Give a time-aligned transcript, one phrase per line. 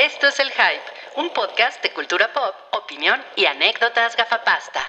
[0.00, 4.88] Esto es El Hype, un podcast de cultura pop, opinión y anécdotas gafapasta.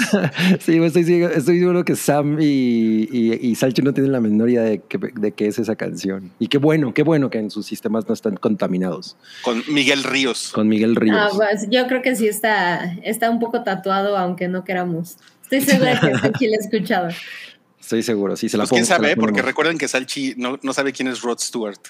[0.60, 4.50] Sí, estoy, seguro- estoy seguro que Sam y, y, y Salchi no tienen la menor
[4.50, 6.30] idea de que, de qué es esa canción.
[6.38, 9.16] Y qué bueno, qué bueno que en sus sistemas no están contaminados.
[9.42, 10.50] Con Miguel Ríos.
[10.52, 11.16] Con Miguel Ríos.
[11.18, 15.16] Ah, pues, yo creo que sí está, está un poco tatuado, aunque no queramos.
[15.50, 17.08] Estoy segura que Salchi la ha escuchado.
[17.80, 20.72] Estoy seguro, sí, se la Pues quién pongo, sabe, porque recuerden que Salchi no, no
[20.72, 21.80] sabe quién es Rod Stewart.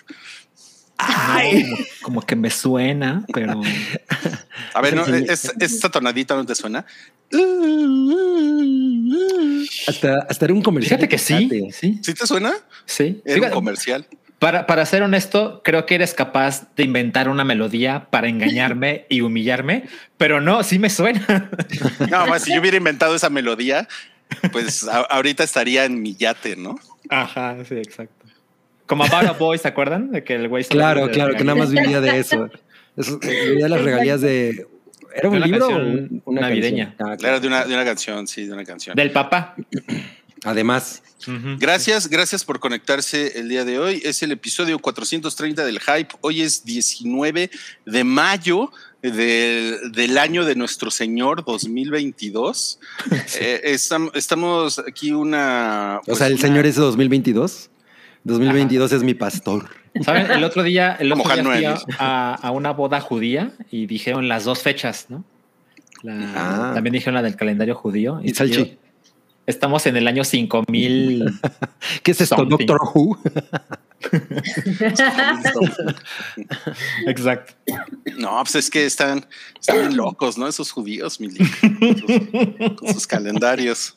[0.96, 3.60] Ay, como, como que me suena, pero
[4.74, 6.86] A ver, no, es, esta tonadita no te suena.
[9.86, 10.98] Hasta, hasta era un comercial.
[10.98, 12.52] fíjate que sí, sí, ¿Sí te suena?
[12.86, 13.20] sí.
[13.24, 14.06] Era un comercial.
[14.40, 19.20] Para, para ser honesto, creo que eres capaz de inventar una melodía para engañarme y
[19.20, 19.84] humillarme,
[20.16, 21.50] pero no, sí me suena.
[22.10, 23.86] No, más si yo hubiera inventado esa melodía,
[24.50, 26.76] pues a- ahorita estaría en mi yate, ¿no?
[27.08, 28.26] Ajá, sí, exacto.
[28.86, 30.10] Como About a Boy, ¿se acuerdan?
[30.10, 32.48] De que el güey Claro, de- claro, que nada más vivía de eso.
[32.96, 34.66] eso vivía de las regalías de.
[35.14, 36.94] ¿Era un De una libro o canción un- una navideña.
[36.96, 37.08] canción?
[37.08, 37.40] Ah, Era claro.
[37.40, 38.96] de una, de una canción, sí, de una canción.
[38.96, 39.54] Del papá.
[40.44, 41.02] Además.
[41.58, 44.00] Gracias, gracias por conectarse el día de hoy.
[44.04, 46.08] Es el episodio 430 del Hype.
[46.22, 47.50] Hoy es 19
[47.84, 52.78] de mayo del, del año de nuestro Señor 2022.
[53.40, 55.98] Eh, estam- estamos aquí una...
[56.02, 57.70] o pues, sea, el una- señor es 2022.
[58.24, 59.68] 2022 es mi pastor.
[60.04, 60.30] ¿Saben?
[60.30, 64.28] El otro día, el otro día fui a, a- a una boda judía y dijeron
[64.28, 65.24] las dos fechas, ¿no?
[66.02, 66.72] La- Ah.
[66.74, 68.20] También dijeron la del calendario judío.
[68.22, 68.78] Y Salchi.
[69.50, 71.24] Estamos en el año 5000.
[72.02, 72.66] ¿Qué es esto, Something.
[72.66, 73.18] Doctor Who?
[77.06, 77.54] Exacto.
[78.18, 79.26] No, pues es que están,
[79.58, 80.46] están locos, ¿no?
[80.48, 83.96] Esos judíos, mi Lick, con sus- con sus calendarios.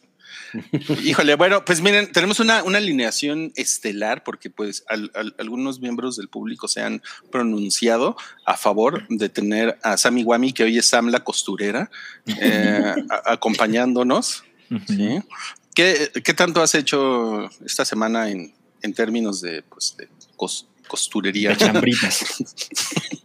[1.03, 6.15] Híjole, bueno, pues miren, tenemos una, una alineación estelar porque pues al- al- algunos miembros
[6.15, 8.15] del público se han pronunciado
[8.45, 11.89] a favor de tener a Sammy Wami, que hoy es Sam la costurera,
[12.39, 14.43] eh, a- acompañándonos.
[14.87, 15.21] ¿Sí?
[15.75, 20.07] ¿Qué, qué tanto has hecho esta semana en, en términos de, pues, de
[20.37, 21.49] cos- costurería?
[21.49, 22.25] De chambritas.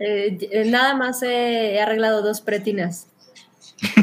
[0.01, 3.09] Eh, nada más he, he arreglado dos pretinas.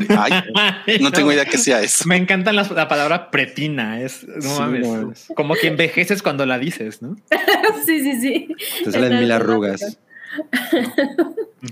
[0.09, 0.33] Ay,
[0.99, 2.03] no tengo idea que sea eso.
[2.05, 4.01] Me encanta la, la palabra pretina.
[4.01, 5.27] Es, no Sí, mames, no mames.
[5.37, 7.15] como que envejeces cuando la dices, ¿no?
[7.85, 8.47] sí, sí, sí.
[8.83, 9.97] Te salen mil arrugas.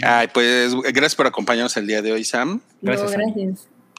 [0.01, 2.61] Ay, pues gracias por acompañarnos el día de hoy, Sam.
[2.81, 3.55] Gracias, No, Sam.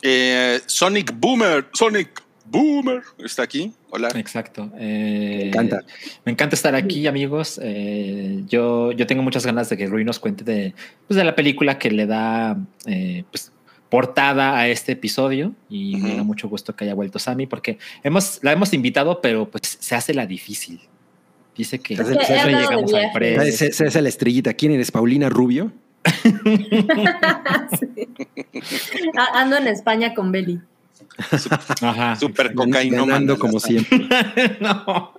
[0.06, 3.72] Eh, Sonic Boomer, Sonic Boomer está aquí.
[3.88, 4.08] Hola.
[4.14, 4.70] Exacto.
[4.76, 5.80] Eh, Me encanta.
[6.26, 7.58] Me encanta estar aquí, amigos.
[7.62, 10.74] Eh, yo, yo tengo muchas ganas de que Rui nos cuente de,
[11.08, 12.54] pues, de la película que le da
[12.84, 13.50] eh, pues,
[13.88, 18.40] portada a este episodio y me da mucho gusto que haya vuelto Sammy porque hemos,
[18.42, 20.80] la hemos invitado, pero pues se hace la difícil.
[21.56, 23.22] Dice que Se hace- se hace- llegamos al.
[23.22, 24.52] Esa esa es la estrellita.
[24.52, 24.90] ¿Quién eres?
[24.90, 25.72] ¿Paulina Rubio?
[27.78, 28.08] Sí.
[29.34, 30.60] Ando en España con Beli.
[31.80, 32.16] Ajá.
[32.16, 32.52] Super.
[32.54, 34.08] Ganando como siempre.
[34.60, 35.12] no.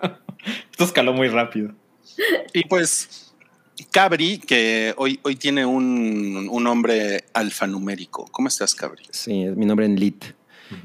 [0.72, 1.72] Esto escaló muy rápido.
[2.54, 3.34] Y pues
[3.92, 8.26] Cabri, que hoy, hoy tiene un, un nombre alfanumérico.
[8.32, 9.04] ¿Cómo estás, Cabri?
[9.10, 10.26] Sí, es mi nombre en Lit.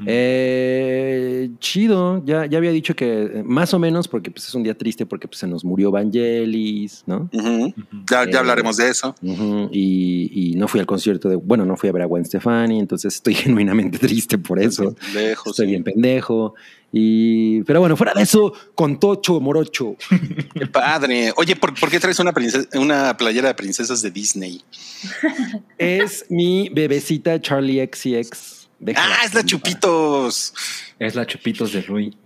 [0.07, 4.63] Eh, chido, ya, ya había dicho que eh, más o menos, porque pues, es un
[4.63, 7.29] día triste porque pues, se nos murió Vangelis, ¿no?
[7.33, 7.75] Ujú.
[8.11, 9.15] Ya, Eh, ya hablaremos de eso.
[9.23, 12.79] Y, y no fui al concierto de, bueno, no fui a ver a Gwen Stefani,
[12.79, 14.95] entonces estoy genuinamente triste por eso.
[15.15, 15.53] Lejos.
[15.53, 16.55] Estoy bien pendejo.
[16.93, 19.95] Y, pero bueno, fuera de eso, con Tocho Morocho.
[20.55, 21.33] Qué padre.
[21.37, 24.61] Oye, ¿por, por qué traes una, princesa- una playera de princesas de Disney?
[25.79, 28.60] Es mi bebecita Charlie XCX.
[28.81, 30.55] Déjala Ah, es la Chupitos.
[30.99, 32.17] Es la Chupitos de Rui.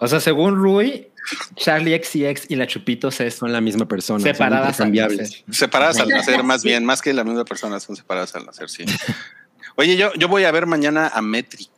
[0.00, 1.08] O sea, según Rui,
[1.56, 4.18] Charlie XCX y la Chupitos es Son la misma persona.
[4.20, 5.30] son separadas al intercambiables.
[5.46, 5.54] nacer.
[5.54, 8.84] Separadas al nacer, más bien, más que la misma persona, son separadas al nacer, sí.
[9.76, 11.70] Oye, yo, yo voy a ver mañana a Metric.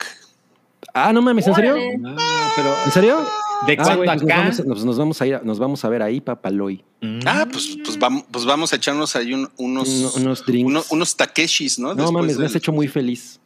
[0.92, 1.72] Ah, no mames, ¿en serio?
[1.74, 1.98] Órale.
[2.18, 3.28] Ah, pero ¿En serio?
[3.66, 6.02] ¿de Ah, güey, pues nos, vamos, nos- nos vamos a ir, nos vamos a ver
[6.02, 6.84] ahí, papaloy.
[7.00, 7.20] Mm.
[7.26, 10.66] Ah, pues, pues, vamos, pues vamos a echarnos ahí un- unos, Uno- unos drinks.
[10.68, 11.88] uno- unos Takeshis, ¿no?
[11.88, 13.40] no Después mames, me has hecho muy feliz.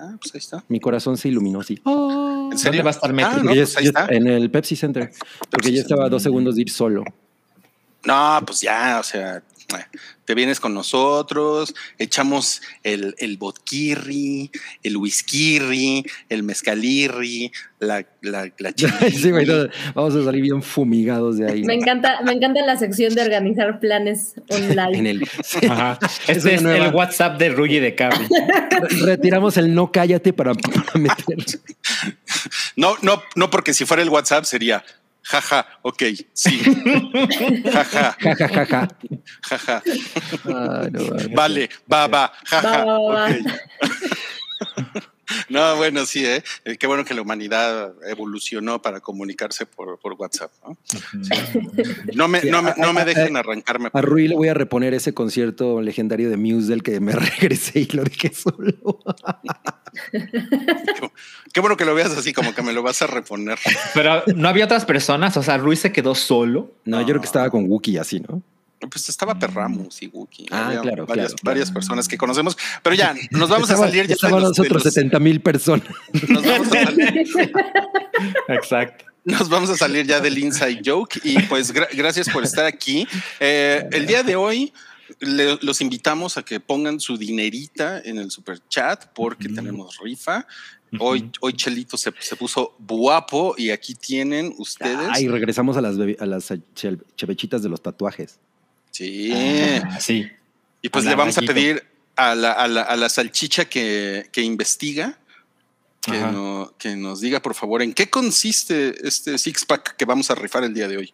[0.00, 0.64] Ah, pues ahí está.
[0.68, 1.74] Mi corazón se iluminó así.
[1.84, 2.78] ¿En serio?
[2.78, 3.38] ¿Dónde va a estar Metric?
[3.38, 4.06] Ah, no, pues ahí está.
[4.08, 5.10] en el Pepsi Center.
[5.50, 7.04] Porque yo estaba a dos segundos de ir solo.
[8.04, 9.42] No, pues ya, o sea,
[10.24, 14.50] te vienes con nosotros, echamos el, el vodkirri,
[14.82, 17.50] el whisky, el mezcalirri,
[17.80, 19.32] la, la, la sí,
[19.94, 21.64] vamos a salir bien fumigados de ahí.
[21.64, 24.98] Me encanta, me encanta la sección de organizar planes online.
[24.98, 25.22] En el,
[25.68, 25.98] Ajá.
[26.28, 28.28] Este es el WhatsApp de y de Carly.
[29.04, 31.36] Retiramos el no cállate para, para meter.
[32.76, 34.84] No, no, no, porque si fuera el WhatsApp sería
[35.22, 36.02] jaja, ok,
[36.34, 36.60] sí.
[37.74, 38.88] Jaja, Ja, ja, ja, ja.
[39.50, 39.82] jaja.
[40.44, 41.34] No, mames.
[41.36, 42.84] Vale, va, va, jaja.
[42.86, 43.30] Ok.
[45.48, 46.42] No, bueno, sí, ¿eh?
[46.64, 50.52] Eh, Qué bueno que la humanidad evolucionó para comunicarse por, por WhatsApp.
[50.64, 50.76] ¿no?
[52.14, 53.90] No me, no me, no me dejen arrancarme.
[53.92, 57.80] A Rui le voy a reponer ese concierto legendario de Muse del que me regresé
[57.80, 59.00] y lo dejé solo.
[61.52, 63.58] Qué bueno que lo veas así, como que me lo vas a reponer.
[63.94, 66.72] Pero no había otras personas, o sea, Ruiz se quedó solo.
[66.84, 68.42] No, yo creo que estaba con Wookiee así, ¿no?
[68.88, 70.46] Pues estaba Perramus y Wookie.
[70.50, 71.36] Ah, Había claro, varias, claro, claro.
[71.42, 75.18] varias personas que conocemos, pero ya nos vamos a salir ya Estaban nosotros los- 70
[75.18, 75.86] mil personas.
[76.28, 77.28] nos vamos a salir-
[78.48, 79.04] Exacto.
[79.24, 83.06] Nos vamos a salir ya del inside joke y pues gra- gracias por estar aquí.
[83.38, 84.72] Eh, el día de hoy
[85.18, 90.46] le- los invitamos a que pongan su dinerita en el super chat porque tenemos rifa.
[90.98, 95.08] Hoy, hoy Chelito se, se puso guapo y aquí tienen ustedes.
[95.12, 96.52] Ay, regresamos a las, a las
[97.14, 98.40] chevechitas de los tatuajes.
[98.90, 99.32] Sí.
[99.34, 100.28] Ah, sí.
[100.82, 101.84] y pues le vamos a pedir
[102.16, 105.16] a la, a la- a la salchicha que, que investiga.
[106.02, 110.30] Que, no- que nos diga, por favor, en qué consiste este six pack que vamos
[110.30, 111.12] a rifar el día de hoy.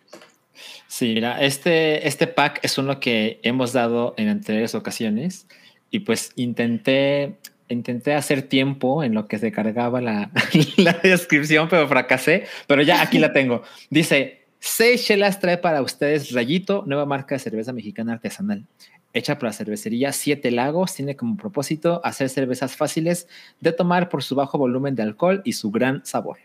[0.86, 5.48] Sí, mira, este, este pack es uno que hemos dado en anteriores ocasiones
[5.90, 7.34] y pues intenté,
[7.68, 10.30] intenté hacer tiempo en lo que se cargaba la,
[10.76, 13.62] la descripción, pero fracasé, pero ya aquí la tengo.
[13.90, 18.64] Dice, seis chelas trae para ustedes Rayito, nueva marca de cerveza mexicana artesanal.
[19.12, 23.28] Hecha por la cervecería Siete Lagos, tiene como propósito hacer cervezas fáciles
[23.60, 26.38] de tomar por su bajo volumen de alcohol y su gran sabor.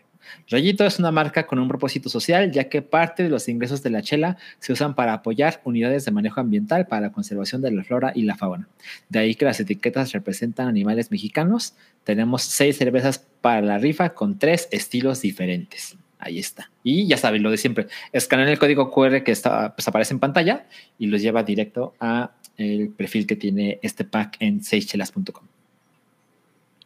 [0.48, 3.90] Rayito es una marca con un propósito social, ya que parte de los ingresos de
[3.90, 7.84] la chela se usan para apoyar unidades de manejo ambiental para la conservación de la
[7.84, 8.68] flora y la fauna.
[9.08, 11.74] De ahí que las etiquetas representan animales mexicanos.
[12.04, 15.96] Tenemos seis cervezas para la rifa con tres estilos diferentes.
[16.24, 16.70] Ahí está.
[16.84, 17.88] Y ya saben, lo de siempre.
[18.12, 20.66] Escanean el código QR que está, pues, aparece en pantalla
[20.96, 25.44] y los lleva directo a el perfil que tiene este pack en seischelas.com.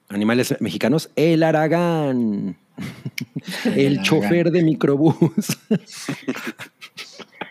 [0.09, 2.57] Animales mexicanos, el Aragán.
[3.65, 4.05] El Aragán.
[4.05, 5.59] chofer de microbús.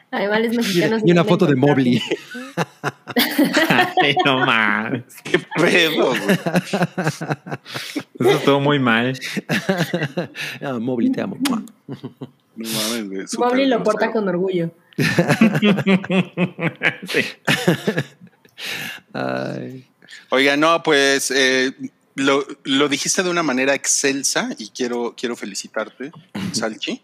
[0.10, 1.04] Animales mexicanos.
[1.06, 2.02] y una foto de Mobley.
[4.02, 5.04] Ay, no mames.
[5.24, 6.10] ¿Qué pedo?
[6.10, 6.38] güey?
[8.20, 9.18] Eso estuvo muy mal.
[10.62, 11.38] Ah, Mobley, te amo.
[11.48, 11.64] No
[12.56, 14.72] mames, güey, Mobley lo porta con orgullo.
[17.08, 17.26] Sí.
[19.14, 19.86] Ay.
[20.30, 21.72] Oiga, no, pues eh,
[22.16, 26.12] lo, lo dijiste de una manera excelsa y quiero, quiero felicitarte,
[26.54, 27.04] Salchi.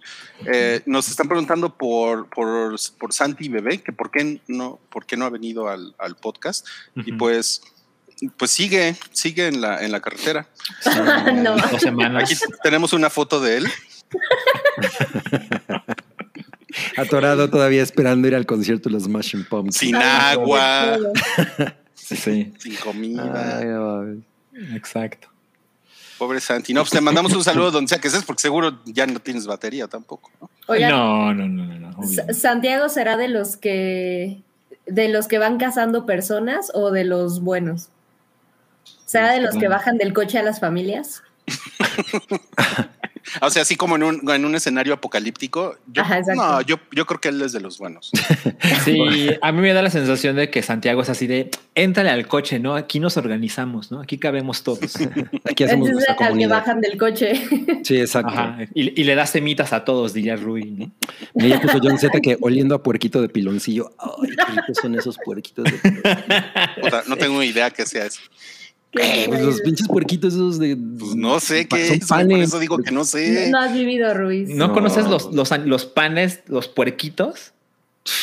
[0.51, 5.17] Eh, nos están preguntando por, por, por Santi Bebé, que por qué no, por qué
[5.17, 6.65] no ha venido al, al podcast.
[6.95, 7.61] Y pues,
[8.37, 10.47] pues sigue, sigue en la, en la carretera.
[11.35, 11.57] no.
[11.57, 12.23] Dos semanas.
[12.23, 13.67] Aquí tenemos una foto de él.
[16.95, 19.75] Atorado todavía esperando ir al concierto de los Smashing Pumpkins.
[19.75, 20.97] Sin agua,
[21.95, 23.59] Sí, sí, sin comida.
[23.59, 24.23] Ay.
[24.73, 25.27] Exacto.
[26.17, 26.73] Pobre Santi.
[26.73, 29.47] No, pues te mandamos un saludo donde sea que estés, porque seguro ya no tienes
[29.47, 30.29] batería tampoco.
[30.39, 30.49] ¿no?
[30.67, 31.89] Oigan, No, no, no, no.
[31.89, 34.41] no, Santiago será de los que
[34.85, 37.89] de los que van cazando personas o de los buenos.
[39.05, 41.23] ¿Será de los que bajan del coche a las familias?
[43.41, 45.77] O sea, así como en un, en un escenario apocalíptico.
[45.87, 48.11] Yo, Ajá, no, yo, yo creo que él es de los buenos.
[48.83, 52.27] Sí, a mí me da la sensación de que Santiago es así de, éntrale al
[52.27, 52.75] coche, ¿no?
[52.75, 54.01] Aquí nos organizamos, ¿no?
[54.01, 54.95] Aquí cabemos todos.
[55.49, 57.33] Aquí hacemos Entonces nuestra al que bajan del coche.
[57.83, 58.31] Sí, exacto.
[58.31, 58.57] Ajá.
[58.73, 60.91] Y, y le da semitas a todos, diría Rui, ¿no?
[61.35, 63.91] Ella puso John Z que oliendo a puerquito de piloncillo.
[63.97, 66.81] Ay, qué ricos son esos puerquitos de piloncillo.
[66.83, 68.21] O sea, no tengo idea que sea eso.
[68.91, 70.75] Qué Pues los pinches puerquitos esos de.
[70.75, 73.49] Pues no sé qué son es, por eso digo que no sé.
[73.49, 74.49] No has vivido, Ruiz.
[74.49, 74.73] ¿No, No.
[74.73, 77.53] conoces los, los, los panes, los puerquitos?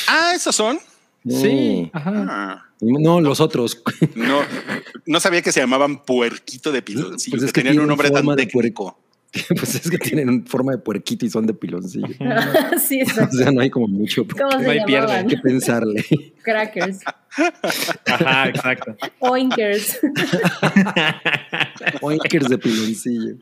[0.08, 0.78] Ah, esos son.
[1.24, 1.40] No.
[1.40, 1.90] Sí.
[1.92, 2.26] Ajá.
[2.28, 3.82] Ah, No, los otros.
[4.14, 4.40] no,
[5.06, 8.10] no sabía que se llamaban puerquito de piloncillo, Pues es que que tenían un nombre
[8.10, 8.98] tan técnico.
[9.48, 12.06] pues es que tienen forma de puerquito y son de piloncillo.
[12.86, 15.26] sí, O sea, no hay como mucho ¿Cómo No hay pierde.
[15.26, 16.04] que pensarle.
[16.42, 17.00] Crackers.
[18.06, 18.96] Ajá, exacto.
[19.18, 19.98] Oinkers.
[22.00, 23.36] Oinkers de piloncillo.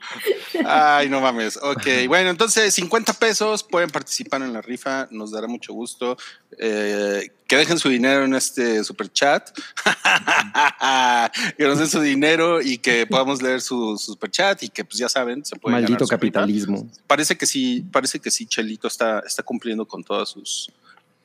[0.65, 1.57] Ay, no mames.
[1.63, 6.17] Ok, bueno, entonces 50 pesos pueden participar en la rifa, nos dará mucho gusto.
[6.59, 9.51] Eh, que dejen su dinero en este super chat,
[11.57, 14.85] que nos den su dinero y que podamos leer su, su super chat y que
[14.85, 16.89] pues ya saben, se puede Maldito capitalismo.
[17.07, 20.71] Parece que sí, parece que sí, Chelito está, está cumpliendo con todas sus.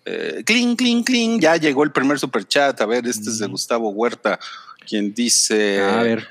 [0.06, 1.40] Eh, cling, cling, cling.
[1.40, 2.80] Ya llegó el primer super chat.
[2.82, 4.40] A ver, este es de Gustavo Huerta,
[4.88, 5.82] quien dice.
[5.82, 6.28] A ver.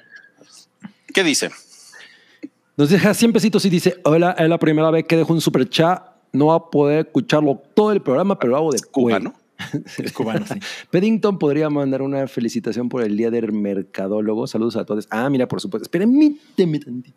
[1.12, 1.50] ¿Qué dice?
[2.76, 5.68] Nos deja 100 pesitos y dice: Hola, es la primera vez que dejo un super
[5.68, 6.04] chat.
[6.32, 9.18] No va a poder escucharlo todo el programa, pero lo hago de Cuba, cuello".
[9.20, 9.39] ¿no?
[9.98, 10.58] Es cubano, sí.
[10.90, 14.46] Peddington podría mandar una felicitación por el Día del Mercadólogo.
[14.46, 15.06] Saludos a todos.
[15.10, 15.88] Ah, mira, por supuesto.
[15.90, 17.16] Permíteme tantito.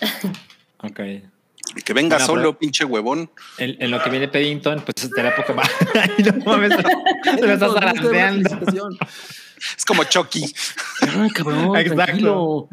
[0.80, 1.00] Ok.
[1.84, 3.30] Que venga Bueno, solo, pero- pinche huevón.
[3.58, 5.68] En, en lo que viene Peddington, pues será poco más.
[5.94, 6.72] Ay, no mames,
[7.24, 8.48] se lo estás zarandeando.
[9.76, 10.44] Es como Chucky.
[11.00, 12.68] Ay, cabrón, Exacto.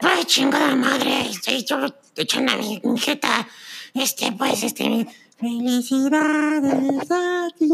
[0.00, 1.78] Ay, chingada madre, estoy yo
[2.16, 3.46] echando a mi jeta.
[3.94, 5.06] Este, pues, este.
[5.40, 7.68] Felicidades a ti.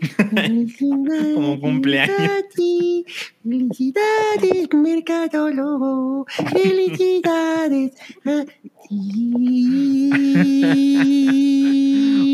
[0.30, 2.16] Felicidades Como cumpleaños.
[2.20, 3.04] a ti.
[3.42, 6.26] Felicidades, mercadólogo.
[6.52, 7.92] Felicidades
[8.24, 8.44] a
[8.88, 10.10] ti.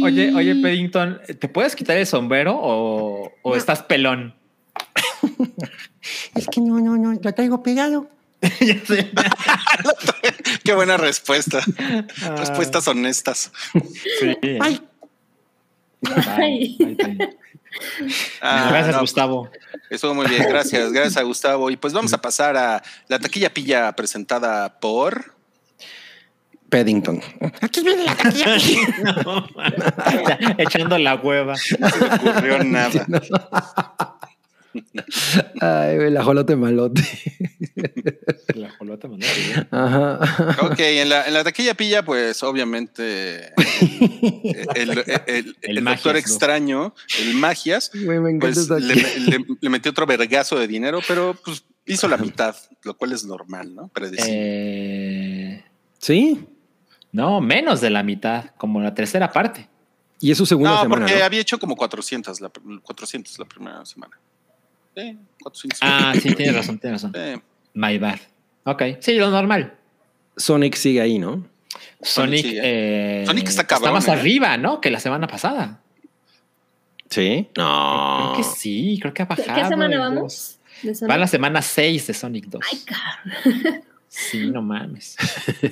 [0.04, 4.34] Oye, oye, Peddington, ¿te puedes quitar el sombrero o, o estás pelón?
[6.34, 8.08] Es que no, no, no, lo traigo pegado.
[8.60, 9.10] Ya sé.
[10.64, 11.60] Qué buena respuesta.
[12.22, 12.36] Ah.
[12.38, 13.52] Respuestas honestas.
[14.20, 14.36] Sí.
[14.60, 14.80] Ay,
[16.36, 16.76] Ay.
[16.80, 17.18] Ay, ay.
[18.40, 19.50] Ah, Gracias, no, Gustavo.
[19.90, 20.44] Estuvo muy bien.
[20.48, 20.92] Gracias.
[20.92, 21.70] Gracias a Gustavo.
[21.70, 25.34] Y pues vamos a pasar a la taquilla pilla presentada por.
[26.68, 27.20] Peddington.
[27.60, 28.56] aquí viene la taquilla.
[29.24, 29.46] No,
[30.58, 31.54] echando la hueva.
[31.78, 33.06] No se me ocurrió nada.
[35.60, 37.02] Ay, güey, el ajolote malote.
[38.54, 39.26] La jolota mandó.
[39.70, 40.56] Ajá.
[40.66, 43.52] Ok, en la, en la taquilla pilla, pues obviamente
[44.74, 46.18] el, el- el- El el Magias, doctor ¿no?
[46.18, 49.20] extraño, el Magias, me pues le, aquí.
[49.30, 52.54] le- le metió otro vergazo de dinero, pero pues hizo la mitad,
[52.84, 53.90] lo cual es normal, ¿no?
[54.18, 55.62] Eh,
[55.98, 56.46] Sí.
[57.12, 59.68] no, menos de la mitad, como la tercera parte.
[60.20, 61.04] Y es su segunda no, semana.
[61.06, 61.24] porque ¿no?
[61.24, 62.50] había hecho como 400 la,
[62.82, 64.18] 400 la primera semana.
[64.96, 65.78] Sí, 400.
[65.82, 67.12] Ah, sí, tienes razón, tienes razón.
[67.14, 67.40] Sí.
[67.74, 68.18] My bad.
[68.64, 69.74] Ok, sí, lo normal.
[70.36, 71.46] Sonic sigue ahí, ¿no?
[72.00, 74.12] Sonic, sí, eh, Sonic está cabrón, más ¿eh?
[74.12, 74.80] arriba, ¿no?
[74.80, 75.80] Que la semana pasada.
[77.10, 77.48] Sí.
[77.56, 78.32] No.
[78.32, 79.62] Creo que sí, creo que ha ¿Qué, bajado.
[79.62, 80.22] qué semana vamos?
[80.22, 80.58] dos.
[80.82, 81.10] ¿De Sonic?
[81.12, 82.62] Va la semana 6 de Sonic 2.
[82.72, 83.80] Ay.
[84.16, 85.16] Sí, no mames.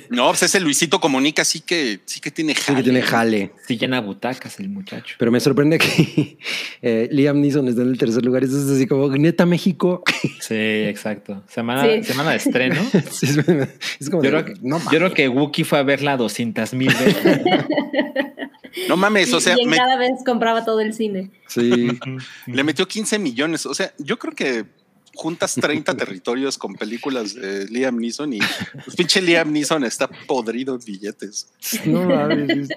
[0.09, 2.77] No, pues ese Luisito Comunica sí que, sí que tiene Sí jale.
[2.77, 3.51] que tiene jale.
[3.65, 5.15] Sí llena butacas el muchacho.
[5.17, 6.37] Pero me sorprende que
[6.81, 8.43] eh, Liam Neeson está en el tercer lugar.
[8.43, 10.03] Eso es así como neta México.
[10.41, 11.41] Sí, exacto.
[11.47, 12.03] Semana, Sí.
[12.03, 12.81] semana de estreno.
[13.11, 13.37] Sí, es,
[14.01, 14.87] es como Yo de, creo, que, no yo mames.
[14.89, 17.37] creo que Wookiee fue a verla 200 mil veces.
[18.89, 21.31] No mames, o sea, y en me- cada vez compraba todo el cine.
[21.47, 21.87] Sí.
[22.47, 23.65] le metió 15 millones.
[23.65, 24.65] O sea, yo creo que
[25.13, 28.39] juntas 30 territorios con películas de Liam Neeson y
[28.83, 31.47] pues, pinche Liam Neeson está podrido en billetes.
[31.85, 32.69] No mames.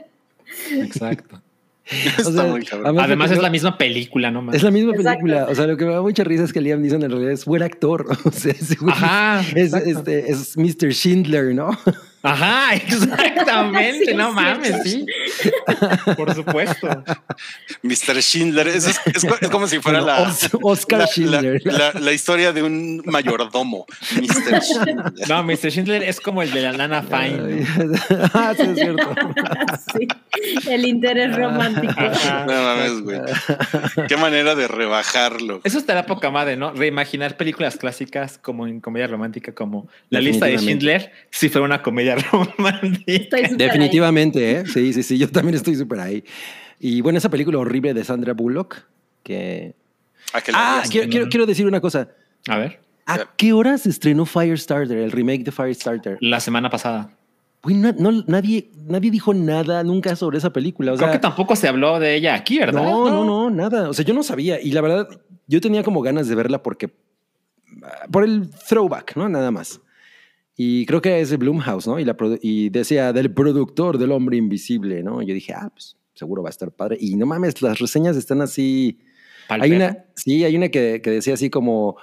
[0.72, 1.42] Exacto.
[1.86, 2.86] Está sea, muy cabrón.
[2.88, 4.56] además- Además es la misma película, no mames.
[4.56, 5.20] Es la misma Exacto.
[5.20, 5.46] película.
[5.48, 7.44] O sea, lo que me da mucha risa es que Liam Neeson en realidad es
[7.44, 8.04] buen actor.
[8.24, 8.52] O sea,
[8.88, 10.92] Ajá, es, este, es Mr.
[10.92, 11.70] Schindler, ¿no?
[12.22, 15.06] Ajá, exactamente, Sí, no es mames, sí.
[16.16, 17.04] Por supuesto.
[17.82, 18.20] Mr.
[18.20, 21.60] Schindler, es, es co- es como si fuera Bueno, la, Os- Oscar la, Schindler.
[21.64, 24.60] la- la historia de un mayordomo, Mr.
[24.62, 25.28] Schindler.
[25.28, 25.70] No, Mr.
[25.70, 27.36] Schindler es como el de la Nana Fine.
[27.38, 27.94] ¿no?
[28.34, 29.14] ah, sí, es cierto.
[29.94, 30.08] sí,
[30.70, 31.94] el interés romántico.
[31.96, 32.44] Ajá.
[32.46, 33.20] No mames, güey.
[34.08, 35.60] Qué manera de rebajarlo.
[35.62, 36.72] Eso estará poca madre, ¿no?
[36.72, 41.82] Reimaginar películas clásicas como en comedia romántica, como La lista de Schindler, si fuera una
[41.82, 43.04] comedia romántica.
[43.06, 44.64] Estoy súper Definitivamente, ¿eh?
[44.66, 45.18] Sí, sí, sí.
[45.18, 46.24] Yo también estoy súper ahí.
[46.80, 48.76] Y bueno, esa película horrible de Sandra Bullock,
[49.22, 49.74] que...
[50.52, 50.90] Ah, veas.
[50.90, 52.08] quiero, quiero, quiero decir una cosa.
[52.48, 56.18] A ver, ¿A qué hora se estrenó Firestarter, el remake de Firestarter?
[56.20, 57.10] la semana pasada.
[57.62, 60.92] Güey, no, no- nadie, nadie dijo nada nunca sobre esa película.
[60.92, 62.82] O Creo que tampoco se habló de ella aquí, ¿verdad?
[62.82, 63.88] no, no, no, nada.
[63.88, 64.60] O sea, yo no sabía.
[64.60, 65.08] Y la verdad,
[65.46, 66.90] yo tenía como ganas de verla porque...
[67.82, 69.28] ah, Por el throwback, ¿no?
[69.28, 69.80] Nada más.
[70.56, 71.98] Y creo que es de Blumhouse, ¿no?
[72.00, 75.20] Y, la produ- y decía del productor del hombre invisible, ¿no?
[75.22, 76.96] Y yo dije, ah, pues seguro va a estar padre.
[77.00, 78.98] Y no mames, las reseñas están así...
[79.48, 81.96] Hay una, sí, hay una que, que decía así como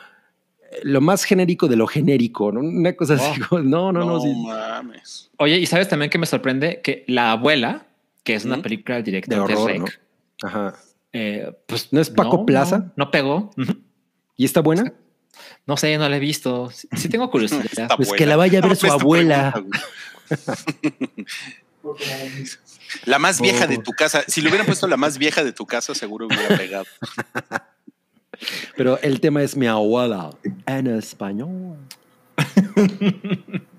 [0.71, 2.61] eh, lo más genérico de lo genérico, ¿no?
[2.61, 3.47] Una cosa así Oh.
[3.49, 4.05] como, no, no, no.
[4.13, 4.33] No sí.
[4.45, 5.29] mames.
[5.37, 7.87] Oye, y sabes también que me sorprende que La Abuela,
[8.23, 10.47] que es una película del De horror, Rec, ¿no?
[10.47, 10.75] Ajá.
[11.11, 12.77] eh, pues ¿No es Paco Plaza?
[12.95, 13.49] No, no pegó.
[14.37, 14.93] ¿Y está buena?
[15.65, 16.69] No sé, no la he visto.
[16.71, 17.89] Sí, sí tengo curiosidad.
[17.95, 19.53] Pues que la vaya a ver No, su abuela.
[23.05, 24.23] La más vieja de tu casa.
[24.27, 26.85] Si le hubieran puesto la más vieja de tu casa, seguro hubiera pegado.
[28.75, 30.31] Pero el tema es mi abuela
[30.65, 31.77] en español.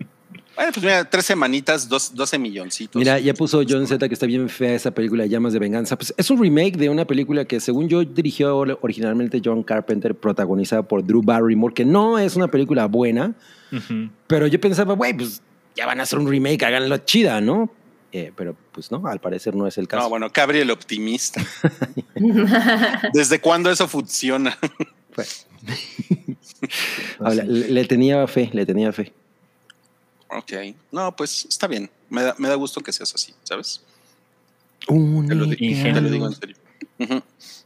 [0.56, 2.98] Bueno, pues mira, tres semanitas, dos, 12 milloncitos.
[2.98, 5.96] Mira, ya puso John Z que está bien fea esa película Llamas de Venganza.
[5.96, 10.82] Pues es un remake de una película que según yo dirigió originalmente John Carpenter, protagonizada
[10.82, 13.34] por Drew Barrymore, que no es una película buena,
[14.28, 15.42] pero yo pensaba, güey, pues
[15.74, 17.70] ya van a hacer un remake, háganlo chida, ¿no?
[18.12, 20.04] Eh, pero pues no, al parecer no es el caso.
[20.04, 21.44] No, bueno, Cabri el optimista.
[23.12, 24.56] ¿Desde cuándo eso funciona?
[25.12, 25.48] Pues.
[27.48, 29.12] Le tenía fe, le tenía fe.
[30.38, 30.52] Ok.
[30.92, 31.90] No, pues está bien.
[32.10, 33.82] Me da, me da gusto que seas así, ¿sabes?
[34.88, 35.94] Un Te lo, di- Ingenuo.
[35.94, 36.56] te lo digo en serio.
[36.98, 37.22] Ujú.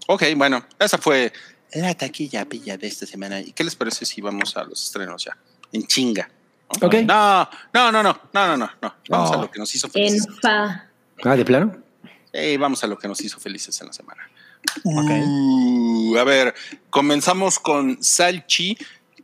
[0.07, 1.33] Ok, bueno, esa fue
[1.75, 3.41] la taquilla pilla de esta semana.
[3.41, 5.37] ¿Y qué les parece si vamos a los estrenos ya?
[5.73, 6.31] En chinga.
[6.81, 6.87] ¿no?
[6.87, 6.95] Ok.
[7.05, 8.95] No, no, no, no, no, no, no, no.
[9.09, 9.35] Vamos Oh.
[9.35, 10.27] a lo que nos hizo En felices.
[10.41, 10.89] fa.
[11.25, 11.77] Ah, ¿de plano?
[12.61, 14.23] Vamos a lo que nos hizo felices en la semana.
[14.85, 15.11] Ok.
[15.27, 16.55] Uh, a ver,
[16.91, 18.77] comenzamos con Salchi,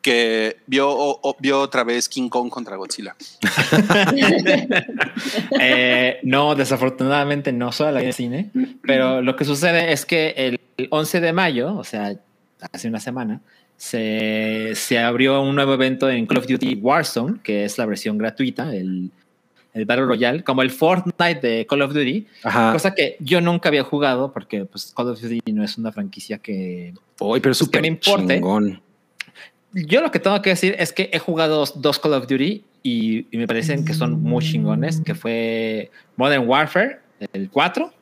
[0.05, 3.17] que vio, o- o- vio otra vez King Kong contra Godzilla.
[5.61, 8.51] Eh, no, desafortunadamente no solo la vi en cine,
[8.83, 12.15] pero lo que sucede es que el 11 de mayo, o sea,
[12.73, 13.41] hace una semana,
[13.77, 18.19] se, se abrió un nuevo evento en Call of Duty Warzone, que es la versión
[18.19, 19.11] gratuita, el,
[19.73, 22.73] el Battle Royale, como el Fortnite de Call of Duty, Ajá.
[22.73, 26.39] cosa que yo nunca había jugado porque pues, Call of Duty no es una franquicia
[26.39, 26.93] que...
[27.21, 28.35] Uy, pero es que súper me importe.
[28.35, 28.81] chingón.
[29.75, 32.65] Yo lo que tengo que decir es que he jugado dos, dos Call of Duty
[32.83, 37.01] y, y me parecen que son muy chingones, que fue Modern Warfare,
[37.33, 37.93] el 4,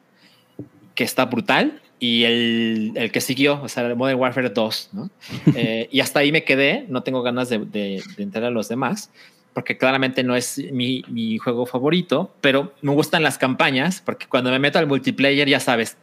[0.94, 5.10] que está brutal, y el, el que siguió, o sea, Modern Warfare 2, ¿no?
[5.54, 8.68] Eh, y hasta ahí me quedé, no tengo ganas de, de, de entrar a los
[8.68, 9.10] demás,
[9.54, 14.50] porque claramente no es mi, mi juego favorito, pero me gustan las campañas, porque cuando
[14.50, 15.96] me meto al multiplayer, ya sabes,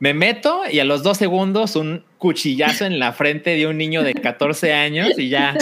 [0.00, 4.02] me meto y a los dos segundos un cuchillazo en la frente de un niño
[4.02, 5.54] de 14 años y ya.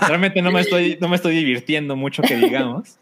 [0.00, 2.96] Realmente no me estoy, no me estoy divirtiendo mucho, que digamos.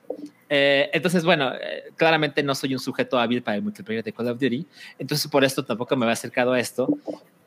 [0.51, 4.29] Eh, entonces, bueno, eh, claramente no soy un sujeto hábil para el multiplayer de Call
[4.29, 4.67] of Duty.
[4.99, 6.89] Entonces, por esto tampoco me había acercado a esto.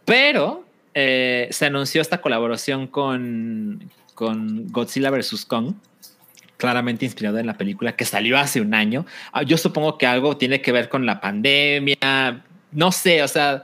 [0.06, 0.64] Pero
[0.94, 5.46] eh, se anunció esta colaboración con, con Godzilla vs.
[5.46, 5.74] Kong
[6.58, 9.06] claramente inspirado en la película que salió hace un año.
[9.32, 12.44] Ah, Yo supongo que algo tiene que ver con la pandemia,
[12.78, 13.64] no sé, o sea,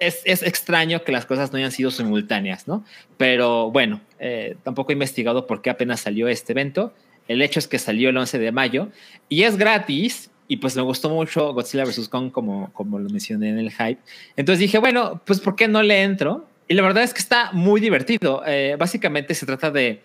[0.00, 2.86] es, es extraño que las cosas no hayan sido simultáneas, ¿no?
[3.18, 6.94] Pero bueno, eh, tampoco he investigado por qué apenas salió este evento.
[7.28, 8.88] El hecho es que salió el 11 de mayo
[9.28, 10.30] y es gratis.
[10.48, 12.08] Y pues me gustó mucho Godzilla vs.
[12.08, 13.98] Kong, como, como lo mencioné en el hype.
[14.36, 16.46] Entonces dije, bueno, pues ¿por qué no le entro?
[16.66, 18.42] Y la verdad es que está muy divertido.
[18.46, 20.02] Eh, básicamente se trata de,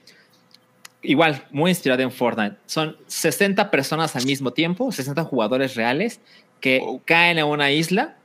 [1.04, 2.58] igual, muy inspirado en Fortnite.
[2.66, 6.20] Son 60 personas al mismo tiempo, 60 jugadores reales
[6.60, 8.18] que caen a una isla.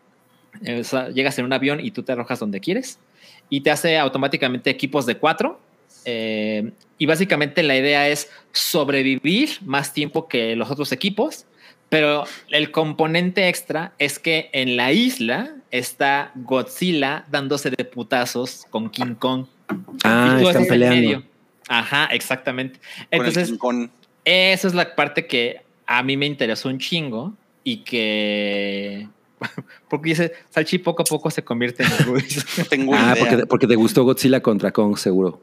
[0.81, 2.99] O sea, llegas en un avión y tú te arrojas donde quieres
[3.49, 5.61] y te hace automáticamente equipos de cuatro.
[6.05, 11.47] Eh, y básicamente la idea es sobrevivir más tiempo que los otros equipos,
[11.89, 18.91] pero el componente extra es que en la isla está Godzilla dándose de putazos con
[18.91, 19.47] King Kong.
[20.05, 20.97] Ah, Y tú están estás en peleando.
[20.97, 21.23] medio.
[21.69, 22.79] Ajá, exactamente.
[23.11, 23.89] Entonces, King Kong.
[24.25, 29.09] esa es la parte que a mí me interesó un chingo y que.
[29.89, 32.45] Porque dice, Salchi poco a poco se convierte en Ruiz.
[32.71, 33.17] Tengo Ah, idea.
[33.29, 35.41] porque, porque te gustó Godzilla contra Kong, seguro.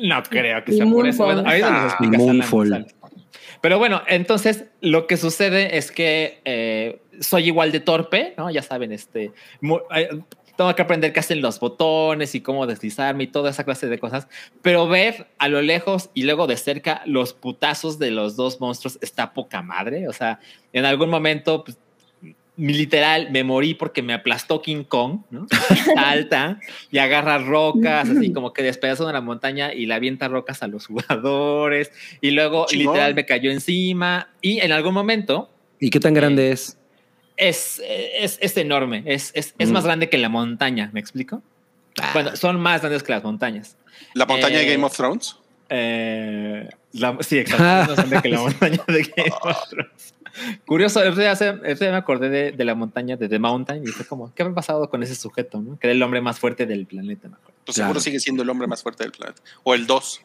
[0.00, 1.24] no creo que Y sea por eso.
[1.24, 2.86] Bueno, nos Ah, Moonfall.
[3.60, 8.50] Pero bueno, entonces lo que sucede es que eh, soy igual de torpe, ¿no?
[8.50, 9.32] Ya saben, este.
[9.94, 10.08] eh,
[10.56, 13.98] tengo que aprender qué hacen los botones y cómo deslizarme y toda esa clase de
[13.98, 14.28] cosas.
[14.62, 18.98] Pero ver a lo lejos y luego de cerca los putazos de los dos monstruos
[19.02, 20.08] está poca madre.
[20.08, 20.38] O sea,
[20.72, 21.76] en algún momento, pues,
[22.60, 25.46] literal, me morí porque me aplastó King Kong, ¿no?
[25.94, 30.62] Salta y agarra rocas, así como que despedaza de la montaña y le avienta rocas
[30.62, 31.90] a los jugadores.
[32.20, 34.28] Y luego, literal, me cayó encima.
[34.40, 36.76] Y en algún momento, ¿Y qué tan grande es?
[37.36, 39.72] es, es, es enorme, es, es, es Mm.
[39.72, 41.42] más grande que la montaña, ¿me explico?
[42.12, 43.76] Bueno, son más grandes que las montañas.
[44.14, 45.36] ¿La montaña de Eh, Game of Thrones?
[45.70, 50.14] Eh, la- sí, exacto, es más grande que la montaña de Game of Thrones.
[50.66, 54.06] Curioso, el día, el me acordé de, de la montaña de The Mountain y fue
[54.06, 55.60] como, ¿qué ha pasado con ese sujeto?
[55.60, 55.78] ¿no?
[55.78, 57.58] Que era el hombre más fuerte del planeta, me acuerdo.
[57.64, 57.88] Pues claro.
[57.88, 59.42] seguro sigue siendo el hombre más fuerte del planeta.
[59.62, 60.20] O el 2.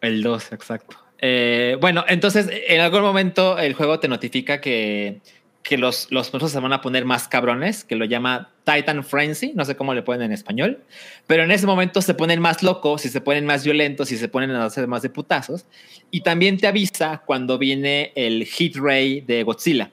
[0.00, 0.96] El 2, exacto.
[1.18, 5.20] Eh, bueno, entonces en algún momento el juego te notifica que,
[5.62, 9.52] que los, los personajes se van a poner más cabrones, que lo llama Titan Frenzy,
[9.54, 10.80] no sé cómo le ponen en español,
[11.28, 14.28] pero en ese momento se ponen más locos y se ponen más violentos y se
[14.28, 15.66] ponen a hacer más de putazos.
[16.10, 19.90] Y también te avisa cuando viene el hit ray de Godzilla,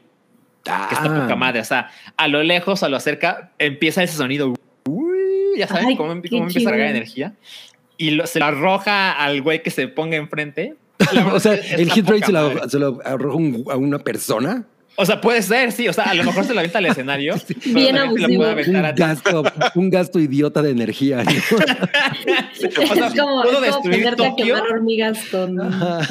[0.64, 1.22] que está Ah.
[1.22, 1.60] poca madre.
[1.62, 4.54] O sea, a lo lejos, a lo cerca, empieza ese sonido.
[4.88, 7.34] Uy, ya saben Ay, cómo, em- cómo empieza a cargar energía.
[7.98, 10.76] Y lo- se lo arroja al güey que se ponga enfrente.
[11.34, 14.66] o sea, el hit poca se lo, se lo arroja un- a una persona.
[15.02, 15.88] O sea, puede ser, sí.
[15.88, 17.34] O sea, a lo mejor se lo avienta al escenario.
[17.48, 18.44] pero Bien abusivo.
[18.44, 19.44] puede Un gasto,
[19.76, 21.24] un gasto idiota de energía.
[21.24, 21.32] ¿no?
[22.60, 24.56] O sea, es como, puedo es como destruir ponerte a Tokio.
[24.56, 25.58] quemar hormigas con.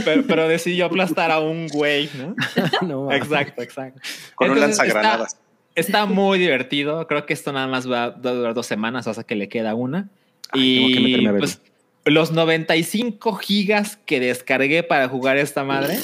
[0.05, 2.35] Pero, pero decidió aplastar a un güey, ¿no?
[2.88, 3.12] No.
[3.12, 4.01] Exacto, exacto.
[4.35, 5.37] Con un Entonces, lanzagranadas.
[5.74, 7.07] Está, está muy divertido.
[7.07, 10.09] Creo que esto nada más va a durar dos semanas hasta que le queda una.
[10.51, 11.46] Ay, tengo que y meterme a verlo.
[11.46, 11.61] pues
[12.07, 15.98] los 95 gigas que descargué para jugar esta madre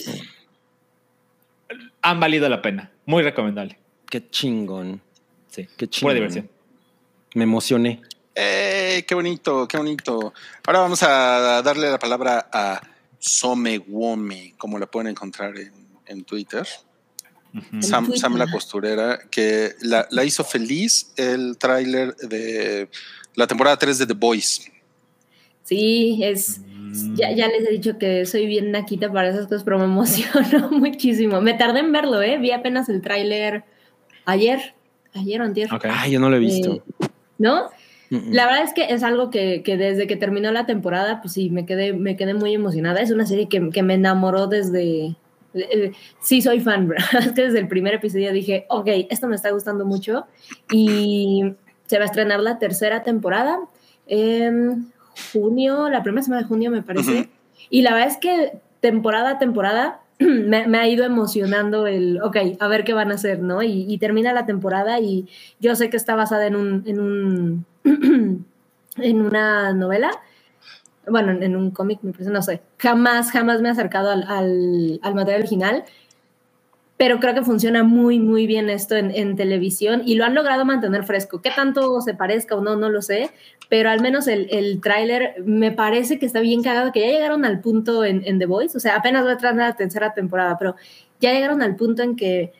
[2.05, 2.93] han valido la pena.
[3.07, 3.79] Muy recomendable.
[4.09, 5.01] Qué chingón.
[5.49, 5.67] Sí.
[5.77, 6.11] Qué chingón.
[6.11, 6.51] Pura diversión.
[7.35, 8.03] Me emocioné.
[8.35, 9.05] ¡Eh!
[9.09, 9.67] ¡Qué bonito!
[9.67, 10.35] ¡Qué bonito!
[10.67, 12.81] Ahora vamos a darle la palabra a
[13.19, 15.73] Somewome, como la pueden encontrar en,
[16.07, 16.67] en Twitter.
[17.81, 18.21] Sam, Twitter.
[18.21, 22.90] Sam la costurera, que la, la hizo feliz el tráiler de
[23.35, 24.71] la temporada 3 de The Boys.
[25.62, 26.61] Sí, es.
[27.16, 30.70] Ya, ya les he dicho que soy bien naquita para esas cosas, pero me emocionó
[30.70, 31.40] muchísimo.
[31.40, 32.38] Me tardé en verlo, ¿eh?
[32.38, 33.64] Vi apenas el tráiler
[34.24, 34.74] ayer.
[35.14, 35.72] Ayer o antier.
[35.72, 35.87] Ok.
[35.88, 36.83] Ay, yo no lo he visto.
[37.38, 37.70] ¿No?
[38.11, 38.33] Mm, mm.
[38.33, 41.50] La verdad es que es algo que, que desde que terminó la temporada, pues sí,
[41.50, 43.00] me quedé, me quedé muy emocionada.
[43.00, 45.14] Es una serie que, que me enamoró desde...
[45.54, 47.09] eh, sí, soy fan, ¿verdad?
[47.20, 50.26] Es que desde el primer episodio dije, ok, esto me está gustando mucho.
[50.72, 51.44] Y
[51.87, 53.61] se va a estrenar la tercera temporada
[54.07, 54.92] en
[55.33, 57.31] junio, la primera semana de junio me parece.
[57.70, 62.37] Y la verdad es que temporada a temporada me, me ha ido emocionando el, ok,
[62.61, 63.62] a ver qué van a hacer, ¿no?
[63.62, 65.29] Y, y termina la temporada y
[65.61, 67.66] yo sé que está basada en un, en un,
[68.96, 70.11] en una novela,
[71.09, 74.24] bueno, en, en un cómic, me parece, no sé, jamás, jamás me he acercado al,
[74.29, 75.85] al, al material original,
[76.96, 81.04] pero creo que funciona muy, muy bien esto en, televisión y lo han logrado mantener
[81.04, 81.42] fresco.
[81.42, 82.76] ¿Qué tanto se parezca o no?
[82.76, 83.30] No lo sé,
[83.68, 87.44] pero al menos el, el tráiler me parece que está bien cagado, que ya llegaron
[87.44, 90.76] al punto en, The Voice, o sea, apenas va a entrar la tercera temporada, pero
[91.20, 92.52] ya llegaron al punto en que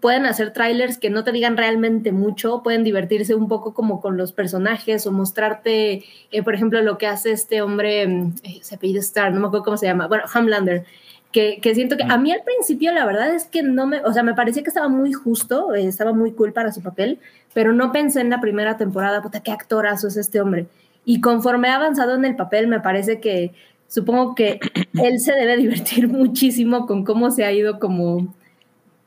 [0.00, 4.16] pueden hacer trailers que no te digan realmente mucho, pueden divertirse un poco como con
[4.16, 9.00] los personajes o mostrarte, eh, por ejemplo, lo que hace este hombre, eh, se apellido
[9.00, 10.84] Star, no me acuerdo cómo se llama, bueno, Homelander,
[11.32, 14.12] que, que siento que a mí al principio la verdad es que no me, o
[14.12, 17.18] sea, me parecía que estaba muy justo, eh, estaba muy cool para su papel,
[17.54, 20.66] pero no pensé en la primera temporada, puta, qué actorazo es este hombre.
[21.04, 23.52] Y conforme ha avanzado en el papel, me parece que
[23.88, 24.58] supongo que
[25.02, 28.34] él se debe divertir muchísimo con cómo se ha ido como,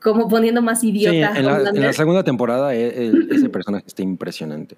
[0.02, 1.14] como poniendo más Sí, idiota.
[1.16, 1.82] en la, en Homelander.
[1.84, 4.76] la segunda temporada eh, el- ese personaje está impresionante.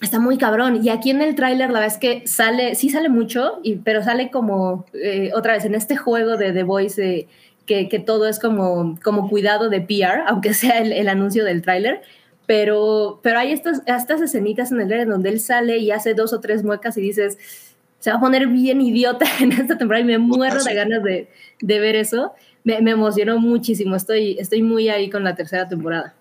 [0.00, 0.84] Está muy cabrón.
[0.84, 4.02] Y aquí en el tráiler la verdad es que sale, sí sale mucho, y, pero
[4.02, 7.28] sale como eh, otra vez en este juego de The Voice eh,
[7.66, 11.62] que, que todo es como, como cuidado de PR, aunque sea el, el anuncio del
[11.62, 12.02] tráiler.
[12.46, 16.32] Pero, pero hay estas, estas escenitas en el trailer donde él sale y hace dos
[16.32, 17.36] o tres muecas y dices,
[17.98, 21.28] se va a poner bien idiota en esta temporada y me muero de ganas de,
[21.60, 22.32] de ver eso.
[22.64, 23.96] Me, me emocionó muchísimo.
[23.96, 26.14] Estoy, estoy muy ahí con la tercera temporada.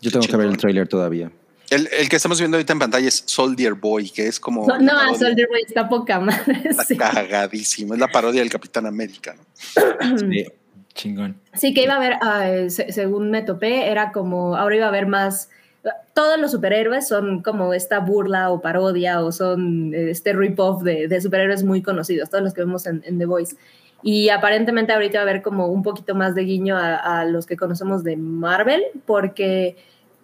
[0.00, 1.30] Yo tengo que ver el tráiler todavía.
[1.74, 4.66] El, el que estamos viendo ahorita en pantalla es Soldier Boy, que es como.
[4.66, 5.18] No, no, parodia.
[5.18, 6.62] Soldier Boy está poca madre.
[6.64, 6.96] Está sí.
[6.96, 7.94] cagadísimo.
[7.94, 9.34] Es la parodia del Capitán América.
[9.36, 10.18] ¿no?
[10.18, 10.46] Sí.
[10.94, 11.40] Chingón.
[11.54, 15.06] Sí, que iba a haber, se- según me topé, era como, ahora iba a haber
[15.06, 15.48] más,
[16.14, 21.08] todos los superhéroes son como esta burla o parodia o son eh, este rip-off de,
[21.08, 23.56] de superhéroes muy conocidos, todos los que vemos en, en The Voice.
[24.02, 27.46] Y aparentemente ahorita va a haber como un poquito más de guiño a, a los
[27.46, 29.76] que conocemos de Marvel, porque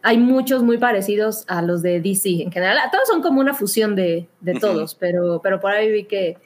[0.02, 2.78] hay muchos muy parecidos a los de DC en general.
[2.92, 6.36] Todos son como una fusión de, de todos, pero, pero por ahí vi que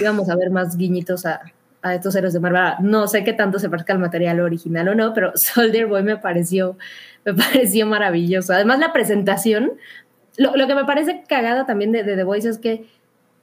[0.00, 1.40] íbamos a ver más guiñitos a,
[1.82, 2.74] a estos héroes de Marvel.
[2.80, 6.16] No sé qué tanto se parezca al material original o no, pero Soldier Boy me
[6.16, 6.78] pareció,
[7.24, 8.54] me pareció maravilloso.
[8.54, 9.72] Además, la presentación,
[10.36, 12.86] lo, lo que me parece cagada también de, de The Voice es que,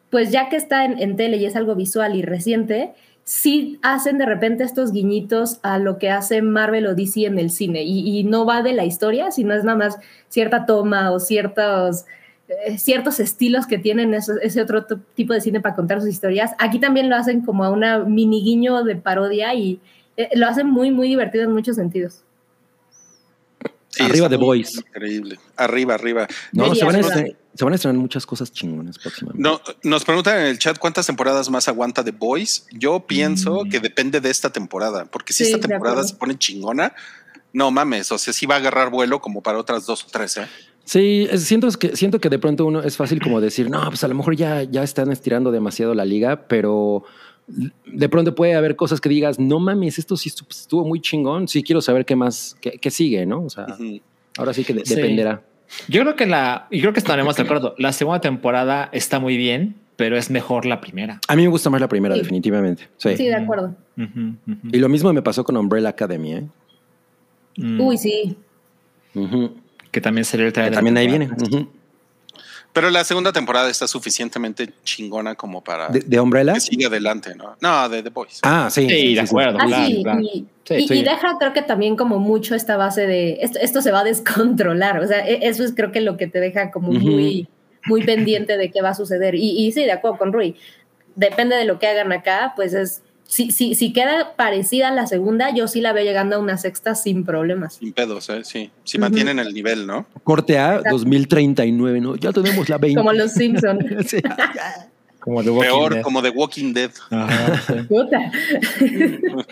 [0.10, 2.94] pues ya que está en, en tele y es algo visual y reciente,
[3.30, 7.52] sí hacen de repente estos guiñitos a lo que hace Marvel o DC en el
[7.52, 9.98] cine y, y no va de la historia, sino es nada más
[10.30, 12.06] cierta toma o ciertos,
[12.48, 16.54] eh, ciertos estilos que tienen esos- ese otro tipo de cine para contar sus historias.
[16.58, 19.80] Aquí también lo hacen como a una mini guiño de parodia y
[20.18, 22.24] eh, lo hacen muy, muy divertido en muchos sentidos.
[23.90, 24.80] Sí, Arriba muy Voice.
[24.80, 25.38] Increíble.
[25.56, 26.28] Arriba, arriba.
[26.52, 29.42] No, se van, a se van a estrenar muchas cosas chingonas próximamente.
[29.42, 32.68] No, nos preguntan en el chat cuántas temporadas más aguanta The Boys.
[32.72, 36.94] Yo pienso que depende de esta temporada, porque si Sí, esta temporada se pone chingona,
[37.52, 40.38] no mames, o sea, sí va a agarrar vuelo como para otras dos o tres,
[40.38, 40.48] ¿eh?
[40.86, 44.04] Sí, es- siento que siento que de pronto uno es fácil como decir, no, pues
[44.04, 47.04] a lo mejor ya, ya están estirando demasiado la liga, pero
[47.86, 51.48] de pronto puede haber cosas que digas, no mames, esto sí estu- estuvo muy chingón.
[51.48, 53.44] Sí, quiero saber qué más, qué, qué sigue, ¿no?
[53.44, 53.66] O sea,
[54.38, 54.96] ahora sí que de- Sí.
[54.96, 55.44] dependerá.
[55.88, 57.76] Yo creo que la, y creo que estaremos de acuerdo.
[57.78, 61.20] La segunda temporada está muy bien, pero es mejor la primera.
[61.28, 62.22] A mí me gusta más la primera, Sí.
[62.22, 62.88] definitivamente.
[62.98, 63.16] Sí.
[63.18, 63.76] Sí, de acuerdo.
[64.72, 66.44] Y lo mismo me pasó con Umbrella Academy, ¿eh?
[67.58, 68.38] Mm, Uy, sí.
[69.92, 70.72] Que también sería el Que trailer.
[70.72, 71.30] de la también ahí viene.
[72.80, 76.54] Pero la segunda temporada está suficientemente chingona como para ¿De, de Umbrella?
[76.54, 77.58] que siga adelante, ¿no?
[77.60, 78.40] No, de The Boys.
[78.44, 78.88] Ah, sí.
[78.90, 79.58] Sí, de acuerdo.
[79.60, 80.94] Ah, sí, y, Sí, y- sí.
[81.00, 84.04] y deja creo que también como mucho esta base de esto, esto se va a
[84.06, 87.48] descontrolar, o sea, e- eso es creo que lo que te deja como muy,
[87.88, 89.36] muy pendiente de qué va a suceder.
[89.36, 90.56] Y, y sí, de acuerdo con Rui,
[91.16, 95.06] depende de lo que hagan acá, pues es, si, si, si queda parecida a la
[95.06, 97.76] segunda, yo sí la veo llegando a una sexta sin problemas.
[97.76, 98.42] Sin pedos, ¿eh?
[98.44, 98.72] Sí.
[98.84, 99.02] Si Ujú.
[99.06, 100.08] mantienen el nivel, ¿no?
[100.24, 102.16] Corte A, 2039, ¿no?
[102.16, 102.98] Ya tenemos la 20.
[103.00, 103.86] Como los Simpsons.
[104.10, 104.18] Sí.
[105.20, 106.02] Como The Walking Peor, Dead.
[106.02, 106.92] como The Walking Dead.
[107.12, 107.74] Ajá, sí.
[107.88, 108.32] Puta.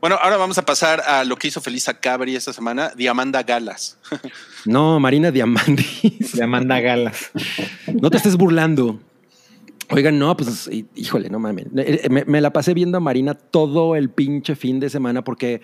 [0.00, 3.42] Bueno, ahora vamos a pasar a lo que hizo feliz a Cabri esta semana, Diamanda
[3.42, 3.96] Galas.
[4.66, 6.32] No, Marina Diamandis.
[6.34, 7.30] De Amanda Galas.
[7.90, 9.00] No te estés burlando.
[9.90, 11.66] Oigan, no, pues hí- híjole, no mames.
[11.76, 15.60] Eh, Me, me la pasé viendo a Marina todo el pinche fin de semana porque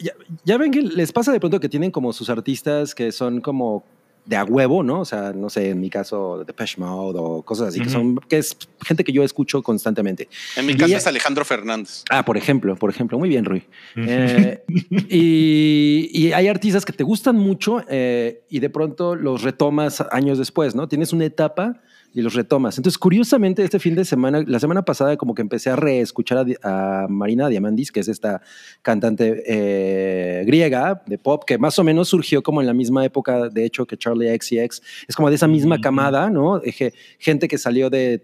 [0.00, 0.12] ya,
[0.44, 3.84] ya ven que les pasa de pronto que tienen como sus artistas que son como
[4.24, 5.00] de a huevo, ¿no?
[5.00, 8.36] O sea, no sé, en mi caso, Depeche Mode o cosas así, que son, que
[8.36, 8.54] es
[8.84, 10.28] gente que yo escucho constantemente.
[10.54, 12.04] En mi caso es Alejandro Fernández.
[12.10, 13.62] Ah, por ejemplo, por ejemplo, muy bien, Rui.
[13.96, 14.62] Eh,
[15.08, 20.36] y, y hay artistas que te gustan mucho eh, y de pronto los retomas años
[20.36, 20.88] después, ¿no?
[20.88, 21.80] Tienes una etapa
[22.14, 22.76] y los retomas.
[22.78, 27.02] Entonces, curiosamente, este fin de semana, la semana pasada, como que empecé a reescuchar a,
[27.04, 28.40] a Marina Diamandis, que es esta
[28.82, 33.48] cantante eh, griega de pop, que más o menos surgió como en la misma época,
[33.48, 34.82] de hecho, que Charlie XCX.
[35.08, 36.58] Es como de esa misma camada, ¿no?
[36.58, 38.22] De ge- gente que salió de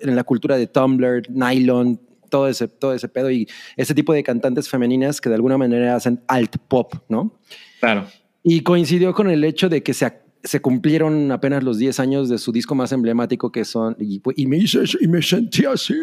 [0.00, 3.46] en la cultura de Tumblr, Nylon, todo ese, todo ese pedo y
[3.76, 7.38] ese tipo de cantantes femeninas que de alguna manera hacen alt pop, ¿no?
[7.78, 8.06] Claro.
[8.42, 10.10] Y coincidió con el hecho de que se,
[10.44, 14.46] se cumplieron apenas los 10 años de su disco más emblemático que son, y, y
[14.46, 15.94] me, hice- y me sentí así,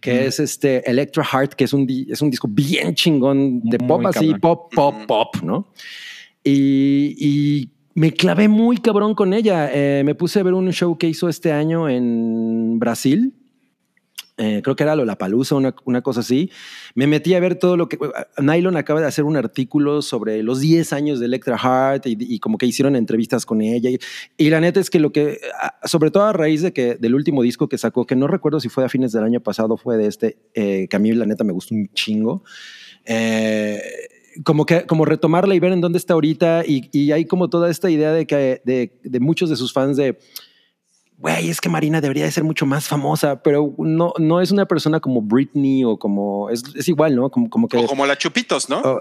[0.00, 3.88] que es este Electra Heart, que es un, es un disco bien chingón de Muy
[3.88, 4.40] pop, así, cabrón.
[4.40, 5.68] pop, pop, pop, ¿no?
[6.44, 9.70] Y, y me clavé muy cabrón con ella.
[9.72, 13.34] Eh, me puse a ver un show que hizo este año en Brasil.
[14.36, 16.50] Eh, creo que era Lollapalooza, una, una cosa así.
[16.94, 17.98] Me metí a ver todo lo que...
[18.38, 22.38] Nylon acaba de hacer un artículo sobre los 10 años de Electra Heart y, y
[22.40, 23.90] como que hicieron entrevistas con ella.
[23.90, 23.98] Y,
[24.36, 25.40] y la neta es que lo que...
[25.84, 28.68] Sobre todo a raíz de que del último disco que sacó, que no recuerdo si
[28.68, 31.44] fue a fines del año pasado, fue de este, eh, que a mí la neta
[31.44, 32.42] me gustó un chingo.
[33.04, 33.80] Eh,
[34.42, 37.70] como que como retomarla y ver en dónde está ahorita y, y hay como toda
[37.70, 40.18] esta idea de que de, de muchos de sus fans de
[41.24, 44.66] güey, es que Marina debería de ser mucho más famosa, pero no, no es una
[44.66, 47.30] persona como Britney o como, es, es igual, ¿no?
[47.30, 47.78] Como, como que...
[47.78, 48.80] O como la Chupitos, ¿no?
[48.80, 49.00] o,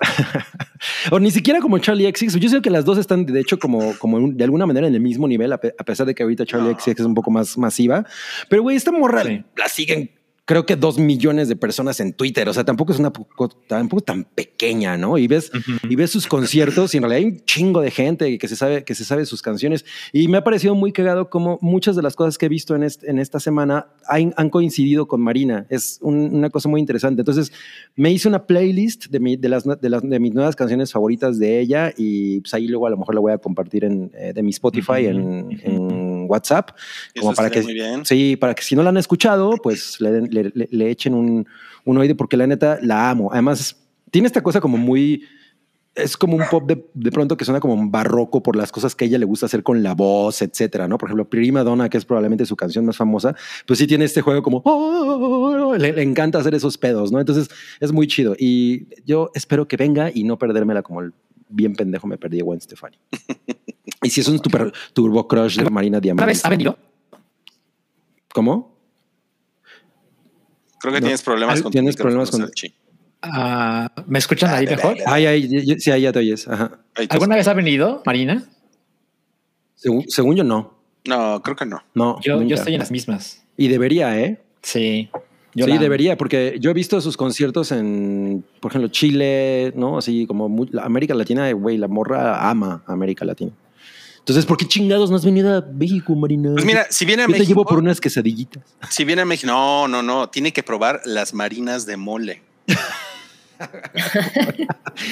[1.11, 2.39] o ni siquiera como Charlie XX.
[2.39, 4.95] Yo sé que las dos están, de hecho, como, como un- de alguna manera en
[4.95, 6.79] el mismo nivel, a, pe- a pesar de que ahorita Charlie No.
[6.79, 8.05] XX es un poco más masiva.
[8.47, 9.43] Pero, güey, esta morra Sí.
[9.57, 10.11] la siguen
[10.45, 12.49] creo que dos millones de personas en Twitter.
[12.49, 15.17] O sea, tampoco es una poco, tampoco tan pequeña, ¿no?
[15.17, 15.51] Y ves,
[15.89, 18.83] y ves sus conciertos y en realidad hay un chingo de gente que se sabe,
[18.83, 19.85] que se sabe sus canciones.
[20.11, 22.83] Y me ha parecido muy cagado como muchas de las cosas que he visto en,
[22.83, 25.65] este- en esta semana han, han coincidido con Marina.
[25.69, 27.21] Es un- una cosa muy interesante.
[27.21, 27.53] Entonces,
[27.95, 31.39] me hice una playlist de, mi- de, las, de, las, de mis nuevas canciones favoritas
[31.39, 34.33] de ella y pues ahí luego a lo mejor la voy a compartir en, eh,
[34.35, 35.51] de mi Spotify en, ujú.
[35.63, 36.71] en WhatsApp.
[37.13, 38.05] Eso Como para que, muy bien.
[38.05, 41.47] Sí, para que si no la han escuchado, pues le, le- le- le echen un,
[41.85, 43.29] un oído, porque la neta la amo.
[43.31, 43.77] Además,
[44.11, 45.23] tiene esta cosa como muy.
[45.95, 48.95] Es como un pop de, de pronto que suena como un barroco por las cosas
[48.95, 50.97] que a ella le gusta hacer con la voz, etcétera, ¿no?
[50.97, 53.35] Por ejemplo, Prima Donna, que es probablemente su canción más famosa,
[53.67, 57.19] pues sí tiene este juego como "Oh", le, le encanta hacer esos pedos, ¿no?
[57.19, 57.47] Entonces
[57.79, 58.35] es muy chido.
[58.39, 61.13] Y yo espero que venga y no perdérmela como el
[61.49, 62.97] bien pendejo me perdí a Gwen Stefani.
[64.01, 66.25] y si es un super, turbo crush de Marina ¿Una Diamante.
[66.27, 66.77] vez ha venido?
[68.33, 68.73] ¿Cómo?
[70.79, 71.05] Creo que No.
[71.05, 72.49] tienes problemas con tienes problemas con-.
[73.21, 74.97] Ah, ¿Me escuchan ahí mejor?
[75.05, 76.45] Ay, ay, sí, ahí ya te oyes.
[76.47, 76.79] Ajá.
[77.09, 78.43] ¿Alguna vez ha venido, Marina?
[79.75, 80.73] Según, según yo, no.
[81.05, 81.81] No, creo que no.
[81.93, 82.19] No.
[82.21, 83.43] Yo, estoy en las mismas.
[83.55, 84.41] Y debería, ¿eh?
[84.61, 85.09] Sí.
[85.55, 89.97] Yo sí, debería, porque yo he visto sus conciertos en, por ejemplo, Chile, ¿no?
[89.99, 93.51] Así como muy- la América Latina, güey, la morra ama a América Latina.
[94.23, 96.51] Entonces, ¿por qué chingados no has venido a México, Marina?
[96.53, 98.63] Pues mira, si viene a yo te México, llevo por unas quesadillitas.
[98.89, 102.41] si viene a México, no, no, no, tiene que probar las marinas de mole.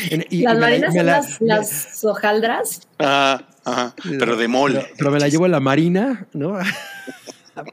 [0.09, 2.81] En- y- y Las la- marinas son la- las, las hojaldras.
[2.97, 4.79] Ajá, ajá, pero de mole.
[4.81, 6.57] Pero, pero me la llevo a la marina, ¿no?
[7.55, 7.65] La.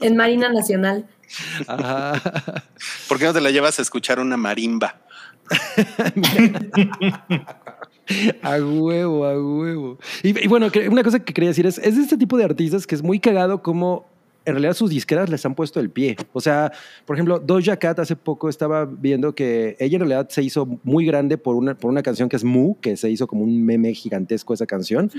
[0.00, 1.06] En Marina Nacional.
[1.66, 2.64] Ajá.
[3.06, 4.98] ¿Por qué no te la llevas a escuchar una marimba?
[8.42, 9.98] A huevo, a huevo.
[10.22, 13.02] Y, bueno, una cosa que quería decir es, es este tipo de artistas que es
[13.02, 14.06] muy cagado como
[14.44, 16.16] en realidad sus disqueras les han puesto el pie.
[16.32, 16.72] O sea,
[17.04, 21.04] por ejemplo, Doja Cat hace poco estaba viendo que ella en realidad se hizo muy
[21.06, 23.92] grande por una, por una canción que es Moo, que se hizo como un meme
[23.94, 25.10] gigantesco esa canción.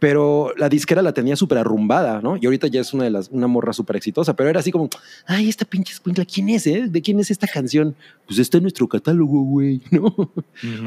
[0.00, 2.36] Pero la disquera la tenía súper arrumbada, ¿no?
[2.36, 4.88] Y ahorita ya es una de las, una morra súper exitosa, pero era así como,
[5.26, 6.86] ay, esta pinche escuincla, ¿quién es, eh?
[6.88, 7.94] ¿De quién es esta canción?
[8.26, 10.32] Pues está en nuestro catálogo, güey, ¿no?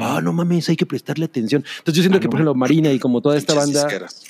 [0.00, 1.64] Ah, no mames, hay que prestarle atención.
[1.78, 4.24] Entonces yo siento que, por ejemplo, Marina y como toda esta banda disqueras.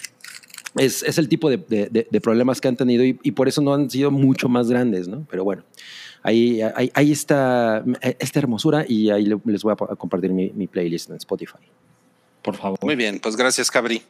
[0.76, 3.48] es, es el tipo de, de- de- de problemas que han tenido y, y por
[3.48, 5.26] eso no han sido mucho más grandes, ¿no?
[5.30, 5.62] Pero bueno,
[6.22, 7.82] ahí, ahí, ahí está
[8.18, 11.56] esta hermosura y ahí le- les voy a compartir mi, mi playlist en Spotify.
[12.44, 12.78] Por favor.
[12.82, 14.02] Muy bien, pues gracias, Cabri.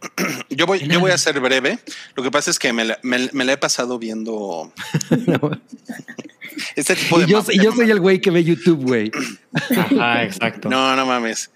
[0.50, 1.78] Yo voy, yo voy a ser breve.
[2.14, 4.70] Lo que pasa es que me la, me- me la he pasado viendo
[6.76, 7.24] este tipo de.
[7.24, 9.10] y yo, y yo soy el güey que ve YouTube, güey.
[9.76, 10.68] Ajá, exacto.
[10.68, 11.50] No, no mames.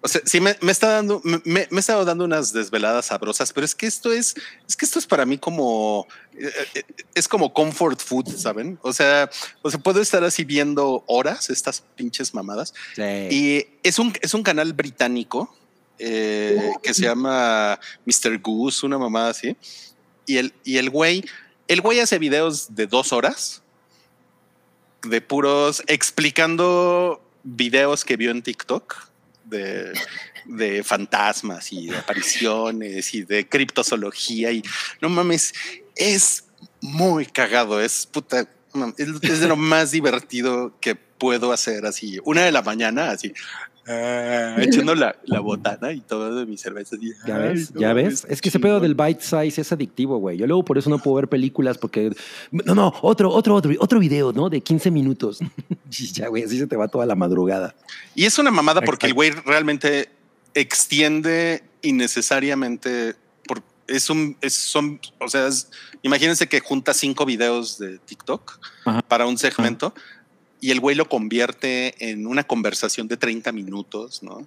[0.00, 3.52] O sea, sí me, me está dando, me, me he estado dando unas desveladas sabrosas,
[3.52, 4.36] pero es que esto es,
[4.68, 6.06] es que esto es para mí como,
[6.38, 6.82] eh, eh,
[7.14, 8.78] es como comfort food, ¿saben?
[8.82, 9.28] O sea,
[9.60, 12.74] o sea, puedo estar así viendo horas estas pinches mamadas.
[12.96, 15.52] Y es un, es un canal británico
[15.98, 18.38] eh, que se llama Mr.
[18.38, 19.56] Goose, una mamada así.
[20.26, 21.24] Y el, y el güey,
[21.66, 23.62] el güey hace videos de dos horas
[25.02, 29.07] de puros explicando videos que vio en TikTok
[29.48, 29.92] de,
[30.44, 34.62] de fantasmas y de apariciones y de criptozoología y
[35.00, 35.54] no mames,
[35.96, 36.44] es
[36.80, 38.48] muy cagado, es puta,
[38.96, 43.32] es de lo más divertido que puedo hacer así, una de la mañana así.
[43.88, 46.96] Ah, echando la, la botana y todo de mi cerveza.
[46.96, 47.72] así, ¿Ya ves?
[47.74, 48.26] ¿Ya ves?
[48.28, 50.36] Es que ese pedo del bite size es adictivo, güey.
[50.38, 52.12] Yo luego por eso no puedo ver películas porque...
[52.50, 54.48] No, no, otro, otro, otro, otro video, ¿no?
[54.50, 55.38] De 15 minutos.
[56.12, 57.74] Ya, güey, así se te va toda la madrugada.
[58.14, 60.10] Y es una mamada porque el güey realmente
[60.52, 63.14] extiende innecesariamente.
[63.86, 65.70] Es un, es, son, o sea, es-
[66.02, 69.00] imagínense que junta cinco videos de TikTok Ajá.
[69.02, 69.94] para un segmento
[70.60, 74.46] y el güey lo convierte en una conversación de 30 minutos, ¿no?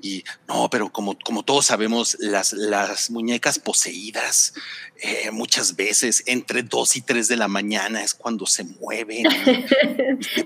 [0.00, 4.54] Y no, pero como, como todos sabemos, las, las muñecas poseídas
[5.00, 9.26] eh, muchas veces entre 2 y 3 de la mañana es cuando se mueven.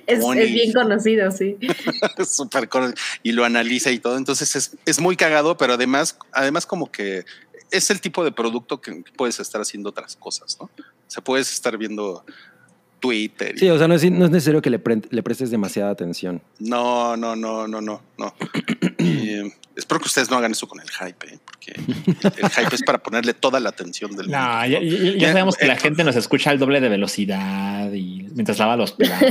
[0.07, 1.57] Es, es bien conocido, sí.
[2.27, 4.17] Súper con- y lo analiza y todo.
[4.17, 7.25] Entonces es, es muy cagado, pero además, además como que
[7.71, 10.67] es el tipo de producto que puedes estar haciendo otras cosas, ¿no?
[10.67, 12.25] O sea, puedes estar viendo
[13.01, 13.55] Twitter.
[13.57, 15.91] y- Sí, o sea, no es, no es necesario que le, pre- le prestes demasiada
[15.91, 16.43] atención.
[16.59, 18.35] No, no, no, no, no, no.
[18.99, 21.39] Eh, espero que ustedes no hagan eso con el hype, ¿eh?
[21.45, 24.67] porque el hype es para ponerle toda la atención del No, mundo.
[24.69, 28.59] ya, ya- ya sabemos que la gente nos escucha al doble de velocidad y mientras
[28.59, 29.31] lava los platos.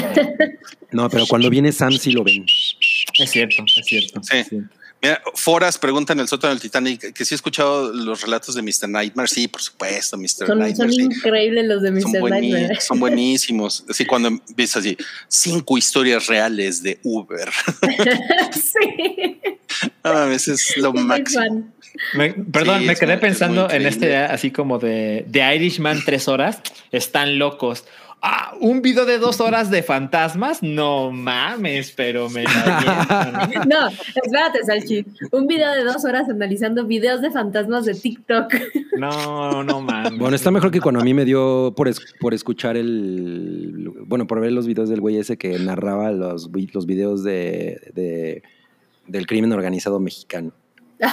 [0.91, 2.45] No, pero cuando viene Sam sí lo ven.
[2.45, 4.21] Es cierto, es cierto.
[4.23, 4.43] Sí.
[4.49, 4.61] sí.
[5.05, 8.61] Mira, Foras pregunta en el sótano del Titanic que si he escuchado los relatos de
[8.61, 8.89] Mr.
[8.89, 9.27] Nightmare.
[9.27, 10.47] Sí, por supuesto, Mr.
[10.47, 10.75] Son, Nightmare.
[10.75, 11.01] son sí.
[11.03, 12.21] increíbles los de son, Mr.
[12.21, 12.81] buení- Nightmare.
[12.81, 13.85] son buenísimos.
[13.89, 17.49] Así cuando empieza así, cinco historias reales de Uber.
[18.51, 19.41] sí.
[20.03, 21.71] No mames, es lo máximo.
[22.13, 25.55] Me- perdón, Sí, me quedé muy- es muy pensando en este así como de, de
[25.55, 26.59] Irishman tres horas.
[26.91, 27.85] Están locos.
[28.27, 30.63] Ah, un video de dos horas de fantasmas.
[30.63, 33.49] No mames, pero me la.
[33.67, 35.05] No, espérate, Salchi.
[35.31, 38.51] Un video de dos horas analizando videos de fantasmas de TikTok.
[38.97, 40.17] No, no mames.
[40.17, 43.91] Bueno, está mejor que cuando a mí me dio por, es- por escuchar el.
[44.07, 48.41] Bueno, por ver los videos del güey ese que narraba los, los videos de, de-
[49.05, 50.51] del crimen organizado mexicano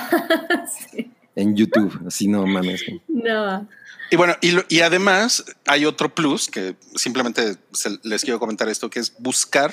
[0.90, 1.10] Sí.
[1.36, 2.00] En YouTube.
[2.06, 2.82] Así no mames.
[3.08, 3.68] No.
[4.10, 8.68] Y bueno, y, lo- y además hay otro plus que simplemente se- les quiero comentar
[8.68, 9.72] esto, que es buscar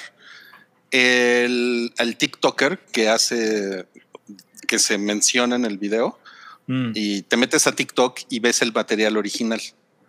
[0.91, 3.87] el, al TikToker que hace,
[4.67, 6.19] que se menciona en el video
[6.71, 9.59] Mm, y te metes a TikTok y ves el material original.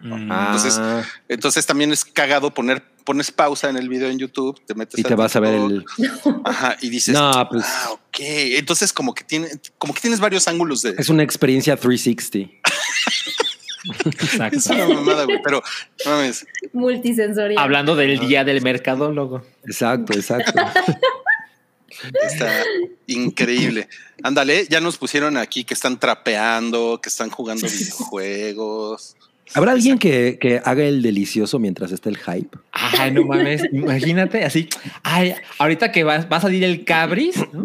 [0.00, 0.30] mm.
[0.30, 4.73] Entonces, Ah, Entonces también es cagado poner, pones pausa en el video en YouTube, te
[4.73, 5.85] metes y te vas a ver el.
[6.44, 8.18] Ajá, y dices, No, pues ah, ok.
[8.20, 12.57] Entonces como que tiene, como que tienes varios ángulos de es una experiencia 360.
[14.05, 14.59] Exacto.
[14.59, 15.61] es una mamada, güey, pero
[16.07, 17.61] mames, Multisensorial.
[17.61, 19.43] Hablando del día del mercadólogo.
[19.64, 20.53] Exacto, exacto.
[22.22, 22.62] está
[23.09, 23.89] increíble.
[24.22, 29.16] Ándale, ya nos pusieron aquí que están trapeando, que están jugando videojuegos.
[29.55, 32.57] ¿Habrá alguien que, que haga el delicioso mientras está el hype?
[32.72, 34.68] Ay, no mames, imagínate así.
[35.03, 37.64] Ay, ahorita que va, va a salir el cabris, ¿no?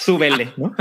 [0.00, 0.74] súbele, ¿no?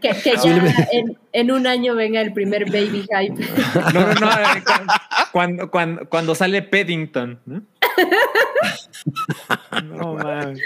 [0.00, 3.44] Que, que ya en, en un año venga el primer baby hype.
[3.94, 4.28] No, no, no.
[4.64, 4.92] cu-
[5.32, 7.62] Cuando, cuando, cuando sale Paddington, ¿no?
[9.84, 10.60] No mames.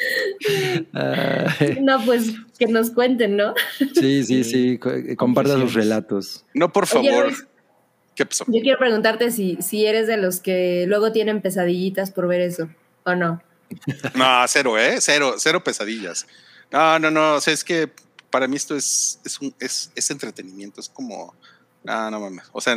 [0.92, 3.54] Ay, No, pues que nos cuenten, ¿no?
[3.94, 4.80] sí, sí, sí.
[4.84, 5.74] eh, Comparta sus Confesiones.
[5.74, 6.44] relatos.
[6.54, 7.32] No, por favor.
[8.18, 8.44] ¿Qué pasó?
[8.48, 12.68] Yo quiero preguntarte si, si eres de los que luego tienen pesadillitas por ver eso
[13.04, 13.40] o no.
[14.16, 14.96] No, cero, ¿eh?
[15.00, 16.26] Cero, cero pesadillas.
[16.72, 17.34] No, no, no.
[17.34, 17.88] O sea, es que
[18.30, 20.80] para mí esto es, es, un, es, es entretenimiento.
[20.80, 21.32] Es como.
[21.84, 22.46] No, no mames.
[22.50, 22.76] O sea,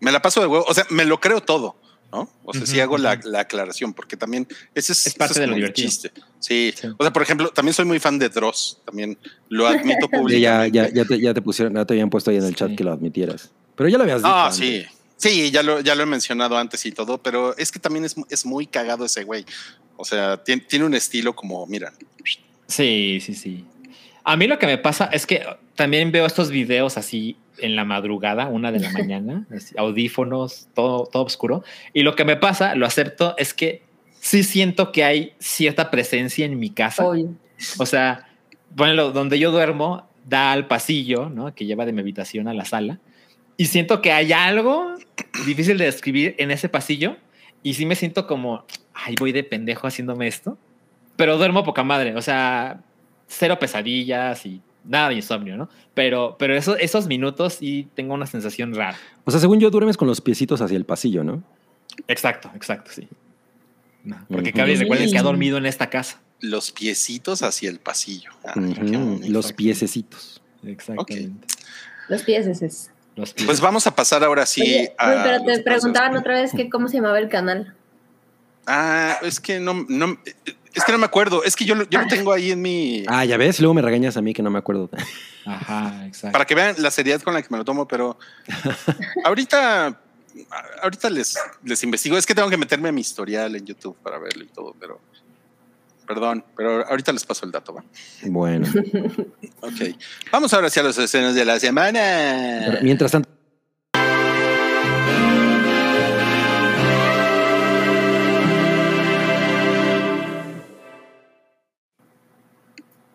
[0.00, 0.64] me la paso de huevo.
[0.66, 1.76] O sea, me lo creo todo,
[2.10, 2.30] ¿no?
[2.44, 3.28] O sea, sí Ujú, hago la, ujú.
[3.28, 5.88] la aclaración, porque también ese es, Es parte ese de lo divertido.
[5.90, 6.10] chiste.
[6.40, 6.72] Sí.
[6.74, 6.88] Sí.
[6.96, 8.80] O sea, por ejemplo, también soy muy fan de Dross.
[8.86, 9.18] También
[9.50, 10.72] lo admito Sí, ya, públicamente.
[10.78, 12.76] ya, ya, te, ya te pusieron, ya te habían puesto ahí en el chat Sí.
[12.76, 13.50] que lo admitieras.
[13.76, 14.28] Pero ya lo habías dicho.
[14.32, 14.58] Ah, antes.
[14.58, 14.86] sí.
[15.16, 18.14] Sí, ya lo, ya lo he mencionado antes y todo, pero es que también es,
[18.28, 19.46] es muy cagado ese güey.
[19.96, 21.92] O sea, tiene, tiene un estilo como, mira,
[22.66, 23.64] Sí, sí, sí.
[24.24, 25.44] A mí lo que me pasa es que
[25.74, 29.46] también veo estos videos así en la madrugada, una de la mañana,
[29.76, 31.64] audífonos, todo, todo oscuro.
[31.92, 33.82] Y lo que me pasa, lo acepto, es que
[34.20, 37.06] sí siento que hay cierta presencia en mi casa.
[37.06, 37.34] Obvio.
[37.78, 38.28] O sea,
[38.74, 41.54] bueno, donde yo duermo da al pasillo, ¿no?
[41.54, 42.98] Que lleva de mi habitación a la sala.
[43.56, 44.94] Y siento que hay algo
[45.46, 47.16] difícil de describir en ese pasillo.
[47.62, 50.58] Y sí me siento como, ay, voy de pendejo haciéndome esto.
[51.16, 52.14] Pero duermo poca madre.
[52.16, 52.80] O sea,
[53.28, 55.68] cero pesadillas y nada de insomnio, ¿no?
[55.94, 58.98] Pero, pero eso, esos minutos sí tengo una sensación rara.
[59.24, 61.42] O sea, según yo, duermes con los piecitos hacia el pasillo, ¿no?
[62.08, 63.08] Exacto, exacto, sí.
[64.02, 64.58] No, porque Ujú.
[64.58, 66.20] cabe recuerden que ha dormido en esta casa.
[66.40, 68.30] los piecitos hacia el pasillo.
[68.44, 68.52] Ah.
[68.56, 70.42] Los piececitos.
[70.66, 71.46] Exactamente.
[71.46, 71.56] Es.
[72.10, 72.90] Los pies.
[73.46, 75.22] Pues vamos a pasar ahora sí Oye, a.
[75.22, 76.20] Pero te preguntaban pasos.
[76.22, 77.74] otra vez que cómo se llamaba el canal.
[78.66, 80.18] Ah, es que no, no,
[80.74, 81.44] es que no me acuerdo.
[81.44, 83.04] Es que yo, lo- yo lo tengo ahí en mi.
[83.06, 84.90] Ah, ya ves, luego me regañas a mí que no me acuerdo.
[85.46, 86.32] Ajá, exacto.
[86.32, 88.18] Para que vean la seriedad con la que me lo tomo, pero
[89.24, 90.00] ahorita,
[90.82, 92.16] ahorita les, les investigo.
[92.16, 95.00] Es que tengo que meterme a mi historial en YouTube para verlo y todo, pero
[96.06, 97.74] perdón, pero ahorita les paso el dato.
[97.74, 97.84] ¿va?
[98.24, 98.66] Bueno,
[99.60, 99.96] Ok.
[100.30, 102.62] Vamos ahora hacia las escenas de la semana.
[102.66, 103.28] pero mientras tanto,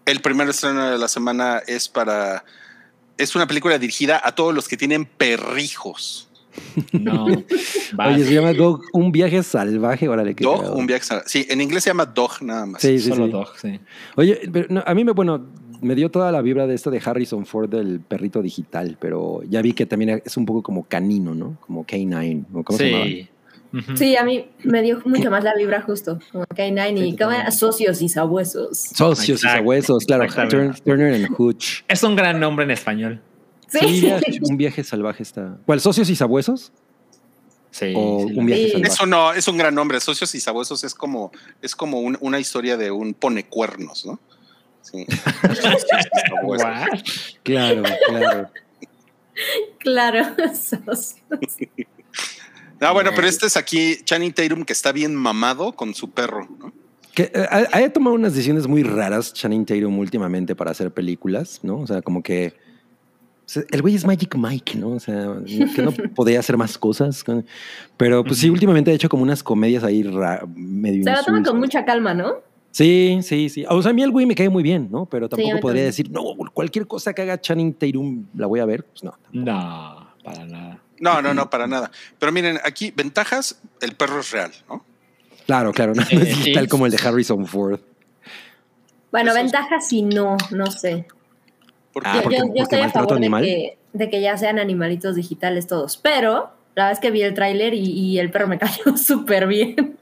[0.09, 2.43] El primer estreno de la semana es para.
[3.19, 6.28] Es una película dirigida a todos los que tienen perrijos.
[6.93, 7.25] No.
[8.07, 10.07] oye, se llama Dog, un viaje salvaje.
[10.07, 11.13] Órale, qué Dog, un viaje.
[11.13, 12.81] a- Sí, en inglés se llama Dog nada más.
[12.81, 13.31] Sí, sí, Solo sí.
[13.31, 13.79] dog, sí.
[14.15, 15.45] Oye, pero no, a mí me, bueno,
[15.81, 19.61] me dio toda la vibra de esto de Harrison Ford del perrito digital, pero ya
[19.61, 21.57] vi que también es un poco como canino, ¿no?
[21.61, 23.05] Como K9, ¿o ¿cómo se llamaba?
[23.05, 23.29] Sí.
[23.95, 26.17] Sí, a mí me dio mucho más la vibra justo.
[26.31, 28.79] Como K9 y Sí, como socios y sabuesos.
[28.95, 30.25] Socios y sabuesos, claro.
[30.83, 31.83] Turner and Hooch.
[31.87, 33.21] Es un gran nombre en español.
[33.71, 33.79] Sí.
[33.81, 35.57] Sí, viaje- un viaje salvaje está.
[35.65, 35.79] ¿Cuál?
[35.81, 36.71] ¿Socios y sabuesos?
[37.71, 37.93] Sí.
[37.95, 38.71] o sí, un viaje Sí.
[38.71, 38.93] salvaje.
[38.93, 39.99] Eso no, es un gran nombre.
[39.99, 44.19] Socios y sabuesos es como, es como un- una historia de un pone cuernos, ¿no?
[44.81, 45.05] Sí.
[45.07, 45.85] Socios
[46.25, 46.65] y sabuesos.
[46.67, 46.99] What?
[47.43, 48.49] Claro, claro.
[49.79, 51.15] Claro, socios.
[52.81, 56.47] No, bueno, pero este es aquí Channing Tatum que está bien mamado con su perro,
[56.59, 56.73] ¿no?
[57.13, 61.59] Que, eh, ha, ha tomado unas decisiones muy raras Channing Tatum últimamente para hacer películas,
[61.63, 61.79] ¿no?
[61.79, 62.53] O sea, como que
[63.51, 64.89] sea, el güey es Magic Mike, ¿no?
[64.89, 65.35] O sea,
[65.75, 67.23] que no podía hacer más cosas.
[67.23, 67.45] con-
[67.97, 71.43] Pero pues sí, últimamente ha hecho como unas comedias ahí ra- medio Se lo toman
[71.43, 72.35] con mucha calma, ¿no?
[72.71, 73.65] Sí, sí, sí.
[73.67, 75.05] O sea, a mí el güey me cae muy bien, ¿no?
[75.07, 75.85] Pero tampoco podría también.
[75.87, 76.21] decir, no,
[76.53, 78.83] cualquier cosa que haga Channing Tatum la voy a ver.
[78.85, 79.17] Pues no.
[79.31, 80.79] No, para nada.
[80.99, 81.89] No, no, no, para nada.
[82.19, 84.85] Pero miren, aquí ventajas, el perro es real, ¿no?
[85.47, 87.79] Claro, claro, no, Eh, no es digital como el de Harrison Ford.
[89.11, 91.07] Bueno, Eso ventajas sí, no, no sé.
[91.93, 94.37] Porque Ah, yo, porque- yo- yo porque estoy a favor de que, de que ya
[94.37, 98.29] sean animalitos digitales todos, pero la verdad es que vi el tráiler y, y el
[98.31, 99.97] perro me cayó súper bien.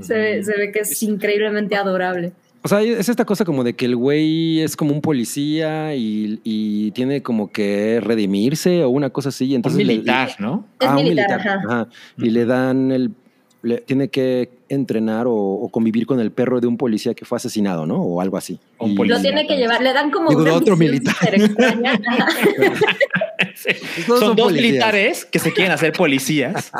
[0.00, 2.32] se, ve, se ve que es increíblemente adorable.
[2.64, 6.38] O sea, es esta cosa como de que el güey es como un policía y,
[6.44, 9.46] y tiene como que redimirse o una cosa así.
[9.46, 10.64] y Entonces le- militar, ¿no?
[10.78, 11.88] Es Ah, un militar, ajá.
[12.18, 13.10] Y le dan el.
[13.62, 17.36] Le- tiene que entrenar o, o convivir con el perro de un policía que fue
[17.36, 17.96] asesinado, ¿no?
[18.02, 18.58] O algo así.
[18.78, 19.16] Un Y- policía.
[19.18, 21.16] Lo tiene que llevar, le dan como Digo, una otro militar.
[23.54, 23.70] Sí.
[24.06, 24.70] Todos Son, son dos policías.
[24.70, 26.70] militares que se quieren hacer policías.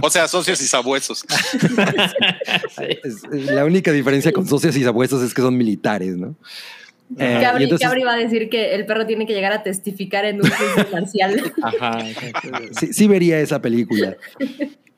[0.00, 1.24] O sea, socios y sabuesos.
[2.76, 3.38] Sí.
[3.52, 6.34] La única diferencia con socios y sabuesos es que son militares, ¿no?
[7.18, 10.48] Eh, entonces- va a decir que el perro tiene que llegar a testificar en un
[10.50, 11.52] juicio marcial.
[11.62, 12.48] Ajá, exacto.
[12.78, 14.16] sí, sí vería esa película.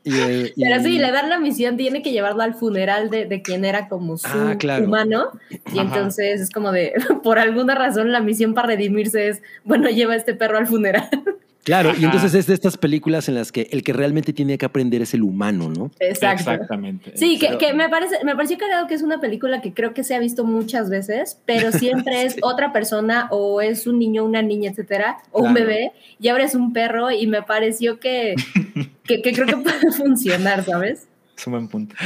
[0.07, 3.43] Y, y- Pero sí, le dan la misión, tiene que llevarlo al funeral de, de
[3.43, 4.85] quien era como su Ah, claro.
[4.87, 5.33] humano.
[5.73, 5.83] Y Ajá.
[5.83, 6.93] entonces es como de,
[7.25, 11.11] por alguna razón, la misión para redimirse es, bueno, lleva a este perro al funeral.
[11.67, 14.65] Claro, y entonces es de estas películas en las que el que realmente tiene que
[14.65, 15.91] aprender es el humano, ¿no?
[15.99, 16.53] Exacto.
[16.53, 17.11] Exactamente.
[17.17, 20.15] Sí, que, me parece, me pareció cagado que es una película que creo que se
[20.15, 24.71] ha visto muchas veces, pero siempre es otra persona o es un niño, una niña,
[24.71, 25.91] etcétera, o un bebé,
[26.21, 28.37] y ahora es un perro, y me pareció que,
[29.03, 31.09] que, que creo que puede funcionar, ¿sabes?
[31.37, 31.97] Es un buen punto.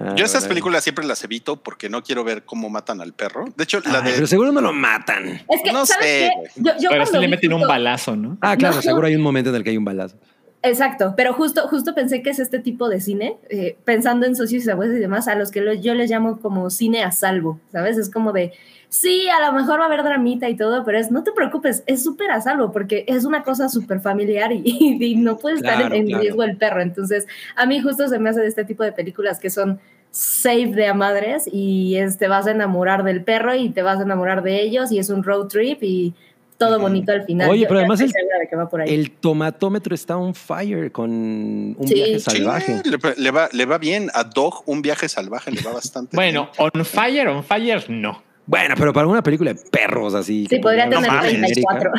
[0.00, 0.48] Ah, Yo estas bueno.
[0.50, 3.46] películas siempre las evito porque no quiero ver cómo matan al perro.
[3.56, 4.12] De hecho, la Ay, de...
[4.14, 5.26] Pero seguro no lo matan.
[5.48, 6.30] Es que, No ¿sabes sé, qué?
[6.36, 6.48] güey.
[6.56, 8.38] Yo, yo Pero cuando le meten un balazo, ¿no?
[8.40, 8.82] Ah, claro, No.
[8.82, 10.16] seguro hay un momento en el que hay un balazo.
[10.62, 14.66] Exacto, pero justo, justo pensé que es este tipo de cine, eh, pensando en socios
[14.66, 17.60] y abuelos y demás, a los que lo- yo les llamo como cine a salvo,
[17.70, 17.96] ¿sabes?
[17.96, 18.52] Es como de,
[18.88, 21.82] sí, a lo mejor va a haber dramita y todo, pero es, no te preocupes,
[21.86, 24.62] es súper a salvo porque es una cosa súper familiar y,
[25.00, 26.22] y no puede estar Claro, en, en claro.
[26.22, 26.80] riesgo el perro.
[26.82, 27.26] Entonces,
[27.56, 29.78] a mí justo se me hace de este tipo de películas que son
[30.10, 33.98] safe de a madres y es, te vas a enamorar del perro y te vas
[33.98, 36.14] a enamorar de ellos y es un road trip y
[36.56, 37.50] todo bonito al final.
[37.50, 41.94] Oye, Yo- pero además el- tomatómetro está on fire con un Sí.
[41.94, 42.82] viaje Sí, salvaje.
[42.84, 44.10] le, le va, le va bien.
[44.14, 48.22] A Dog, un viaje salvaje, le va bastante Bueno, on fire, on fire, no.
[48.50, 50.46] Bueno, pero para una película de perros así.
[50.48, 51.90] Sí, podría tener mames, 34.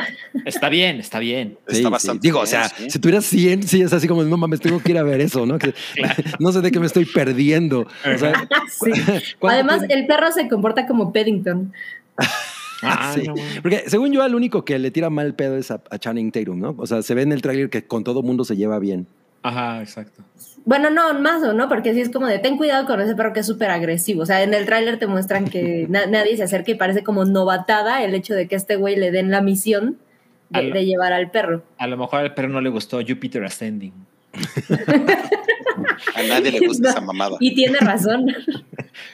[0.45, 1.57] Está bien, está bien.
[1.67, 1.89] Está Sí, sí.
[1.89, 2.89] bastante Digo, o sea, sí.
[2.89, 5.45] si tuvieras 100, sí es así como, no mames, tengo que ir a ver eso,
[5.45, 5.59] ¿no?
[5.59, 5.75] Que-
[6.39, 7.81] no sé de qué me estoy perdiendo.
[7.81, 8.33] O sea,
[8.83, 8.91] Sí.
[9.37, 11.71] ¿cuánto Además, el perro se comporta como Paddington.
[12.81, 13.27] Ah, Sí.
[13.27, 13.61] no, bueno.
[13.61, 16.59] Porque según yo, al único que le tira mal pedo es a, a Channing Tatum,
[16.59, 16.75] ¿no?
[16.77, 19.05] O sea, se ve en el tráiler que con todo mundo se lleva bien.
[19.43, 20.23] Ajá, exacto.
[20.66, 23.34] Bueno, no, más o no, porque sí es como de ten cuidado con ese perro
[23.34, 24.22] que es súper agresivo.
[24.24, 27.26] O sea, en el tráiler te muestran que na- nadie se acerca y parece como
[27.26, 29.97] novatada el hecho de que a este güey le den la misión
[30.51, 31.64] de, llevar al perro.
[31.78, 33.93] A lo mejor al perro no le gustó Jupiter Ascending.
[36.16, 37.38] A nadie le gusta No, esa mamada.
[37.39, 38.28] Y tiene razón.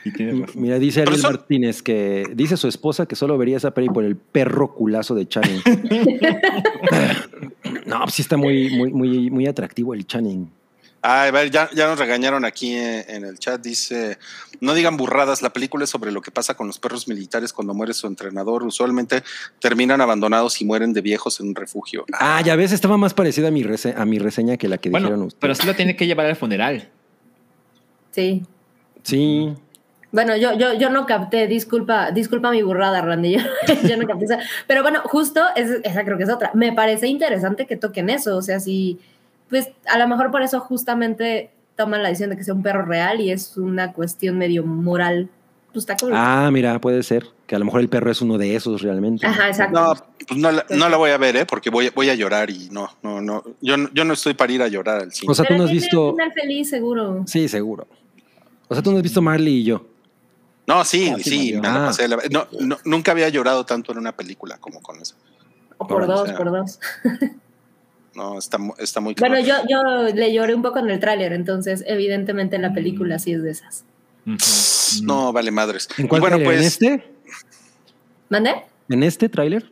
[0.04, 0.62] Y tiene razón.
[0.62, 4.04] Mira, dice Ariel son- Martínez que dice su esposa que solo vería esa peli por
[4.04, 5.62] el perro culazo de Channing.
[7.86, 10.50] no, pues sí está muy, muy, muy, muy atractivo el Channing.
[11.08, 13.62] Ah, a ver, ya, ya nos regañaron aquí eh, en el chat.
[13.62, 14.18] Dice:
[14.60, 15.42] No digan burradas.
[15.44, 18.64] La película es sobre lo que pasa con los perros militares cuando muere su entrenador.
[18.64, 19.22] Usualmente
[19.60, 22.06] terminan abandonados y mueren de viejos en un refugio.
[22.14, 24.90] Ah, ya ves, estaba más parecida a mi, rese- a mi reseña que la que
[24.90, 25.40] dijeron Bueno, ustedes.
[25.42, 26.90] pero sí lo tiene que llevar al funeral.
[28.12, 28.44] Sí.
[29.04, 29.54] Sí.
[30.12, 33.44] Bueno, yo, yo, yo no capté, disculpa, disculpa mi burrada, Randy, yo,
[33.88, 34.40] yo no capté esa.
[34.66, 36.52] Pero bueno, justo es- esa creo que es otra.
[36.54, 38.98] Me parece interesante que toquen eso, o sea, si,
[39.50, 42.86] pues a lo mejor por eso justamente toman la decisión de que sea un perro
[42.86, 45.30] real y es una cuestión medio moral.
[45.74, 45.98] Pues está.
[46.14, 49.28] Ah, mira, puede ser que a lo mejor el perro es uno de esos realmente.
[49.28, 49.78] Ajá, exacto.
[49.78, 49.94] No,
[50.26, 51.46] pues no la, no la voy a ver, ¿eh?
[51.46, 53.44] Porque voy, voy a llorar y no, no, no.
[53.62, 55.30] Yo, no- yo no estoy para ir a llorar al cine.
[55.30, 56.12] O sea, tú Pero no has visto.
[56.12, 57.24] un final feliz, seguro.
[57.28, 57.88] Sí, seguro.
[58.70, 59.86] O sea, tú no has visto Marley y yo.
[60.66, 61.62] No, sí, Ah, sí, sí, Mario.
[61.62, 61.88] me la Ah.
[61.88, 62.08] pasé.
[62.08, 65.16] la- no, no, nunca había llorado tanto en una película como con eso.
[65.78, 66.80] O por dos, o sea, por dos.
[68.16, 69.68] No, está, está muy Bueno, cabrón.
[69.68, 73.44] yo, yo le lloré un poco en el tráiler, entonces evidentemente la película sí es
[73.44, 73.84] de esas.
[75.04, 75.88] No, vale madres.
[75.98, 76.60] ¿En cuál bueno, pues.
[76.60, 77.04] ¿En este?
[78.30, 78.56] ¿Mande?
[78.90, 79.72] ¿En este tráiler?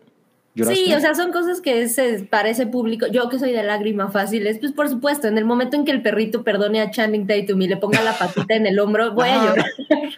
[0.56, 0.86] ¿Lloraste?
[0.86, 3.08] Sí, o sea, son cosas que se parece público.
[3.08, 6.04] Yo que soy de lágrima fáciles, pues por supuesto, en el momento en que el
[6.04, 9.46] perrito perdone a Channing Tatum y le ponga la patita en el hombro, voy a
[9.46, 9.66] llorar.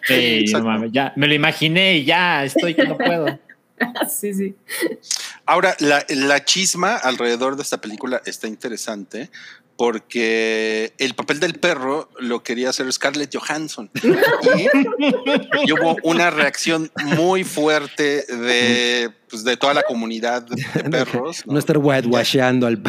[0.06, 3.40] Sí, no mames, ya me lo imaginé y ya estoy que no puedo.
[4.10, 4.56] sí, sí.
[5.46, 9.30] Ahora, la, la chisma alrededor de esta película está interesante
[9.78, 13.92] porque el papel del perro lo quería hacer Scarlett Johansson.
[14.04, 21.46] Y, y hubo una reacción muy fuerte de, pues, de toda la comunidad de perros.
[21.46, 21.60] No, ¿no?
[21.60, 22.82] estar whitewasheando al.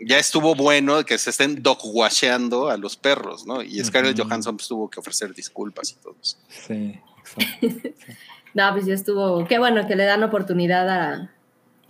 [0.00, 3.62] Ya estuvo bueno que se estén dogwasheando a los perros, ¿no?
[3.62, 4.18] Y Scarlett.
[4.18, 6.38] Johansson pues, tuvo que ofrecer disculpas y todo eso.
[6.66, 7.90] Sí, exacto.
[8.56, 9.46] No, pues ya estuvo.
[9.46, 11.30] Qué bueno que le dan oportunidad a,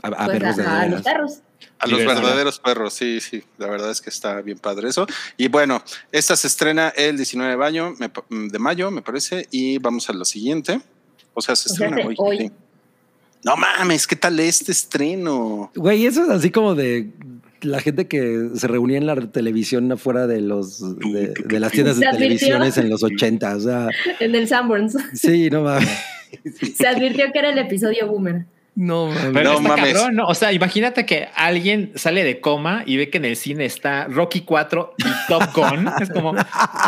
[0.02, 1.38] a, a pues, perros de a- a los perros.
[1.78, 5.06] A los verdaderos perros, sí, sí, la verdad es que está bien padre eso.
[5.36, 9.46] Y bueno, esta se estrena el 19 de mayo, me pa- de mayo, me parece,
[9.50, 10.80] y vamos a lo siguiente.
[11.34, 12.14] O sea, se O sea, estrena se- hoy.
[12.18, 12.38] hoy.
[12.38, 12.52] sí.
[13.44, 15.70] No mames, ¿qué tal este estreno?
[15.76, 17.10] Güey, eso es así como de
[17.62, 21.98] la gente que se reunía en la televisión afuera de los de, de las tiendas
[21.98, 23.56] de televisiones en los 80.
[23.56, 23.88] O sea,
[24.20, 24.96] En el Sanborns.
[25.14, 25.88] sí, no mames.
[26.76, 28.44] Se advirtió que era el episodio boomer.
[28.74, 29.30] No, mames.
[29.32, 29.94] Pero No está mames.
[29.94, 30.26] cabrón, ¿no?
[30.26, 34.04] O sea, imagínate que alguien sale de coma y ve que en el cine está
[34.06, 35.88] Rocky 4 y Top Gun.
[36.02, 36.34] es como,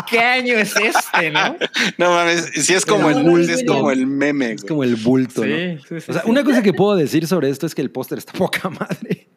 [0.07, 1.55] ¿qué año es este, no?
[1.97, 4.51] No mames, si es como el sí es como el meme.
[4.51, 5.55] Es como el bulto, ¿no?
[5.55, 6.29] Sí, sí, sí, O sea, sí.
[6.29, 9.28] una cosa que puedo decir sobre esto es que el póster está poca madre.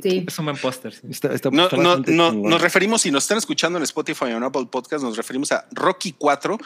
[0.00, 0.24] Sí.
[0.28, 0.94] Es un buen póster.
[0.94, 1.00] sí.
[1.10, 4.36] Está, está- No, está no, no, nos referimos, si nos están escuchando en Spotify o
[4.36, 6.58] en Apple Podcast, nos referimos a Rocky 4,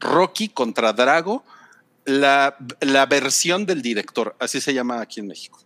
[0.00, 1.44] Rocky contra Drago,
[2.04, 5.60] la, la versión del director, así se llama aquí en México.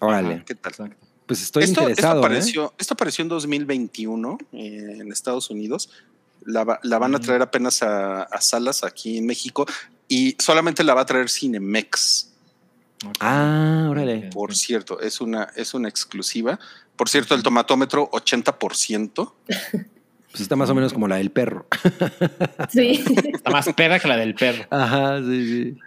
[0.00, 0.34] Órale.
[0.34, 0.72] Ajá, ¿Qué tal?
[0.72, 1.06] Exacto.
[1.26, 2.16] Pues estoy esto, esto interesado.
[2.16, 2.24] ¿eh?
[2.24, 5.90] apareció, esto apareció en 2021 eh, en Estados Unidos.
[6.44, 7.22] La, la van a Mm.
[7.22, 9.66] traer apenas a, a salas aquí en México
[10.06, 12.30] y solamente la va a traer Cinemex.
[13.20, 14.30] Ah, órale.
[14.32, 16.58] Por cierto, es una, es una exclusiva.
[16.96, 19.32] Por cierto, el tomatómetro 80%.
[20.28, 21.66] Pues está más o menos como la del perro.
[22.70, 23.02] Sí.
[23.32, 24.66] Está más peda que la del perro.
[24.68, 25.78] Ajá, sí, sí.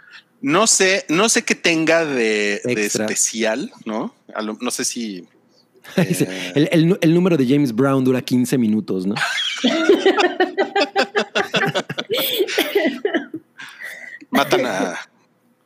[0.41, 4.16] No sé, no sé qué tenga de, especial, ¿no?
[4.41, 5.28] Lo- no sé si.
[5.97, 9.16] Eh, el, el número de James Brown dura 15 minutos, ¿no?
[14.30, 14.99] matan a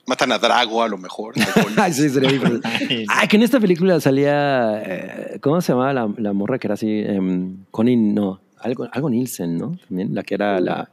[0.06, 1.34] matan a Drago a lo mejor.
[1.78, 2.30] Ay, sí, sería.
[2.64, 4.82] Ay, Ah, que en esta película salía.
[4.86, 6.90] eh, ¿Cómo se llamaba la, la morra que era así?
[7.06, 8.42] Em, Connie, no.
[8.60, 9.78] Algo, algo Nielsen, ¿no?
[9.88, 10.90] También, la que era la,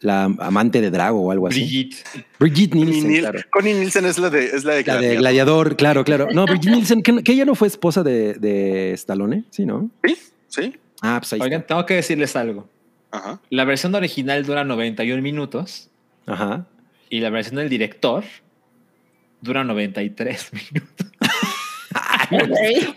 [0.00, 1.60] la amante de Drago o algo así.
[1.60, 1.96] Brigitte.
[2.38, 3.38] Brigitte Connie, Nielsen, claro.
[3.50, 5.18] Connie Nielsen es la de, es la de, La de Gladiador.
[5.18, 6.28] Gladiador, claro, claro.
[6.32, 9.90] No, Brigitte Nielsen, que, que ella no fue esposa de, de Stallone, ¿sí, no?
[10.04, 10.16] Sí,
[10.46, 10.76] sí.
[11.02, 12.68] Ah, pues ahí Oigan, tengo que decirles algo.
[13.10, 13.40] Ajá.
[13.50, 15.88] La versión original dura 91 minutos
[16.20, 16.32] está.
[16.32, 16.66] Ajá.
[17.10, 18.24] Y la versión del director
[19.40, 21.06] dura 93 minutos.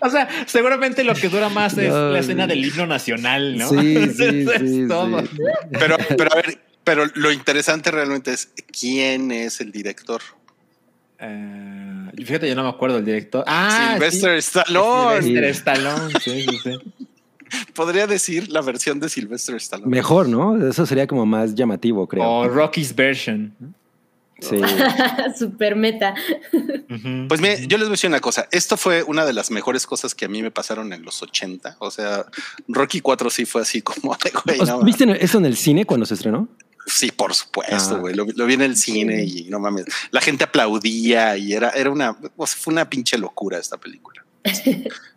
[0.01, 3.69] O sea, seguramente lo que dura más es No, la escena del himno nacional, ¿no?
[3.69, 5.21] Sí, Eso sí, es sí, todo.
[5.21, 5.37] sí.
[5.71, 10.21] Pero, pero a ver, pero lo interesante realmente es quién es el director.
[11.19, 13.43] Eh, fíjate, yo no me acuerdo del director.
[13.47, 14.47] Ah, Sylvester sí.
[14.47, 15.21] Stallone.
[15.21, 17.07] Sylvester Stallone, sí, sí, sí.
[17.73, 19.89] Podría decir la versión de Sylvester Stallone.
[19.89, 20.67] Mejor, ¿no?
[20.67, 22.23] Eso sería como más llamativo, creo.
[22.23, 23.53] O Rocky's version.
[24.41, 24.57] Sí.
[25.37, 26.13] Super meta.
[27.29, 28.47] Pues mire, yo les voy a decir una cosa.
[28.51, 31.77] Esto fue una de las mejores cosas que a mí me pasaron en los 80.
[31.79, 32.25] O sea,
[32.67, 34.59] Rocky 4 sí fue así como de güey.
[34.67, 36.49] No ¿Viste eso en el cine cuando se estrenó?
[36.87, 37.99] Sí, por supuesto, Ah.
[37.99, 38.15] güey.
[38.15, 39.85] Lo, lo vi en el cine y no mames.
[40.09, 44.25] La gente aplaudía y era, era una, o sea, fue una pinche locura esta película.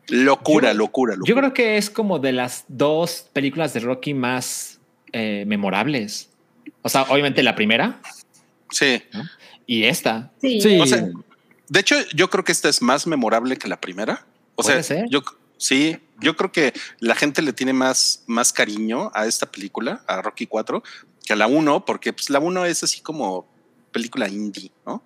[0.08, 1.16] Locura, Yo- locura, locura.
[1.26, 4.78] Yo creo que es como de las dos películas de Rocky más
[5.12, 6.28] eh, memorables.
[6.82, 8.00] O sea, obviamente la primera
[8.74, 9.02] Sí.
[9.66, 10.30] y esta.
[10.40, 10.60] Sí.
[10.60, 10.78] Sí.
[10.80, 11.08] O sea,
[11.68, 14.26] de hecho, yo creo que esta es más memorable que la primera.
[14.56, 15.08] O Puede sea, ser.
[15.08, 15.22] yo
[15.56, 20.22] sí, yo creo que la gente le tiene más, más cariño a esta película, a
[20.22, 20.82] Rocky 4,
[21.24, 23.46] que a la 1, porque pues, la 1 es así como
[23.92, 25.02] película indie, ¿no?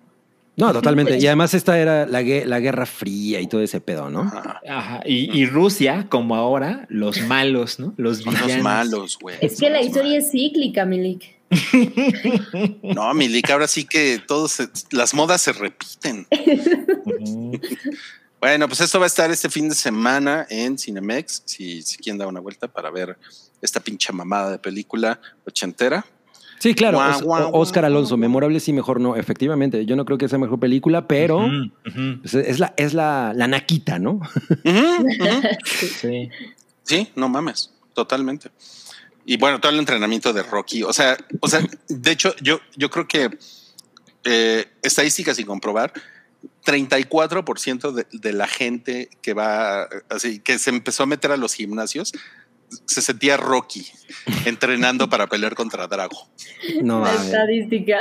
[0.55, 1.17] No, totalmente.
[1.17, 4.23] Y además esta era la, la Guerra Fría y todo ese pedo, ¿no?
[4.23, 4.59] Ajá.
[4.67, 5.01] Ajá.
[5.05, 7.93] Y, y Rusia, como ahora, los malos, ¿no?
[7.95, 8.41] Los villanos.
[8.55, 9.37] los malos, güey.
[9.39, 11.38] Es que la historia es cíclica, Milik.
[12.83, 16.27] No, Milik, ahora sí que todos se- las modas se repiten.
[18.39, 22.17] Bueno, pues esto va a estar este fin de semana en Cinemex, si, si quieren
[22.17, 23.17] dar una vuelta para ver
[23.61, 26.05] esta pinche mamada de película ochentera.
[26.59, 26.97] Sí, claro.
[26.97, 29.15] Guau, guau, Oscar Alonso, memorable sí, mejor no.
[29.15, 31.49] Efectivamente, yo no creo que sea mejor película, pero
[32.21, 34.19] pues, es la, es la, la naquita, ¿no?
[36.01, 36.29] Sí.
[36.83, 38.49] Sí, no mames, totalmente.
[39.29, 42.89] Y bueno, todo el entrenamiento de Rocky, o sea, o sea, de hecho, yo, yo
[42.89, 43.29] creo que
[44.23, 45.93] eh, estadísticas sin comprobar,
[46.65, 51.53] 34% de, de la gente que va así, que se empezó a meter a los
[51.53, 52.11] gimnasios,
[52.85, 53.85] se sentía Rocky
[54.45, 56.27] entrenando para pelear contra Drago.
[56.81, 57.25] No, La mames.
[57.25, 57.99] estadística.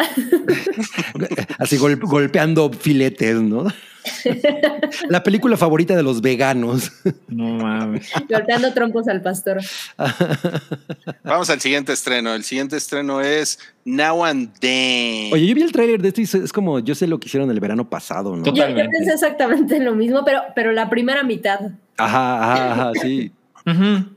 [1.58, 3.66] así gol- golpeando filetes, ¿no?
[5.10, 6.90] la película favorita de los veganos.
[7.28, 8.10] No mames.
[8.28, 9.58] Golpeando trompos al pastor.
[11.24, 12.34] Vamos al siguiente estreno.
[12.34, 15.32] El siguiente estreno es Now and Then.
[15.32, 17.50] Oye, yo vi el tráiler de esto y es como, yo sé lo que hicieron
[17.50, 18.44] el verano pasado, ¿no?
[18.44, 21.60] Yo, yo pensé exactamente lo mismo, pero, pero la primera mitad.
[21.96, 23.32] Ajá, ajá, ajá, sí.
[23.66, 24.16] Ujú.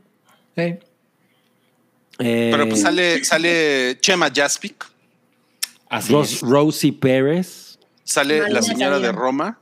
[0.55, 0.61] Sí.
[2.19, 4.85] Eh, Pero pues sale, sale Chema Jaspic,
[5.89, 6.41] Así Ros- es.
[6.41, 7.79] Rosie Pérez.
[8.03, 9.11] sale Marina la señora de.
[9.11, 9.59] Roma.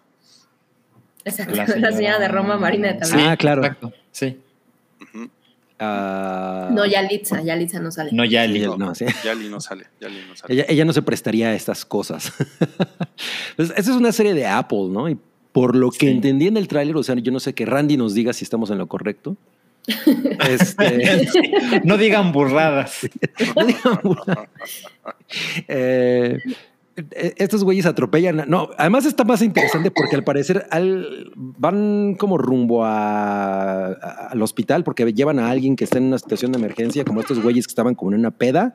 [1.24, 1.56] Exacto.
[1.56, 3.00] La La señora, de Roma, Marina Sí.
[3.00, 3.30] también.
[3.30, 3.64] Ah, claro.
[3.64, 3.94] Exacto.
[4.12, 4.38] Sí.
[5.80, 8.12] ah, No, Yalitza, Yalitza no sale.
[8.14, 9.06] No, ya sí, el no, sí.
[9.24, 10.54] Yali no sale, Yali no sale.
[10.54, 12.34] Ella, ella no se prestaría a estas cosas.
[13.56, 15.10] pues, esa es una serie de Apple, ¿no?
[15.10, 15.18] Y
[15.52, 16.08] por lo que Sí.
[16.08, 18.70] entendí en el tráiler, o sea, yo no sé que Randy nos diga si estamos
[18.72, 19.36] en lo correcto.
[20.50, 21.28] Este,
[21.84, 23.08] No digan burradas.
[23.56, 24.18] no digamos,
[25.68, 26.38] eh,
[27.12, 28.44] eh, estos güeyes atropellan.
[28.48, 34.42] No, además está más interesante porque al parecer al- van como rumbo a- a- al
[34.42, 37.68] hospital porque llevan a alguien que está en una situación de emergencia, como estos güeyes
[37.68, 38.74] que estaban como en una peda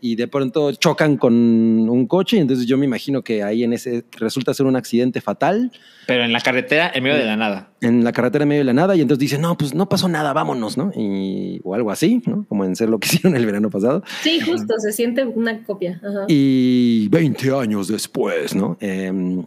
[0.00, 2.36] y de pronto chocan con un coche.
[2.36, 5.72] Y entonces yo me imagino que ahí en ese resulta ser un accidente fatal
[6.06, 7.70] Pero en la carretera, en medio de la nada.
[7.80, 8.96] en la carretera en medio de la nada.
[8.96, 10.90] Y entonces dicen, no, pues no pasó nada, vámonos, ¿no?
[10.96, 12.44] Y, o algo así, ¿no?
[12.48, 14.02] Como en ser lo que hicieron el verano pasado.
[14.22, 16.00] Sí, justo, se siente una copia.
[16.02, 16.24] Ajá.
[16.28, 18.76] Y 20 años después, ¿no?
[18.80, 19.44] Em,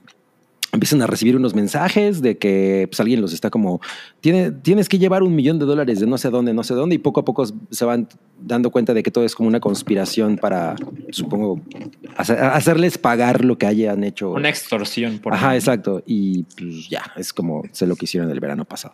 [0.74, 3.82] empiezan a recibir unos mensajes de que pues, alguien los está como,
[4.22, 6.96] Tiene, tienes que llevar un millón de dólares de no sé dónde, no sé dónde,
[6.96, 8.08] y poco a poco se van
[8.40, 10.76] dando cuenta de que todo es como una conspiración para,
[11.10, 11.60] supongo,
[12.18, 14.32] hacer- hacerles pagar lo que hayan hecho.
[14.32, 15.20] Una extorsión.
[15.20, 16.02] Por Ajá, exacto.
[16.06, 18.94] Y pues ya, es como sé lo que hicieron el verano pasado.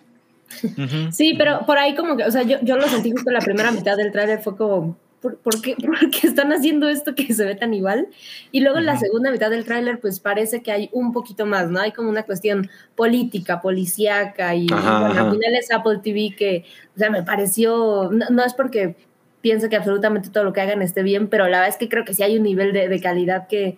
[1.11, 3.71] Sí, pero por ahí como que, o sea, yo, yo lo sentí justo la primera
[3.71, 7.45] mitad del tráiler fue como, ¿por, por qué, por qué están haciendo esto que se
[7.45, 8.07] ve tan igual?
[8.51, 9.01] Y luego en la Ujú.
[9.01, 11.79] segunda mitad del tráiler pues parece que hay un poquito más, ¿no?
[11.79, 15.25] Hay como una cuestión política, policíaca y, y Ajá, bueno, ajá.
[15.25, 16.65] al final es Apple TV que,
[16.95, 18.95] o sea, me pareció, no, no es porque
[19.41, 22.03] piense que absolutamente todo lo que hagan esté bien, pero la verdad es que creo
[22.05, 23.77] que sí hay un nivel de, de calidad que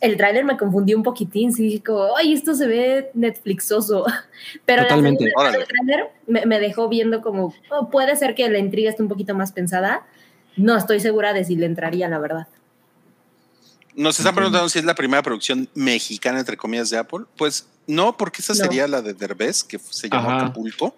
[0.00, 4.04] el tráiler me confundió un poquitín, sí dije como, ay, esto se ve Netflixoso,
[4.66, 5.24] pero Totalmente.
[5.36, 9.02] la del tráiler me, me dejó viendo como, oh, puede ser que la intriga esté
[9.02, 10.06] un poquito más pensada,
[10.58, 12.46] no estoy segura de si le entraría, la verdad.
[13.94, 17.24] Nos están preguntando si es la primera producción mexicana, entre comillas, de Apple.
[17.36, 18.58] Pues no, porque esa No.
[18.60, 20.38] sería la de Derbez, que se llamó Ajá.
[20.46, 20.94] Acapulco,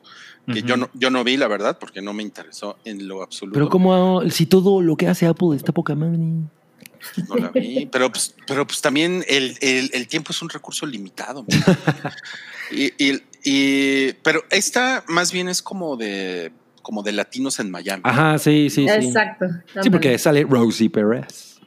[0.52, 3.54] que yo, no, yo no vi, la verdad, porque no me interesó en lo absoluto.
[3.54, 6.18] Pero como si todo lo que hace Apple está poca madre.
[6.18, 10.84] No la vi, pero pues, pero pues también el, el- el tiempo es un recurso
[10.84, 11.46] limitado.
[12.72, 16.52] y, y- y- pero esta más bien es como de
[16.82, 18.02] como de latinos en Miami.
[18.04, 19.06] Ajá, sí, sí, sí.
[19.06, 19.46] Exacto.
[19.82, 21.58] Sí, porque sale Rosie Perez.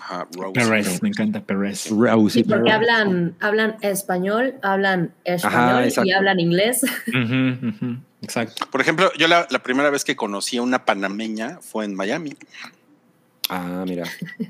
[0.00, 0.52] Ajá, Rose.
[0.54, 1.90] Perez, me encanta Perez.
[1.90, 2.74] Rosie Sí, porque Perez.
[2.74, 6.82] hablan, hablan español, hablan español Ajá, y hablan inglés.
[8.22, 8.66] Exacto.
[8.70, 12.36] Por ejemplo, yo la, la primera vez que conocí a una panameña fue en Miami.
[13.48, 14.04] Ah, mira.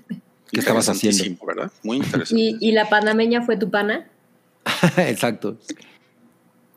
[0.51, 1.25] ¿Qué estabas haciendo?
[1.83, 2.43] Muy interesante.
[2.43, 4.07] Y, y la panameña fue tu pana.
[4.97, 5.59] Exacto.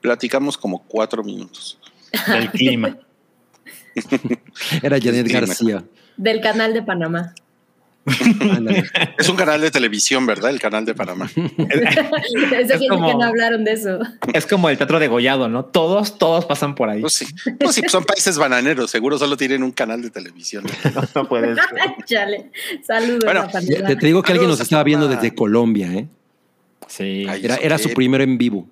[0.01, 1.79] Platicamos como cuatro minutos.
[2.27, 2.97] Del clima.
[4.81, 5.83] Era Janet Sí, García.
[6.17, 7.33] Del canal de Panamá.
[9.19, 10.49] Es un canal de televisión, ¿verdad?
[10.49, 11.29] El canal de Panamá.
[11.35, 13.99] Eso quiere como- que no hablaron de eso.
[14.33, 15.65] Es como el teatro de Gollado, ¿no?
[15.65, 17.01] Todos, todos pasan por ahí.
[17.01, 17.25] Pues sí,
[17.59, 20.63] pues sí, son países bananeros, seguro solo tienen un canal de televisión.
[21.15, 21.57] No puedes.
[22.05, 22.51] Chale.
[22.85, 23.47] Saludos Bueno.
[23.49, 26.07] Te, te digo que alguien nos estaba viendo desde Colombia, ¿eh?
[26.87, 27.25] Sí.
[27.29, 28.67] Ay, Era, su primero en vivo.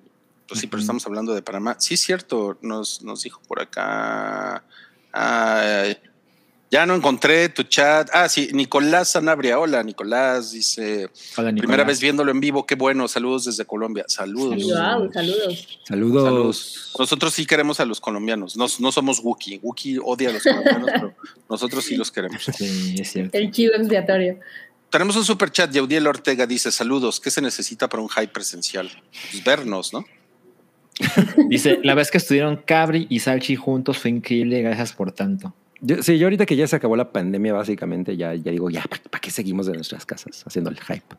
[0.48, 1.76] Pues sí, pero estamos hablando de Panamá.
[1.78, 4.64] Sí, es cierto, nos, nos dijo por acá.
[5.12, 5.96] Ay,
[6.70, 8.08] ya no encontré tu chat.
[8.12, 9.58] Ah, sí, Nicolás Sanabria.
[9.58, 10.52] Hola, Nicolás.
[10.52, 11.58] Dice, Hola, Nicolás.
[11.58, 12.64] primera vez viéndolo en vivo.
[12.64, 13.08] Qué bueno.
[13.08, 14.04] Saludos desde Colombia.
[14.06, 14.62] Saludos.
[14.62, 15.80] Wow, saludos.
[15.84, 16.24] Saludos.
[16.24, 16.92] Saludos.
[16.96, 18.56] Nosotros sí queremos a los colombianos.
[18.56, 19.58] No, no somos Wookie.
[19.62, 21.14] Wookie odia a los colombianos, pero
[21.48, 22.40] nosotros sí los queremos.
[22.56, 23.36] Sí, es cierto.
[23.36, 24.38] El chivo expiatorio.
[24.90, 25.72] Tenemos un super chat.
[25.72, 27.18] Yaudiel Ortega dice: Saludos.
[27.18, 28.88] ¿Qué se necesita para un hype presencial?
[29.32, 30.04] Pues vernos, ¿no?
[31.48, 35.54] Dice, la vez que estuvieron Cabri y Salchi juntos fue increíble, gracias por tanto.
[35.80, 38.82] Yo- sí, yo ahorita que ya se acabó la pandemia, básicamente, ya, ya digo, ya,
[39.10, 41.16] ¿para, qué seguimos de nuestras casas haciendo el hype?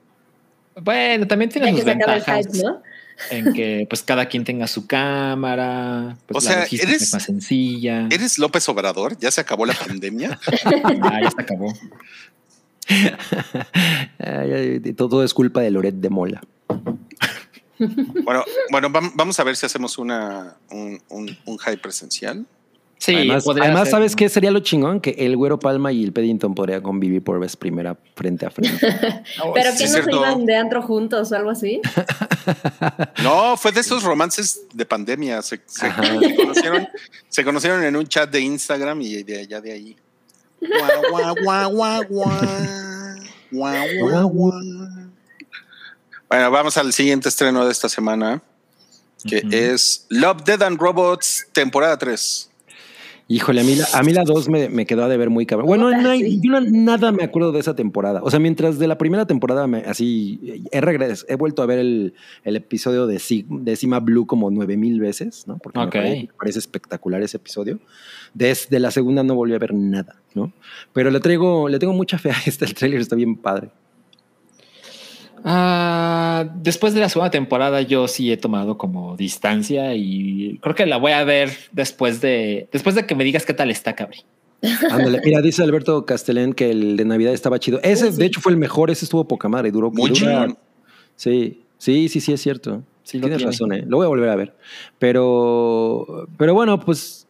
[0.82, 2.82] Bueno, también tiene Ya sus ventajas hype, ¿no?
[3.30, 7.22] en que pues cada quien tenga su cámara, pues O la sea, eres- es más
[7.24, 8.08] sencilla.
[8.10, 9.18] ¿Eres López Obrador?
[9.20, 10.40] ¿Ya se acabó la pandemia?
[11.02, 11.74] Ah, ya se acabó.
[14.20, 14.52] Ay,
[14.86, 16.42] ay, todo es culpa de Loret de Mola.
[18.24, 22.46] Bueno, bueno, vam- vamos a ver si hacemos una, un, un, un hype presencial.
[22.98, 24.18] Sí, además, podría además, ser, ¿sabes ¿no?
[24.18, 25.02] qué sería lo chingón?
[25.02, 28.78] Que el Güero Palma y el Peddington podrían convivir por vez primera frente a frente.
[29.56, 31.82] Pero sí, que no se iban de antro juntos o algo así.
[33.24, 35.42] No, fue de esos romances de pandemia.
[35.42, 36.04] Se, se- Ajá.
[36.20, 36.88] se conocieron,
[37.30, 39.96] se conocieron en un chat de Instagram y de allá de ahí.
[40.60, 42.32] Guau, guau, guau, guau, guau.
[43.52, 44.62] Guau, guau, guau.
[46.32, 48.42] Bueno, vamos al siguiente estreno de esta semana,
[49.28, 49.50] que Ujú.
[49.52, 52.48] es Love, Dead and Robots, temporada 3.
[53.28, 55.68] Híjole, a mí la, a mí la 2 me, me quedó a deber muy cabrón.
[55.68, 58.22] Bueno, no yo no- nada me acuerdo de esa temporada.
[58.24, 61.80] O sea, mientras de la primera temporada, me- así, he, regres- he vuelto a ver
[61.80, 62.14] el,
[62.46, 65.58] el episodio de, Si- de Cima Blue como nueve mil veces, ¿no?
[65.58, 65.92] Porque me Ok.
[65.94, 67.80] parece, me parece espectacular ese episodio.
[68.34, 70.54] Desde la segunda no volví a ver nada, ¿no?
[70.94, 73.70] Pero le traigo, le tengo mucha fe a este, el tráiler está bien padre.
[75.44, 80.86] Ah, después de la segunda temporada yo sí he tomado como distancia y creo que
[80.86, 84.20] la voy a ver después de después de que me digas qué tal está, Cabri.
[84.92, 87.80] Ándale, mira, dice Alberto Castelén que el de Navidad estaba chido.
[87.82, 88.20] Ese, sí.
[88.20, 88.92] de hecho, fue el mejor.
[88.92, 89.72] Ese estuvo poca madre.
[89.72, 90.56] Duró chingón.
[91.16, 92.84] Sí, sí, sí, sí, es cierto.
[93.02, 93.52] Sí, lo Tienes tiene.
[93.52, 93.84] razón, ¿eh?
[93.88, 94.54] Lo voy a volver a ver.
[95.00, 97.28] Pero, pero bueno, pues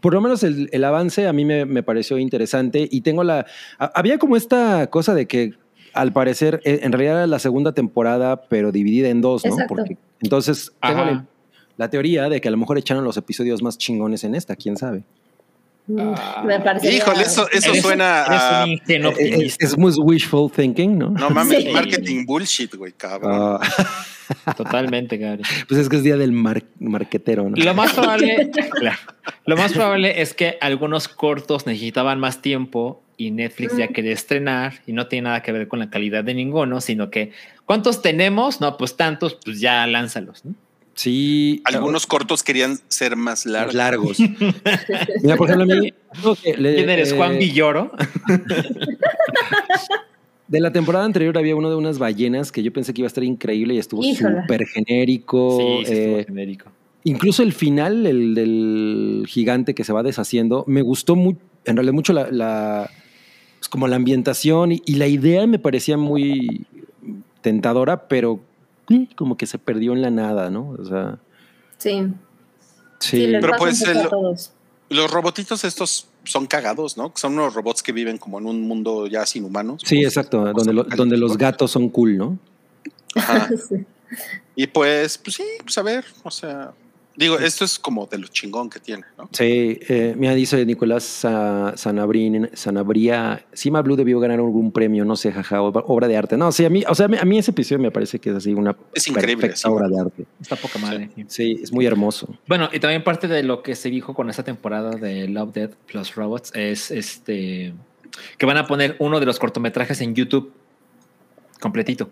[0.00, 3.46] por lo menos el, el avance a mí me, me pareció interesante y tengo la...
[3.78, 5.54] a- había como esta cosa de que
[5.94, 9.52] al parecer eh, en realidad era la segunda temporada, pero dividida en dos, ¿no?
[9.52, 9.74] Exacto.
[9.74, 11.24] Porque entonces tengo la,
[11.76, 14.76] la teoría de que a lo mejor echaron los episodios más chingones en esta, quién
[14.76, 15.02] sabe.
[15.88, 16.12] Mm,
[16.46, 16.92] Me parece.
[16.94, 18.64] Híjole, eso, eso Eres- suena eres a.
[18.68, 21.10] ingenuo Eh, eh, es muy wishful thinking, ¿no?
[21.10, 21.70] No mames, Sí.
[21.70, 23.58] marketing bullshit, güey, cabrón.
[23.60, 23.60] Ah,
[24.56, 25.42] Totalmente, Gary.
[25.68, 27.56] pues es que es día del mar- marquetero, ¿no?
[27.56, 28.96] Lo más probable, claro,
[29.44, 34.74] lo más probable es que algunos cortos necesitaban más tiempo y Netflix ya quería estrenar
[34.86, 37.32] y no tiene nada que ver con la calidad de ninguno, sino que
[37.66, 38.60] ¿cuántos tenemos?
[38.60, 40.44] No, pues tantos, pues ya lánzalos.
[40.44, 40.54] ¿no?
[40.94, 41.62] Sí.
[41.64, 43.74] Algunos cortos querían ser más largos.
[43.74, 44.18] largos.
[45.22, 45.92] Mira, por ejemplo, a mí.
[46.22, 47.92] no, que le- ¿Quién eres, eh, Juan Villoro?
[50.48, 53.08] De la temporada anterior había uno de unas ballenas que yo pensé que iba a
[53.08, 55.56] estar increíble y estuvo súper genérico.
[55.58, 56.70] sí, sí, estuvo eh, genérico.
[57.04, 61.94] incluso el final, el del gigante que se va deshaciendo, me gustó muy, en realidad
[61.94, 62.90] mucho la, la-
[63.72, 66.66] como la ambientación y, y la idea me parecía muy
[67.40, 68.38] tentadora, pero
[68.90, 70.76] eh, como que se perdió en la nada, ¿no?
[70.78, 71.18] O sea,
[71.78, 72.06] Sí,
[73.00, 73.28] sí.
[73.40, 74.06] Pero pues el-.
[74.90, 77.12] Los robotitos estos son cagados, ¿no?
[77.16, 79.80] Son unos robots que viven como en un mundo ya sin humanos.
[79.86, 82.38] Sí, Como- exacto, como donde, lo- donde los gatos son cool, ¿no?
[83.16, 83.48] Ajá.
[83.68, 83.86] Sí.
[84.54, 86.74] Y pues, pues sí, pues a ver, o sea,
[87.16, 89.28] digo, esto es como de lo chingón que tiene, ¿no?
[89.32, 95.16] Sí, eh, mira, dice Nicolás Sa- Sanabrín, Sanabria, Cima Blue debió ganar algún premio, no
[95.16, 96.36] sé, jaja, obra, obra de arte.
[96.36, 98.52] No, sí, a mí, o sea, a mí ese episodio me parece que es así
[98.54, 99.74] una Es increíble, perfecta sí.
[99.74, 100.26] obra de arte.
[100.40, 101.10] Está poca madre.
[101.16, 101.24] sí.
[101.28, 102.28] Sí, es muy hermoso.
[102.46, 105.74] Bueno, y también parte de lo que se dijo con esta temporada de Love, Death
[105.86, 107.74] plus Robots es este
[108.36, 110.52] que van a poner uno de los cortometrajes en YouTube
[111.60, 112.10] completito.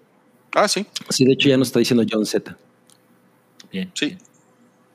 [0.55, 2.57] Ah, sí, Sí, de hecho ya nos está diciendo John Z.
[3.73, 3.91] Bien.
[3.95, 4.07] sí.
[4.07, 4.19] bien.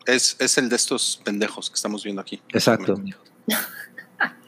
[0.06, 2.42] Es, es el de estos pendejos que estamos viendo aquí.
[2.50, 3.02] Exacto.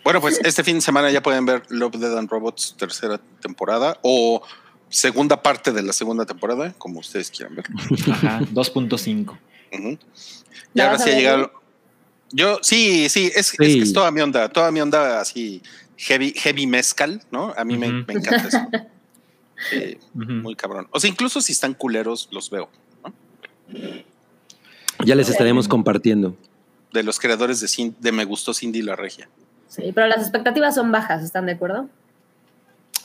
[0.03, 3.99] Bueno, pues este fin de semana ya pueden ver Love, Dead and Robots tercera temporada
[4.03, 4.41] o
[4.87, 7.65] segunda parte de la segunda temporada, como ustedes quieran ver.
[8.11, 9.37] Ajá, 2.5.
[9.73, 9.99] Ujú.
[10.73, 11.51] ¿La Ya ahora sí ha llegado.
[12.31, 13.57] Yo, sí, sí, es, es Sí.
[13.57, 15.61] que es toda mi onda, toda mi onda así
[15.97, 17.53] heavy, heavy mezcal, ¿no?
[17.57, 18.59] A mí me, encanta eso.
[19.71, 20.87] Eh, muy cabrón.
[20.91, 22.69] O sea, incluso si están culeros, los veo.
[25.05, 26.35] Ya les estaremos compartiendo.
[26.93, 29.29] De los creadores de, Cin- de Me Gustó Cindy la Regia.
[29.67, 31.89] Sí, pero las expectativas son bajas, ¿están de acuerdo?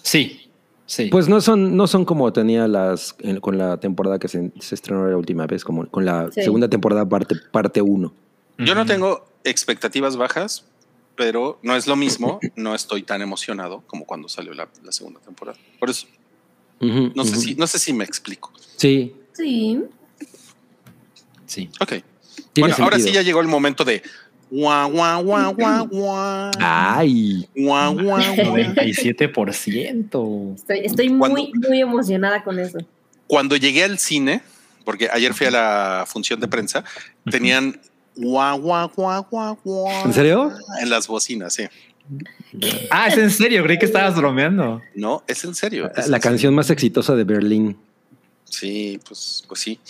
[0.03, 0.51] Sí,
[0.87, 1.07] sí.
[1.11, 4.75] Pues no son, no son como tenía las en- con la temporada que se, se
[4.75, 6.43] estrenó la última vez, como con la Sí.
[6.43, 8.13] segunda temporada parte parte 1.
[8.59, 10.65] Yo no tengo expectativas bajas,
[11.17, 12.39] pero no es lo mismo.
[12.55, 15.59] No estoy tan emocionado como cuando salió la, la segunda temporada.
[15.81, 16.07] Por eso,
[16.81, 18.53] no sé si, no sé si me explico.
[18.77, 19.83] Sí, Sí.
[21.53, 21.69] Sí.
[21.81, 21.93] Ok.
[22.59, 24.03] bueno, ahora sí ya llegó el momento de
[24.51, 26.51] guau, guau, guau, guau, guau.
[26.59, 28.57] Ay, Guau, guau, guau.
[29.37, 30.55] 97%.
[30.57, 32.79] Estoy, estoy Cuando- muy, muy emocionada con eso.
[33.27, 34.43] Cuando llegué al cine,
[34.85, 36.85] porque ayer fui a la función de prensa,
[37.31, 37.81] tenían
[38.17, 40.07] guau, guau, guau, guau, guau.
[40.07, 40.53] ¿En serio?
[40.81, 41.65] En las bocinas, sí.
[42.91, 44.83] Ah, es en serio, creí que estabas bromeando.
[44.95, 45.91] No, es en serio.
[45.97, 47.77] es la en canción más exitosa de Berlín.
[48.45, 49.81] Sí, pues, pues sí.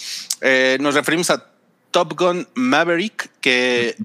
[0.41, 1.51] Eh, nos referimos a
[1.93, 3.97] Top Gun Maverick, que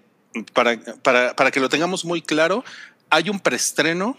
[0.54, 2.64] para, para, para que lo tengamos muy claro,
[3.10, 4.18] hay un preestreno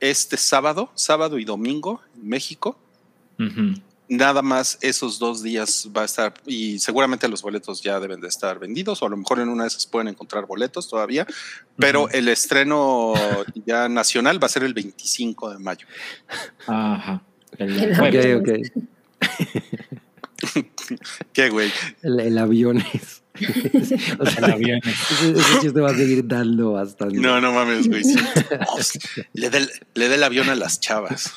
[0.00, 2.78] este sábado, sábado y domingo en México.
[4.08, 8.28] Nada más esos dos días va a estar y seguramente los boletos ya deben de
[8.28, 11.26] estar vendidos o a lo mejor en una de esas pueden encontrar boletos todavía,
[11.78, 13.14] pero el estreno
[13.66, 15.86] ya nacional va a ser el 25 de mayo.
[16.66, 17.22] Ajá.
[17.58, 18.72] El El Ok, jueves.
[18.74, 18.88] Bueno.
[19.20, 20.00] ok.
[21.32, 21.72] ¿Qué güey?
[22.02, 23.22] El, el avión es.
[24.18, 24.80] o sea, El avión.
[24.84, 27.16] ese, ese chiste va a seguir dando bastante.
[27.16, 28.02] No, no mames, güey.
[28.04, 28.18] sí.
[29.32, 31.32] Le, dé el, le dé el avión a las chavas.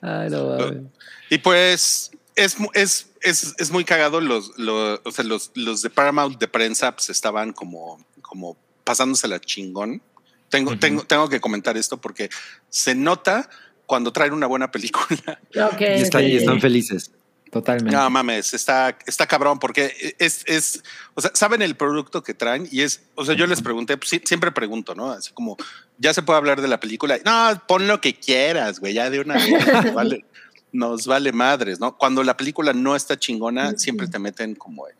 [0.00, 0.82] Ay, no mames.
[1.30, 4.20] Y pues es, es, es, es muy cagado.
[4.20, 9.28] Los, los, o sea, los, los de Paramount de prensa pues, estaban como, como pasándose
[9.28, 10.02] la chingón.
[10.48, 12.30] Tengo, tengo, tengo que comentar esto porque
[12.70, 13.50] se nota
[13.88, 15.40] cuando traen una buena película.
[15.80, 16.36] Y, están, y sí.
[16.36, 17.10] están felices.
[17.50, 17.96] Totalmente.
[17.96, 20.82] No mames, está, está cabrón porque es, es,
[21.14, 24.20] o sea, saben el producto que traen y es, o sea, yo les pregunté, pues,
[24.24, 25.10] siempre pregunto, ¿no?
[25.10, 25.56] Así como,
[25.96, 27.18] ya se puede hablar de la película.
[27.24, 29.66] No, pon lo que quieras, güey, ya de una vez.
[29.66, 30.24] nos vale,
[30.72, 31.96] nos vale madres, ¿no?
[31.96, 34.94] Cuando la película no está chingona, siempre te meten como el,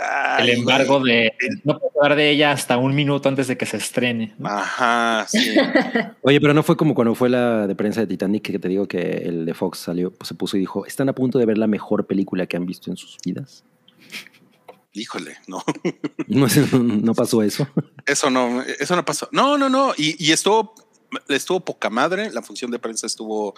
[0.00, 1.34] Ay, el embargo de
[1.64, 4.34] no puedo hablar de ella hasta un minuto antes de que se estrene.
[4.38, 4.48] ¿no?
[4.48, 5.56] Ajá, sí.
[6.22, 8.86] Oye, pero no fue como cuando fue la de prensa de Titanic que te digo
[8.86, 11.58] que el de Fox salió, pues se puso y dijo, están a punto de ver
[11.58, 13.64] la mejor película que han visto en sus vidas.
[14.92, 15.62] Híjole, no.
[16.28, 17.68] No, pasó eso.
[18.06, 19.28] Eso no, eso no pasó.
[19.32, 19.92] No, no, no.
[19.96, 20.74] Y, y estuvo,
[21.28, 22.30] estuvo poca madre.
[22.30, 23.54] La función de prensa estuvo,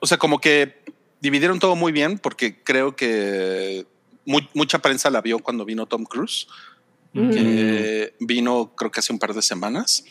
[0.00, 0.82] o sea, como que
[1.20, 3.86] dividieron todo muy bien porque creo que
[4.26, 6.46] mu- mucha prensa la vio cuando vino Tom Cruise,
[7.12, 7.30] Mm.
[7.30, 10.04] que vino creo que hace un par de semanas.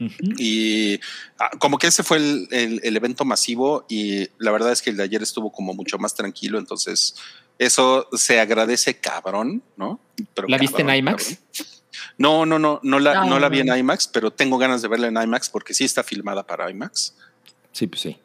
[0.00, 0.12] Ujú.
[0.38, 1.00] Y
[1.40, 4.90] ah, como que ese fue el, el- el evento masivo y la verdad es que
[4.90, 7.16] el de ayer estuvo como mucho más tranquilo, entonces
[7.58, 9.98] eso se agradece cabrón, ¿no?
[10.34, 11.24] Pero ¿La viste en IMAX?
[11.24, 11.68] cabrón.
[12.16, 14.88] No, no, no, no la, No, no la vi en IMAX, pero tengo ganas de
[14.88, 17.14] verla en IMAX porque sí está filmada para IMAX.
[17.72, 18.16] Sí, pues sí.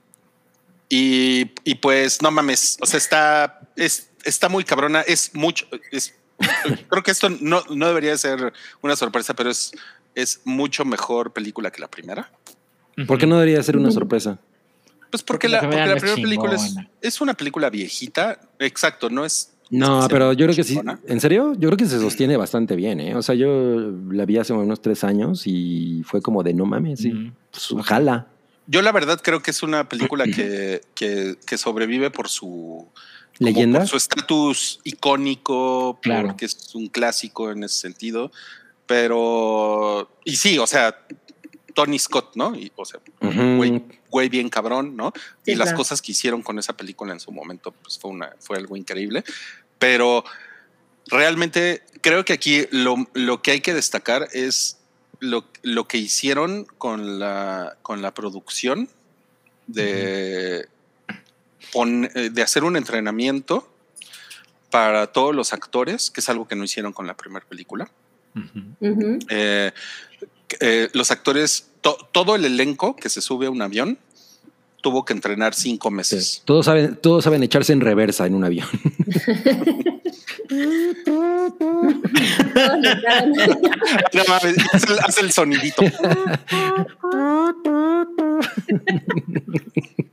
[0.90, 6.16] Y, y pues no mames, o sea, está, es, está muy cabrona, es mucho, es,
[6.90, 9.72] creo que esto no, no debería ser una sorpresa, pero es,
[10.16, 12.32] es mucho mejor película que la primera.
[13.08, 14.40] ¿Por qué no debería ser una sorpresa?
[15.10, 19.26] Pues porque, Porque la porque primera la película es, es una película viejita, exacto, no
[19.26, 19.52] es...
[19.70, 20.80] No, pero yo creo que sí.
[21.08, 21.54] ¿En serio?
[21.54, 23.16] Yo creo que se sostiene bastante bien, ¿eh?
[23.16, 27.00] O sea, yo la vi hace unos tres años y fue como de no mames,
[27.00, 27.32] sí.
[27.50, 28.28] Pues, jala.
[28.68, 32.88] Yo la verdad creo que es una película que, que, que sobrevive por su...
[33.38, 33.80] como ¿Leyenda?
[33.80, 36.28] por su estatus icónico, Claro.
[36.30, 38.32] porque es un clásico en ese sentido.
[38.86, 40.96] Pero, y sí, o sea,
[41.74, 42.56] Tony Scott, ¿no?
[42.56, 43.56] Y, o sea, Ujú.
[43.58, 45.12] güey, güey bien cabrón, ¿no?
[45.44, 45.78] Sí, y las claro.
[45.78, 49.24] cosas que hicieron con esa película en su momento, pues fue, una, fue algo increíble.
[49.80, 50.24] Pero
[51.08, 54.78] realmente creo que aquí lo, lo que hay que destacar es
[55.20, 58.90] lo, lo que hicieron con la, con la producción
[59.68, 60.68] de,
[61.72, 63.68] pon- eh, de hacer un entrenamiento
[64.70, 67.90] para todos los actores, que es algo que no hicieron con la primera película.
[69.30, 69.72] Eh,
[70.60, 74.00] eh, los actores, to- todo el elenco que se sube a un avión
[74.82, 75.96] tuvo que entrenar cinco Sí.
[75.96, 76.42] meses.
[76.44, 78.68] Todos saben, todos saben echarse en reversa en un avión.
[84.14, 85.84] No mames, haz el, haz el sonidito.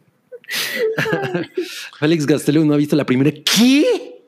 [1.99, 3.31] Félix Gastelum no ha visto la primera.
[3.31, 4.23] ¿Qué?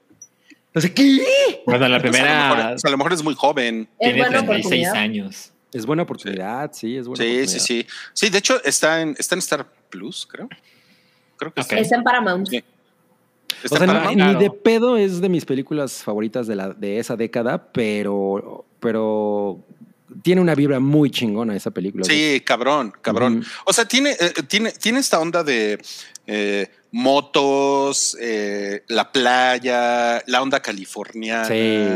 [0.75, 1.21] O sea, ¿qué?
[1.67, 3.89] Bueno, la Pues a, lo primera mejor, pues a lo mejor es muy joven.
[3.99, 4.95] Es tiene buena 36 oportunidad.
[4.95, 5.53] años.
[5.73, 7.61] Es buena oportunidad, sí, es buena Sí, oportunidad.
[7.61, 7.87] sí, sí.
[8.13, 10.49] Sí, de hecho está en, está en Star Plus, creo.
[11.37, 11.79] Creo que está.
[11.79, 12.49] Está en Paramount.
[12.49, 12.59] Sí.
[12.59, 14.17] O Está sea, en ni- Paramount.
[14.17, 14.39] ni Claro.
[14.39, 19.61] de pedo es de mis películas favoritas de, la, de esa década, pero, pero
[20.23, 22.05] tiene una vibra muy chingona esa película.
[22.05, 23.45] Sí, cabrón, cabrón.
[23.65, 25.79] O sea, tiene, eh, tiene, tiene esta onda de
[26.27, 31.89] eh, motos, eh, la playa, la onda californiana, Sí.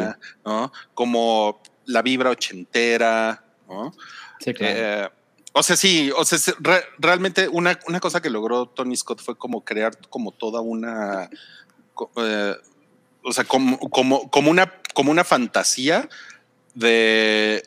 [0.45, 0.73] ¿no?
[0.95, 3.93] Como la vibra ochentera, ¿no?
[4.41, 4.75] Sí, claro.
[4.77, 5.09] Eh,
[5.53, 9.23] o sea, sí, o sea, se- re- realmente una, una cosa que logró Tony Scott
[9.23, 11.31] fue como crear como toda una,
[11.95, 16.09] o sea, como, como, como una, como una fantasía
[16.75, 17.63] de,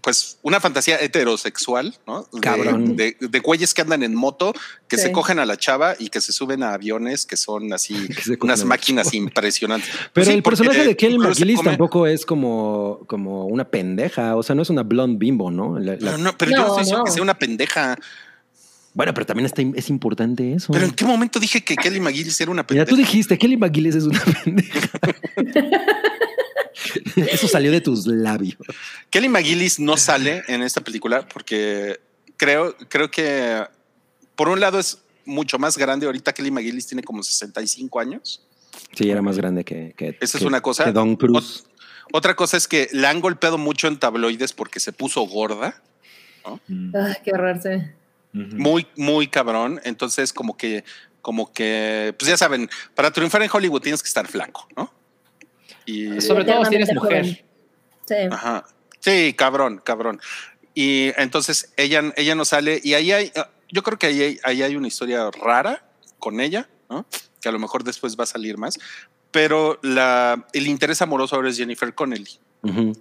[0.00, 2.26] pues, una fantasía heterosexual, ¿no?
[2.32, 2.96] De- Cabrón.
[2.96, 4.52] De, de güeyes que andan en moto,
[4.88, 5.04] que Sí.
[5.04, 7.94] se cogen a la chava y que se suben a aviones que son así,
[8.38, 9.16] Que unas máquinas chava.
[9.16, 9.88] impresionantes.
[10.12, 14.36] Pero Sí, el personaje de Kelly McGillis come- tampoco es como, como una pendeja.
[14.36, 15.78] O sea, no es una blonde bimbo, ¿no?
[15.78, 17.04] La- la- Pero, no, pero yo no No, estoy diciendo no.
[17.04, 17.96] que sea una pendeja.
[18.96, 20.72] Bueno, pero también está, es importante eso.
[20.72, 22.86] Pero en qué momento dije que Kelly McGillis era una Mira, pendeja.
[22.88, 24.88] tú dijiste, Kelly McGillis es una pendeja.
[27.16, 28.56] eso salió de tus labios.
[29.10, 32.00] Kelly McGillis no sale en esta película porque
[32.36, 33.64] creo, creo que
[34.36, 36.06] por un lado es mucho más grande.
[36.06, 38.42] Ahorita Kelly McGillis tiene como 65 años.
[38.92, 40.84] Sí, era más grande que, que Esa es una cosa.
[40.84, 41.64] que Don Cruz.
[42.12, 45.82] Otra cosa es que la han golpeado mucho en tabloides porque se puso gorda,
[46.68, 46.94] Mm.
[46.94, 47.60] Ay, qué horror
[48.32, 49.80] muy, muy cabrón.
[49.84, 50.84] Entonces, como que,
[51.22, 54.92] como que, pues ya saben, para triunfar en Hollywood tienes que estar flaco, ¿no?
[55.86, 57.22] Y Sobre todo si eres mujer.
[57.22, 57.40] joven.
[58.06, 58.14] Sí.
[58.30, 58.64] Ajá.
[59.00, 60.20] Sí, cabrón, cabrón.
[60.74, 64.38] Y entonces ella, ella no sale y ahí hay, ah, yo creo que ahí hay,
[64.42, 65.84] ahí hay una historia rara
[66.18, 67.06] con ella, ¿no?
[67.40, 68.78] Que a lo mejor después va a salir más,
[69.30, 72.38] pero la, el interés amoroso ahora es Jennifer Connelly.
[72.62, 72.92] Ujú.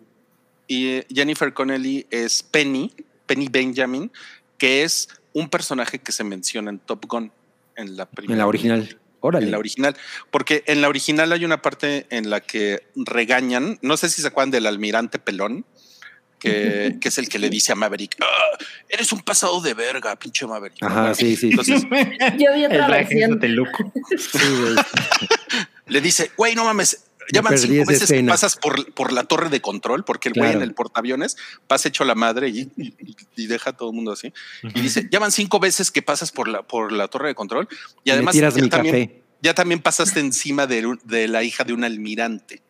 [0.68, 2.94] Y eh, Jennifer Connelly es Penny,
[3.26, 4.12] Penny Benjamin,
[4.58, 7.32] que es un personaje que se menciona en Top Gun,
[7.76, 8.34] en la primera.
[8.34, 9.00] En la original.
[9.26, 9.46] Órale.
[9.46, 9.96] En la original.
[10.32, 14.28] Porque en la original hay una parte en la que regañan, no sé si se
[14.28, 15.66] acuerdan del almirante pelón,
[16.40, 18.58] que, que es el que le dice a Maverick, "Ah,
[18.90, 20.84] eres un pasado de verga, pinche Maverick.
[20.84, 21.52] Ajá, sí, sí.
[21.52, 21.84] Entonces
[22.38, 23.40] Yo vi otra El versión.
[24.18, 24.38] Sí,
[25.88, 29.50] le dice, güey, no mames, Me llaman cinco veces que pasas por, por la torre
[29.50, 30.64] de control, porque el güey Claro.
[30.64, 34.12] en el portaaviones pasa hecho la madre y, y- y deja a todo el mundo
[34.12, 34.34] así.
[34.76, 37.68] Y dice, llaman cinco veces que pasas por la, por la torre de control
[38.04, 42.62] y además ya también, ya también pasaste encima de, de la hija de un almirante.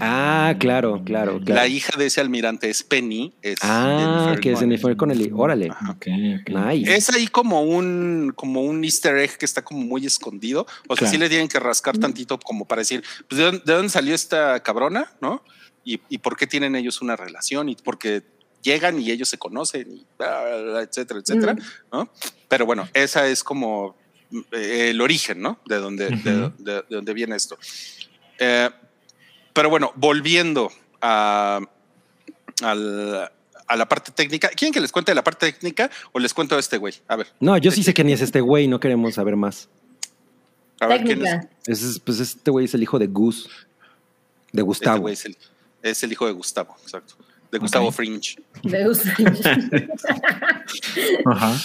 [0.00, 1.60] Ah, claro, claro, claro.
[1.60, 3.34] La hija de ese almirante es Penny.
[3.42, 4.60] Es ah, Jennifer que es.
[4.60, 5.30] Jennifer Connelly.
[5.34, 5.70] Órale.
[5.70, 6.06] Ok,
[6.40, 6.48] ok.
[6.48, 6.94] Nice.
[6.96, 10.62] Es ahí como un, como un easter egg que está como muy escondido.
[10.88, 11.10] O sea, Claro.
[11.12, 14.14] sí le tienen que rascar tantito como para decir, pues, ¿de dónde, de dónde salió
[14.14, 15.12] esta cabrona?
[15.20, 15.42] ¿No?
[15.84, 18.22] Y, y por qué tienen ellos una relación y porque
[18.62, 21.58] llegan y ellos se conocen y bla, bla, bla, etcétera, etcétera, Mm.
[21.92, 22.10] ¿no?
[22.48, 23.96] Pero bueno, esa es como
[24.52, 25.60] eh, el origen, ¿no?
[25.66, 26.14] De donde, de,
[26.46, 26.52] Ujú.
[26.58, 27.56] de- de dónde viene esto.
[28.38, 28.68] Eh,
[29.58, 30.70] pero bueno, volviendo
[31.02, 31.58] a,
[32.62, 33.32] al-
[33.66, 34.50] a la parte técnica.
[34.50, 36.94] ¿Quieren que les cuente la parte técnica o les cuento a este güey?
[37.08, 37.26] A ver.
[37.40, 39.68] No, yo sí sé que ni es este güey, no queremos saber más.
[40.78, 41.32] A ver, ¿quién es?
[41.32, 41.50] Técnica.
[41.66, 43.48] Es- pues este güey es el hijo de Gus.
[44.52, 45.00] De Este Gustavo.
[45.00, 45.36] güey es el,
[45.82, 47.16] es el hijo de Gustavo, exacto.
[47.50, 47.94] De Gustavo Ok.
[47.94, 48.36] Fringe.
[48.62, 49.12] Me gusta.
[51.26, 51.56] Ajá.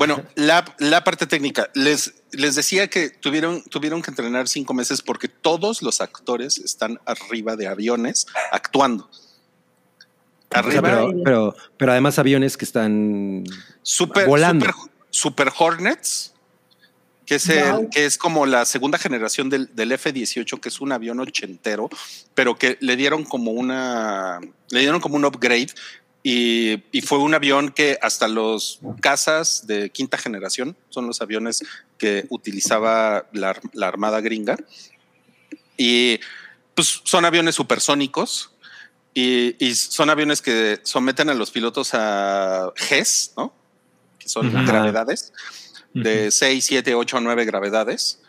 [0.00, 1.68] Bueno, la, la parte técnica.
[1.74, 6.98] Les, les decía que tuvieron, tuvieron que entrenar cinco meses porque todos los actores están
[7.04, 9.04] arriba de aviones actuando.
[9.04, 13.44] O sea, Arriba, pero, pero, pero además aviones que están
[13.82, 14.64] super, volando.
[14.66, 16.32] super, super Hornets,
[17.26, 17.90] que es, el- Wow.
[17.90, 21.90] que es como la segunda generación del, del F-18, que es un avión ochentero,
[22.34, 24.40] pero que le dieron como una,
[24.70, 25.68] le dieron como un upgrade
[26.22, 31.62] y, y fue un avión que hasta los cazas de quinta generación son los aviones
[31.98, 34.56] que utilizaba la, la armada gringa
[35.76, 36.20] y
[36.74, 38.52] pues son aviones supersónicos
[39.14, 43.54] y, y son aviones que someten a los pilotos a GES, ¿no?
[44.18, 45.32] Que son gravedades
[45.92, 48.20] de 6, 7, 8, 9 gravedades,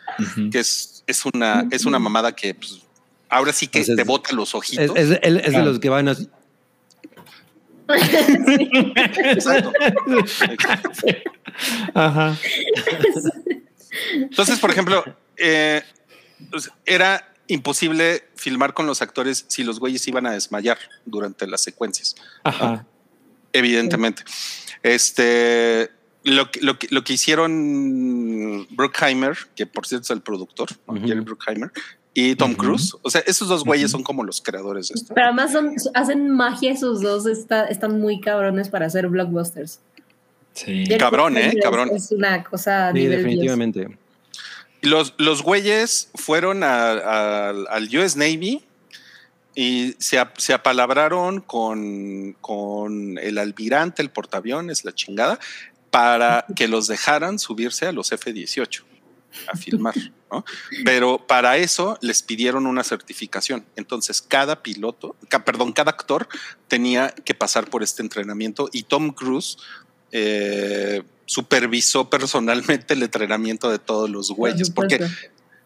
[0.50, 2.80] que es, es, una, es una mamada que pues,
[3.28, 4.96] ahora sí que Entonces, te bota los ojitos.
[4.96, 5.64] es- de Claro.
[5.66, 6.28] los que van así.
[9.24, 9.72] Exacto.
[11.94, 12.36] Ajá.
[14.14, 15.04] Entonces, por ejemplo,
[15.36, 15.82] eh,
[16.50, 21.60] pues, era imposible filmar con los actores si los güeyes iban a desmayar durante las
[21.62, 22.14] secuencias.
[22.44, 22.86] Ajá.
[23.52, 24.24] evidentemente.
[24.82, 25.90] Este,
[26.24, 30.94] lo, que- lo, que, lo que hicieron Bruckheimer, que por cierto es el productor, ¿no?
[30.94, 31.06] Ujú.
[31.06, 31.70] Jerry Bruckheimer,
[32.14, 32.54] y Tom.
[32.54, 35.14] Cruise, o sea, esos dos güeyes son como los creadores de esto.
[35.14, 39.80] Pero además son, hacen magia esos dos, está- están muy cabrones para hacer blockbusters.
[40.54, 40.84] Sí.
[40.98, 41.54] Cabrón, ¿eh?
[41.62, 41.90] Cabrón.
[41.94, 43.10] Es una cosa Sí, Dios.
[43.16, 43.88] definitivamente.
[44.82, 48.62] Los, los güeyes fueron a- a- al US Navy
[49.54, 55.38] y se, se apalabraron con, con el almirante, el portaaviones, la chingada,
[55.90, 58.82] para que los dejaran subirse a los F-18
[59.52, 59.94] a filmar,
[60.30, 60.44] ¿no?
[60.84, 63.64] Pero para eso les pidieron una certificación.
[63.76, 66.28] Entonces, cada piloto, ca- perdón, cada actor
[66.68, 69.58] tenía que pasar por este entrenamiento y Tom Cruise
[70.10, 75.00] eh, supervisó personalmente el entrenamiento de todos los Por güeyes, porque,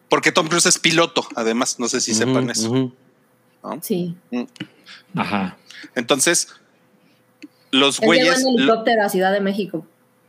[0.09, 2.93] porque Tom Cruise es piloto, además, no sé si sepan eso.
[3.81, 4.15] Sí.
[5.15, 5.57] Ajá.
[5.95, 6.47] Entonces,
[7.71, 9.85] los Él güeyes, en helicóptero a Ciudad de México,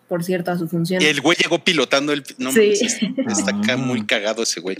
[0.08, 1.02] por cierto, a su función.
[1.02, 2.24] el güey llegó pilotando el...
[2.38, 2.70] No, Sí.
[2.72, 3.76] está, está acá Ah.
[3.76, 4.76] muy cagado ese güey.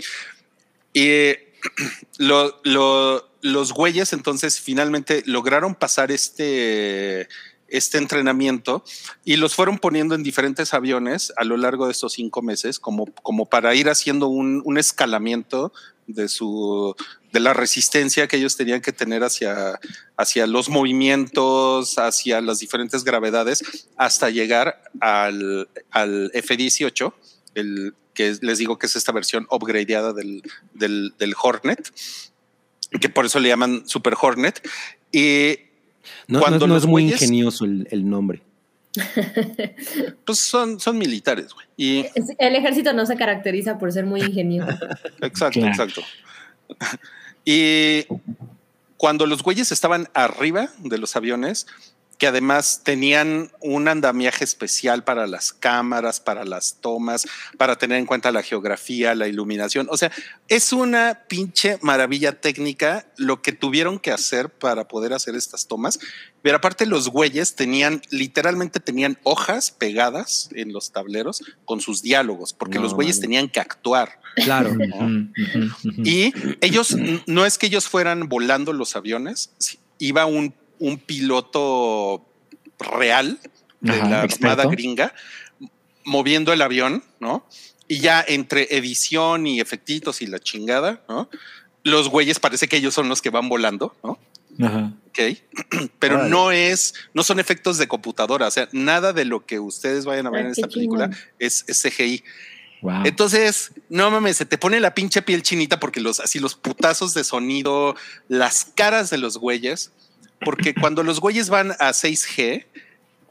[0.93, 1.53] Y eh,
[2.17, 7.29] lo- lo- los güeyes entonces finalmente lograron pasar este,
[7.69, 8.83] este entrenamiento
[9.23, 13.05] y los fueron poniendo en diferentes aviones a lo largo de estos cinco meses como,
[13.23, 15.71] como para ir haciendo un, un escalamiento
[16.09, 16.95] de su
[17.31, 19.79] de la resistencia que ellos tenían que tener hacia,
[20.17, 27.13] hacia los movimientos, hacia las diferentes gravedades, hasta llegar al, al F-18,
[27.55, 30.41] el que es- les digo que es esta versión upgradeada del,
[30.73, 31.93] del, del Hornet,
[32.99, 34.67] que por eso le llaman Super Hornet.
[35.11, 35.55] Y
[36.27, 38.41] No, Cuando no- no los es muy güeyes- ingenioso el, el nombre.
[40.25, 41.67] pues son, son militares, güey.
[41.77, 42.05] Y
[42.37, 44.77] El ejército no se caracteriza por ser muy ingenioso.
[45.21, 45.67] Exacto, Claro.
[45.83, 46.01] exacto.
[47.45, 48.05] Y
[48.97, 51.65] cuando los güeyes estaban arriba de los aviones,
[52.19, 57.25] que además tenían un andamiaje especial para las cámaras, para las tomas,
[57.57, 59.87] para tener en cuenta la geografía, la iluminación.
[59.89, 60.11] O sea,
[60.49, 65.97] es una pinche maravilla técnica lo que tuvieron que hacer para poder hacer estas tomas.
[66.41, 72.51] Pero aparte los güeyes tenían, literalmente tenían hojas pegadas en los tableros con sus diálogos,
[72.51, 74.19] porque No, los güeyes tenían que actuar.
[74.35, 74.75] Claro.
[76.03, 76.95] Y ellos,
[77.27, 79.51] no es que ellos fueran volando los aviones,
[79.97, 82.25] iba un, un piloto
[82.79, 83.39] real
[83.81, 84.47] de Ajá, la experto.
[84.47, 85.13] armada gringa
[86.05, 87.45] moviendo el avión, ¿no?
[87.87, 91.29] Y ya entre edición y efectitos y la chingada, ¿no?
[91.83, 94.19] los güeyes parece que ellos son los que van volando, ¿no?
[94.65, 94.93] Ajá.
[95.07, 95.89] Ok.
[95.99, 98.47] Pero no es, no son efectos de computadora.
[98.47, 101.19] O sea, nada de lo que ustedes vayan a ver Ay, en esta película chingón.
[101.39, 102.23] es, es CGI.
[102.81, 103.05] Wow.
[103.05, 107.13] Entonces, no mames, se te pone la pinche piel chinita porque los así los putazos
[107.13, 107.95] de sonido,
[108.27, 109.91] las caras de los güeyes,
[110.41, 112.65] porque cuando los güeyes van a 6G,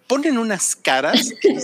[0.09, 1.57] ponen unas caras que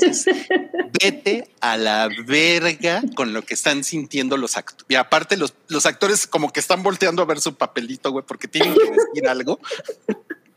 [1.03, 4.85] vete a la verga con lo que están sintiendo los actores.
[4.89, 8.75] Y aparte, los actores como que están volteando a ver su papelito, güey, porque tienen
[8.75, 9.59] que decir algo.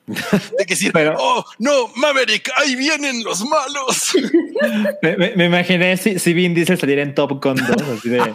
[0.07, 4.13] De que decir, Pero- oh, no, Maverick, ahí vienen los malos.
[5.01, 8.33] Me, me- me imaginé si, si Vin Diesel saliera en Top Gun 2, así de.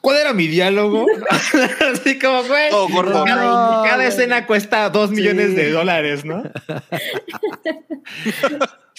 [0.00, 1.06] ¿Cuál era mi diálogo?
[1.92, 2.68] así como, güey.
[2.72, 3.24] Oh, gordo.
[3.24, 5.54] Cada, No, cada escena cuesta dos millones Sí.
[5.56, 6.42] de dólares, ¿no?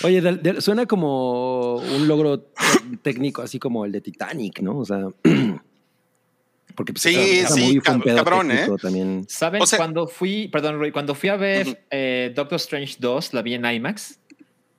[0.04, 2.52] Oye, de- de- suena como un logro
[3.02, 4.78] técnico, así como el de Titanic, ¿no?
[4.80, 5.08] O sea,
[6.74, 7.82] porque pues, Sí, esa- esa sí, movie
[8.16, 8.68] cabrón, ¿eh?
[8.82, 9.26] También.
[9.30, 9.62] ¿Saben?
[9.62, 11.78] O sea- cuando fui, perdón, Roy, cuando fui a ver Ujú.
[11.92, 14.20] eh, Doctor Strange 2, la vi en IMAX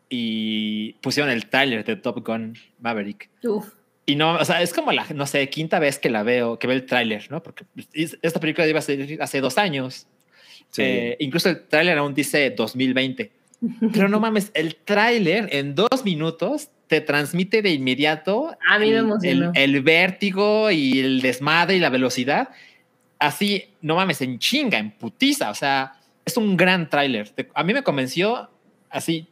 [0.09, 3.31] y pusieron el trailer de Top Gun Maverick.
[3.45, 3.67] Uf.
[4.09, 6.67] Y no, o sea, es como la, no sé, quinta vez que la veo, que
[6.69, 7.43] veo el tráiler, ¿no?
[7.43, 10.07] Porque es- esta película iba a salir hace dos años.
[10.71, 10.83] Sí.
[10.83, 13.33] Eh, incluso el tráiler aún dice 2020.
[13.93, 18.93] Pero no mames, el tráiler en dos minutos te transmite de inmediato A mí me
[18.93, 19.53] el- emocionó.
[19.55, 22.49] el, vértigo y el desmadre y la velocidad.
[23.19, 25.51] Así, no mames, en chinga, en putiza.
[25.51, 25.95] O sea,
[26.25, 27.33] es un gran tráiler.
[27.55, 28.49] A mí me convenció
[28.91, 29.27] así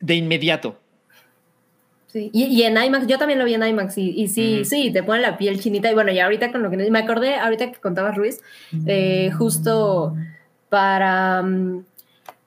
[0.00, 0.78] de inmediato.
[2.08, 2.30] Sí.
[2.32, 4.64] Y, y en IMAX, yo también lo vi en IMAX y, y sí, Ujú.
[4.66, 5.90] sí, te pone la piel chinita.
[5.90, 8.40] Y bueno, y ahorita con lo que me acordé, ahorita que contabas Ruiz,
[8.86, 10.14] eh, justo
[10.68, 11.84] para, mm,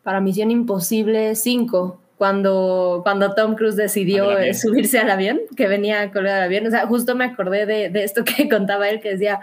[0.04, 6.12] para Misión Imposible 5, cuando, cuando Tom Cruise decidió eh, subirse al avión, que venía
[6.12, 6.68] colgado del avión.
[6.68, 9.40] O sea, justo me acordé de, de esto que contaba él, que decía,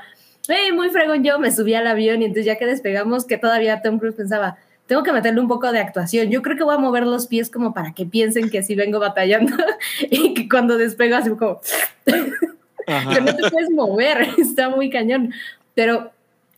[0.48, 3.80] hey, muy fregón yo, me subí al avión y entonces ya que despegamos, que todavía
[3.80, 6.30] Tom Cruise pensaba, tengo que meterle un poco de actuación.
[6.30, 8.98] Yo creo que voy a mover los pies como para que piensen que sí vengo
[8.98, 9.54] batallando
[10.10, 11.60] y que cuando despego así como
[12.04, 15.32] que no te puedes mover, está muy cañón.
[15.74, 16.12] Pero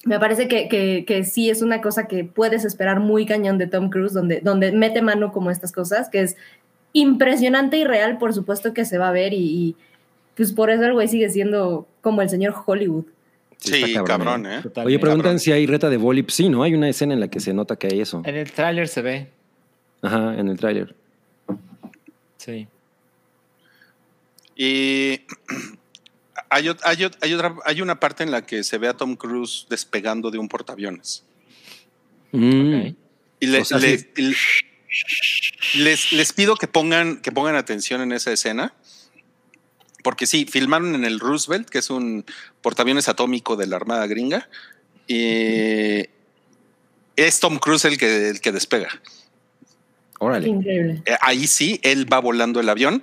[0.07, 3.67] me parece que, que, que sí es una cosa que puedes esperar muy cañón de
[3.67, 6.37] Tom Cruise, donde, donde mete mano como estas cosas, que es
[6.93, 9.77] impresionante y real, por supuesto que se va a ver y, y,
[10.37, 13.05] pues por eso el güey sigue siendo como el señor Hollywood.
[13.59, 14.59] Sí, cabrón, ¿eh?
[14.59, 14.63] ¿eh?
[14.63, 14.81] Totalmente.
[14.87, 15.41] Oye, preguntan cabrón.
[15.41, 16.31] si hay reta de Volip.
[16.31, 16.63] Sí, ¿no?
[16.63, 18.23] Hay una escena en la que se nota que hay eso.
[18.25, 19.29] En el tráiler se ve.
[20.03, 20.95] Ajá, en el tráiler.
[22.37, 22.69] Sí.
[24.55, 25.21] Y
[26.57, 28.95] hay, ot- hay, ot- hay otra, hay una parte en la que se ve a
[28.97, 31.25] Tom Cruise despegando de un portaaviones.
[32.33, 32.89] Mm.
[33.41, 34.07] Y le- O sea, le- sí.
[34.17, 34.37] le-
[35.85, 38.73] les, les pido que pongan, que pongan atención en esa escena.
[40.03, 42.25] Porque sí, filmaron en el Roosevelt, que es un
[42.63, 44.49] portaaviones atómico de la Armada Gringa.
[45.09, 46.05] Y
[47.17, 48.89] es Tom Cruise el que, el que despega.
[50.19, 50.49] Órale.
[50.49, 51.03] Increíble.
[51.05, 53.03] Eh, ahí sí, él va volando el avión,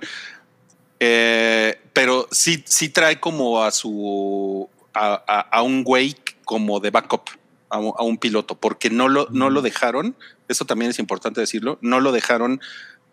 [1.00, 6.90] eh, pero sí, sí trae como a su a, a- a un güey como de
[6.90, 7.22] backup,
[7.68, 10.16] a, un- a un piloto, porque no lo, no lo dejaron.
[10.48, 11.78] Eso también es importante decirlo.
[11.80, 12.60] No lo dejaron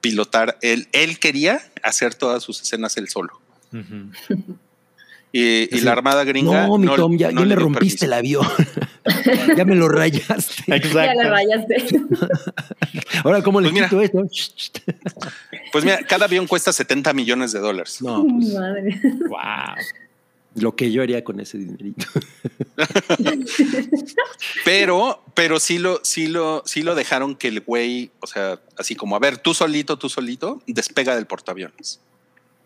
[0.02, 0.58] pilotar.
[0.62, 3.40] Él, él quería hacer todas sus escenas él solo.
[5.34, 6.68] y Así, la Armada Gringa.
[6.68, 8.46] No, mi Tom, ya, no ya le me rompiste el avión.
[9.58, 10.64] ya me lo rayaste.
[10.68, 11.22] Ya Exacto.
[11.22, 11.76] le rayaste.
[13.24, 13.90] Ahora, ¿cómo le Pues mira.
[13.90, 14.24] quito esto?
[15.72, 18.02] Pues mira, cada avión cuesta 70 millones de dólares.
[18.02, 19.00] No, pues, Madre.
[19.30, 19.76] Wow.
[20.56, 22.06] lo que yo haría con ese dinerito.
[24.66, 28.96] Pero, pero sí lo, sí lo, sí lo dejaron que el güey, o sea, así
[28.96, 32.02] como, a ver, tú solito, tú solito, despega del portaaviones.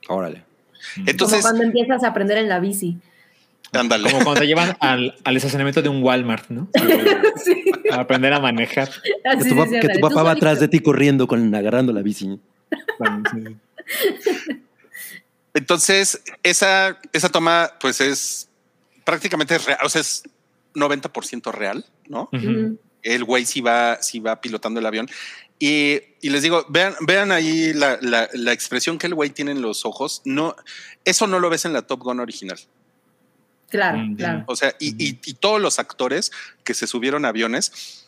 [0.07, 0.43] Órale.
[1.05, 2.97] Entonces, como cuando empiezas a aprender en la bici.
[3.71, 4.11] ándale.
[4.11, 6.69] Como cuando te llevan al, al estacionamiento de un Walmart, ¿no?
[7.43, 8.89] Sí, A aprender a manejar.
[9.25, 12.39] así Que tu, que papá va atrás de ti corriendo con agarrando la bici.
[12.99, 13.55] Bueno, sí.
[15.53, 18.49] Entonces, esa, esa toma, pues es
[19.05, 20.23] prácticamente real, o sea, es
[20.73, 22.29] 90% real, ¿no?
[23.01, 25.07] El güey sí va, sí va pilotando el avión.
[25.59, 29.51] Y, y les digo, vean, vean ahí la, la- la expresión que el güey tiene
[29.51, 30.21] en los ojos.
[30.25, 30.55] No,
[31.05, 32.59] eso no lo ves en la Top Gun original.
[33.69, 34.43] Claro, Mm, claro.
[34.47, 36.31] O sea, y, y- y todos los actores
[36.63, 38.01] que se subieron a aviones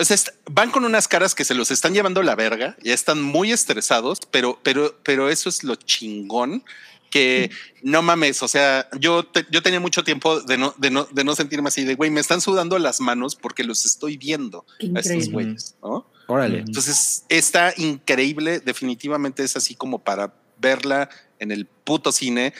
[0.00, 0.16] o sea,
[0.48, 4.20] van con unas caras que se los están llevando la verga, ya están muy estresados,
[4.30, 6.62] pero, pero, pero eso es lo chingón
[7.10, 7.50] que
[7.82, 8.40] no mames.
[8.44, 11.66] O sea, yo, te- yo tenía mucho tiempo de no, de, no, de no sentirme
[11.66, 15.06] así de güey, me están sudando las manos porque los estoy viendo Qué a estos
[15.06, 15.32] increíble.
[15.32, 16.06] güeyes, ¿no?
[16.28, 16.58] Órale.
[16.60, 21.08] Entonces está increíble, definitivamente es así como para verla
[21.40, 22.52] en el puto cine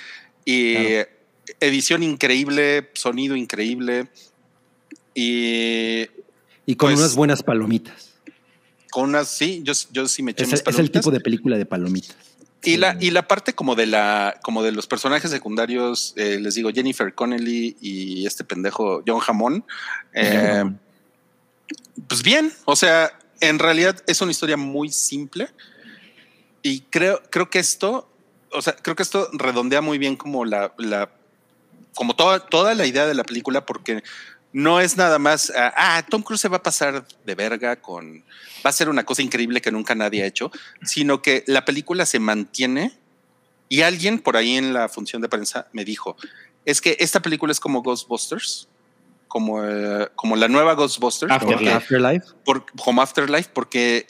[0.44, 1.08] y, Claro.
[1.60, 4.08] edición increíble, sonido increíble
[5.14, 6.06] y
[6.66, 8.10] Y con Pues- unas buenas palomitas.
[8.90, 11.02] con unas, sí, yo, yo sí me eché Es, mis el- es el palomitas.
[11.02, 12.16] tipo de película de palomitas.
[12.64, 16.54] Y la, y la parte como de la, como de los personajes secundarios, eh, les
[16.56, 19.62] digo, Jennifer Connelly y este pendejo John Hammond,
[20.14, 20.64] eh,
[22.08, 25.48] pues bien, o sea, en realidad es una historia muy simple
[26.62, 28.10] y creo, creo que esto,
[28.52, 31.10] o sea, creo que esto redondea muy bien como la, la
[31.94, 34.02] como toda, toda la idea de la película, porque
[34.52, 38.24] no es nada más, ah, ah, Tom Cruise se va a pasar de verga con,
[38.64, 40.50] va a ser una cosa increíble que nunca nadie ha hecho,
[40.82, 42.98] sino que la película se mantiene
[43.68, 46.16] y alguien por ahí en la función de prensa me dijo,
[46.64, 48.68] es que esta película es como Ghostbusters,
[49.28, 51.56] como, eh, como la nueva Ghostbusters, Afterlife.
[51.56, 52.26] porque- Afterlife.
[52.44, 54.06] por Home Afterlife porque,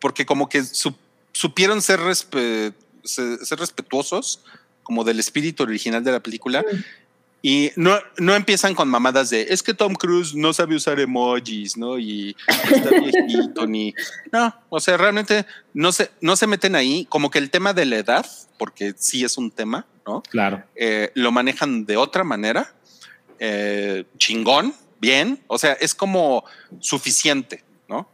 [0.00, 0.94] porque como que su-
[1.32, 2.72] supieron ser, respe-
[3.02, 4.40] se- ser respetuosos
[4.82, 6.64] como del espíritu original de la película
[7.44, 11.76] y no, no empiezan con mamadas de es que Tom Cruise no sabe usar emojis,
[11.76, 11.98] ¿no?
[11.98, 12.90] Y está
[13.60, 13.94] viejito ni
[14.30, 17.86] no, o sea, realmente no se, no se meten ahí como que el tema de
[17.86, 18.26] la edad,
[18.58, 20.22] porque sí es un tema, ¿no?
[20.30, 20.62] Claro.
[20.76, 22.74] eh, lo manejan de otra manera,
[23.44, 26.44] eh, chingón, bien, o sea, es como
[26.78, 28.08] suficiente, ¿no?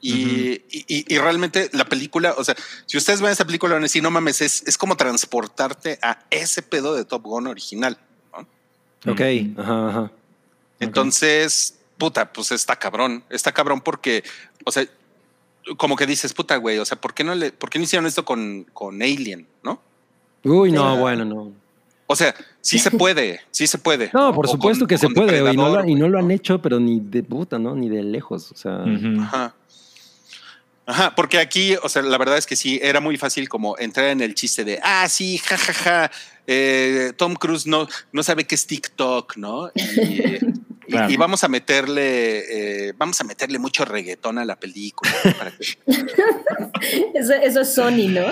[0.00, 2.54] Y, y- y- y realmente la película, o sea,
[2.86, 6.24] si ustedes ven esa película van a decir, no mames, es, es como transportarte a
[6.30, 7.98] ese pedo de Top Gun original.
[8.32, 8.46] ¿no?
[9.12, 9.20] Ok,
[9.58, 10.12] ajá, ajá.
[10.78, 14.22] Entonces, puta, pues está cabrón, está cabrón porque,
[14.64, 14.86] o sea,
[15.76, 18.06] como que dices, puta, güey, o sea, ¿por qué no le, por qué no hicieron
[18.06, 19.82] esto con, con Alien, no?
[20.44, 21.52] Uy, no, bueno, no.
[22.12, 24.10] O sea, sí se puede, sí se puede.
[24.12, 26.30] No, por O supuesto con- que se puede, y no, lo, y no lo han
[26.32, 27.76] hecho, pero ni de puta, ¿no?
[27.76, 28.50] Ni de lejos.
[28.50, 28.82] O sea.
[29.22, 29.54] Ajá.
[30.86, 34.08] Ajá, porque aquí, o sea, la verdad es que sí, era muy fácil como entrar
[34.08, 36.10] en el chiste de, ah, sí, jajaja,
[36.48, 39.70] eh, Tom Cruise no, no sabe qué es TikTok, ¿no?
[39.74, 40.38] Y, y-
[40.90, 41.08] Claro.
[41.08, 45.12] y vamos a meterle, eh, vamos a meterle mucho reggaetón a la película.
[45.24, 45.32] ¿no?
[45.38, 45.78] Para que-
[47.14, 48.24] Eso, eso es Sony, ¿no?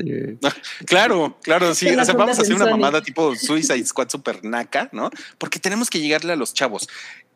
[0.00, 0.38] Sí.
[0.86, 1.88] claro, claro, sí.
[1.88, 2.70] O sea, vamos a hacer una Sony.
[2.72, 5.10] mamada tipo Suicide Squad super naca, ¿no?
[5.38, 6.88] Porque tenemos que llegarle a los chavos.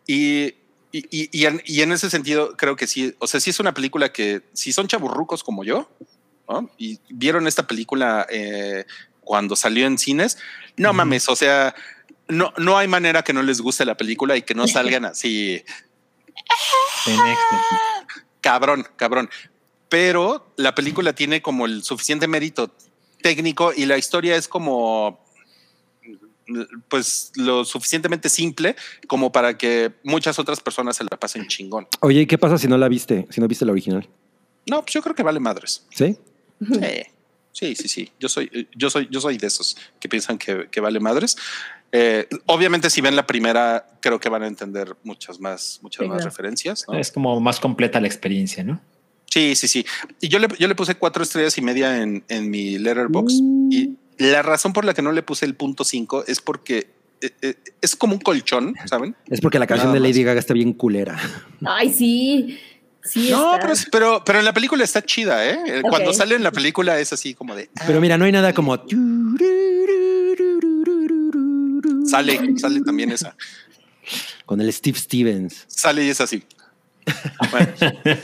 [0.07, 0.55] Y,
[0.93, 3.15] y, y- y en, y en ese sentido, creo que sí.
[3.19, 5.91] O sea, sí es una película que, si son chaburrucos como yo,
[6.49, 6.71] ¿no?
[6.79, 8.85] Y vieron esta película eh,
[9.21, 10.39] cuando salió en cines,
[10.77, 11.75] no mames, o sea,
[12.29, 15.63] no, no hay manera que no les guste la película y que no salgan así
[18.41, 19.31] cabrón, cabrón.
[19.95, 22.69] Pero la película tiene como el suficiente mérito
[23.23, 25.25] técnico y la historia es como
[26.89, 28.75] pues lo suficientemente simple
[29.07, 31.87] como para que muchas otras personas se la pasen chingón.
[32.01, 33.29] Oye, ¿y qué pasa si no la viste?
[33.31, 34.09] Si no viste la original.
[34.67, 35.87] No, pues yo creo que vale madres.
[35.91, 36.19] ¿Sí?
[36.61, 37.05] Sí,
[37.53, 38.13] sí, sí, sí.
[38.19, 41.37] Yo soy, yo soy, yo soy de esos que piensan que, que vale madres.
[41.93, 46.09] Eh, obviamente, si ven la primera, creo que van a entender muchas más, muchas Sí,
[46.09, 46.31] más claro.
[46.31, 46.85] referencias.
[46.89, 46.99] ¿no?
[46.99, 48.81] Es como más completa la experiencia, ¿no?
[49.35, 49.85] Sí, sí, sí.
[50.21, 53.41] Y yo le, yo le puse cuatro estrellas y media en, en mi letterbox.
[53.43, 53.73] Mm.
[53.73, 57.33] Y la razón por la que no le puse el punto cinco es porque eh,
[57.43, 59.17] eh, es como un colchón, ¿saben?
[59.29, 60.27] Es porque la canción Nada de Lady más.
[60.27, 61.19] Gaga está bien culera.
[61.67, 62.61] Ay, sí.
[63.03, 65.83] Sí, No, pero, pero, pero en la película está chida, ¿eh?
[65.83, 67.69] Cuando sale en la película es así como de...
[67.89, 68.77] Pero mira, no hay nada como.
[72.07, 73.35] Sale, sale también esa.
[74.47, 75.65] Con el Steve Stevens.
[75.67, 76.45] Sale y es así.
[77.51, 77.73] Bueno.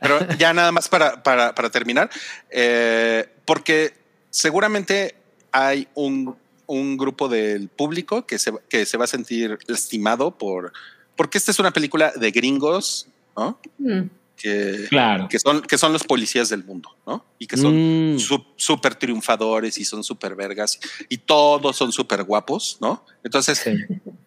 [0.00, 2.10] Pero ya nada más para, para, para terminar,
[2.50, 3.94] eh, porque
[4.30, 5.14] seguramente
[5.52, 6.36] hay un,
[6.66, 10.72] un grupo del público que se, que se va a sentir lastimado por,
[11.16, 13.58] porque esta es una película de gringos, ¿no?
[13.78, 14.02] Mm.
[14.44, 15.26] Que, Claro.
[15.30, 17.24] que, son, que son los policías del mundo, ¿no?
[17.38, 18.18] Y que son Mm.
[18.18, 23.06] su- súper triunfadores y son súper vergas y todos son súper guapos, ¿no?
[23.22, 23.70] Entonces, Sí.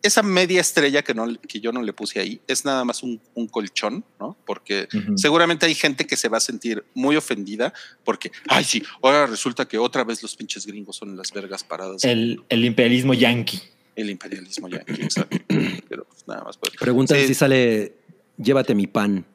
[0.02, 3.22] esa media estrella que, no, que yo no le puse ahí es nada más un,
[3.36, 4.36] un colchón, ¿no?
[4.48, 4.88] Porque
[5.18, 7.72] seguramente hay gente que se va a sentir muy ofendida
[8.04, 12.04] porque, ay, sí, ahora resulta que otra vez los pinches gringos son las vergas paradas.
[12.04, 13.62] El, El, el imperialismo yanqui.
[13.96, 14.78] imperialismo ya.
[14.88, 15.38] exacto.
[15.90, 16.58] Pero pues, nada más.
[16.58, 17.28] por- Preguntan Sí.
[17.28, 17.94] si sale
[18.40, 19.26] Llévate mi pan.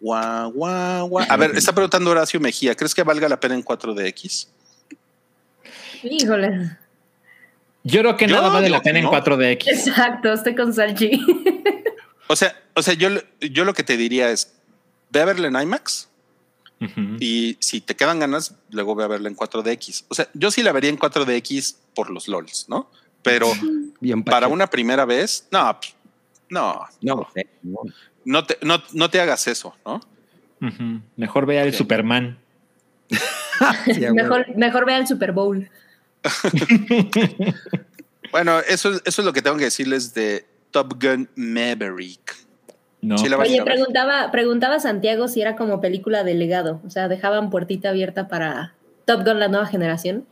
[0.00, 1.26] Guau, guau, guau.
[1.28, 4.48] A ver, está preguntando Horacio Mejía, ¿crees que valga la pena en 4DX?
[6.02, 6.78] Híjole.
[7.84, 9.12] Yo creo que Yo nada vale la pena que en no.
[9.12, 9.68] 4DX.
[9.68, 11.20] Exacto, estoy con Salchi.
[12.28, 13.08] O sea, o sea, yo,
[13.40, 14.54] yo lo que te diría es,
[15.10, 16.08] ve a verla en IMAX
[17.18, 20.04] y si te quedan ganas, luego ve a verla en 4DX.
[20.08, 22.88] O sea, yo sí la vería en 4DX por los LOLs, ¿no?
[23.22, 23.52] Pero
[24.00, 25.78] Bien para una primera vez, no,
[26.48, 27.28] no, No,
[27.62, 27.80] no.
[28.24, 30.00] No te, no, no te hagas eso, ¿no?
[31.16, 31.78] Mejor vea el Sí.
[31.78, 32.38] Superman.
[33.86, 35.68] Sí, mejor, mejor vea el Super Bowl.
[38.32, 42.36] Bueno, eso, es- eso es lo que tengo que decirles de Top Gun Maverick.
[43.02, 43.18] No.
[43.18, 46.80] Sí, Oye, preguntaba, preguntaba Santiago si era como película de legado.
[46.86, 48.74] O sea, dejaban puertita abierta para
[49.04, 50.26] Top Gun, la nueva generación.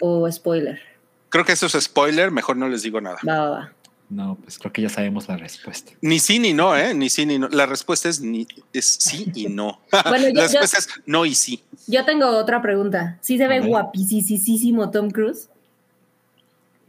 [0.00, 0.80] O spoiler.
[1.28, 3.18] Creo que eso es spoiler, mejor no les digo nada.
[3.28, 3.72] Va, va, va.
[4.10, 5.92] No, pues creo que ya sabemos la respuesta.
[6.00, 6.94] Ni sí ni no, ¿eh?
[6.94, 7.48] Ni sí ni no.
[7.48, 9.80] La respuesta es, ni, es sí y no.
[10.08, 11.62] Bueno, yo- La respuesta es no y sí.
[11.86, 13.18] Yo tengo otra pregunta.
[13.22, 15.48] ¿Sí se ve guapísimo Tom Cruise?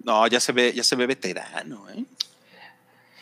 [0.04, 2.04] No, ya se ve, ya se ve veterano, ¿eh?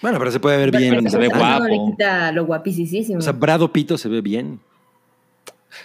[0.01, 0.89] Bueno, pero se puede ver bien.
[0.97, 1.91] Pero se ve eso No le guapo.
[1.91, 3.19] quita lo guapísimo.
[3.19, 4.59] O sea, Brado Pito se ve bien.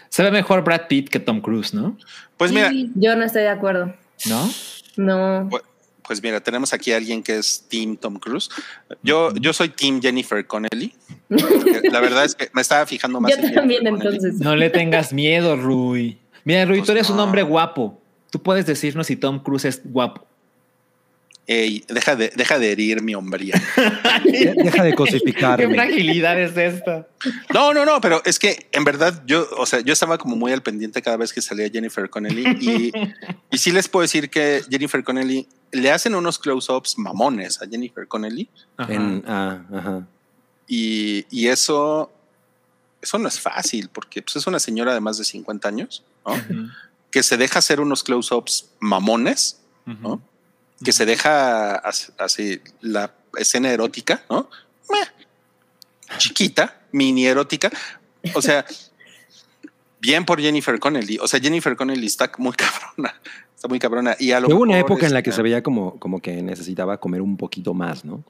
[0.09, 1.97] Se ve mejor Brad Pitt que Tom Cruise, ¿no?
[2.37, 3.95] Pues mira, Yo no estoy de acuerdo.
[4.27, 4.51] ¿No?
[4.97, 5.47] No.
[5.49, 5.63] pues
[6.23, 8.49] mira, tenemos aquí a alguien que es Team Tom Cruise.
[9.03, 10.95] Yo, yo soy Team Jennifer Connelly.
[11.29, 13.31] La verdad es que me estaba fijando más.
[13.31, 14.17] Yo en también, Jennifer Connelly.
[14.17, 14.41] entonces.
[14.45, 16.19] No le tengas miedo, Rui.
[16.45, 18.01] Mira, Rui, tú Pues eres un hombre guapo.
[18.31, 20.28] Tú puedes decirnos si Tom Cruise es guapo.
[21.51, 23.55] Ey, deja de, deja de herir mi hombría.
[24.25, 25.75] De- Deja de ¿Qué cosificarme.
[25.75, 27.09] fragilidad es esta?
[27.55, 30.53] No, no, no, pero es que en verdad yo, o sea, yo estaba como muy
[30.53, 32.93] al pendiente cada vez que salía Jennifer Connelly y,
[33.51, 38.07] y sí les puedo decir que Jennifer Connelly le hacen unos close-ups mamones a Jennifer
[38.07, 38.93] Connelly Ajá.
[38.93, 40.07] En- ah, ajá.
[40.67, 42.13] y, y eso,
[43.01, 46.05] eso no es fácil porque pues, es una señora de más de 50 años.
[47.11, 49.61] Que se deja hacer unos close-ups mamones.
[50.85, 54.49] Que se deja as- así la escena erótica, ¿no?
[54.91, 56.17] Meh.
[56.19, 57.71] Chiquita, mini erótica.
[58.35, 58.65] O sea,
[60.01, 61.19] bien por Jennifer Connelly.
[61.21, 63.15] O sea, Jennifer Connelly está muy cabrona.
[63.55, 64.17] Está muy cabrona.
[64.19, 66.99] Y a lo Hubo una época en la que se veía como, como que necesitaba
[66.99, 68.23] comer un poquito más, ¿no?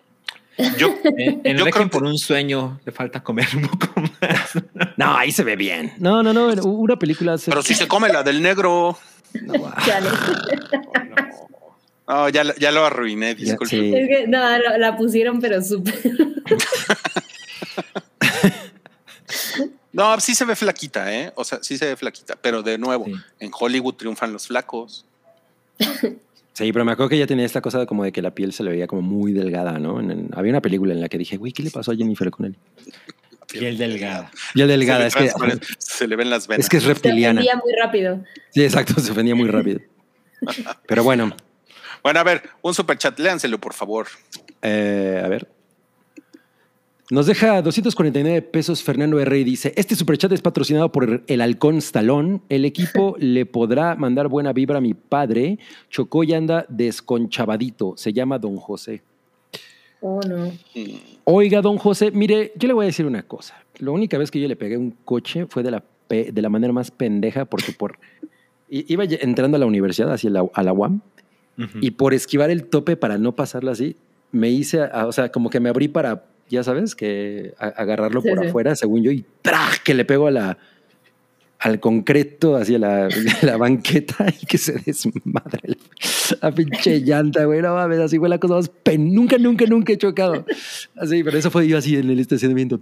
[0.76, 4.50] Yo, En, en Yo creo que- por un sueño le falta comer un poco más.
[4.96, 5.92] No, ahí se ve bien.
[5.98, 6.48] No, no, no.
[6.64, 7.34] Una película.
[7.34, 8.98] hace- pero si se come la del negro.
[9.42, 10.97] No, ah,
[12.08, 13.66] No, ya, ya lo arruiné, disculpe.
[13.76, 13.92] sí.
[13.94, 14.38] Es que no,
[14.78, 15.94] la pusieron, pero súper.
[19.92, 21.32] No, sí se ve flaquita, ¿eh?
[21.34, 22.36] O sea, sí se ve flaquita.
[22.40, 23.12] Pero de nuevo, Sí.
[23.40, 25.04] en Hollywood triunfan los flacos.
[26.52, 28.52] Sí, pero me acuerdo que ella tenía esta cosa de como de que la piel
[28.52, 30.00] se le veía como muy delgada, ¿no?
[30.00, 32.30] En- en- había una película en la que dije, güey, ¿qué le pasó a Jennifer
[32.30, 32.56] Connelly?
[33.50, 34.30] Piel delgada.
[34.54, 35.30] Piel delgada, es se, que,
[35.78, 36.64] se le ven las venas.
[36.66, 37.40] es que es Se reptiliana.
[37.40, 38.24] ofendía muy rápido.
[38.50, 39.80] Sí, exacto, se ofendía muy rápido.
[40.86, 41.34] Pero bueno,
[42.02, 44.06] Bueno, a ver, un super chat, léanselo, por favor.
[44.62, 45.48] eh, a ver.
[47.10, 49.38] Nos deja 249 pesos Fernando R.
[49.38, 52.42] y dice, este superchat es patrocinado por el Halcón Stallón.
[52.50, 55.58] El equipo le podrá mandar buena vibra a mi padre.
[55.88, 57.94] Chocó y anda desconchavadito.
[57.96, 59.00] Se llama Don José.
[60.02, 60.52] Oh, no.
[60.74, 63.54] Mm, Oiga, don José, mire, yo le voy a decir una cosa.
[63.78, 66.72] La única vez que yo le pegué un coche fue de la, de la manera
[66.74, 67.98] más pendeja porque por...
[68.68, 71.00] Iba entrando a la universidad, hacia la, a la UAM,
[71.58, 71.78] Ujú.
[71.80, 73.96] y por esquivar el tope para no pasarla así,
[74.32, 78.20] me hice, a- o sea, como que me abrí para, ya sabes, que a- agarrarlo
[78.22, 78.46] Sí, por sí.
[78.46, 79.58] afuera, según yo, y ¡tra!
[79.84, 80.58] que le pego a la,
[81.58, 83.08] al concreto, hacia la,
[83.42, 85.76] la banqueta y que se desmadre la,
[86.42, 87.60] la pinche llanta, güey.
[87.62, 89.12] No mames, así fue la cosa más pen.
[89.12, 90.44] Nunca, nunca, nunca he chocado.
[90.96, 92.80] Así, pero eso fue yo así en el estacionamiento.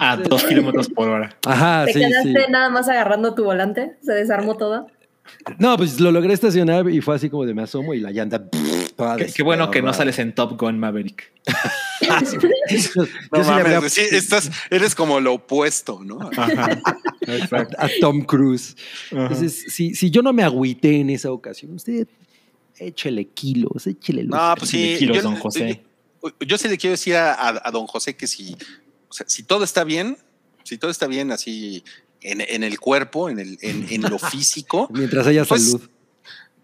[0.00, 1.34] A dos kilómetros por hora.
[1.46, 2.50] Ajá, ¿Te sí, quedaste sí.
[2.50, 3.92] nada más agarrando tu volante?
[4.02, 4.88] ¿Se desarmó todo?
[5.58, 8.48] No, pues lo logré estacionar y fue así como de me asomo y la llanta.
[8.96, 11.32] toda Qué, qué bueno que no sales en Top Gun Maverick.
[13.32, 16.18] No mames, sí, estás, eres como lo opuesto, ¿no?
[17.78, 18.76] A Tom Cruise.
[19.12, 19.22] Ajá.
[19.22, 22.06] Entonces, si, si yo no me agüité en esa ocasión, usted
[22.78, 24.96] échele kilos, échele los No, pues sí.
[24.98, 25.82] kilos, yo, don José.
[26.22, 28.54] Yo, yo sí le quiero decir a, a- a don José que si,
[29.08, 30.16] o sea, si todo está bien,
[30.64, 31.82] si todo está bien así
[32.22, 35.88] en, en el cuerpo, en, el, en, en lo físico, Mientras haya Pues, salud.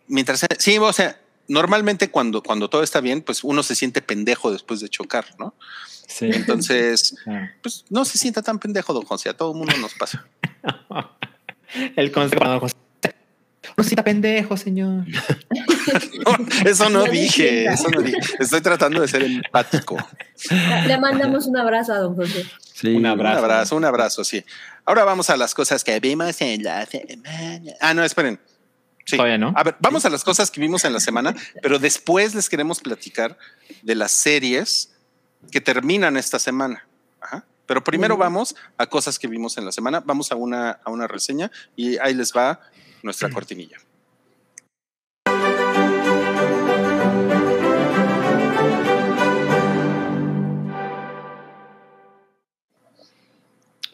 [0.08, 4.50] mientras, sí, o sea, normalmente cuando, cuando todo está bien, pues uno se siente pendejo
[4.52, 5.54] después de chocar, ¿no?
[6.06, 6.26] Sí.
[6.32, 7.50] Entonces, Ah.
[7.62, 10.26] pues no se sienta tan pendejo, don José, a todo el mundo nos pasa.
[11.96, 12.74] El consejo don José.
[13.76, 15.04] No se sienta pendejo, señor.
[16.24, 16.36] No,
[16.70, 18.18] eso no dije, eso no dije.
[18.38, 19.96] Estoy tratando de ser empático.
[20.86, 22.46] Le mandamos un abrazo a don José.
[22.72, 22.88] Sí.
[22.88, 23.38] un Un abrazo.
[23.38, 24.42] abrazo, un abrazo, sí.
[24.86, 27.72] Ahora vamos a las cosas que vimos en la semana.
[27.80, 28.40] Ah, no, esperen.
[29.04, 29.16] Sí.
[29.16, 29.52] Todavía no.
[29.54, 32.80] A ver, vamos a las cosas que vimos en la semana, pero después les queremos
[32.80, 33.36] platicar
[33.82, 34.94] de las series
[35.50, 36.86] que terminan esta semana.
[37.20, 37.44] Ajá.
[37.66, 40.00] Pero primero vamos a cosas que vimos en la semana.
[40.00, 42.60] Vamos a una, a una reseña y ahí les va
[43.04, 43.76] nuestra cortinilla.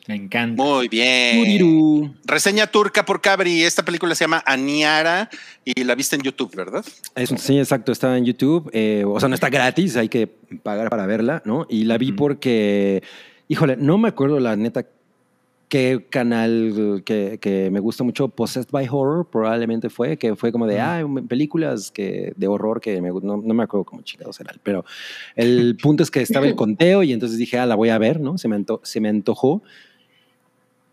[0.07, 0.61] Me encanta.
[0.61, 1.39] Muy bien.
[1.39, 2.15] Turiru.
[2.25, 3.63] Reseña turca por Cabri.
[3.63, 5.31] Esta película se llama Aniara
[5.65, 6.85] y la viste en YouTube, ¿verdad?
[7.15, 8.69] Es sí, exacto, está en YouTube.
[8.73, 11.65] eh, o sea, no está gratis, hay que pagar para verla, ¿no?
[11.69, 13.05] Y la vi porque,
[13.47, 14.85] híjole, no me acuerdo la neta
[15.71, 20.67] qué canal que, que me gusta mucho, Possessed by Horror, probablemente fue, que fue como
[20.67, 21.19] de, Ujú.
[21.19, 24.85] ah, películas que, de horror que me, no, no me acuerdo cómo chingados era, pero
[25.37, 28.21] el punto es que estaba el conteo y entonces dije, ah, la voy a ver,
[28.21, 28.37] ¿no?
[28.37, 29.63] Se me, anto- se me antojó.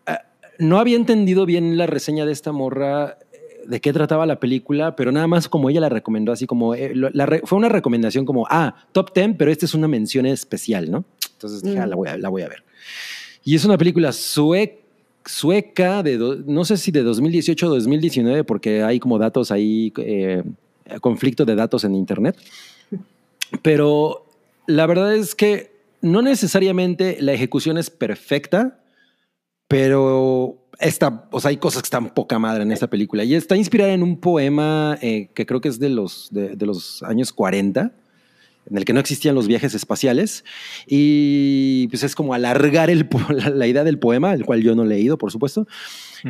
[0.06, 0.22] Ah,
[0.58, 3.36] no había entendido bien la reseña de esta morra eh,
[3.66, 6.92] de qué trataba la película, pero nada más como ella la recomendó, así como eh,
[6.94, 10.88] la re- fue una recomendación como, ah, top 10, pero esta es una mención especial,
[10.90, 11.04] ¿no?
[11.32, 12.62] Entonces dije, ah, la voy a, la voy a ver.
[13.48, 14.78] Y es una película sue-
[15.24, 20.42] sueca de, no sé si de 2018 o 2019, porque hay como datos ahí, eh,
[21.00, 22.36] conflicto de datos en Internet.
[23.62, 24.26] Pero
[24.66, 25.70] la verdad es que
[26.02, 28.80] no necesariamente la ejecución es perfecta,
[29.66, 33.24] pero esta, o sea, hay cosas que están poca madre en esta película.
[33.24, 37.02] Y está inspirada en un poema eh, que creo que es de los, de los
[37.02, 37.92] años 40,
[38.70, 40.44] en el que no existían los viajes espaciales.
[40.86, 44.82] Y pues es como alargar el, la, la idea del poema, el cual yo no
[44.84, 45.66] he leído, por supuesto.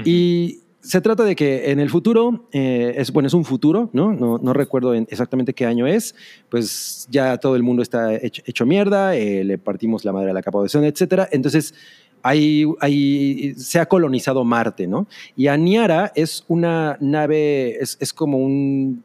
[0.05, 4.13] Y se trata de que en el futuro, eh, es, bueno, es un futuro, ¿no?
[4.13, 6.15] No, no recuerdo en- exactamente qué año es,
[6.49, 10.35] pues ya todo el mundo está hecho, hecho mierda, eh, le partimos la madre a
[10.35, 11.29] la capa de ozono, etcétera.
[11.33, 11.75] Entonces,
[12.23, 15.09] hay, hay- se ha colonizado Marte, ¿no?
[15.37, 19.03] Y Aniara es una nave, es, es como un...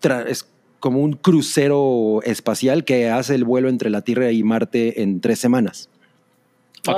[0.00, 0.46] tra- es
[0.82, 5.38] como un crucero espacial que hace el vuelo entre la Tierra y Marte en tres
[5.38, 5.88] semanas.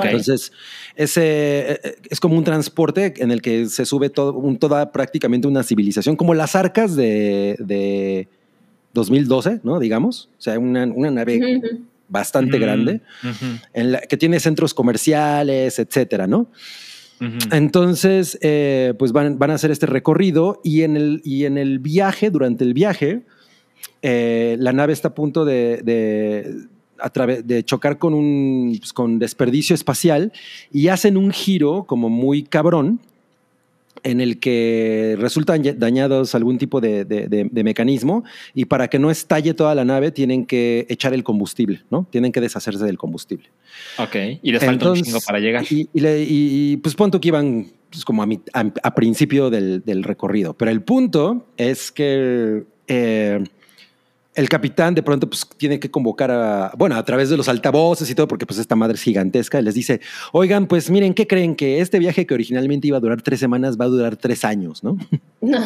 [0.07, 0.51] Entonces,
[0.95, 1.21] ese
[1.73, 5.61] eh, es como un transporte en el que se sube todo, un- toda prácticamente una
[5.63, 8.27] civilización, como las arcas de, de
[8.93, 9.79] 2012, ¿no?
[9.79, 10.29] Digamos.
[10.39, 11.61] O sea, una, una nave
[12.09, 13.01] bastante grande,
[13.73, 16.47] en la, que tiene centros comerciales, etcétera, ¿no?
[17.51, 21.79] Entonces, eh, pues van, van a hacer este recorrido y en el, y en el
[21.79, 23.21] viaje, durante el viaje,
[24.01, 26.67] eh, la nave está a punto de, de,
[26.99, 27.09] a
[27.43, 30.31] de chocar con un pues, con desperdicio espacial
[30.71, 32.99] y hacen un giro como muy cabrón
[34.03, 38.23] en el que resultan dañados algún tipo de, de- de- de mecanismo
[38.53, 42.05] y para que no estalle toda la nave tienen que echar el combustible, ¿no?
[42.11, 43.47] Tienen que deshacerse del combustible.
[43.97, 44.15] Ok.
[44.43, 45.63] Y les falta un Entonces, chingo para llegar.
[45.71, 49.49] Y, y le- y, pues punto que iban pues, como a, mi- a- a principio
[49.49, 50.53] del, del recorrido.
[50.53, 53.43] Pero el punto es que eh,
[54.35, 58.09] el capitán de pronto pues tiene que convocar a, bueno, a través de los altavoces
[58.09, 60.01] y todo, porque pues esta madre es gigantesca, y les dice,
[60.33, 61.55] oigan, pues miren, ¿qué creen?
[61.55, 64.83] Que este viaje que originalmente iba a durar tres semanas va a durar tres años,
[64.83, 64.97] ¿no?
[65.41, 65.59] No.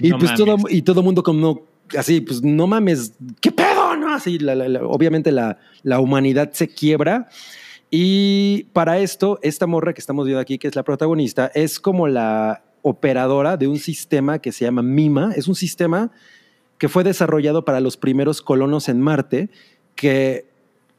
[0.00, 1.62] Y No pues todo, y todo mundo como
[1.98, 3.96] así, pues no mames, ¿qué pedo?
[3.96, 7.28] No, así, la- la- la- obviamente la, la humanidad se quiebra.
[7.90, 12.08] Y para esto, esta morra que estamos viendo aquí, que es la protagonista, es como
[12.08, 15.32] la operadora de un sistema que se llama MIMA.
[15.36, 16.10] Es un sistema
[16.78, 19.48] que fue desarrollado para los primeros colonos en Marte,
[19.94, 20.46] que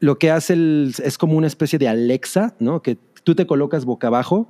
[0.00, 2.82] lo que hace el- es como una especie de Alexa, ¿no?
[2.82, 4.48] Que tú te colocas boca abajo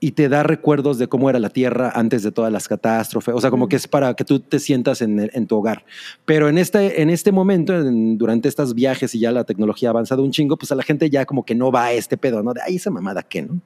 [0.00, 3.34] y te da recuerdos de cómo era la Tierra antes de todas las catástrofes.
[3.34, 5.84] O sea, como que es para que tú te sientas en, tu hogar.
[6.24, 9.90] Pero en este, en este momento, en- durante estos viajes y ya la tecnología ha
[9.90, 12.42] avanzado un chingo, pues a la gente ya como que no va a este pedo,
[12.44, 12.54] ¿no?
[12.54, 13.60] De, ay, esa mamada, ¿qué, no?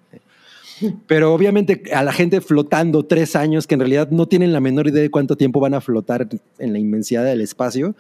[1.07, 4.89] Pero obviamente a la gente flotando tres años, que en realidad no tienen la menor
[4.89, 6.29] idea de cuánto tiempo van a flotar
[6.59, 7.95] en la inmensidad del espacio,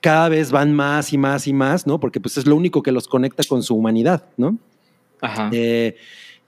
[0.00, 2.00] cada vez van más y más y más, ¿no?
[2.00, 4.58] Porque pues es lo único que los conecta con su humanidad, ¿no?
[5.20, 5.48] Ajá.
[5.52, 5.96] Eh,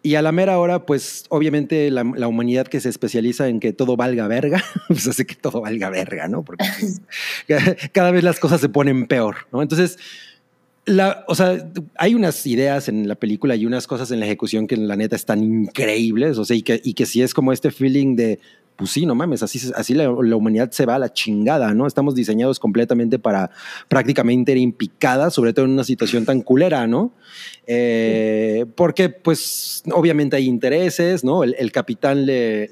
[0.02, 3.72] y a la mera hora, pues obviamente la, la humanidad que se especializa en que
[3.72, 6.44] todo valga verga, pues hace que todo valga verga, ¿no?
[6.44, 7.00] Porque pues,
[7.92, 9.62] cada vez las cosas se ponen peor, ¿no?
[9.62, 9.98] Entonces,
[11.26, 14.76] o sea, hay unas ideas en la película y unas cosas en la ejecución que
[14.76, 18.16] la neta están increíbles, o sea, y que, y que sí es como este feeling
[18.16, 18.38] de,
[18.76, 21.86] pues sí, no mames, así, así la, humanidad se va a la chingada, ¿no?
[21.86, 23.50] Estamos diseñados completamente para
[23.88, 27.12] prácticamente ir en picada, sobre todo en una situación tan culera, ¿no?
[27.66, 31.44] Eh, porque, pues, obviamente hay intereses, ¿no?
[31.44, 32.64] El, capitán le-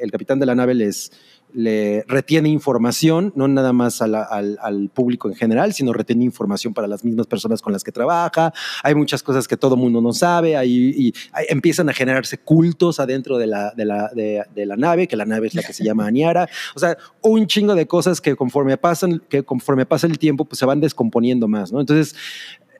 [0.00, 1.10] el capitán de la nave les
[1.54, 7.04] le retiene información, no nada más al, público en general, sino retiene información para las
[7.04, 8.52] mismas personas con las que trabaja.
[8.82, 11.14] Hay muchas cosas que todo mundo no sabe, hay, y
[11.48, 15.84] empiezan a generarse cultos adentro de la nave, que la nave es la que se
[15.84, 16.48] llama Aniara.
[16.74, 20.58] O sea, un chingo de cosas que conforme pasan, que conforme pasa el tiempo, pues
[20.58, 21.80] se van descomponiendo más, ¿no?
[21.80, 22.14] Entonces,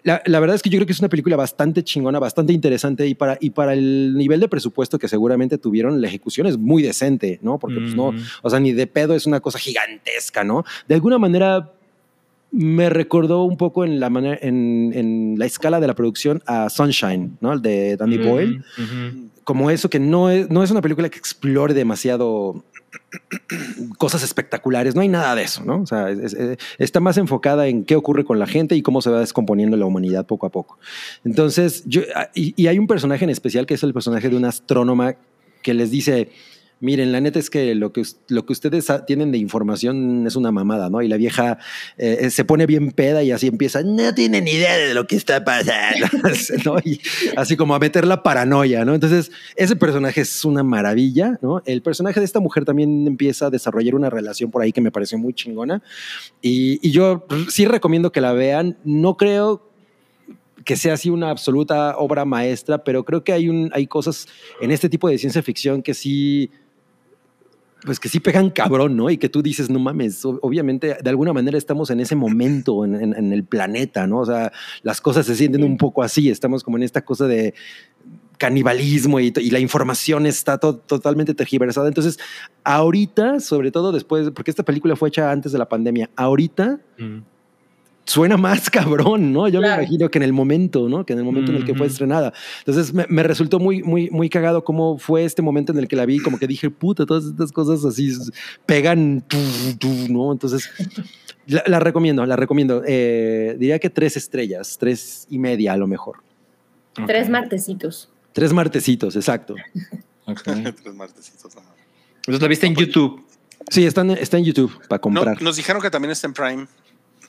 [0.05, 3.07] la, la verdad es que yo creo que es una película bastante chingona, bastante interesante
[3.07, 6.83] y para, y para el nivel de presupuesto que seguramente tuvieron, la ejecución es muy
[6.83, 7.59] decente, ¿no?
[7.59, 10.65] Porque pues no, o sea, ni de pedo es una cosa gigantesca, ¿no?
[10.89, 11.71] De alguna manera
[12.51, 16.69] me recordó un poco en la manera, en, en la escala de la producción a
[16.69, 17.53] Sunshine, ¿no?
[17.53, 18.63] El de Danny Mm, Boyle.
[19.45, 22.65] Como eso que no es, no es una película que explore demasiado
[23.99, 25.81] cosas espectaculares, no hay nada de eso, ¿no?
[25.83, 26.37] O sea, es-
[26.79, 29.87] está más enfocada en qué ocurre con la gente y cómo se va descomponiendo la
[29.87, 30.79] humanidad poco a poco.
[31.25, 32.03] Entonces, yo,
[32.35, 35.15] y, y hay un personaje en especial que es el personaje de una astrónoma
[35.63, 36.31] que les dice,
[36.83, 40.51] miren, la neta es que lo que, lo que ustedes tienen de información es una
[40.51, 41.01] mamada, ¿no?
[41.01, 41.59] Y la vieja
[41.97, 45.45] eh, se pone bien peda y así empieza, no tienen idea de lo que está
[45.45, 46.09] pasando,
[46.65, 46.79] ¿no?
[46.85, 47.01] Y
[47.37, 48.95] así como a meter la paranoia, ¿no?
[48.95, 51.63] Entonces, ese personaje es una maravilla, ¿no?
[51.67, 54.91] El personaje de esta mujer también empieza a desarrollar una relación por ahí que me
[54.91, 55.83] pareció muy chingona.
[56.41, 58.77] Y, y yo sí recomiendo que la vean.
[58.85, 59.73] No creo
[60.65, 64.27] que sea así una absoluta obra maestra, pero creo que hay, un, hay cosas
[64.61, 66.51] en este tipo de ciencia ficción que sí
[67.85, 69.11] pues que sí pegan cabrón, ¿no?
[69.11, 72.95] Y que tú dices, no mames, obviamente de alguna manera estamos en ese momento en,
[72.95, 74.21] en- en el planeta, ¿no?
[74.21, 74.53] O sea,
[74.83, 77.55] las cosas se sienten un poco así, estamos como en esta cosa de
[78.39, 81.89] canibalismo y, y la información está to- totalmente tergiversada.
[81.89, 82.19] Entonces,
[82.65, 87.19] ahorita, sobre todo después, porque esta película fue hecha antes de la pandemia, ahorita Mm.
[88.05, 89.49] Suena más cabrón, ¿no?
[89.49, 89.77] Yo Claro.
[89.79, 91.05] me imagino que en el momento, ¿no?
[91.07, 92.33] Que en el momento en el que fue estrenada.
[92.61, 95.97] Entonces me, me resultó muy, muy, muy cagado cómo fue este momento en el que
[95.97, 98.13] la vi, como que dije, puta, todas estas cosas así
[98.67, 99.25] pegan,
[100.09, 100.33] ¿no?
[100.33, 100.69] Entonces
[101.47, 102.83] la, la recomiendo, la recomiendo.
[102.87, 106.17] Eh, diría que tres estrellas, tres y media a lo mejor.
[107.07, 108.11] Tres martesitos.
[108.33, 109.55] Tres martesitos, exacto.
[110.27, 110.43] ok.
[110.83, 111.75] Tres martesitos, ajá.
[112.17, 113.25] Entonces la viste en YouTube.
[113.71, 115.43] Sí, está en, está en YouTube para No, comprar.
[115.43, 116.67] nos dijeron que también está en Prime.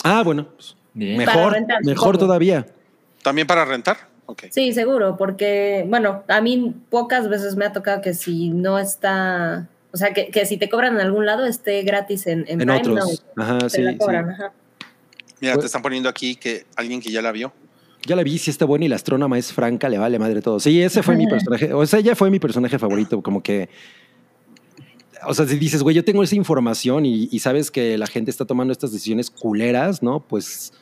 [0.03, 2.65] Ah, bueno, pues, mejor, rentar, mejor todavía.
[3.23, 3.97] ¿También para rentar?
[4.25, 4.43] Ok.
[4.51, 9.67] Sí, seguro, porque, bueno, a mí pocas veces me ha tocado que si no está,
[9.91, 12.67] o sea, que, que si te cobran en algún lado esté gratis en, en, En
[12.67, 13.23] Prime, otros.
[13.35, 13.97] no, Ajá, te sí, la sí.
[14.01, 14.51] ajá.
[15.41, 17.51] Mira, Pues- te están poniendo aquí que alguien que ya la vio.
[18.05, 20.59] Ya la vi, sí está buena y la astrónoma es franca, le vale madre todo.
[20.59, 23.69] Sí, ese fue mi personaje, o sea, ella fue mi personaje favorito, como que...
[25.27, 28.31] O sea, si dices, güey, yo tengo esa información y, y sabes que la gente
[28.31, 30.19] está tomando estas decisiones culeras, ¿no?
[30.19, 30.73] Pues,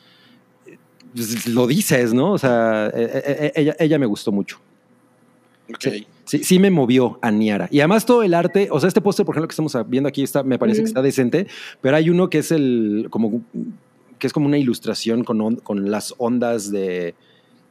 [0.66, 0.78] eh,
[1.14, 2.32] pues, lo dices, ¿no?
[2.32, 4.58] O sea, eh, eh, eh, ella, ella me gustó mucho.
[5.70, 5.80] Ok.
[5.80, 7.68] Sí, sí, sí me movió a Niara.
[7.70, 10.22] Y además todo el arte, o sea, este póster, por ejemplo, que estamos viendo aquí,
[10.22, 10.88] está, me parece que Ujú.
[10.88, 11.46] está decente,
[11.80, 13.42] pero hay uno que es el, como,
[14.18, 17.14] que es como una ilustración con, on- con las ondas de,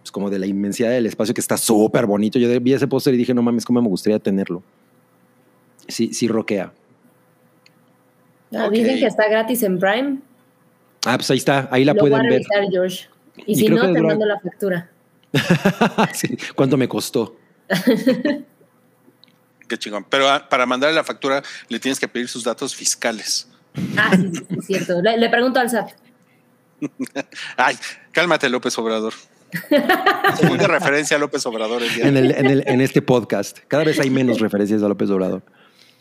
[0.02, 2.40] pues como de la inmensidad del espacio, que está súper bonito.
[2.40, 4.64] Yo vi ese póster y dije, no mames, cómo me gustaría tenerlo.
[5.88, 6.74] Sí, sí roquea.
[8.54, 8.70] Ah.
[8.70, 10.18] Dicen que está gratis en Prime.
[11.06, 12.44] Ah, pues ahí está, ahí la Lo voy a pueden ver.
[12.72, 13.06] Josh.
[13.38, 14.90] Y, Y si no, te dura- mando la factura.
[16.14, 17.38] Sí, ¿Cuánto me costó?
[19.68, 20.06] Qué chingón.
[20.10, 23.48] Pero ah, para mandarle la factura le tienes que pedir sus datos fiscales.
[23.98, 25.02] Ah, sí, sí, es cierto.
[25.02, 25.92] Le, le pregunto al SAT.
[27.58, 27.78] Ay,
[28.12, 29.14] cálmate, López Obrador.
[30.48, 33.60] Muy de referencia a López Obrador el día En, el, en, el- en este podcast.
[33.68, 35.44] Cada vez hay menos referencias a López Obrador.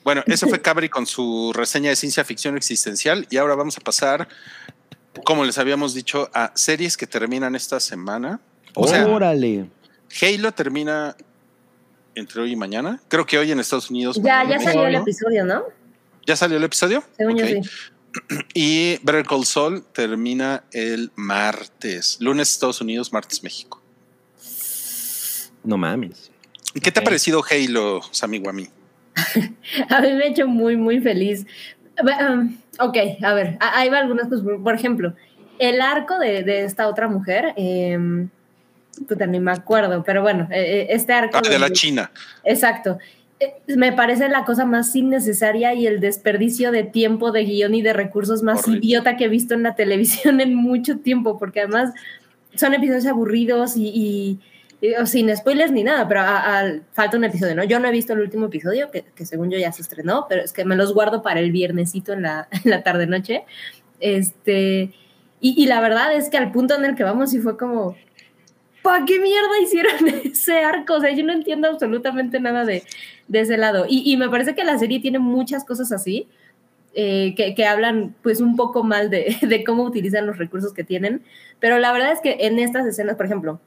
[0.05, 3.81] Bueno, eso fue Cabri con su reseña de ciencia ficción existencial y ahora vamos a
[3.81, 4.29] pasar,
[5.25, 8.41] como les habíamos dicho, a series que terminan esta semana.
[8.75, 9.69] O sea, Órale.
[10.23, 11.17] Halo termina
[12.15, 13.01] entre hoy y mañana.
[13.09, 14.19] Creo que hoy en Estados Unidos.
[14.23, 15.65] Ya, ya salió el episodio, ¿no?
[16.27, 17.05] ¿Ya salió el episodio?
[17.17, 17.51] Según yo Ok.
[17.65, 17.71] sí.
[18.55, 22.17] Y Better Call Saul termina el martes.
[22.21, 23.81] Lunes Estados Unidos, martes México.
[25.63, 26.31] No mames.
[26.83, 28.69] ¿Qué te ha parecido Halo, Sammy Guami?
[29.89, 31.47] A mí me ha hecho muy, muy feliz.
[32.03, 33.59] Um, ok, a ver,
[33.89, 34.45] va algunas cosas.
[34.45, 35.15] Por- ejemplo,
[35.59, 37.99] el arco de, de esta otra mujer, eh,
[39.09, 41.39] puta, ni me acuerdo, pero bueno, eh, este arco.
[41.39, 42.11] Ah, de la donde- China.
[42.45, 42.99] Exacto.
[43.39, 47.83] Eh, Me parece la cosa más innecesaria y el desperdicio de tiempo, de guion y
[47.83, 51.93] de recursos más idiota que he visto en la televisión en mucho tiempo, porque además
[52.55, 54.41] son episodios aburridos y, y-
[55.05, 56.23] sin spoilers ni nada, pero
[56.93, 57.65] falta un episodio, ¿no?
[57.65, 60.53] Yo no he visto el último episodio, que, según yo ya se estrenó, pero es
[60.53, 63.45] que me los guardo para el viernesito en la, en la tarde-noche.
[64.01, 64.93] Este,
[65.41, 67.97] y, y la verdad es que al punto en el que vamos, sí fue como,
[68.83, 70.95] ¿para qué mierda hicieron ese arco?
[70.95, 72.83] O sea, yo no entiendo absolutamente nada de,
[73.29, 73.87] de ese lado.
[73.89, 76.29] Y, y me parece que la serie tiene muchas cosas así,
[76.95, 81.23] eh, que, hablan pues un poco mal de cómo utilizan los recursos que tienen.
[81.59, 83.61] Pero la verdad es que en estas escenas, por ejemplo,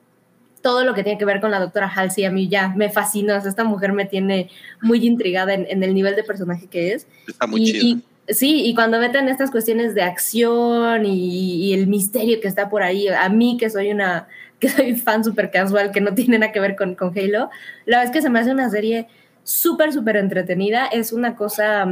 [0.63, 3.37] todo lo que tiene que ver con la doctora Halsey a mí ya me fascina.
[3.37, 4.49] O sea, esta mujer me tiene
[4.81, 7.05] muy intrigada en, en el nivel de personaje que es.
[7.27, 7.85] Está muy Y- chido.
[7.85, 8.03] y-
[8.33, 12.81] sí, y cuando meten estas cuestiones de acción y, y el misterio que está por
[12.81, 14.27] ahí, a mí que soy una
[14.59, 17.49] que soy fan súper casual, que no tiene nada que ver con, con Halo,
[17.85, 19.07] la verdad es que se me hace una serie
[19.43, 20.85] súper, súper entretenida.
[20.87, 21.85] Es una cosa,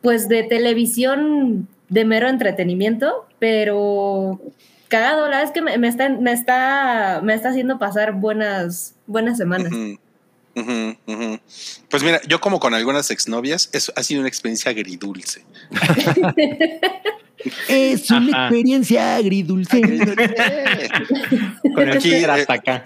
[0.00, 4.40] pues, de televisión de mero entretenimiento, pero
[4.92, 8.94] cagado, la verdad es que me, me está, me, está, me está haciendo pasar buenas,
[9.06, 9.72] buenas semanas.
[11.88, 15.44] Pues mira, yo como con algunas exnovias, eso ha sido una experiencia agridulce.
[17.68, 18.46] Es una Ajá.
[18.46, 19.80] experiencia agridulce.
[21.74, 22.84] Con el hasta acá.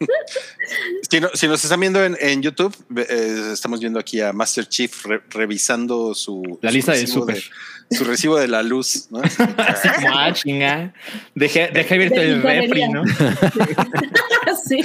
[1.10, 4.66] Si, no- si nos están viendo en, en YouTube, eh, estamos viendo aquí a Master
[4.68, 9.08] Chief re- revisando su, La su lista de- su recibo de la luz.
[9.10, 9.20] ¿no?
[9.56, 10.94] Así como, ah, chinga.
[11.34, 12.88] Dejé, dejé abierto De el refri.
[12.88, 13.02] ¿no?
[14.68, 14.80] sí.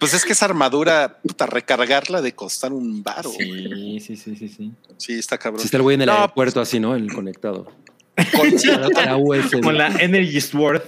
[0.00, 3.30] Pues es que esa armadura, puta, recargarla de costar un varo.
[3.30, 4.00] Sí.
[4.00, 5.12] Sí, sí, sí, sí, sí.
[5.16, 5.60] está cabrón.
[5.60, 6.96] Si está el güey en el No, aeropuerto así, ¿no?
[6.96, 7.70] El conectado.
[8.16, 9.60] la USB.
[9.60, 10.82] Como la Energy Sword.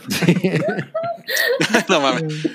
[1.89, 2.49] no mames.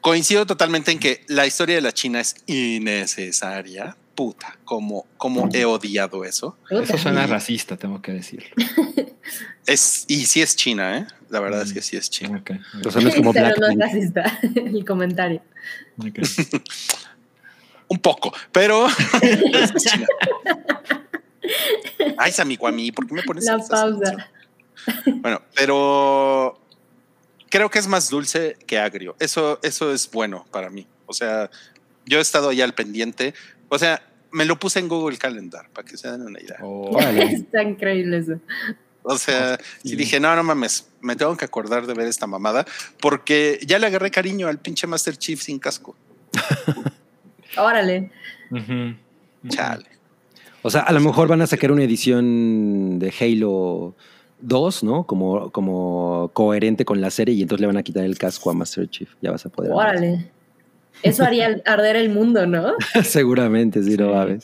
[0.00, 3.96] Coincido totalmente en que la historia de la China es innecesaria.
[4.14, 6.56] Puta, como, como he odiado eso.
[6.70, 8.48] Eso suena racista, tengo que decirlo.
[9.66, 11.06] Es, y sí es China, ¿eh?
[11.28, 12.38] La verdad es que sí es China.
[12.40, 12.50] Ok,
[12.84, 13.80] O sea, no es como Pero no es Blackpink.
[13.80, 15.42] racista el comentario.
[15.98, 16.18] ok.
[17.88, 20.06] Un poco, pero es China.
[22.16, 24.28] Ay, Samiko, a mí, ¿por qué me pones La pausa.
[25.06, 26.59] Bueno, pero
[27.50, 29.14] creo que es más dulce que agrio.
[29.20, 30.86] Eso, eso es bueno para mí.
[31.06, 31.50] O sea,
[32.06, 33.34] yo he estado ya al pendiente.
[33.68, 34.02] O sea,
[34.32, 36.56] me lo puse en Google Calendar para que se den una idea.
[36.62, 37.24] Oh, Órale.
[37.24, 38.40] Está increíble eso.
[39.02, 39.92] O sea, Sí.
[39.92, 42.66] y dije, no, no mames, me tengo que acordar de ver esta mamada
[43.00, 45.96] porque ya le agarré cariño al pinche Master Chief sin casco.
[47.56, 48.10] Órale.
[49.48, 49.86] Chale.
[50.62, 53.96] O sea, a lo mejor van a sacar una edición de Halo
[54.42, 55.04] 2, ¿no?
[55.06, 58.54] Como, como coherente con la serie y entonces le van a quitar el casco a
[58.54, 59.08] Master Chief.
[59.20, 59.72] Ya vas a poder.
[59.72, 59.88] hablar.
[59.96, 60.30] Órale.
[61.02, 62.74] Eso haría arder el mundo, ¿no?
[63.04, 64.12] Seguramente, sí, lo Sí.
[64.12, 64.40] va a ver.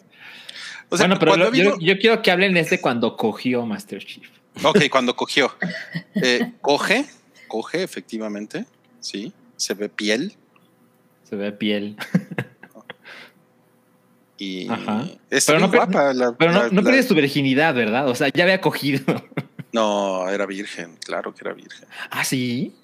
[0.89, 4.29] O sea, bueno, pero yo, quiero que hablen desde cuando cogió Master Chief.
[4.65, 5.53] Ok, cuando cogió.
[6.15, 7.05] Eh, coge,
[7.49, 8.65] coge, efectivamente.
[9.01, 10.33] Sí, se ve piel
[11.25, 11.97] Se ve piel.
[14.39, 15.05] y Ajá.
[15.31, 16.13] está Pero no guapa.
[16.15, 18.09] la- Pero no, la- no la- pierdes tu virginidad, ¿verdad?
[18.09, 19.03] O sea, ya había cogido.
[19.77, 21.87] No, era virgen, claro que era virgen.
[22.11, 22.75] ah, sí.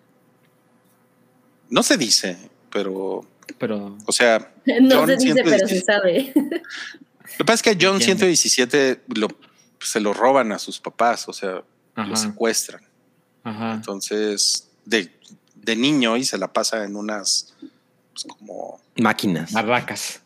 [1.71, 2.37] No se dice,
[2.71, 3.25] pero,
[3.59, 3.97] Pero.
[4.05, 4.53] o sea,
[4.83, 5.69] No John se dice, pero 117.
[5.69, 6.33] se sabe.
[6.35, 8.27] lo que pasa es que a John Entiendo.
[8.27, 9.29] 117 lo,
[9.81, 11.63] se lo roban a sus papás, o sea,
[11.97, 12.83] lo secuestran.
[13.45, 13.73] Ajá.
[13.75, 15.11] Entonces, de,
[15.55, 17.55] de niño y se la pasa en unas,
[18.13, 19.53] pues como, Máquinas.
[19.53, 20.21] Barracas.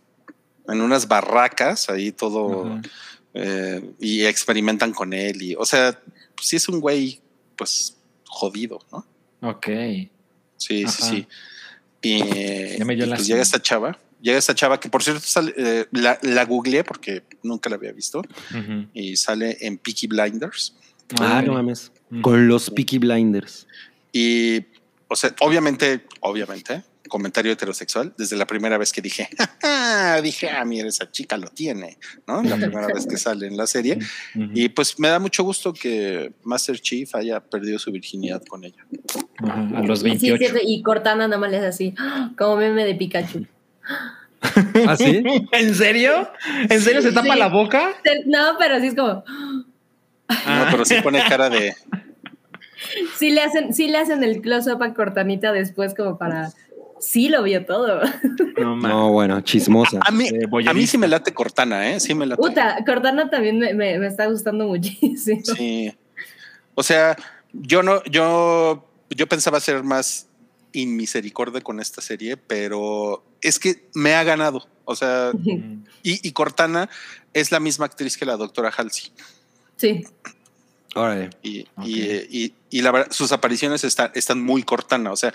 [0.69, 2.81] en unas barracas, ahí todo,
[3.35, 5.41] eh, y experimentan con él.
[5.41, 5.99] Y, o sea,
[6.41, 7.21] sí es un güey,
[7.57, 7.97] pues,
[8.27, 9.07] jodido, ¿no?
[9.49, 9.67] Ok.
[10.57, 10.93] Sí, Ajá.
[10.93, 11.29] sí, sí.
[12.03, 15.21] Y, Ya me dio y, pues llega esta chava, llega esta chava que por cierto
[15.27, 18.23] sale, eh, la, la googleé porque nunca la había visto
[18.95, 20.75] y sale en Peaky Blinders.
[21.21, 21.47] Ah, Ok.
[21.47, 21.93] no mames.
[22.23, 23.67] Con los Peaky Blinders.
[24.13, 24.65] Y,
[25.09, 29.29] o sea, obviamente, obviamente, comentario heterosexual, desde la primera vez que dije,
[30.23, 32.43] dije, ah, mira, esa chica lo tiene, ¿no?
[32.43, 33.99] La primera vez que sale en la serie.
[34.35, 38.85] Y pues me da mucho gusto que Master Chief haya perdido su virginidad con ella.
[39.75, 40.45] A los Sí, 28.
[40.55, 42.31] sí, y Cortana nada más le hace así, ¡ah!
[42.37, 43.47] como meme de Pikachu.
[44.87, 45.23] ¿Ah, sí?
[45.53, 46.31] ¿En serio?
[46.69, 47.39] ¿En serio se tapa Sí.
[47.39, 47.91] la boca?
[48.27, 49.25] No, pero sí es como,
[50.29, 50.65] Ah.
[50.65, 51.73] No, pero sí pone cara de,
[53.17, 56.53] sí le hacen, sí le hacen el close-up a Cortanita después como para,
[57.01, 58.01] sí lo vio todo.
[58.59, 58.75] No.
[58.77, 60.01] No, bueno, chismosa.
[60.03, 62.01] a mí, Eh, a mí sí me late Cortana, ¿eh?
[62.01, 62.41] Sí me late.
[62.41, 65.43] Puta, Cortana también me, me- me está gustando muchísimo.
[65.45, 65.93] Sí.
[66.75, 67.15] O sea,
[67.53, 70.29] yo no, yo, yo pensaba ser más
[70.73, 74.67] inmisericordia con esta serie, pero es que me ha ganado.
[74.87, 75.51] O sea, Ujú.
[76.03, 76.89] y, y Cortana
[77.35, 79.13] es la misma actriz que la doctora Halsey.
[79.77, 80.07] Sí,
[80.95, 81.29] Órale.
[81.43, 85.13] Y, y- y la verdad, sus apariciones están, están muy Cortana.
[85.13, 85.35] O sea,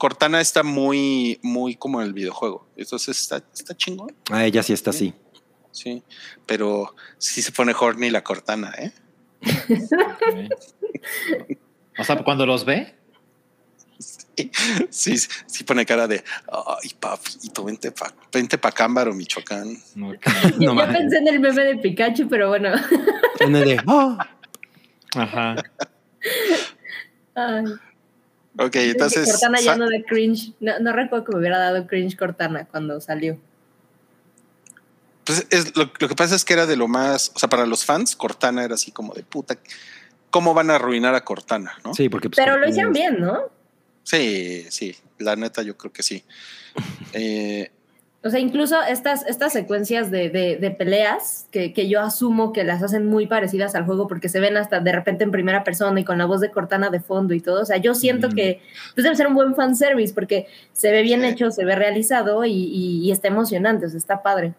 [0.00, 2.66] Cortana está muy, muy como en el videojuego.
[2.74, 4.16] Entonces está, está chingón.
[4.30, 5.12] Ah, ella sí está así.
[5.72, 6.02] Sí.
[6.46, 8.92] Pero sí se pone horny la Cortana, ¿eh?
[11.98, 12.94] O sea, cuando los ve.
[14.88, 19.68] Sí, sí pone cara de, ay, papito, vente pa, vente pa Cámbaro, Michoacán.
[20.02, 20.24] Ok.
[20.58, 22.70] yo, No yo pensé en el meme de Pikachu, pero bueno.
[23.36, 24.30] Tiene de, "Ah".
[25.14, 25.56] Ajá.
[27.34, 27.64] Ay,
[28.58, 29.30] Ok, que entonces.
[29.30, 30.52] Cortana ya no da cringe.
[30.60, 33.38] No, no recuerdo que me hubiera dado cringe Cortana cuando salió.
[35.24, 37.66] pues es, lo, lo que pasa es que era de lo más, o sea, para
[37.66, 39.56] los fans, Cortana era así como de puta.
[40.30, 41.78] ¿Cómo van a arruinar a Cortana?
[41.84, 41.94] ¿no?
[41.94, 42.28] Sí, porque.
[42.28, 43.50] pues, Pero lo hicieron bien, ¿no?
[44.02, 46.24] Sí, sí, la neta yo creo que sí.
[47.12, 47.72] Eh,
[48.22, 52.64] O sea, incluso estas, estas secuencias de, de- de peleas que, que yo asumo que
[52.64, 55.98] las hacen muy parecidas al juego porque se ven hasta de repente en primera persona
[56.00, 57.62] y con la voz de Cortana de fondo y todo.
[57.62, 58.32] O sea, yo siento Mm.
[58.32, 58.60] que
[58.94, 62.52] pues debe ser un buen fanservice porque se ve bien hecho, se ve realizado y,
[62.52, 64.52] y- y está emocionante, o sea, está padre.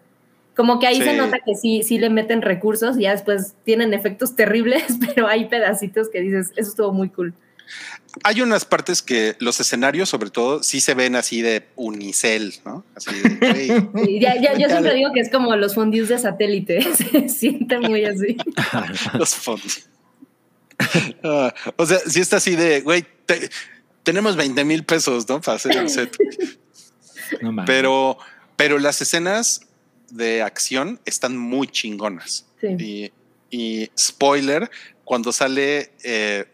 [0.56, 1.16] Como que ahí se Sí.
[1.16, 5.44] nota que sí, sí le meten recursos y ya después tienen efectos terribles, pero hay
[5.44, 7.32] pedacitos que dices, eso estuvo muy cool.
[8.24, 12.84] Hay unas partes que los escenarios, sobre todo, sí se ven así de unicel, ¿no?
[12.94, 16.82] Así de, Y ya, ya- yo siempre digo que es como los fondios de satélite,
[16.94, 18.36] se siente muy así.
[19.18, 19.88] los fondos.
[21.22, 23.48] Ah, o sea, sí está así de, güey, te-
[24.02, 25.40] tenemos 20 mil pesos, ¿no?
[25.40, 26.16] Para hacer el set.
[27.40, 27.64] No.
[27.64, 28.18] Pero,
[28.56, 29.62] pero las escenas
[30.10, 32.46] de acción están muy chingonas.
[32.60, 32.76] Sí.
[32.78, 33.12] Y,
[33.56, 34.70] y spoiler,
[35.04, 36.46] cuando sale eh,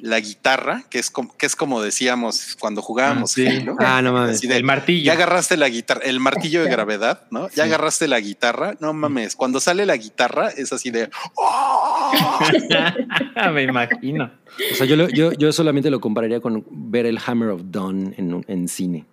[0.00, 3.46] la guitarra, que es como, que es como decíamos cuando jugábamos, Ah, sí.
[3.46, 4.40] Halo, Ah, no mames.
[4.40, 5.04] de, el martillo.
[5.04, 7.48] ya agarraste la guitarra, el martillo de gravedad, ¿no?
[7.50, 7.60] Ya Sí.
[7.62, 9.36] agarraste la guitarra, no mames.
[9.36, 12.12] Cuando sale la guitarra es así de, ¡oh!
[13.52, 14.30] Me imagino.
[14.72, 18.14] O sea, yo, lo- yo, yo solamente lo compararía con ver el Hammer of Dawn
[18.16, 19.04] en, en cine.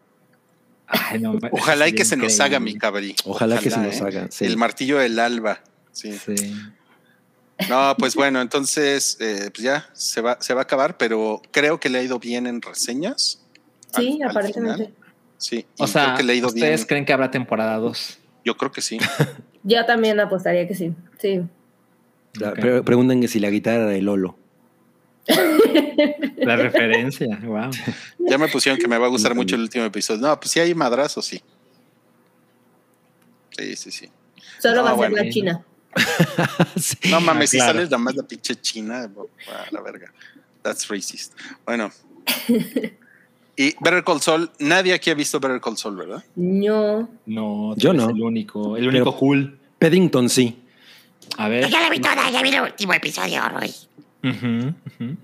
[0.88, 3.16] Ay, no, Ojalá y que se nos haga mi cabrí.
[3.24, 4.04] Ojalá que se nos ¿eh?
[4.06, 4.44] haga, sí.
[4.46, 5.62] El martillo del alba.
[5.94, 6.12] Sí.
[6.14, 6.54] Sí.
[7.70, 11.80] No, pues bueno, entonces eh, pues ya se va, se va a acabar, pero creo
[11.80, 13.42] que le ha ido bien en reseñas.
[13.96, 14.94] Sí, al- aparentemente.
[15.38, 16.88] Sí, O sea, creo que le ha ido ¿ustedes bien.
[16.88, 18.20] creen que habrá temporada 2?
[18.46, 18.98] Yo creo que sí.
[19.64, 20.94] Yo también apostaría que sí.
[21.20, 21.42] Sí.
[22.36, 22.60] La- Ok.
[22.60, 24.38] pre- preguntan que si la guitarra era de Lolo.
[26.38, 27.70] La referencia, wow.
[28.20, 30.22] Ya me pusieron que me va a gustar mucho el último episodio.
[30.22, 31.42] No, pues sí hay madrazos, sí.
[33.58, 34.10] Sí, sí, sí.
[34.60, 35.24] Solo No, va a ser bueno.
[35.24, 35.66] la China.
[36.80, 36.98] Sí.
[37.10, 37.74] No mames, si claro.
[37.74, 40.12] sales nada más la pinche china, a la verga.
[40.62, 41.34] That's racist.
[41.66, 41.92] Bueno.
[43.58, 46.24] Y Better Call Saul, nadie aquí ha visto Better Call Saul, ¿verdad?
[46.36, 47.08] No.
[47.26, 48.10] No, Yo no.
[48.10, 49.60] El único, el único Pero- cool.
[49.78, 50.58] Paddington sí.
[51.38, 51.70] A ver.
[51.70, 53.72] Ya la vi toda, ya vi el último episodio, Roy.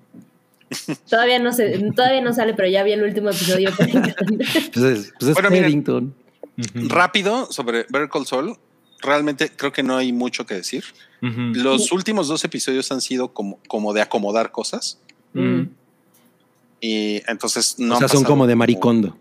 [1.10, 3.72] Todavía no se, todavía no sale, pero ya vi el último episodio.
[3.78, 3.90] Pues
[4.86, 6.14] es, pues es Bueno, miren.
[6.90, 8.58] Rápido sobre Better Call Saul.
[9.02, 10.84] Realmente creo que no hay mucho que decir.
[11.22, 15.00] Los últimos dos episodios han sido como, como de acomodar cosas.
[15.34, 15.64] Mm.
[16.80, 17.96] Y entonces no.
[17.96, 19.18] o sea, son como de maricondo.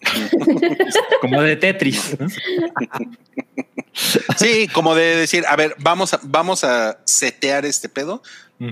[1.20, 2.16] Como de Tetris.
[2.20, 2.28] ¿no?
[4.36, 8.22] Sí, como de decir, a ver, vamos a, vamos a setear este pedo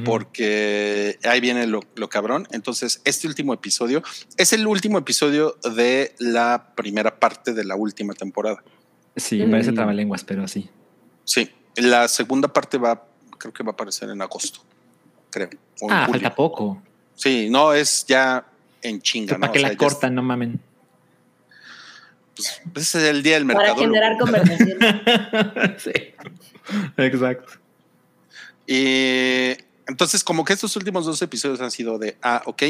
[0.05, 2.47] porque ahí viene lo, lo cabrón.
[2.51, 4.03] Entonces, este último episodio
[4.37, 8.63] es el último episodio de la primera parte de la última temporada.
[9.17, 9.77] Sí, parece Mm.
[9.77, 10.69] trabalenguas, pero sí.
[11.25, 13.07] Sí, la segunda parte va,
[13.39, 14.61] creo que va a aparecer en agosto,
[15.31, 15.49] creo.
[15.81, 16.21] o en Ah, julio.
[16.21, 16.83] falta poco.
[17.15, 18.47] Sí, no, es ya
[18.83, 19.41] en chinga, ¿no?
[19.41, 20.61] Para que O sea, la cortan, no mamen.
[22.39, 23.81] es- pues, ese es el día del Para mercado.
[23.81, 24.79] generar conversación.
[25.79, 25.93] sí.
[26.99, 27.53] Exacto.
[28.67, 29.57] Y
[29.87, 32.63] entonces, como que estos últimos dos episodios han sido de, ah, ok.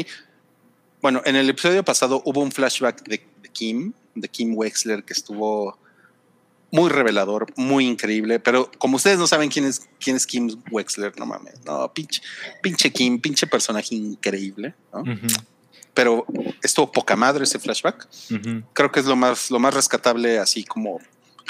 [1.01, 5.13] Bueno, en el episodio pasado hubo un flashback de, de Kim, de Kim Wexler, que
[5.13, 5.77] estuvo
[6.71, 8.39] muy revelador, muy increíble.
[8.39, 12.21] Pero como ustedes no saben quién es, quién es Kim Wexler, no mames, no, pinche,
[12.61, 15.03] pinche Kim, pinche personaje increíble, ¿no?
[15.93, 16.25] Pero
[16.61, 18.07] estuvo poca madre ese flashback.
[18.73, 20.99] Creo que es lo más, lo más rescatable, así como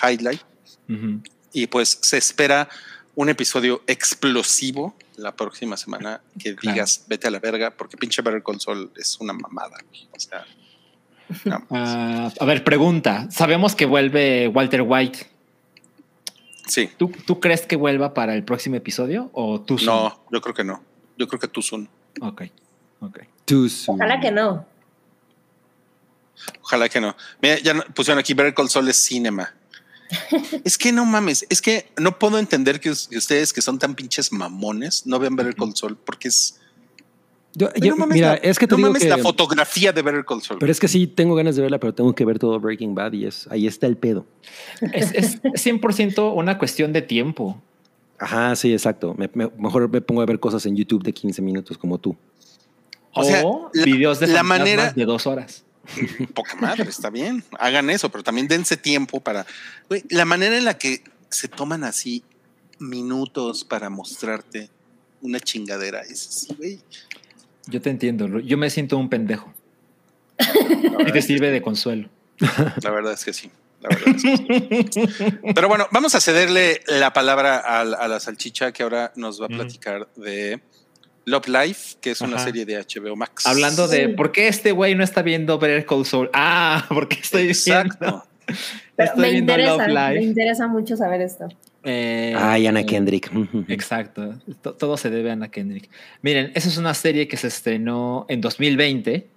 [0.02, 0.42] highlight.
[1.52, 2.70] Y pues se espera
[3.16, 6.76] un episodio explosivo la próxima semana que Claro.
[6.76, 9.78] digas vete a la verga porque pinche Better Saul es una mamada.
[10.12, 10.46] O sea,
[11.46, 11.66] no.
[11.70, 13.28] Ah, a ver, pregunta.
[13.32, 15.28] Sabemos que vuelve Walter White.
[16.68, 20.54] sí, ¿Tú, ¿Tú crees que vuelva para el próximo episodio o tú no, yo creo
[20.56, 20.82] que no.
[21.18, 21.90] Yo creo que tú son.
[22.22, 22.44] Ok,
[23.02, 23.20] ok.
[23.46, 23.96] Too soon.
[24.02, 24.66] Ojalá que no.
[26.62, 27.16] Ojalá que no.
[27.42, 29.54] Mira, ya pusieron aquí Better Call Saul es cinema.
[30.64, 33.78] es que no mames, es que no puedo entender que, us- que ustedes que son
[33.80, 36.60] tan pinches mamones no vean Better Call Saul porque es.
[37.58, 39.18] Yo- Güey, yo- no mames, mira, la, es que te no digo mames que, la
[39.18, 40.60] fotografía de Better Call Saul.
[40.60, 43.14] Pero es que sí, tengo ganas de verla, pero tengo que ver todo Breaking Bad
[43.14, 44.26] y es, ahí está el pedo.
[44.94, 47.60] Es, es 100% una cuestión de tiempo.
[48.20, 49.16] Ajá, sí, exacto.
[49.18, 52.16] Me- me- mejor me pongo a ver cosas en YouTube de 15 minutos como tú.
[53.14, 53.44] O O, sea,
[53.74, 55.64] la- videos de la manera- de dos horas.
[56.36, 57.44] poca madre, está bien.
[57.60, 59.46] Hagan eso, pero también dense tiempo para.
[59.90, 62.24] Güey, la manera en la que se toman así
[62.80, 64.70] minutos para mostrarte
[65.22, 66.80] una chingadera es así, güey.
[67.68, 68.40] Yo te entiendo.
[68.40, 69.54] Yo me siento un pendejo.
[71.06, 72.10] Y te sirve de consuelo.
[72.84, 73.50] La verdad es que sí.
[73.82, 75.08] La verdad es que sí.
[75.56, 79.42] Pero bueno, vamos a cederle la palabra a, la- a la salchicha que ahora nos
[79.42, 79.58] va a Ujú.
[79.58, 80.62] platicar de
[81.26, 82.46] Love Life, que es una Ajá.
[82.46, 83.46] serie de HBO Max.
[83.46, 86.30] Hablando de por qué este güey no está viendo Better Call Saul.
[86.34, 87.54] Ah, porque estoy viendo.
[87.54, 88.24] Exacto.
[88.98, 91.48] Estoy me viendo interesa, Love me interesa mucho saber esto.
[91.90, 93.32] Eh, Ay, Ana Kendrick.
[93.70, 94.36] Exacto.
[94.62, 95.90] To- Todo se debe a Ana Kendrick.
[96.22, 99.28] Miren, esa es una serie que se estrenó en 2020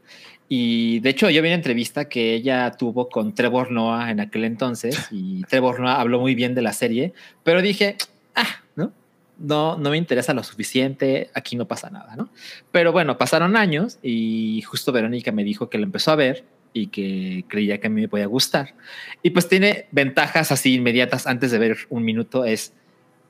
[0.49, 4.45] y de hecho yo vi una entrevista que ella tuvo con Trevor Noah en aquel
[4.45, 7.13] entonces y Trevor Noah habló muy bien de la serie,
[7.45, 7.97] pero dije,
[8.35, 8.93] ah, ¿no?
[9.39, 12.31] No, no me interesa lo suficiente, aquí no pasa nada, ¿no?
[12.73, 16.89] Pero bueno, pasaron años y justo Verónica me dijo que la empezó a ver y
[16.89, 18.75] que creía que a mí me podía gustar.
[19.23, 22.73] Y pues tiene ventajas así inmediatas antes de ver un minuto, es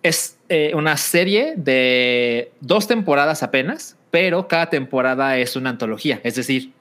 [0.03, 6.21] es eh, una serie de dos temporadas apenas, pero cada temporada es una antología.
[6.25, 6.73] Es decir,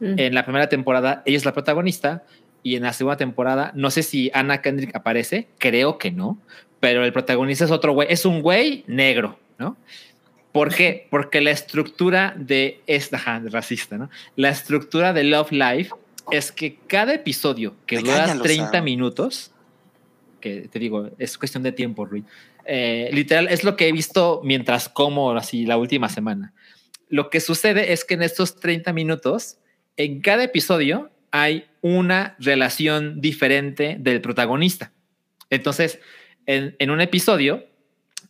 [0.00, 0.18] Mm.
[0.18, 2.24] en la primera temporada ella es la protagonista
[2.62, 6.38] y en la segunda temporada no sé si Anna Kendrick aparece, creo que no,
[6.80, 9.76] pero el protagonista es otro güey, es un güey negro, ¿no?
[10.54, 11.08] ¿Por qué?
[11.10, 13.18] Porque la estructura de esta
[13.50, 14.08] racista, ¿no?
[14.36, 15.90] La estructura de Love Life
[16.30, 18.84] es que cada episodio que dura Regáñalo, 30 Sam.
[18.84, 19.50] minutos,
[20.40, 22.22] que te digo, es cuestión de tiempo, Rui.
[22.66, 26.54] Eh, literal, es lo que he visto mientras como así la última semana.
[27.08, 29.58] Lo que sucede es que en estos 30 minutos,
[29.96, 34.92] en cada episodio hay una relación diferente del protagonista.
[35.50, 35.98] Entonces,
[36.46, 37.64] en, en un episodio,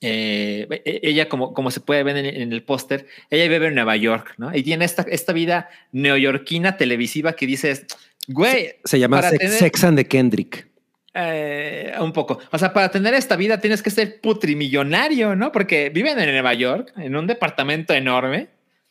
[0.05, 3.75] eh, e- ella, como, como se puede ver en, en el póster, ella vive en
[3.75, 4.55] Nueva York, ¿no?
[4.55, 7.87] Y tiene esta, esta vida neoyorquina televisiva que dices,
[8.29, 10.69] güey, Se llama para Sex, tener- Sex and the Kendrick.
[11.15, 12.39] eh, un poco.
[12.53, 15.53] O sea, para tener esta vida tienes que ser putrimillonario, ¿no?
[15.53, 18.49] Porque viven en Nueva York, en un departamento enorme,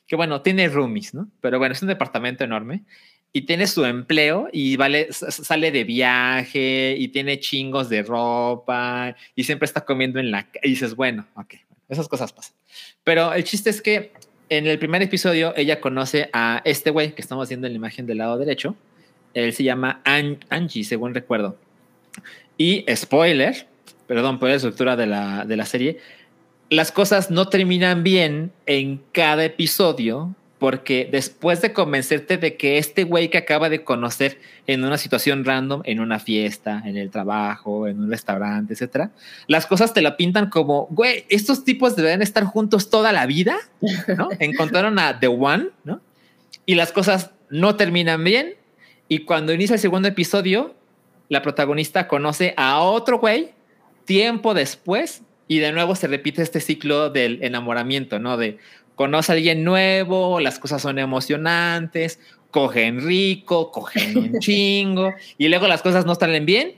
[0.07, 1.29] que bueno, tiene roomies, ¿no?
[1.41, 2.83] Pero bueno, es un departamento enorme
[3.35, 9.43] y tiene su empleo y vale, sale de viaje y tiene chingos de ropa y
[9.43, 10.47] siempre está comiendo en la...
[10.61, 11.55] Y dices, bueno, ok,
[11.89, 12.55] esas cosas pasan.
[13.03, 14.11] Pero el chiste es que
[14.49, 18.05] en el primer episodio ella conoce a este güey que estamos viendo en la imagen
[18.05, 18.75] del lado derecho.
[19.33, 21.57] Él se llama An- Angie, según recuerdo.
[22.55, 23.65] Y spoiler,
[24.05, 25.97] perdón por la estructura de la, de la serie,
[26.69, 33.03] las cosas no terminan bien en cada episodio porque después de convencerte de que este
[33.03, 37.85] güey que acaba de conocer en una situación random, en una fiesta, en el trabajo,
[37.85, 39.11] en un restaurante, etcétera,
[39.47, 43.57] las cosas te la pintan como, güey, estos tipos deben estar juntos toda la vida,
[44.17, 44.29] ¿no?
[44.39, 45.99] Encontraron a The One, ¿no?
[46.65, 48.53] Y las cosas no terminan bien.
[49.09, 50.75] Y cuando inicia el segundo episodio,
[51.27, 53.51] la protagonista conoce a otro güey
[54.05, 58.37] tiempo después y de nuevo se repite este ciclo del enamoramiento, ¿no?
[58.37, 58.59] De
[58.95, 62.19] conoce a alguien nuevo, las cosas son emocionantes,
[62.51, 66.75] cogen rico, cogen un chingo y luego las cosas no salen bien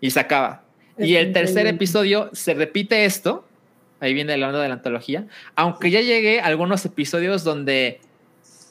[0.00, 0.62] y se acaba.
[0.96, 3.44] Es y el tercer episodio se repite esto,
[4.00, 8.00] ahí viene el onda de la antología, aunque ya llegué a algunos episodios donde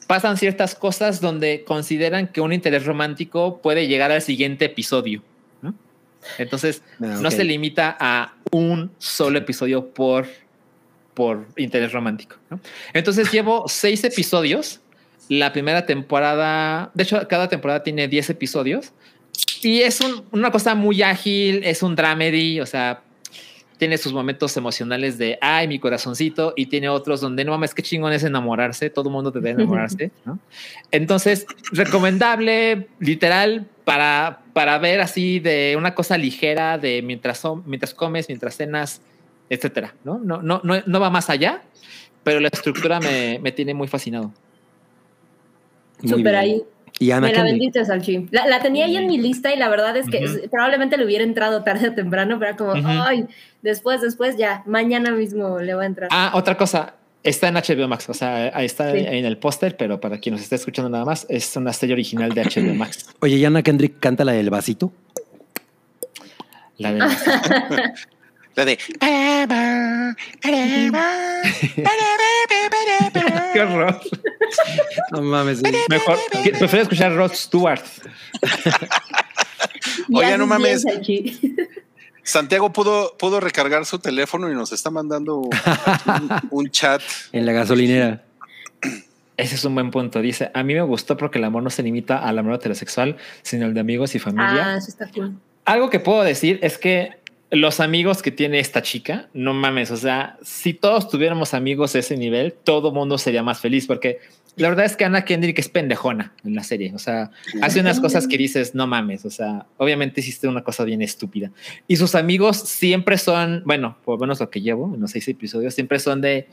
[0.06, 5.22] pasan ciertas cosas donde consideran que un interés romántico puede llegar al siguiente episodio.
[5.62, 5.74] ¿no?
[6.38, 10.26] Entonces, Ah, no se limita a un solo episodio por,
[11.16, 12.36] por interés romántico.
[12.50, 12.60] ¿no?
[12.92, 14.80] Entonces, llevo seis episodios.
[15.30, 18.92] La primera temporada, de hecho, cada temporada tiene 10 episodios.
[19.62, 23.02] Y es un- una cosa muy ágil, es un dramedy, o sea,
[23.78, 27.82] tiene sus momentos emocionales de, ay, mi corazoncito, y tiene otros donde, no mames, qué
[27.82, 30.38] chingón es enamorarse, todo el mundo debe enamorarse, ¿no?
[30.90, 38.28] Entonces, recomendable, literal, para, para ver así de una cosa ligera de mientras, mientras comes,
[38.28, 39.00] mientras cenas,
[39.48, 40.18] etcétera, ¿no?
[40.18, 41.62] No, no, no, no va más allá,
[42.24, 44.32] pero la estructura me, me tiene muy fascinado.
[46.04, 46.62] Súper ahí.
[46.98, 48.26] Y Ana Me la Salchi.
[48.30, 51.24] La, la tenía ahí en mi lista y la verdad es que probablemente le hubiera
[51.24, 53.26] entrado tarde o temprano, pero como, ay,
[53.60, 56.08] después, después, ya, mañana mismo le va a entrar.
[56.10, 58.98] Ah, otra cosa, está en HBO Max, o sea, ahí está Sí.
[58.98, 62.32] en el póster, pero para quien nos esté escuchando nada más, es una serie original
[62.32, 63.10] de HBO Max.
[63.20, 64.90] Oye, ¿y Ana Kendrick canta la del vasito?
[66.78, 67.00] La de
[68.56, 68.76] La de.
[73.52, 74.00] Qué horror.
[75.12, 75.62] No mames.
[75.90, 77.82] Mejor, prefiero escuchar Rod Stewart.
[80.12, 80.84] Oye, no mames.
[82.22, 85.50] Santiago pudo, pudo recargar su teléfono y nos está mandando un,
[86.50, 87.02] un chat.
[87.32, 88.24] En la gasolinera.
[89.36, 90.22] Ese es un buen punto.
[90.22, 93.66] Dice, a mí me gustó porque el amor no se limita al amor heterosexual, sino
[93.66, 94.72] el de amigos y familia.
[94.72, 95.36] Ah, eso está cool.
[95.66, 97.25] Algo que puedo decir es que
[97.56, 102.00] los amigos que tiene esta chica, no mames, o sea, si todos tuviéramos amigos de
[102.00, 104.18] ese nivel, todo mundo sería más feliz porque
[104.56, 107.30] la verdad es que Ana Kendrick es pendejona en la serie, o sea,
[107.62, 111.50] hace unas cosas que dices, no mames, o sea, obviamente hiciste una cosa bien estúpida.
[111.86, 115.28] Y sus amigos siempre son, bueno, por lo menos lo que llevo en los seis
[115.28, 116.48] episodios, siempre son de,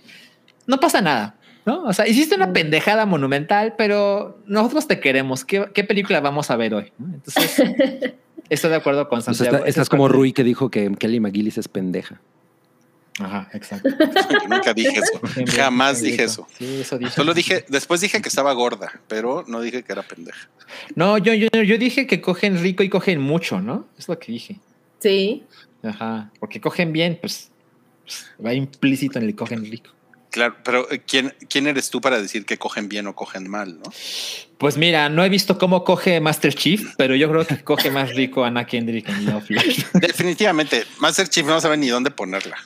[0.68, 1.38] no pasa nada.
[1.66, 1.84] ¿No?
[1.84, 5.46] O sea, hiciste una pendejada monumental, pero nosotros te queremos.
[5.46, 6.92] ¿Qué, qué película vamos a ver hoy?
[7.00, 7.64] Entonces,
[8.49, 9.57] estoy de acuerdo con O sea, Santiago.
[9.57, 12.22] está- Esa estás es como parte- Rui que dijo que Kelly McGillis es pendeja.
[13.20, 13.90] Ajá, exacto.
[14.49, 15.22] Nunca dije eso.
[15.56, 16.48] Jamás dije eso.
[16.57, 17.11] Sí, eso dije.
[17.11, 20.49] Solo dije, después dije que estaba gorda, pero no dije que era pendeja.
[20.95, 23.88] No, yo, yo, yo dije que cogen rico y cogen mucho, ¿no?
[23.99, 24.60] Es lo que dije.
[24.99, 25.44] Sí.
[25.84, 26.32] Ajá.
[26.40, 27.52] Porque cogen bien, pues,
[28.03, 29.91] pues, va implícito en el cogen rico.
[30.34, 33.77] Claro, pero eh, ¿quién, ¿quién eres tú para decir que cogen bien o cogen mal,
[33.77, 33.84] no?
[34.57, 38.15] Pues mira, no he visto cómo coge Master Chief, pero yo creo que coge más
[38.15, 39.85] rico Ana Kendrick en Love Live.
[39.93, 42.57] Definitivamente, Master Chief no sabe ni dónde ponerla.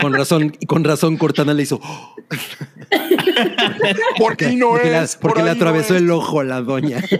[0.00, 1.80] Con razón, y con razón Cortana le hizo.
[4.16, 5.16] ¿Por qué no porque la- es?
[5.16, 6.02] porque Por le no atravesó es.
[6.02, 7.02] el ojo la doña.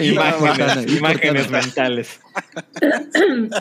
[0.00, 2.20] imágenes, imágenes mentales.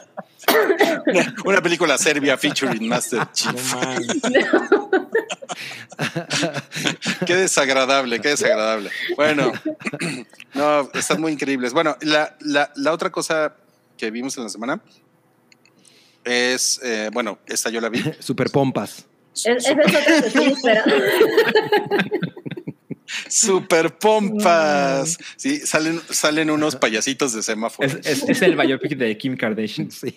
[1.46, 3.74] Una película serbia featuring Master No Chief.
[3.74, 4.08] mames.
[7.26, 8.90] Qué desagradable, qué desagradable.
[9.16, 9.52] Bueno,
[10.54, 11.72] no, están muy increíbles.
[11.74, 13.56] Bueno, la, la, la otra cosa
[13.98, 14.82] que vimos en la semana
[16.26, 18.04] es, eh, bueno, esta yo la vi.
[18.20, 19.06] Super pompas.
[19.36, 20.96] Es- Esa es otra que estoy esperando.
[23.28, 25.18] Super pompas.
[25.36, 27.88] Sí, salen, salen unos payasitos de semáforo.
[27.88, 29.90] Es, es- es el biopic de Kim Kardashian.
[29.92, 30.16] Sí.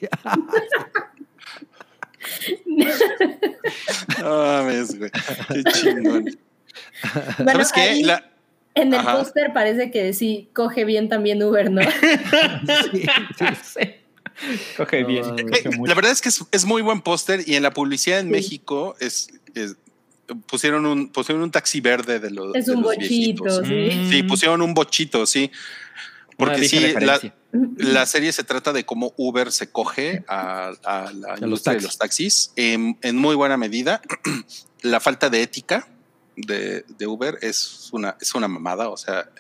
[4.21, 5.11] No mames, güey.
[5.53, 6.25] Qué chingón.
[7.39, 7.81] Bueno, ¿Sabes qué?
[7.81, 8.31] ahí La-
[8.75, 11.81] en el póster parece que sí coge bien también Uber, ¿no?
[12.93, 13.03] Sí,
[13.39, 13.47] sí.
[13.75, 13.81] Sí.
[14.77, 15.23] Coge bien.
[15.27, 17.71] No, Eh, coge la verdad es que es, es muy buen póster y en la
[17.73, 18.33] publicidad en Sí.
[18.33, 19.77] México es, es-
[20.47, 23.67] pusieron un pusieron un taxi verde de los Es de un los bochito, viejitos.
[23.67, 24.09] sí.
[24.11, 25.51] Sí, pusieron un bochito, sí.
[26.37, 27.19] Porque sí, la,
[27.79, 31.81] la serie se trata de cómo Uber se coge a, a la los industria de
[31.81, 31.83] taxis.
[31.85, 34.03] los taxis en, en muy buena medida.
[34.83, 35.89] la falta de ética
[36.37, 38.91] de, de Uber es una, es una mamada.
[38.91, 39.31] O sea,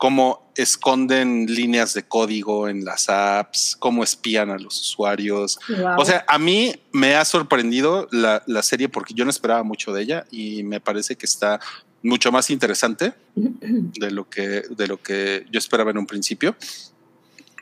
[0.00, 5.58] cómo esconden líneas de código en las apps, cómo espían a los usuarios.
[5.98, 9.92] O sea, a mí me ha sorprendido la, la serie porque yo no esperaba mucho
[9.92, 11.60] de ella y me parece que está
[12.02, 16.56] mucho más interesante de lo que, de lo que yo esperaba en un principio.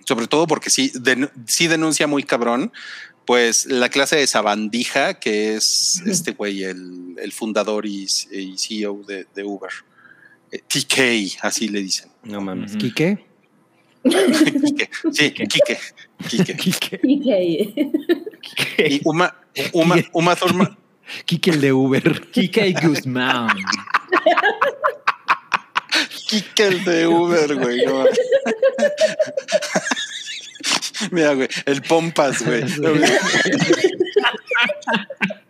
[0.04, 0.92] Sobre todo porque sí,
[1.44, 2.72] sí denuncia muy cabrón,
[3.26, 9.02] pues la clase de sabandija que es este güey, el, el fundador y, y CEO
[9.08, 9.72] de, de Uber.
[10.50, 12.10] Eh, TK, así le dicen.
[12.28, 12.76] No mames.
[12.76, 13.18] ¿Quique?
[14.04, 14.90] Quique.
[15.12, 15.78] Sí, Quique.
[16.28, 16.56] Quique.
[16.56, 16.98] Quique.
[16.98, 17.38] PK.
[18.78, 19.34] Y Uma,
[19.72, 20.76] Uma, Uma Thurman,
[21.24, 22.20] Quique el de Uber.
[22.30, 23.48] Kike Guzmán.
[26.28, 27.84] Quique el de Uber, güey.
[27.86, 28.18] no mames.
[31.10, 32.62] Mira, güey, el Pompas, güey.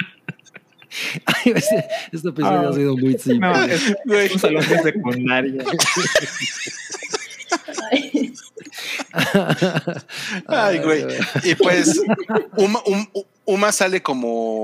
[1.26, 3.78] Ay, este este episodio ha sido muy simple.
[4.04, 5.64] No, es un salón de secundaria.
[7.90, 8.32] Ay,
[10.46, 11.04] Ay, güey.
[11.44, 12.00] Y pues
[12.56, 13.06] Uma, Um-
[13.44, 14.62] Uma sale como,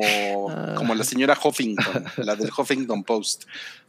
[0.76, 3.44] como la señora Huffington, la del Huffington Post.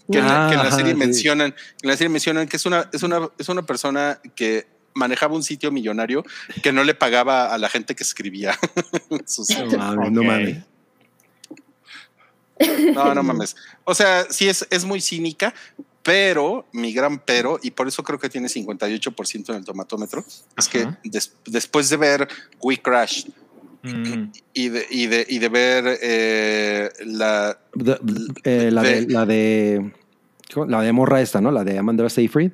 [0.09, 0.97] Que, en la- que en la Ah, serie sí.
[0.97, 5.35] mencionan, en la serie mencionan que es una, es una, es una persona que manejaba
[5.35, 6.23] un sitio millonario
[6.63, 8.57] que no le pagaba a la gente que escribía
[9.25, 10.57] sus No mames, no mames.
[12.93, 13.55] No, no mames.
[13.83, 15.53] O sea, sí es, es muy cínica,
[16.03, 20.23] pero mi gran pero, y por eso creo que tiene 58% en el tomatómetro,
[20.57, 22.27] es que des- después de ver
[22.61, 23.25] We Crash
[23.83, 24.31] Mm.
[24.55, 27.55] y de, y de, y de ver eh, la...
[27.75, 27.99] De-
[28.43, 29.91] eh, la, de, De- la de.
[30.67, 31.51] La de morra esta, ¿no?
[31.51, 32.51] La de Amanda Seyfried.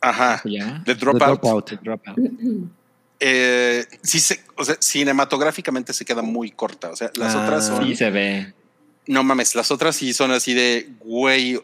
[0.00, 0.82] Ajá, ¿Ya?
[0.84, 1.20] The The Dropout.
[1.40, 1.70] Dropout.
[1.80, 2.18] Dropout.
[3.20, 6.90] eh, sí se, o sea, cinematográficamente se queda muy corta.
[6.90, 7.44] O sea, las Ah.
[7.44, 7.84] otras son...
[7.84, 8.52] Sí se ve.
[9.06, 11.60] No mames, las otras sí son así de, güey,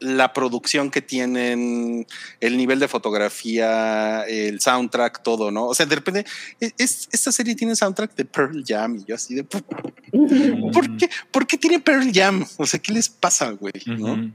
[0.00, 2.06] la producción que tienen,
[2.40, 5.66] el nivel de fotografía, el soundtrack, todo, ¿no?
[5.66, 6.24] O sea, de repente,
[6.60, 10.96] e- es, esta serie tiene soundtrack de Pearl Jam y yo así de, ¿por, por
[10.96, 12.46] qué, ¿por qué tiene Pearl Jam?
[12.56, 13.72] O sea, ¿qué les pasa, güey?
[13.86, 14.32] ¿no?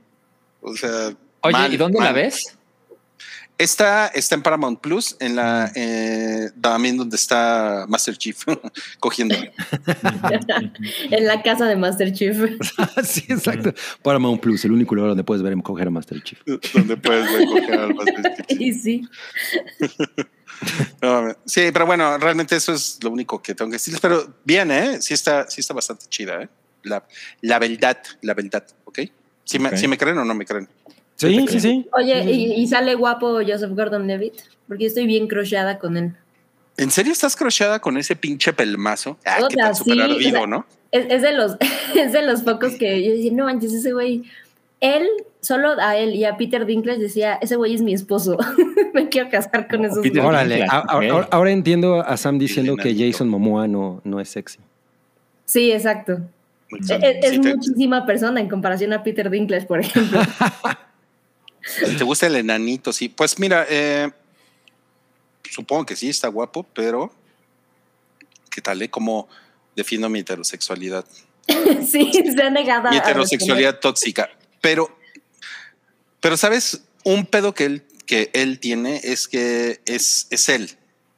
[0.62, 2.58] O sea, Oye, mal, ¿y dónde la ves?
[3.58, 8.38] Esta está en Paramount Plus, en la, eh, también donde está Master Chief
[9.00, 9.36] cogiendo.
[11.12, 12.36] en la casa de Master Chief.
[13.04, 13.74] sí, exacto.
[14.02, 16.40] Paramount Plus, el único lugar donde puedes ver coger a Master Chief.
[16.74, 18.60] donde puedes ver coger al Master Chief.
[18.60, 19.08] Y sí.
[21.02, 24.02] No, sí, pero bueno, realmente eso es lo único que tengo que decirles.
[24.02, 25.02] Pero bien, ¿eh?
[25.02, 26.50] Sí está, sí está bastante chida, ¿eh?
[26.84, 27.06] La,
[27.42, 29.00] la verdad, la verdad, ¿ok?
[29.46, 29.60] Si.
[29.60, 30.68] Me, si me creen o no me creen.
[31.16, 31.88] Sí, sí, sí.
[31.94, 34.34] Oye, ¿y, y sale guapo Joseph Gordon-Levitt?
[34.68, 36.14] Porque yo estoy bien crocheada con él.
[36.78, 39.18] ¿En serio estás crocheada con ese pinche pelmazo?
[39.26, 40.66] Ah, O sea, tan sí, ardido, o sea, ¿no?
[40.92, 41.56] Es, es de los,
[41.96, 44.24] es de los pocos que yo decía, no manches, ese güey
[44.82, 45.08] él,
[45.40, 48.38] solo a él y a Peter Dinklage decía, ese güey es mi esposo,
[48.94, 50.28] me quiero casar con No, esos Peter güeyes".
[50.28, 52.94] Órale, ahora, ahora entiendo a Sam diciendo que.
[52.98, 54.60] Jason Momoa no, no es sexy.
[55.46, 56.20] Sí, exacto.
[56.70, 57.06] Exacto.
[57.06, 60.20] Es, es te- muchísima persona en comparación a Peter Dinklage, por ejemplo.
[61.98, 63.10] Te gusta el enanito, sí.
[63.10, 64.10] Pues mira, eh,
[65.50, 67.14] supongo que sí, está guapo, pero
[68.50, 68.82] ¿qué tal?
[68.82, 68.90] Eh?
[68.90, 69.28] ¿Cómo
[69.76, 71.06] defiendo mi heterosexualidad?
[71.90, 74.30] sí, se ha negado a- Mi a heterosexualidad tóxica.
[74.62, 74.98] Pero,
[76.20, 76.84] pero ¿sabes?
[77.04, 80.70] Un pedo que él, que él tiene es que es, es él.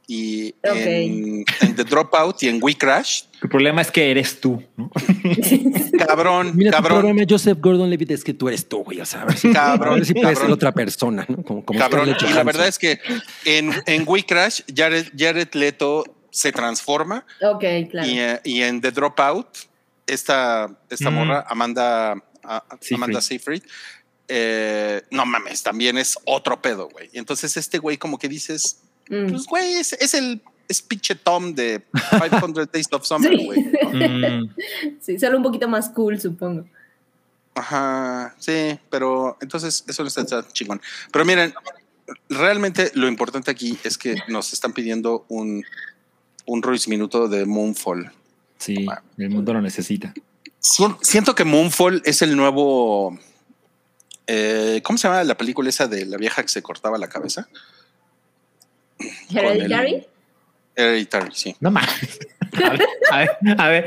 [0.08, 0.76] Y Ok.
[0.76, 4.92] en, en The Dropout y en We Crash, El problema es que eres tú, ¿no?
[6.08, 9.00] cabrón, Mira, tu cabrón, programa Joseph Gordon-Levitt es que tú eres tú, güey.
[9.02, 10.42] O sea, a ver si, Cabrón, a ver si puede cabrón.
[10.44, 11.44] ser otra persona, ¿no?
[11.44, 12.16] Como, como cabrón.
[12.20, 13.00] Y la verdad es que
[13.46, 18.08] en, en We Crash, Jared, Jared Leto se transforma Ok, claro.
[18.08, 19.48] Y, eh, y en The Dropout,
[20.08, 21.14] esta, esta Mm.
[21.14, 22.12] morra, Amanda,
[22.44, 22.96] a- Seyfried.
[22.96, 23.64] Amanda Seyfried,
[24.28, 27.10] eh, no mames, también es otro pedo, güey.
[27.14, 29.30] Y entonces este güey como que dices, Mm.
[29.30, 31.84] pues güey, es, es el es pinche Tom de
[32.30, 33.46] 500 Days of Summer, Sí.
[33.46, 33.64] güey.
[33.64, 33.70] ¿no?
[34.46, 34.50] Mm,
[35.02, 36.66] Sí, solo un poquito más cool, supongo.
[37.54, 40.82] Ajá, sí, pero entonces eso no está, está chingón.
[41.12, 41.54] Pero miren,
[42.30, 45.64] realmente lo importante aquí es que nos están pidiendo un,
[46.46, 48.12] un Ruiz Minuto de Moonfall.
[48.58, 48.86] sí,
[49.18, 50.14] el mundo lo necesita.
[50.60, 53.18] Sien- Siento que Moonfall es el nuevo.
[54.28, 57.48] eh, ¿Cómo se llama la película esa de la vieja que se cortaba la cabeza?
[59.30, 60.08] Hereditary.
[60.76, 61.56] Hereditary, sí.
[61.60, 61.88] No más.
[62.64, 62.82] A ver,
[63.12, 63.86] a ver, a ver,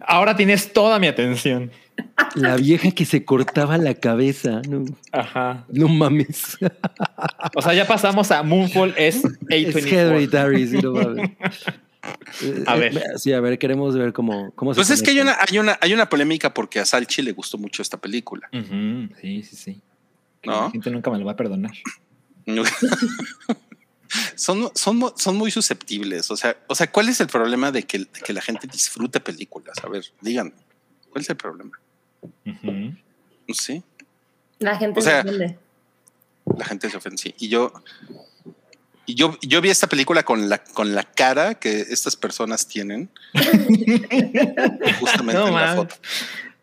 [0.00, 1.70] ahora tienes toda mi atención.
[2.34, 4.60] La vieja que se cortaba la cabeza.
[4.68, 5.64] No, Ajá.
[5.68, 6.58] no mames.
[7.54, 9.92] O sea, ya pasamos a Moonfall es Es A24.
[9.92, 11.30] Hereditary, sí, no mames.
[12.42, 13.02] Eh, A eh, ver.
[13.18, 15.78] Sí, a ver, queremos ver cómo, cómo se Pues es que hay una, hay una,
[15.80, 18.48] hay una polémica porque a Salchi le gustó mucho esta película.
[18.52, 19.80] Sí, sí, sí.
[20.40, 20.62] Que ¿No?
[20.62, 21.72] La gente nunca me lo va a perdonar.
[24.34, 26.30] son, son, son muy susceptibles.
[26.30, 29.20] O sea, o sea, ¿cuál es el problema de que, de que la gente disfrute
[29.20, 29.78] películas?
[29.82, 30.52] A ver, díganme.
[31.10, 31.78] ¿Cuál es el problema?
[32.46, 32.94] Ujú.
[33.46, 33.82] No sé.
[34.58, 35.58] La gente O sea, se ofende.
[36.56, 37.18] La gente se ofende.
[37.18, 37.34] sí.
[37.38, 37.72] Y yo,
[39.06, 43.10] y yo, yo vi esta película con la, con la cara que estas personas tienen.
[45.00, 45.94] justamente No, en la foto.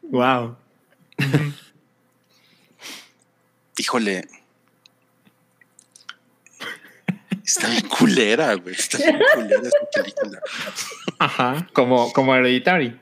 [0.03, 0.55] Wow.
[3.77, 4.27] Híjole.
[7.45, 8.75] Está bien culera, güey.
[8.75, 10.39] Está bien culera esta película.
[11.19, 11.67] Ajá.
[11.73, 12.99] Como, como Hereditary.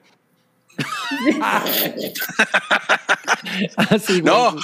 [1.41, 1.63] Ah,
[3.99, 4.23] sí, güey.
[4.23, 4.55] No.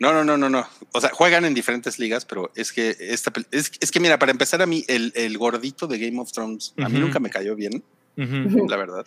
[0.00, 0.66] No, no, no, no, no.
[0.92, 4.32] O sea, juegan en diferentes ligas, pero es que esta es, es que mira, para
[4.32, 7.54] empezar a mí, el, el gordito de Game of Thrones, a mí nunca me cayó
[7.54, 7.84] bien,
[8.16, 9.06] la verdad.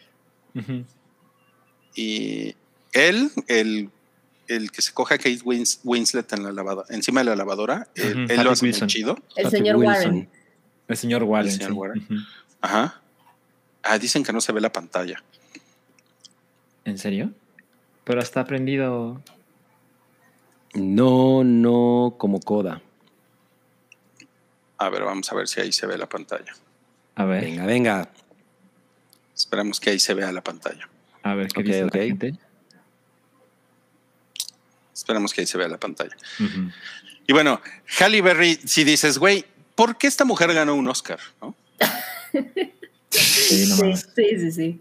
[1.96, 2.56] Y
[2.94, 3.90] él, el,
[4.56, 7.88] el que se coge a Kate Wins- Winslet en la lavadora, encima de la lavadora,
[7.96, 8.88] él, Ujú, él lo hace muy Wilson.
[8.88, 9.18] chido.
[9.36, 9.96] El señor Wilson.
[10.06, 10.30] Warren.
[10.88, 11.48] El señor Warren.
[11.52, 11.78] El señor sí.
[11.78, 12.04] Warren.
[12.04, 12.16] Ujú.
[12.62, 13.02] Ajá.
[13.84, 15.24] Ah, dicen que no se ve la pantalla.
[16.86, 17.32] ¿En serio?
[18.04, 19.22] Pero está prendido.
[20.74, 22.82] No, no como coda.
[24.78, 26.54] A ver, vamos a ver si ahí se ve la pantalla.
[27.16, 28.10] A ver, Venga, venga.
[29.36, 30.88] Esperemos que ahí se vea la pantalla.
[31.24, 32.36] a ver qué Ok, dice la gente.
[35.02, 36.16] Esperemos que ahí se vea la pantalla.
[37.28, 37.60] Y bueno,
[38.00, 41.20] Halle Berry, si dices, güey, ¿por qué esta mujer ganó un Oscar?
[41.42, 41.56] ¿No?
[43.10, 44.80] Sí, no Sí, sí, sí, sí.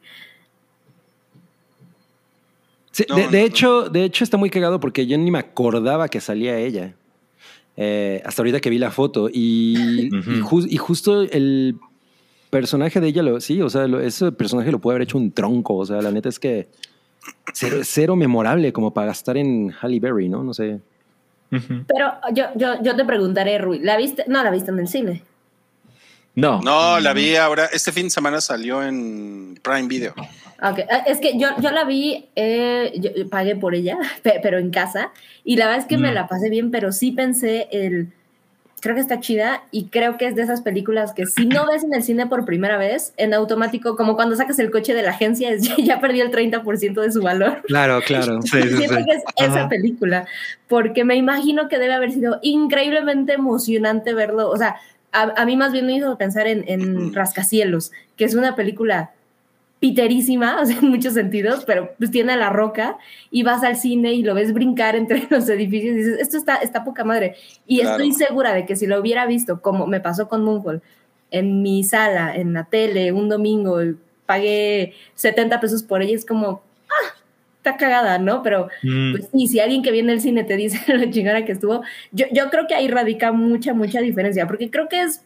[2.92, 3.47] Sí, No, de, no, de no.
[3.47, 6.92] hecho, de hecho está muy cagado porque yo ni me acordaba que salía ella.
[7.78, 9.30] Eh, hasta ahorita que vi la foto.
[9.32, 10.30] Y, Ujú.
[10.30, 11.76] y, ju- y justo el
[12.51, 15.32] personaje de ella, lo, sí, o sea, lo- ese personaje lo puede haber hecho un
[15.32, 15.76] tronco.
[15.76, 16.68] O sea, la neta es que
[17.52, 20.42] cero, cero memorable como para gastar en Halle Berry, ¿no?
[20.42, 20.80] No sé.
[21.51, 24.24] Pero yo, yo, yo te preguntaré, Rui, ¿la viste?
[24.28, 25.22] No, la viste en el cine.
[26.36, 26.60] No.
[26.62, 27.66] No, la vi ahora.
[27.72, 30.12] Este fin de semana salió en Prime Video.
[30.62, 34.59] Ok, ah, es que yo, yo la vi, eh, yo, pagué por ella, pe- pero
[34.59, 35.10] en casa,
[35.42, 36.14] y la verdad es que me Mm.
[36.14, 38.12] la pasé bien, pero sí pensé el,
[38.81, 41.85] creo que está chida, y creo que es de esas películas que si no ves
[41.85, 45.11] en el cine por primera vez, en automático, como cuando sacas el coche de la
[45.11, 47.62] agencia, es, ya, perdió el 30% de su valor.
[47.66, 48.40] Claro, claro.
[48.43, 50.27] Siento que es esa película,
[50.69, 54.51] porque me imagino que debe haber sido increíblemente emocionante verlo.
[54.51, 54.77] O sea,
[55.12, 59.11] a, a mí más bien me hizo pensar en, en Rascacielos, que es una película
[59.81, 62.98] piterísima, o sea, en muchos sentidos, pero pues tiene a la roca
[63.31, 66.57] y vas al cine y lo ves brincar entre los edificios y dices, esto está,
[66.57, 67.35] está poca madre.
[67.66, 67.93] Y Claro.
[68.02, 70.82] estoy segura de que si lo hubiera visto, como me pasó con Moonfall,
[71.32, 73.97] en mi sala, en la tele, un domingo, y
[74.27, 76.62] pagué 70 pesos por ella, es como,
[77.59, 78.43] está cagada, ¿no?
[78.43, 79.12] Pero Mm.
[79.12, 81.82] pues sí, si alguien que viene del cine te dice lo chingona que estuvo,
[82.12, 85.23] yo, yo creo que ahí radica mucha, mucha diferencia, porque creo que es,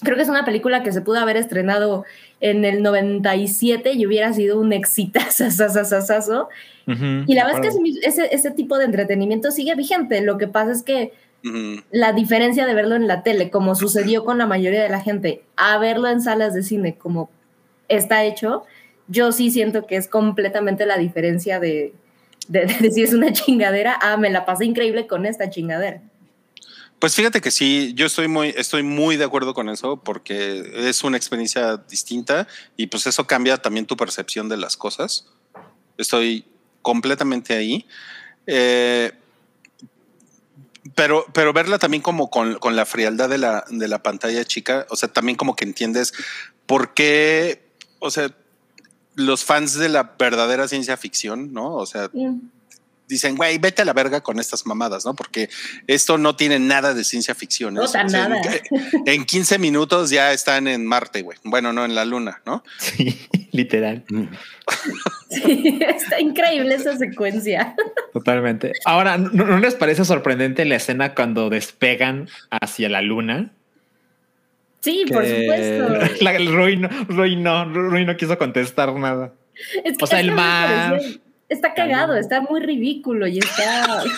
[0.00, 2.04] creo que es una película que se pudo haber estrenado
[2.40, 5.44] en el 97 y hubiera sido un exitazo.
[6.86, 10.20] Ujú, Y la verdad es que ese, tipo de entretenimiento sigue vigente.
[10.20, 11.12] Lo que pasa es que
[11.90, 15.42] la diferencia de verlo en la tele, como sucedió con la mayoría de la gente,
[15.56, 17.30] a verlo en salas de cine como
[17.88, 18.64] está hecho,
[19.08, 21.94] yo sí siento que es completamente la diferencia de,
[22.48, 26.00] de, de si es una chingadera, ah, me la pasé increíble con esta chingadera.
[27.02, 31.02] Pues fíjate que sí, yo estoy muy, estoy muy de acuerdo con eso porque es
[31.02, 32.46] una experiencia distinta
[32.76, 35.26] y pues eso cambia también tu percepción de las cosas.
[35.98, 36.44] Estoy
[36.80, 37.88] completamente ahí.
[38.46, 39.10] Eh,
[40.94, 44.86] pero, pero verla también como con, con la frialdad de la, de la pantalla chica,
[44.88, 46.12] o sea, también como que entiendes
[46.66, 47.64] por qué,
[47.98, 48.32] o sea,
[49.16, 51.74] los fans de la verdadera ciencia ficción, ¿no?
[51.74, 52.61] O sea, Mm.
[53.12, 55.14] Dicen, güey, vete a la verga con estas mamadas, ¿no?
[55.14, 55.48] Porque
[55.86, 57.74] esto no tiene nada de ciencia ficción.
[57.74, 58.40] No, Es- tan o sea, nada.
[58.50, 61.38] En, en 15 minutos ya están en Marte, güey.
[61.44, 62.64] Bueno, no en la Luna, ¿no?
[62.78, 63.18] Sí,
[63.52, 64.04] literal,
[65.30, 67.74] Sí, está increíble esa secuencia.
[68.12, 68.72] totalmente.
[68.84, 73.50] Ahora, ¿no, no les parece sorprendente la escena cuando despegan hacia la luna?
[74.80, 76.22] Sí, por supuesto.
[76.24, 79.32] La, el Rui, no, Rui no, Rui no quiso contestar nada.
[79.84, 81.00] Es que O sea, el mar.
[81.52, 84.02] Está cagado, está muy ridículo y está.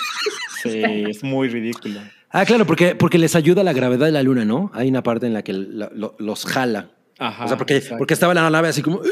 [0.63, 2.01] Sí, es muy ridículo.
[2.31, 4.71] Ah, claro, porque, porque les ayuda la gravedad de la luna, ¿no?
[4.73, 6.89] Hay una parte en la que la- lo- los jala.
[7.19, 7.99] Ajá, o sea, porque, exacto.
[7.99, 9.03] porque estaba la nave así como...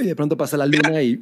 [0.00, 1.18] Y de pronto pasa la luna y...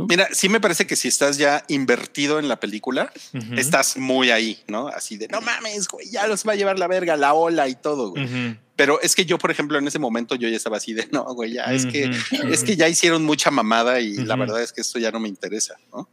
[0.00, 0.06] ¿no?
[0.06, 3.12] Mira, sí me parece que si estás ya invertido en la película,
[3.56, 4.88] estás muy ahí, ¿no?
[4.88, 7.74] Así de, no mames, güey, ya los va a llevar la verga, la ola y
[7.74, 8.56] todo, güey.
[8.76, 11.24] Pero es que yo, por ejemplo, en ese momento yo ya estaba así de, no,
[11.34, 12.10] güey, ya, es que,
[12.50, 15.28] es que ya hicieron mucha mamada y la verdad es que esto ya no me
[15.28, 16.08] interesa, ¿no?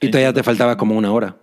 [0.00, 1.36] Y todavía te faltaba como una hora.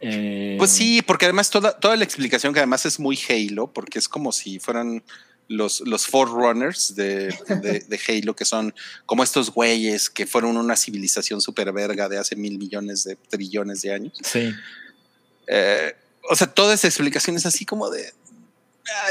[0.00, 3.98] Eh, Pues sí, porque además toda, toda la explicación que además es muy Halo, porque
[3.98, 5.02] es como si fueran
[5.48, 8.74] los, los Forerunners de, de, de Halo, que son
[9.06, 13.82] como estos güeyes que fueron una civilización super verga de hace mil millones de trillones
[13.82, 14.12] de años.
[14.22, 14.52] Sí.
[15.46, 15.94] Eh,
[16.28, 18.12] o sea, toda esa explicación es así como de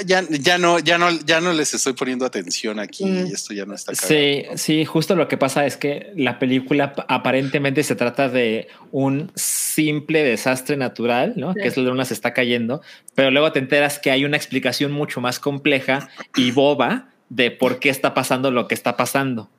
[0.05, 3.27] ya, ya no, ya no, ya no les estoy poniendo atención aquí Mm.
[3.27, 4.01] y esto ya no está Sí,
[4.41, 4.57] cagado, ¿no?
[4.57, 10.23] sí, justo lo que pasa es que la película aparentemente se trata de un simple
[10.23, 11.53] desastre natural, ¿no?
[11.53, 11.59] Sí.
[11.61, 12.81] Que es la luna se está cayendo,
[13.15, 17.79] pero luego te enteras que hay una explicación mucho más compleja y boba de por
[17.79, 19.49] qué está pasando lo que está pasando,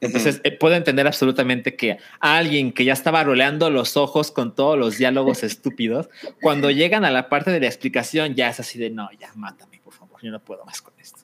[0.00, 4.78] Entonces, eh, puedo entender absolutamente que alguien que ya estaba roleando los ojos con todos
[4.78, 6.08] los diálogos estúpidos,
[6.42, 9.80] cuando llegan a la parte de la explicación, ya es así de no, ya mátame,
[9.82, 11.20] por favor, yo no puedo más con esto.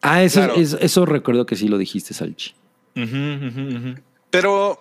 [0.00, 0.54] Ah, eso, Claro.
[0.56, 2.54] eso, eso recuerdo que sí lo dijiste, Salchi.
[4.30, 4.78] Pero,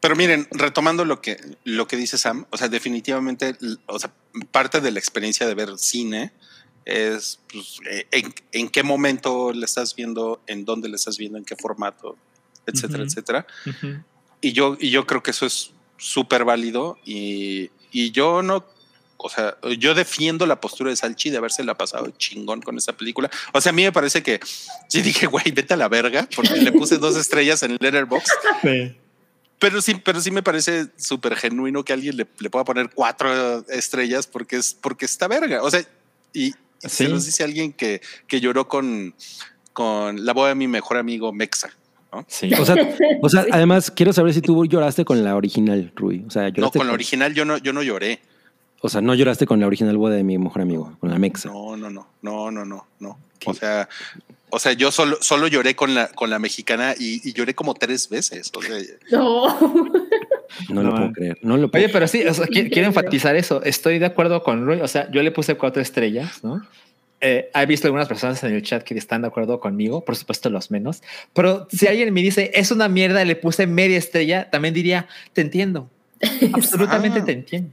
[0.00, 3.56] pero miren, retomando lo que, lo que dice Sam, o sea, definitivamente,
[3.86, 4.12] o sea,
[4.50, 6.32] parte de la experiencia de ver cine
[6.84, 11.38] es pues, eh, en, en qué momento le estás viendo, en dónde le estás viendo,
[11.38, 12.16] en qué formato,
[12.66, 13.08] etcétera, Ujú.
[13.10, 13.46] etcétera.
[13.66, 14.02] Ujú.
[14.40, 18.64] Y yo, y yo creo que eso es súper válido y, y yo no,
[19.16, 22.92] o sea, yo defiendo la postura de Salchi de haberse la pasado chingón con esa
[22.92, 23.30] película.
[23.52, 24.40] O sea, a mí me parece que
[24.88, 28.32] sí dije, güey, vete a la verga, porque le puse dos estrellas en Letterboxd.
[28.62, 28.96] Sí.
[29.60, 33.64] Pero sí, pero sí me parece súper genuino que alguien le, le pueda poner cuatro
[33.68, 35.62] estrellas porque es porque está verga.
[35.62, 35.84] O sea,
[36.32, 36.52] y,
[36.82, 37.06] y se Sí.
[37.08, 39.14] los dice alguien que, que lloró con,
[39.72, 41.70] con la boda de mi mejor amigo Mexa.
[42.28, 42.52] Sí.
[42.54, 42.76] O sea,
[43.22, 46.24] o sea además quiero saber si tú lloraste con la original, Rui.
[46.26, 48.20] O sea, No, con la original yo no, yo no lloré.
[48.82, 51.48] O sea, no lloraste con la original boda de mi mejor amigo, con la Mexa.
[51.48, 53.18] No, no, no, no, no, no, no.
[53.46, 53.88] O sea,
[54.50, 57.74] o sea, yo solo, solo lloré con la, con la mexicana y, y lloré como
[57.74, 58.50] tres veces.
[58.54, 58.76] O sea,
[59.12, 59.56] No.
[60.68, 61.38] No, lo puedo creer.
[61.42, 63.62] No lo puedo Oye, pero sí, o sea, qui- quiero enfatizar eso.
[63.62, 64.80] Estoy de acuerdo con Rui.
[64.80, 66.66] O sea, yo le puse cuatro estrellas, ¿no?
[67.24, 70.50] Eh, he visto algunas personas en el chat que están de acuerdo conmigo, por supuesto
[70.50, 71.02] los menos.
[71.32, 75.40] Pero si alguien me dice es una mierda, le puse media estrella, también diría te
[75.42, 75.88] entiendo.
[76.52, 77.24] Absolutamente Ah.
[77.24, 77.70] te entiendo.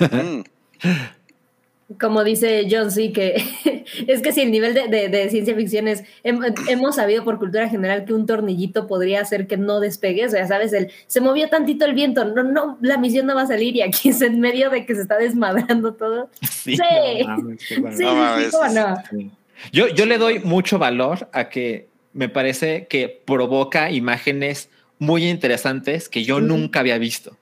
[1.98, 3.42] Como dice John C., que
[4.06, 7.38] es que si el nivel de, de- de ciencia ficción es, hem- hemos sabido por
[7.38, 11.20] cultura general que un tornillito podría hacer que no despegue, o sea, sabes, el, se
[11.20, 14.20] movió tantito el viento, no, no, la misión no va a salir y aquí es
[14.20, 16.28] en medio de que se está desmadrando todo.
[16.42, 16.76] Sí.
[16.76, 16.82] Sí.
[17.22, 17.96] no mames, qué bueno.
[17.96, 18.72] Sí, No
[19.22, 19.30] no.
[19.72, 24.68] Yo, yo le doy mucho valor a que me parece que provoca imágenes
[24.98, 27.36] muy interesantes que yo nunca había visto.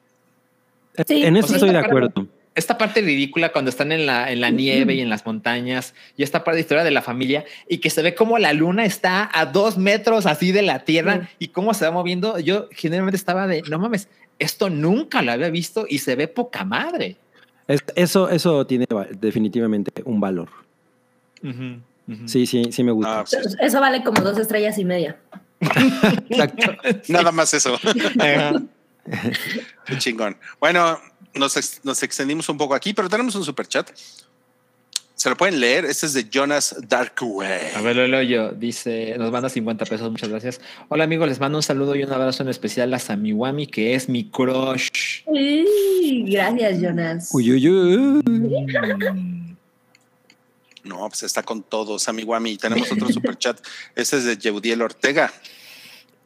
[1.07, 2.09] Sí, en eso estoy de de acuerdo.
[2.09, 2.38] acuerdo.
[2.59, 6.23] Esta parte ridícula cuando están en la, en la nieve y en las montañas y
[6.23, 9.31] esta parte de historia de la familia y que se ve como la luna está
[9.33, 12.39] a dos metros así de la tierra y cómo se va moviendo.
[12.39, 14.09] Yo generalmente estaba de, no mames,
[14.39, 17.17] esto nunca lo había visto y se ve poca madre.
[17.67, 20.49] Es- eso, eso tiene va- definitivamente un valor.
[22.27, 23.21] Sí, sí, sí me gusta.
[23.21, 23.37] Ah, sí.
[23.61, 25.17] Eso vale como dos estrellas y media.
[26.31, 26.73] Exacto.
[27.09, 27.79] Nada más eso.
[29.87, 30.37] Qué chingón.
[30.61, 31.01] Bueno,
[31.35, 33.91] nos, ex- nos extendimos un poco aquí, pero tenemos un super chat.
[35.15, 35.85] Se lo pueden leer.
[35.85, 37.75] Este es de Jonas Darkway.
[37.75, 38.51] A ver, lo leo yo.
[38.53, 40.61] Dice, nos manda 50 pesos, muchas gracias.
[40.89, 44.09] Hola amigos, les mando un saludo y un abrazo en especial a Samiwami, que es
[44.09, 44.91] mi crush.
[45.27, 47.31] Gracias, Jonas.
[47.33, 49.57] Uy, uy, uy.
[50.85, 52.57] No, pues está con todo, Sammy Wami.
[52.57, 53.59] Tenemos otro super chat.
[53.95, 55.33] Este es de Yeudiel Ortega.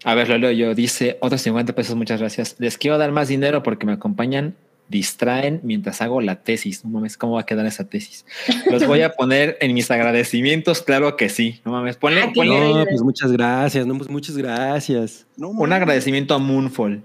[0.04, 0.74] A ver, lo leo yo.
[0.74, 2.56] Dice, otros 50 pesos, muchas gracias.
[2.58, 4.56] Les quiero dar más dinero porque me acompañan,
[4.88, 6.84] distraen mientras hago la tesis.
[6.84, 8.26] No mames, ¿cómo va a quedar esa tesis?
[8.70, 11.60] Los voy a poner en mis agradecimientos, claro que sí.
[11.64, 12.58] No mames, ponle, Ah, ponle.
[12.58, 13.86] No, pues muchas gracias.
[13.86, 15.26] No, pues muchas gracias.
[15.36, 17.02] No, un agradecimiento a Moonfall.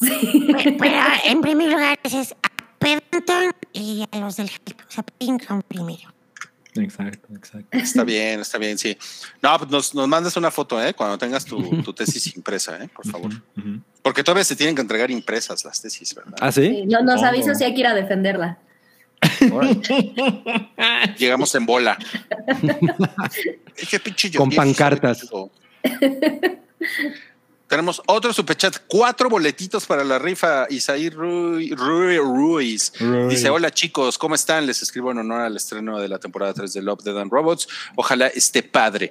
[0.00, 0.96] Pero, pero,
[1.26, 2.48] en primer lugar es a
[2.78, 4.46] Paddington y a los del.
[4.48, 6.12] O sea, Paddington primero.
[6.74, 7.68] Exacto, exacto.
[7.76, 8.96] Está bien, está bien, sí.
[9.42, 10.94] No, pues nos, nos mandas una foto, ¿eh?
[10.94, 12.88] Cuando tengas tu, tu tesis impresa, ¿eh?
[12.88, 13.30] Por favor.
[14.02, 16.34] Porque todavía se tienen que entregar impresas las tesis, ¿verdad?
[16.40, 16.86] ¿Ah, Sí, sí?
[16.86, 17.26] no, nos Oh.
[17.26, 18.58] avisa si hay que ir a defenderla.
[21.18, 21.98] Llegamos en bola.
[23.90, 25.28] Qué pinche Con pancartas.
[27.72, 30.66] Tenemos otro superchat, cuatro boletitos para la rifa.
[30.68, 32.92] Isaí Ruiz, Ruiz.
[33.30, 34.66] Dice, hola chicos, ¿cómo están?
[34.66, 37.66] Les escribo en honor al estreno de la temporada 3 de Love, Dead and Robots.
[37.96, 39.10] Ojalá esté padre.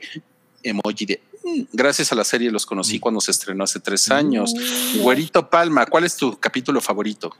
[0.61, 1.23] Emoji de...
[1.43, 1.61] "Mm".
[1.73, 4.53] Gracias a la serie los conocí cuando se estrenó hace tres años.
[4.99, 7.35] Güerito Palma, ¿cuál es tu capítulo favorito?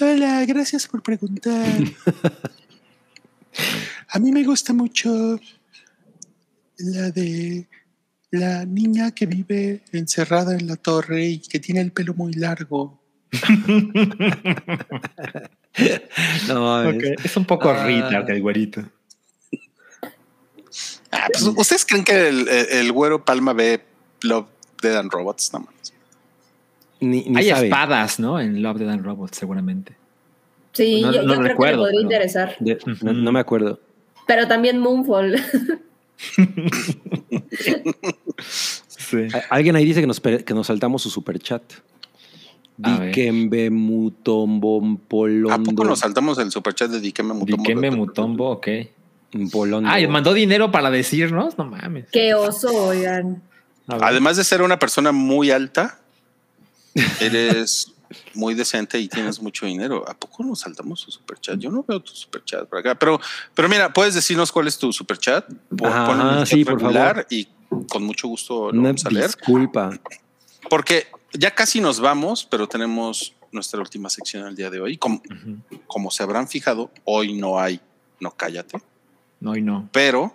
[0.00, 1.72] Hola, gracias por preguntar.
[4.08, 5.38] A mí me gusta mucho
[6.78, 7.68] la de
[8.36, 13.00] la niña que vive encerrada en la torre y que tiene el pelo muy largo.
[16.48, 17.84] No, es- Es un poco Ah.
[17.84, 18.82] retard el güerito.
[21.10, 23.82] Ah, pues, ¿Ustedes creen que el, el- güero Palma ve
[24.22, 24.46] Love,
[24.82, 25.52] Dead and Robots?
[25.52, 25.92] No mames.
[27.00, 27.66] ni, ni Hay sabe.
[27.66, 28.40] espadas, ¿no?
[28.40, 29.94] En Love, Dead and Robots, seguramente.
[30.72, 32.56] Sí, No- yo, no yo creo recuerdo, que me podría interesar.
[32.58, 33.80] De- no, no me acuerdo.
[34.26, 35.36] Pero también Moonfall.
[38.38, 39.28] Sí.
[39.50, 41.62] Alguien ahí dice que nos, que nos saltamos su superchat.
[42.82, 43.08] A ver.
[43.08, 45.84] Dikembe Mutombo ¿A poco Polondo.
[45.84, 47.62] nos saltamos el superchat de Dikembe Mutombo?
[47.62, 48.68] Dikembe Mutombo, ok.
[49.50, 49.88] Polondo.
[49.90, 52.06] Ah, y mandó dinero para decirnos, no mames.
[52.10, 53.42] Qué oso, oigan.
[53.86, 56.00] Además de ser una persona muy alta,
[57.20, 57.92] eres
[58.34, 60.04] muy decente y tienes mucho dinero.
[60.08, 61.58] ¿A poco nos saltamos su superchat?
[61.58, 62.94] Yo no veo tu superchat por acá.
[62.94, 63.20] Pero,
[63.54, 65.46] pero mira, ¿puedes decirnos cuál es tu superchat?
[65.76, 67.26] Pon el sí, por favor.
[67.30, 67.48] Y
[67.88, 69.26] con mucho gusto lo Una vamos a leer.
[69.26, 69.90] disculpa.
[70.70, 74.96] Porque ya casi nos vamos, pero tenemos nuestra última sección al día de hoy.
[74.98, 75.78] Como, Ujú.
[75.86, 77.80] como se habrán fijado, hoy no hay,
[78.20, 78.78] no cállate.
[79.40, 79.88] No, y no.
[79.92, 80.34] Pero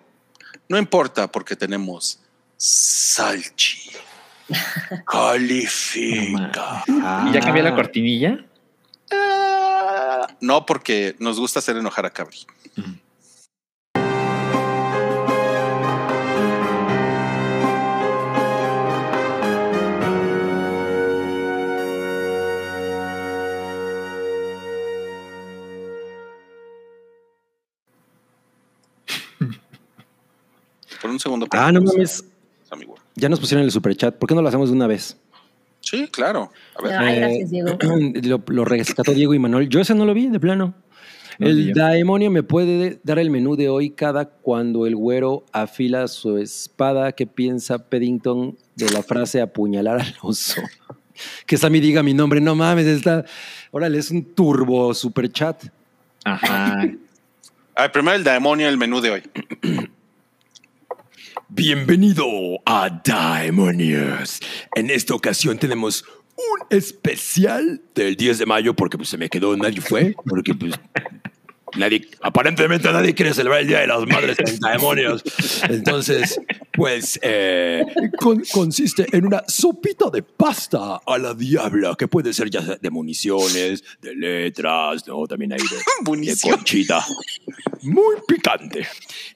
[0.69, 2.19] no importa porque tenemos
[2.57, 3.91] Salchi.
[5.05, 6.83] Califica.
[7.27, 8.45] ¿Y ya cambié la Ah, cortinilla?
[9.11, 12.37] Ah, No, porque nos gusta hacer enojar a Cabri.
[31.01, 31.47] Por un segundo.
[31.51, 32.23] Ah, no mames.
[33.15, 34.15] Ya nos pusieron el superchat.
[34.15, 35.17] ¿Por qué no lo hacemos de una vez?
[35.81, 36.51] Sí, claro.
[36.75, 36.93] A ver.
[36.97, 37.77] Ay, Eh, gracias, Diego.
[38.23, 39.67] lo, lo rescató Diego y Manuel.
[39.69, 40.73] Yo ese no lo vi, de plano.
[41.39, 41.73] No, el yo.
[41.75, 47.13] daemonio me puede dar el menú de hoy cada cuando el güero afila su espada.
[47.13, 50.61] ¿Qué piensa Paddington de la frase apuñalar al oso?
[51.45, 52.41] Que Sammy diga mi nombre.
[52.41, 53.25] No mames, está.
[53.69, 55.65] Órale, es un turbo super chat.
[56.23, 56.81] Ajá.
[57.75, 59.21] A ver, primero el demonio, el menú de hoy.
[61.53, 62.25] Bienvenido
[62.65, 64.39] a Daemonios.
[64.73, 66.05] En esta ocasión tenemos
[66.37, 70.79] un especial del 10 de mayo porque pues se me quedó, nadie fue, porque pues
[71.77, 75.23] nadie, aparentemente nadie quiere celebrar el Día de las Madres en Daemonios.
[75.69, 76.39] Entonces,
[76.73, 77.83] pues eh,
[78.17, 82.89] con- consiste en una sopita de pasta a la diabla que puede ser ya de
[82.89, 87.05] municiones, de letras, no, también hay de, de conchita.
[87.83, 88.87] Muy picante.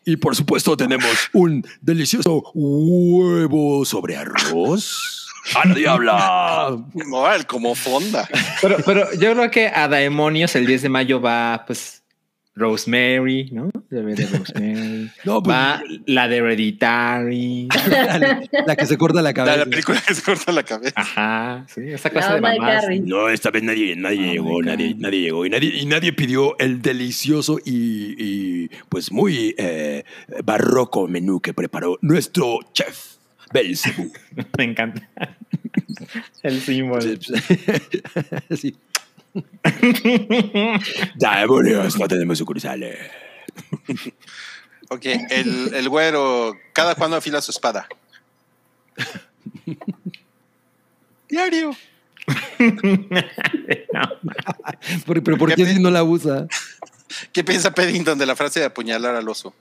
[0.06, 5.22] Y por supuesto tenemos un delicioso huevo sobre arroz.
[5.56, 6.78] ¡A la diabla!
[7.48, 8.28] Como fonda.
[8.62, 12.04] Pero, pero yo creo que a Daemonios el 10 de mayo va, pues,
[12.56, 13.70] Rosemary, ¿no?
[13.90, 15.12] Debe de Rosemary.
[15.26, 17.68] No, pues- va la de Hereditary.
[17.90, 19.58] la, la que se corta la cabeza.
[19.58, 20.94] la película que se corta la cabeza.
[20.96, 22.86] Ajá, sí, esa La clase de onda de mamás.
[23.04, 25.46] No, esta vez nadie, nadie Oh, llegó, nadie, nadie llegó.
[25.46, 30.04] Y nadie, y nadie pidió el delicioso y, y, pues muy eh,
[30.44, 33.16] barroco menú que preparó nuestro chef
[33.54, 34.12] Belzebú.
[34.58, 35.08] Me encanta.
[36.42, 37.02] El símbolo.
[38.56, 38.76] Sí.
[41.16, 42.98] Demonios, no tenemos sucursales.
[44.90, 47.88] Ok, el, el güero, ¿cada cuándo afila su espada?
[51.28, 51.72] Diario.
[55.06, 56.48] Pero, pero ¿por qué si no la usa?
[57.32, 59.54] ¿Qué piensa Paddington de la frase de apuñalar al oso?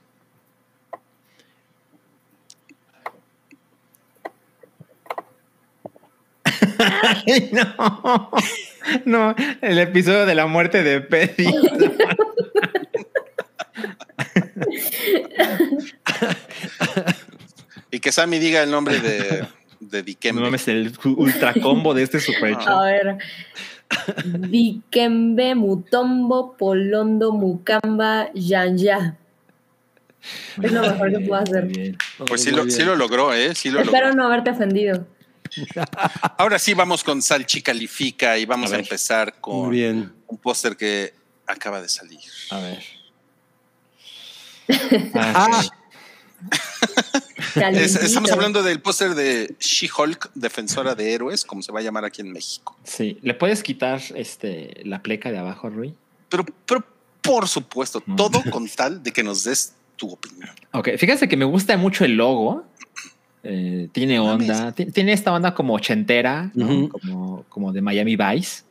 [6.77, 8.31] Ay, no.
[9.05, 11.45] No, el episodio de la muerte de Petty.
[17.91, 19.45] Y que Sammy diga el nombre de,
[19.79, 20.41] de Dikembe.
[20.41, 22.83] No mames, el ultra combo de este super A show.
[22.83, 23.17] ver.
[24.49, 29.15] Dikembe, Mutombo, Polondo, Mukamba, Yanya.
[30.61, 31.69] Es lo mejor que puedo hacer.
[32.27, 33.53] Pues sí lo, sí lo logró, ¿eh?
[33.55, 34.21] Sí lo Espero logró.
[34.21, 35.07] no haberte ofendido.
[36.37, 40.13] Ahora sí vamos con Salchi Califica y vamos A empezar con bien.
[40.27, 41.13] un póster que
[41.47, 42.19] acaba de salir.
[42.51, 42.83] A ver.
[45.13, 45.61] Ah.
[47.37, 48.01] Es- Calientito.
[48.01, 52.21] estamos hablando del póster de She-Hulk, defensora de héroes, como se va a llamar aquí
[52.21, 52.77] en México.
[52.83, 55.95] Sí, ¿le puedes quitar este, la pleca de abajo, Rui?
[56.29, 56.83] Pero, pero
[57.21, 60.49] por supuesto, todo con tal de que nos des tu opinión.
[60.73, 62.65] Ok, fíjate que me gusta mucho el logo.
[63.47, 66.51] Eh, tiene onda, ti- tiene esta onda como ochentera,
[66.89, 68.63] como, como de Miami Vice.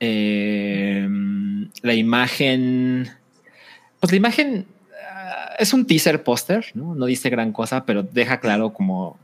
[0.00, 1.08] Eh,
[1.82, 3.08] la imagen,
[4.00, 4.66] pues la imagen
[5.12, 6.94] ah, es un teaser póster, ¿no?
[6.94, 9.16] No dice gran cosa, pero deja claro como,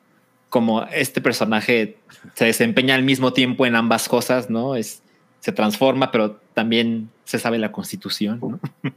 [0.49, 1.97] como este personaje
[2.35, 4.77] se desempeña al mismo tiempo en ambas cosas, ¿no?
[4.77, 5.03] Es,
[5.41, 8.61] se transforma, pero también se sabe la constitución, ¿no?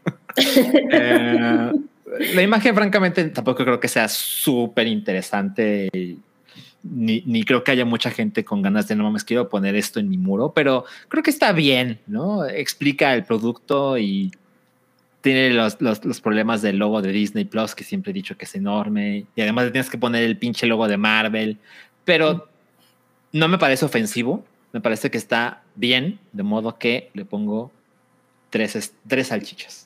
[0.92, 1.72] Eh,
[2.34, 5.90] la imagen, francamente, tampoco creo que sea súper interesante.
[6.84, 10.00] Ni, ni creo que haya mucha gente con ganas de no mames, quiero poner esto
[10.02, 12.46] en mi muro, pero creo que está bien, ¿no?
[12.46, 14.32] Explica el producto y
[15.22, 18.44] tiene los, los, los problemas del logo de Disney Plus, que siempre he dicho que
[18.44, 21.58] es enorme, y además le tienes que poner el pinche logo de Marvel,
[22.04, 22.50] pero
[23.32, 27.72] no me parece ofensivo, me parece que está bien, de modo que le pongo
[28.50, 29.83] tres, es- tres salchichas.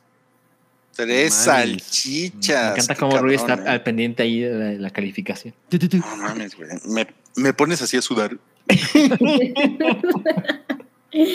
[0.97, 1.83] Tres mames.
[1.83, 2.63] salchichas.
[2.63, 3.63] Me encanta cómo Rui está ¿eh?
[3.67, 5.53] al pendiente ahí de la, de la calificación.
[5.71, 6.69] No mames, güey.
[6.85, 8.37] Me, me pones así a sudar.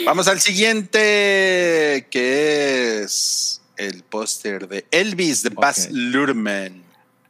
[0.05, 5.91] Vamos al siguiente, que es el póster de Elvis de Baz Ok.
[5.93, 6.83] Luhrmann.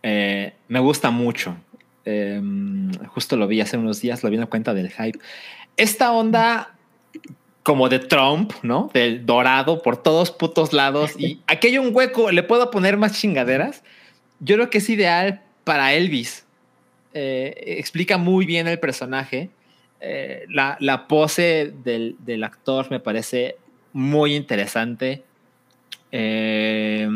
[0.04, 1.56] Eh, me gusta mucho.
[2.06, 2.42] Eh,
[3.08, 5.20] justo lo vi hace unos días, lo vi en cuenta del hype.
[5.78, 6.73] Esta onda
[7.64, 8.90] como de Trump, ¿no?
[8.94, 13.20] Del dorado por todos putos lados y aquí hay un hueco, le puedo poner más
[13.20, 13.84] chingaderas.
[14.40, 16.46] Yo creo que es ideal para Elvis.
[17.14, 19.50] Eh, explica muy bien el personaje.
[20.02, 23.56] Eh, la, la pose del, del actor me parece
[23.94, 25.24] muy interesante.
[26.12, 27.08] Eh,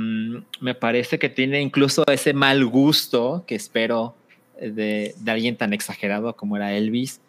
[0.62, 4.16] me parece que tiene incluso ese mal gusto que espero
[4.60, 7.20] de, de alguien tan exagerado como era Elvis.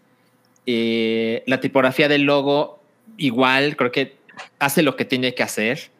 [0.70, 2.78] Eh, la tipografía del logo,
[3.19, 4.16] igual, creo que
[4.59, 5.90] hace lo que tiene que hacer.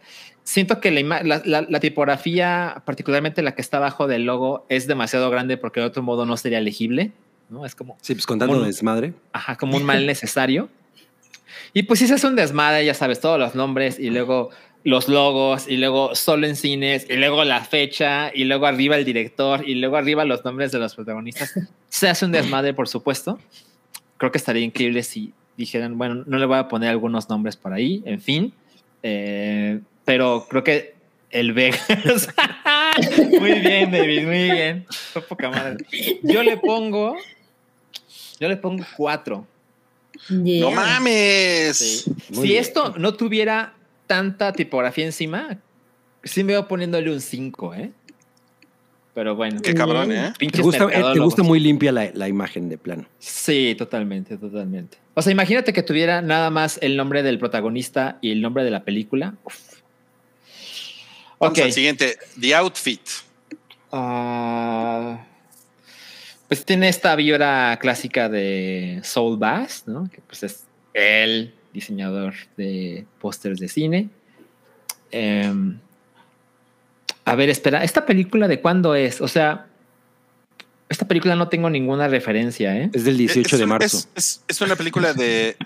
[0.45, 4.86] Siento que la, la- la- la tipografía, particularmente la que está abajo del logo, es
[4.86, 7.12] demasiado grande porque de otro modo no sería legible.
[7.51, 7.65] ¿no?
[7.66, 8.66] Es como, Sí, pues con tanto Bueno.
[8.66, 9.12] desmadre.
[9.32, 10.69] ajá, como un mal necesario.
[11.73, 14.51] Y pues sí se hace un desmadre, ya sabes, todos los nombres y luego
[14.85, 19.05] los logos y luego solo en cines y luego la fecha y luego arriba el
[19.05, 21.53] director y luego arriba los nombres de los protagonistas.
[21.89, 23.39] Se hace un desmadre, por supuesto.
[24.19, 27.73] Creo que estaría increíble si dijeran, bueno, no le voy a poner algunos nombres por
[27.75, 28.55] ahí, en fin.
[29.03, 30.95] Eh, pero creo que
[31.31, 31.87] el Vegas.
[33.41, 34.87] muy bien, David, muy bien.
[34.89, 35.85] Fue poca madre.
[36.23, 37.17] Yo le pongo.
[38.41, 39.47] Yo le pongo cuatro.
[40.29, 40.61] Yeah.
[40.61, 41.77] ¡No mames!
[41.77, 42.13] Sí.
[42.33, 42.61] Si bien.
[42.61, 43.75] esto no tuviera
[44.07, 45.59] tanta tipografía encima,
[46.23, 47.93] sí me veo poniéndole un 5, ¿eh?
[49.19, 49.61] Pero bueno.
[49.61, 50.32] Qué cabrón, ¿eh?
[50.39, 53.05] Te gusta, eh, te gusta muy limpia la, la imagen de plano.
[53.19, 54.97] Sí, totalmente, totalmente.
[55.15, 58.70] O sea, imagínate que tuviera nada más el nombre del protagonista y el nombre de
[58.70, 59.35] la película.
[59.43, 59.57] Uf.
[61.40, 61.65] Vamos Ok.
[61.65, 63.01] al siguiente, The Outfit.
[63.90, 65.24] Ah,
[66.47, 70.09] pues tiene esta vibra clásica de Soul Bass, ¿no?
[70.09, 70.62] Que pues es
[70.95, 74.11] el diseñador de pósters de cine.
[75.11, 75.81] Em,
[77.31, 79.21] a ver, espera, ¿esta película de cuándo es?
[79.21, 79.67] O sea,
[80.89, 82.91] esta película no tengo ninguna referencia, ¿eh?
[82.95, 83.97] Es del 18 Es- de marzo.
[83.99, 85.57] Es, es- es una película de,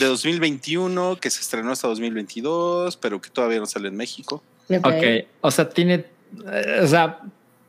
[0.00, 4.42] de 2021 que se estrenó hasta 2022, pero que todavía no sale en México.
[4.68, 4.84] Ok.
[4.86, 5.04] Ok,
[5.40, 6.04] o sea, tiene,
[6.52, 7.20] eh, o sea,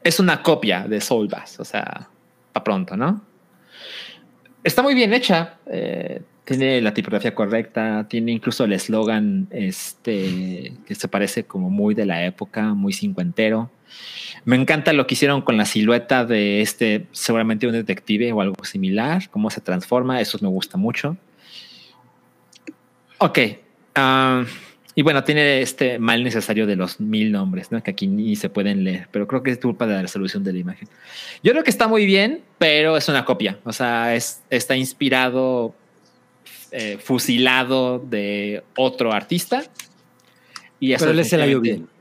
[0.03, 2.09] es una copia de Soul Bass, o sea,
[2.53, 3.21] para pronto, ¿no?
[4.63, 10.95] Está muy bien hecha, eh, tiene la tipografía correcta, tiene incluso el eslogan, este, que
[10.95, 13.69] se parece como muy de la época, muy cincuentero.
[14.45, 18.63] Me encanta lo que hicieron con la silueta de este, seguramente un detective o algo
[18.65, 21.17] similar, cómo se transforma, eso me gusta mucho.
[23.19, 23.39] Ok.
[23.93, 24.43] ah,
[24.95, 27.81] y bueno, tiene este mal necesario de los mil nombres, ¿no?
[27.83, 30.51] Que aquí ni se pueden leer, pero creo que es culpa de la resolución de
[30.51, 30.89] la imagen.
[31.43, 33.59] Yo creo que está muy bien, pero es una copia.
[33.63, 35.75] O sea, es, está inspirado,
[36.71, 39.63] eh, fusilado de otro artista.
[40.79, 41.99] Y eso Pero le se la dio definitivamente- bien.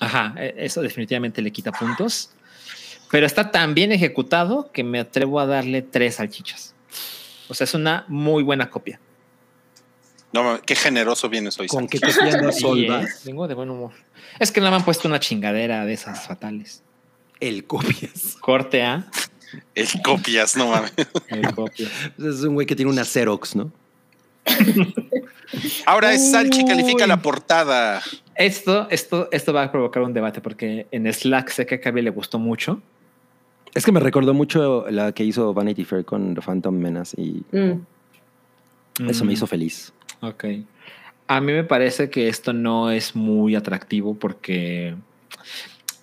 [0.00, 2.30] Ajá, e- eso definitivamente le quita puntos.
[3.10, 6.74] Pero está tan bien ejecutado que me atrevo a darle tres salchichas.
[7.48, 8.98] O sea, es una muy buena copia.
[10.32, 11.68] No, mames, qué generoso vienes hoy.
[11.68, 13.06] ¿Con qué copia anda Sí, Sol ¿eh?
[13.24, 13.92] Vengo de buen humor.
[14.40, 16.82] Es que no me han puesto una chingadera de esas fatales.
[17.38, 18.36] El copias.
[18.40, 19.06] Corte A.
[19.76, 20.92] El copias, no mames.
[21.28, 21.88] el copia.
[22.18, 23.70] Es un güey que tiene una Xerox, ¿no?
[25.86, 28.02] Ahora es Salchi, califica la portada.
[28.34, 32.02] Esto, esto, esto va a provocar un debate porque en Slack sé que a Cabe
[32.02, 32.80] le gustó mucho.
[33.74, 37.42] Es que me recordó mucho la que hizo Vanity Fair con The Phantom Menace y
[37.52, 39.08] Mm.
[39.08, 39.92] eso me Mm, hizo feliz.
[40.20, 40.44] Ok.
[41.26, 44.94] A mí me parece que esto no es muy atractivo porque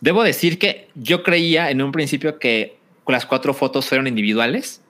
[0.01, 2.77] debo decir que yo creía en un principio que
[3.07, 4.81] las cuatro fotos fueron individuales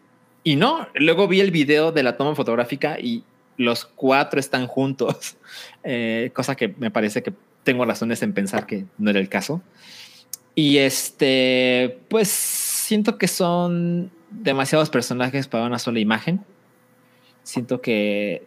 [0.44, 0.88] y no.
[0.96, 3.24] Luego vi el video de la toma fotográfica y
[3.62, 5.38] los cuatro están juntos,
[5.84, 7.34] Eh, cosa que me parece que
[7.64, 9.62] tengo razones en pensar que no era el caso.
[10.56, 16.42] Y este, pues siento que son demasiados personajes para una sola imagen.
[17.44, 18.44] Siento que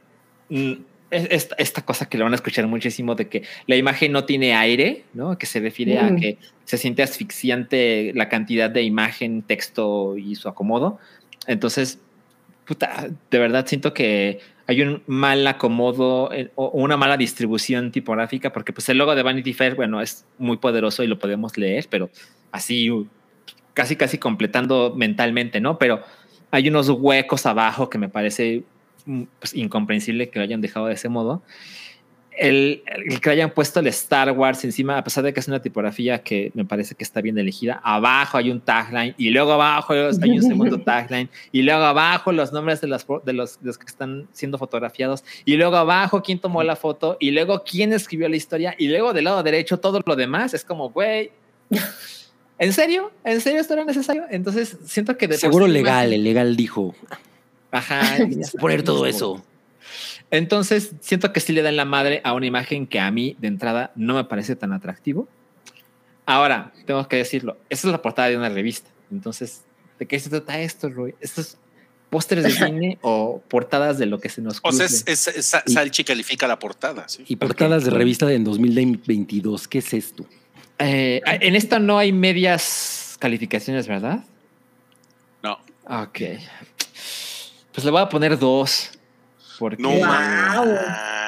[0.48, 0.72] mm,
[1.10, 4.24] es- esta, esta cosa que le van a escuchar muchísimo de que la imagen no
[4.24, 5.36] tiene aire, ¿no?
[5.38, 10.48] Que se refiere a que se siente asfixiante la cantidad de imagen, texto y su
[10.48, 10.98] acomodo.
[11.46, 11.98] Entonces,
[12.66, 18.52] puta, de verdad siento que hay un mal acomodo eh, o una mala distribución tipográfica,
[18.52, 21.86] porque pues el logo de Vanity Fair, bueno, es muy poderoso y lo podemos leer,
[21.90, 22.08] pero
[22.50, 23.06] así uh,
[23.74, 25.78] casi, casi completando mentalmente, ¿no?
[25.78, 26.02] Pero
[26.50, 28.62] hay unos huecos abajo que me parece
[29.04, 31.42] mm, pues, incomprensible que lo hayan dejado de ese modo.
[32.36, 35.62] El, el que hayan puesto el Star Wars encima, a pesar de que es una
[35.62, 39.92] tipografía que me parece que está bien elegida, abajo hay un tagline y luego abajo
[39.92, 43.78] hay un segundo tagline y luego abajo los nombres de, las, de, los, de los
[43.78, 48.28] que están siendo fotografiados y luego abajo quién tomó la foto y luego quién escribió
[48.28, 51.30] la historia y luego del lado derecho todo lo demás es como, güey,
[52.58, 53.12] ¿en serio?
[53.24, 54.24] ¿En serio esto era necesario?
[54.30, 56.94] Entonces siento que de Seguro legal, el legal dijo.
[57.70, 58.18] Ajá.
[58.60, 59.44] Poner todo eso.
[60.36, 63.48] Entonces, siento que sí le dan la madre a una imagen que a mí, de
[63.48, 65.28] entrada, no me parece tan atractivo.
[66.26, 68.90] Ahora, tengo que decirlo, esta es la portada de una revista.
[69.12, 69.62] Entonces,
[69.98, 71.14] ¿de qué se trata esto, Roy?
[71.20, 71.56] ¿Estos
[72.10, 75.04] pósteres de cine o portadas de lo que se nos O sea, cruce?
[75.12, 77.08] es, es- es- Salchi califica la portada.
[77.08, 77.24] ¿sí?
[77.28, 79.68] Y portadas de revista en 2022.
[79.68, 80.26] ¿Qué es esto?
[80.78, 84.24] Eh, en esta no hay medias calificaciones, ¿verdad?
[85.42, 85.58] No.
[85.86, 86.18] Ok.
[87.72, 88.90] Pues le voy a poner dos.
[89.58, 90.76] Porque, No, Wow.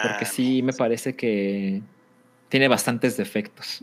[0.03, 1.83] porque sí me parece que
[2.49, 3.79] tiene bastantes defectos.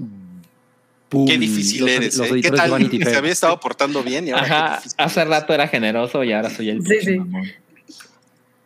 [1.09, 2.17] Pum, Qué difícil los- eres.
[2.17, 2.41] los ¿eh?
[2.41, 2.89] ¿Qué tal?
[3.03, 6.69] Se había estado portando bien y ahora Ajá, hace rato era generoso y ahora soy
[6.71, 7.19] el Sí.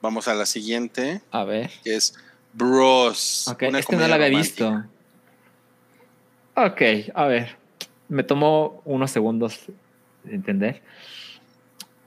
[0.02, 1.70] Vamos a la siguiente, A ver.
[1.84, 2.14] que es
[2.54, 3.48] Bros.
[3.50, 4.70] Ok, una este no lo había romántica.
[4.70, 4.90] visto.
[6.56, 6.82] Ok,
[7.14, 7.56] a ver.
[8.08, 9.60] Me tomó unos segundos
[10.30, 10.82] entender.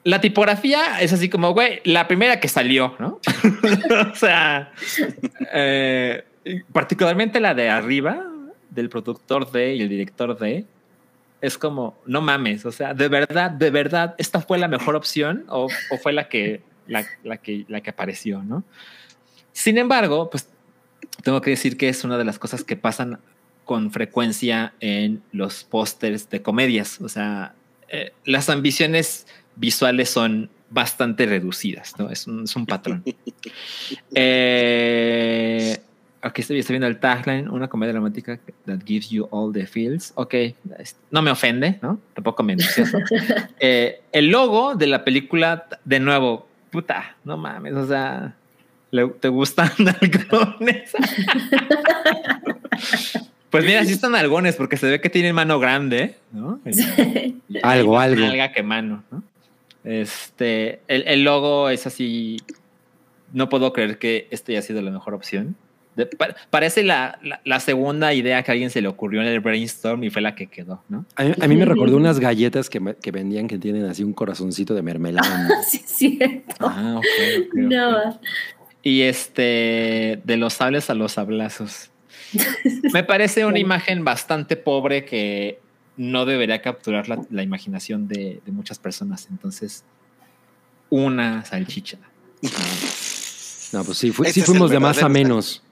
[0.02, 3.20] La tipografía es así como, güey, la primera que salió, ¿no?
[4.12, 4.72] o sea,
[5.52, 6.24] eh,
[6.72, 8.26] particularmente la de arriba,
[8.70, 10.64] del productor de y el director de,
[11.40, 15.44] es como, no mames, o sea, de verdad, de verdad, esta fue la mejor opción
[15.48, 15.68] o,
[16.02, 17.04] fue la que, la
[17.38, 18.64] que, la que apareció, ¿no?
[19.52, 20.48] Sin embargo, pues
[21.22, 23.20] tengo que decir que es una de las cosas que pasan
[23.64, 27.00] con frecuencia en los pósters de comedias.
[27.00, 27.54] O sea,
[27.88, 32.10] eh, las ambiciones visuales son bastante reducidas, ¿no?
[32.10, 33.02] Es un, es un patrón.
[34.14, 35.78] Eh,
[36.22, 40.12] aquí estoy, estoy viendo el tagline, una comedia romántica that gives you all the feels.
[40.14, 40.34] Ok,
[41.10, 41.98] no me ofende, ¿no?
[42.14, 43.00] tampoco me entusiasma.
[43.60, 48.34] Eh, el logo de la película, de nuevo, puta, no mames, o sea,
[48.90, 49.70] ¿le- ¿te gustan
[50.00, 50.92] algones?
[53.50, 56.60] pues mira, sí están algones porque se ve que tienen mano grande, ¿no?
[57.62, 58.20] Algo, algo.
[58.20, 59.22] nalga que mano, ¿no?
[59.84, 62.39] Este, el, el logo es así.
[63.33, 65.57] No puedo creer que este haya sido la mejor opción.
[65.97, 69.26] De- pa- parece la, la- la segunda idea que a alguien se le ocurrió en
[69.28, 71.05] el brainstorm y fue la que quedó, ¿no?
[71.17, 74.02] A mí, a mí me recordó unas galletas que, me- que vendían que tienen así
[74.05, 75.62] un corazoncito de mermelada.
[75.68, 76.55] sí, es cierto.
[76.60, 77.55] Ah, ok, ok, ok.
[77.55, 78.20] No.
[78.83, 81.91] Y este, de los sables a los sablazos.
[82.92, 85.59] Me parece una imagen bastante pobre que
[86.00, 89.28] no debería capturar la, la imaginación de, de muchas personas.
[89.30, 89.84] Entonces,
[90.88, 91.98] una salchicha.
[93.72, 95.62] No, pues sí, fu- sí fuimos de más a menos.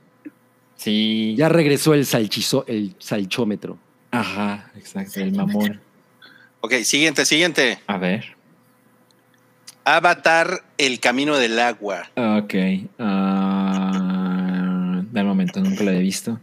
[0.77, 1.35] Sí.
[1.39, 3.79] Ya regresó el salchizo, el salchómetro.
[4.11, 5.81] Ajá, exacto, el mamón.
[6.61, 7.79] Ok, siguiente, siguiente.
[7.87, 8.37] A ver.
[9.85, 12.11] Avatar, el camino del agua.
[12.17, 12.55] Ok.
[12.99, 16.39] ah, de momento, nunca lo he visto.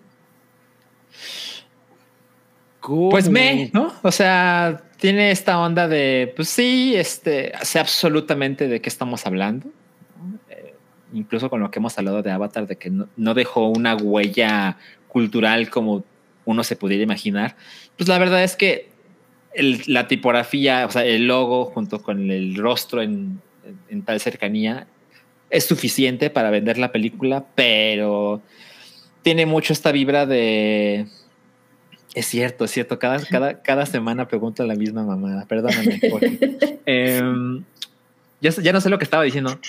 [3.10, 3.94] Pues me, ¿no?
[4.04, 9.70] O sea, tiene esta onda de, pues sí, este, sé absolutamente de qué estamos hablando.
[10.50, 10.74] Eh,
[11.14, 14.78] incluso con lo que hemos hablado de Avatar, de que no, no dejó una huella
[15.08, 16.04] cultural como
[16.46, 17.56] uno se pudiera imaginar.
[17.98, 18.90] Pues la verdad es que
[19.54, 24.20] el- la tipografía, o sea, el logo junto con el rostro en, en- en tal
[24.20, 24.86] cercanía
[25.50, 28.42] es suficiente para vender la película, pero
[29.22, 31.08] tiene mucho esta vibra de
[32.16, 32.98] es cierto, es cierto.
[32.98, 35.46] Cada, cada, cada semana pregunto la misma mamada.
[35.46, 36.00] Perdóname.
[36.10, 36.58] Jorge.
[36.88, 37.64] Em,
[38.42, 39.60] ya, ya no sé lo que estaba diciendo.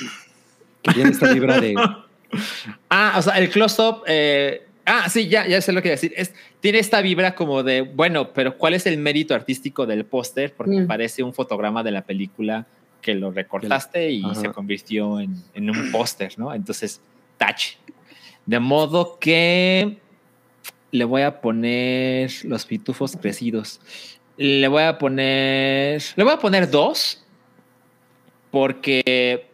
[0.82, 1.74] Que tiene esta vibra de.
[2.90, 4.02] Ah, o sea, el close-up.
[4.06, 6.12] eh, ah, sí, ya, ya sé lo que iba a decir.
[6.16, 10.52] Es, tiene esta vibra como de, bueno, pero ¿cuál es el mérito artístico del póster?
[10.54, 10.86] Porque Mm.
[10.88, 12.66] parece un fotograma de la película
[13.00, 14.34] que lo recortaste y Ajá.
[14.34, 16.52] se convirtió en, en un póster, ¿no?
[16.52, 17.00] Entonces,
[17.38, 17.76] touch.
[18.44, 19.98] De modo que
[20.92, 23.80] le voy a poner los pitufos crecidos.
[24.36, 26.02] Le voy a poner.
[26.16, 27.22] Le voy a poner dos.
[28.50, 29.46] Porque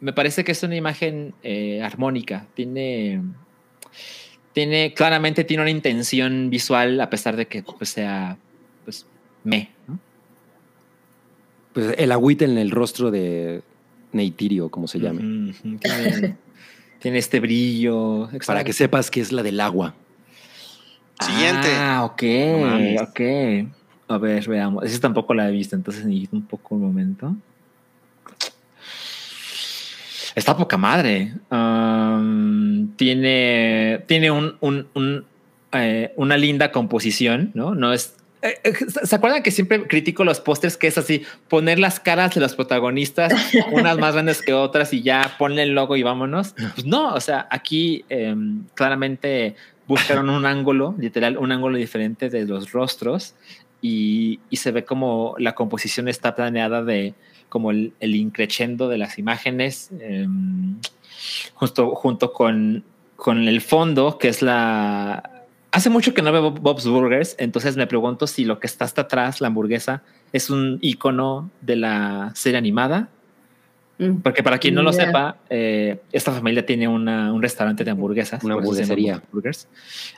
[0.00, 2.46] me parece que es una imagen eh, armónica.
[2.54, 3.22] Tiene.
[4.52, 4.94] Tiene.
[4.94, 8.38] Claramente tiene una intención visual, a pesar de que pues, sea.
[8.84, 9.06] Pues.
[9.42, 9.70] Me.
[9.86, 9.98] ¿no?
[11.72, 13.62] Pues el agüita en el rostro de
[14.12, 15.52] Neitirio, como se llame.
[15.80, 16.36] Tiene,
[17.00, 18.30] tiene este brillo.
[18.46, 19.94] Para que sepas que es la del agua.
[21.20, 21.68] Siguiente.
[21.76, 23.20] Ah, ok, No ok.
[24.08, 24.84] A ver, veamos.
[24.84, 27.34] Esa tampoco la he visto, entonces necesito un poco un momento.
[30.34, 31.32] Está poca madre.
[32.96, 35.24] Tiene tiene un, un- un,
[35.72, 37.74] eh, una linda composición, ¿no?
[37.74, 38.16] No es.
[38.42, 42.34] eh, eh, ¿Se acuerdan que siempre critico los pósters que es así, poner las caras
[42.34, 43.32] de los protagonistas,
[43.72, 46.54] unas más grandes que otras y ya ponle el logo y vámonos?
[46.74, 49.54] Pues no, o sea, aquí em, claramente
[49.86, 53.34] buscaron un ángulo, literal, un ángulo diferente de los rostros
[53.82, 57.14] y, y se ve como la composición está planeada de
[57.48, 60.78] como el, el increchendo de las imágenes em,
[61.54, 62.84] justo junto con,
[63.16, 65.30] con el fondo que es la
[65.70, 69.02] hace mucho que no veo Bob's Burgers entonces me pregunto si lo que está hasta
[69.02, 70.02] atrás la hamburguesa
[70.34, 73.08] es un icono de la serie animada.
[74.22, 78.42] Porque para quien no lo sepa, eh, esta familia tiene una- un restaurante de hamburguesas.
[78.42, 79.22] Una hamburguesería.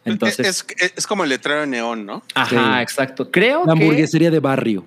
[0.04, 2.22] Entonces, es, es- es como el letrero de neón, ¿no?
[2.34, 2.82] ajá, Sí.
[2.82, 3.30] exacto.
[3.30, 4.84] Creo La que, hamburguesería de barrio.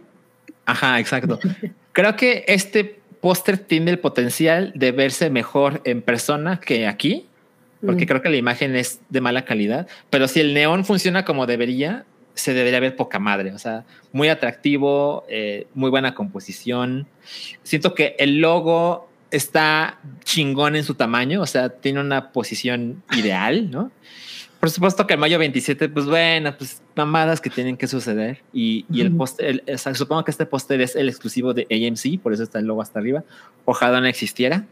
[0.65, 1.39] ajá, exacto.
[1.91, 7.25] Creo que este póster tiene el potencial de verse mejor en persona que aquí,
[7.85, 8.07] porque Mm.
[8.07, 9.87] creo que la imagen es de mala calidad.
[10.09, 12.05] Pero si el neón funciona como debería,
[12.39, 13.53] se debería ver poca madre.
[13.53, 17.07] O sea, muy atractivo, eh, muy buena composición.
[17.63, 23.69] Siento que el logo está chingón en su tamaño, o sea, tiene una posición ideal,
[23.69, 23.91] ¿no?
[24.59, 28.41] Por supuesto que el mayo 27, pues bueno, pues mamadas que tienen que suceder.
[28.51, 31.65] Y, y el póster, el- o sea, supongo que este póster es el exclusivo de
[31.71, 33.23] AMC, por eso está el logo hasta arriba.
[33.63, 34.65] Ojalá no existiera.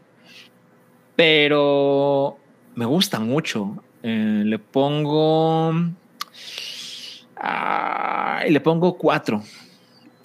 [1.16, 2.38] Pero
[2.76, 3.82] me gusta mucho.
[4.04, 5.74] Eh, le pongo.
[7.48, 9.44] Ah, y le pongo cuatro.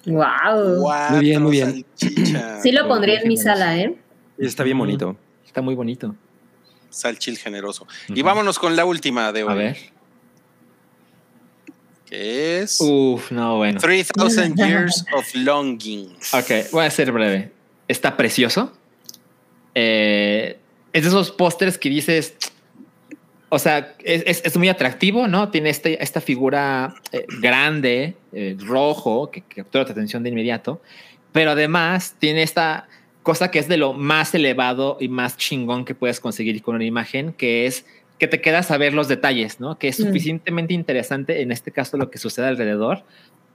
[0.05, 0.81] Wow.
[0.81, 1.85] Cuatro Muy bien, muy bien.
[1.95, 2.61] salchicha.
[2.61, 3.95] Sí lo pondría en mi sala, ¿eh?
[4.37, 5.15] Está bien bonito.
[5.45, 6.15] Está muy bonito.
[6.89, 7.87] Salchil generoso.
[8.09, 9.51] Y vámonos con la última de hoy.
[9.51, 9.77] A ver.
[12.05, 13.79] Que es Uf, no, bueno.
[13.79, 16.15] 3000 Years of Longing.
[16.33, 17.51] Ok, voy a ser breve.
[17.87, 18.71] Está precioso.
[19.73, 20.59] Eh,
[20.91, 22.35] es de esos pósters que dices,
[23.53, 25.49] o sea, es, es- es muy atractivo, ¿no?
[25.49, 30.81] Tiene este, esta figura eh, grande, eh, rojo, que, que captura tu atención de inmediato,
[31.31, 32.87] pero además tiene esta
[33.21, 36.83] cosa que es de lo más elevado y más chingón que puedes conseguir con una
[36.85, 37.85] imagen, que es
[38.19, 39.77] que te quedas a ver los detalles, ¿no?
[39.79, 40.03] Que es Mm.
[40.07, 43.03] suficientemente interesante, en este caso, lo que sucede alrededor,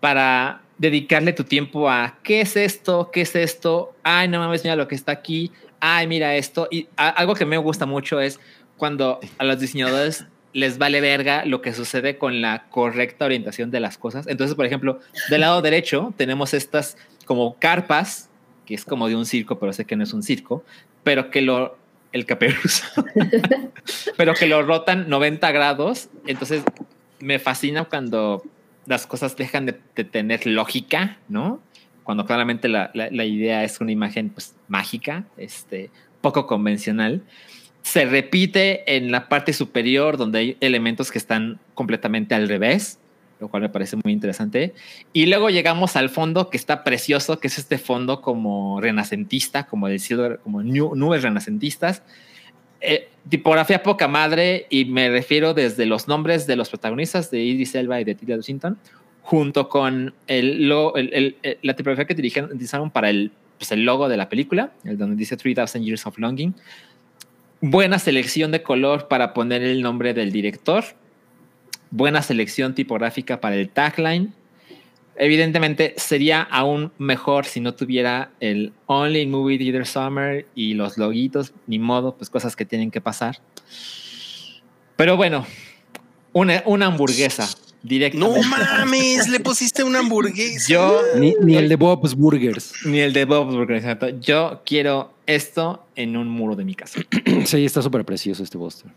[0.01, 4.77] para dedicarle tu tiempo a qué es esto, qué es esto, ay, no mames, mira
[4.77, 6.69] lo que está aquí, ay, mira esto.
[6.71, 8.39] Y algo que me gusta mucho es
[8.79, 10.25] cuando a los diseñadores
[10.55, 14.27] les vale verga lo que sucede con la correcta orientación de las cosas.
[14.27, 14.99] Entonces, por ejemplo,
[15.29, 18.31] del lado derecho tenemos estas como carpas,
[18.65, 20.65] que es como de un circo, pero sé que no es un circo,
[21.05, 21.77] pero que lo,
[22.13, 22.87] el caperuzo,
[24.17, 26.09] pero que lo rotan 90 grados.
[26.27, 26.63] Entonces,
[27.21, 28.43] me fascina cuando
[28.87, 31.61] las cosas dejan de, de tener lógica, ¿no?
[32.05, 35.91] Cuando claramente la, la- la idea es una imagen pues, mágica, este,
[36.23, 37.23] poco convencional.
[37.83, 42.99] Se repite en la parte superior donde hay elementos que están completamente al revés,
[43.41, 44.75] lo cual me parece muy interesante.
[45.13, 49.89] Y luego llegamos al fondo que está precioso, que es este fondo como renacentista, como
[49.89, 52.03] del cielo, como nu- nubes renacentistas.
[52.81, 57.75] Eh, tipografía poca madre y me refiero desde los nombres de los protagonistas de Idris
[57.75, 58.79] Elba y de Tilda Swinton
[59.23, 64.17] junto con el, el- la tipografía que dirigieron- utilizaron para el, pues, el logo de
[64.17, 66.55] la película, el donde dice 3000 Years of Longing.
[67.61, 70.85] Buena selección de color para poner el nombre del director.
[71.91, 74.33] Buena selección tipográfica para el tagline.
[75.17, 80.97] Evidentemente sería aún mejor si no tuviera el Only in Movie Theater Summer y los
[80.97, 83.39] loguitos, ni modo, pues cosas que tienen que pasar.
[84.95, 85.45] Pero bueno,
[86.33, 87.49] una, una hamburguesa
[87.83, 88.17] directa.
[88.17, 90.73] No mames, le pusiste una hamburguesa.
[90.73, 92.73] Yo, Ni, ni el de Bob's Burgers.
[92.85, 94.09] ni el de Bob's Burgers, exacto.
[94.21, 97.01] Yo quiero esto en un muro de mi casa.
[97.47, 98.91] Sí, está súper precioso este Buster.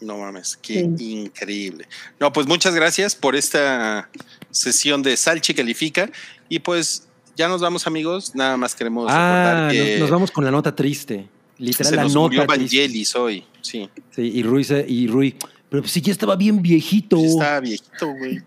[0.00, 1.12] No mames, qué Sí.
[1.12, 1.86] increíble.
[2.18, 4.10] No, pues muchas gracias por esta
[4.50, 6.10] sesión de Salchi Califica.
[6.48, 7.06] Y pues
[7.36, 8.34] ya nos vamos, amigos.
[8.34, 11.28] Nada más queremos Ah, que nos, nos vamos con la nota triste.
[11.58, 12.56] Literal, se la nos murió nota.
[12.56, 13.44] Vangelis hoy.
[13.60, 15.36] Sí, Sí, y Rui, y Rui,
[15.70, 17.16] pero pues sí, ya estaba bien viejito.
[17.18, 18.40] sí estaba viejito, güey.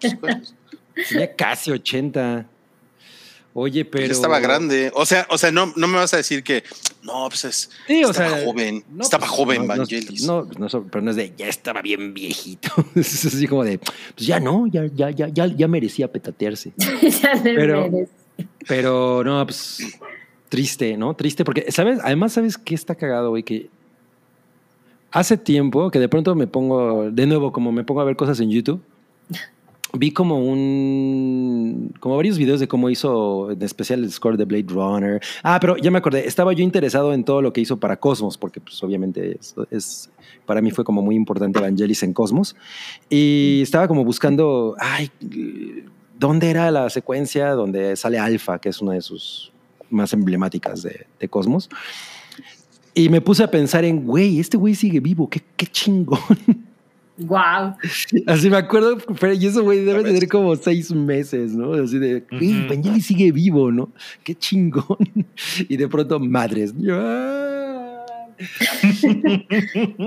[1.10, 2.46] Tenía casi 80.
[3.60, 4.06] Oye, pero.
[4.06, 4.92] ya estaba grande.
[4.94, 6.64] O sea, o sea, no, no me vas a decir que
[7.02, 8.84] no, pues es, Sí, o estaba sea, joven.
[8.88, 10.24] no, estaba pues, joven, no, no, Vangelis.
[10.26, 12.70] No, no, so- pero no es de ya estaba bien viejito.
[12.96, 16.72] es así como de, pues ya no, ya, ya, ya, ya, ya merecía petatearse.
[16.78, 18.12] ya Pero- merece.
[18.68, 19.80] Pero no, pues
[20.50, 21.16] triste, ¿no?
[21.16, 21.98] Triste porque, ¿sabes?
[22.04, 23.42] Además, ¿sabes qué está cagado, güey?
[23.42, 23.70] Que
[25.10, 28.40] hace tiempo que de pronto me pongo, de nuevo, como me pongo a ver cosas
[28.40, 28.82] en YouTube,
[29.94, 34.66] vi como un, como varios videos de cómo hizo en especial el score de Blade
[34.70, 35.22] Runner.
[35.44, 38.38] Ah, pero ya me acordé, estaba yo interesado en todo lo que hizo para Cosmos,
[38.38, 40.10] porque pues obviamente es, es-
[40.46, 42.56] para mí fue como muy importante Evangelis en Cosmos.
[43.10, 45.10] Y estaba como buscando, ay,
[46.18, 49.52] ¿dónde era la secuencia donde sale Alpha, que es una de sus
[49.90, 51.70] más emblemáticas de, de Cosmos?
[52.94, 56.20] Y me puse a pensar en, güey, este güey sigue vivo, qué, qué chingón.
[57.18, 57.76] Wow.
[58.28, 61.74] Así me acuerdo, pero y eso, güey, debe tener como seis meses, ¿no?
[61.74, 63.90] Así de, güey, sigue vivo, ¿no?
[64.24, 64.98] Qué chingón.
[65.68, 66.74] Y de pronto, madres.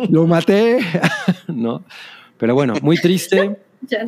[0.08, 0.78] Lo maté,
[1.48, 1.82] ¿no?
[2.38, 3.58] Pero bueno, muy triste.
[3.88, 4.06] Ya.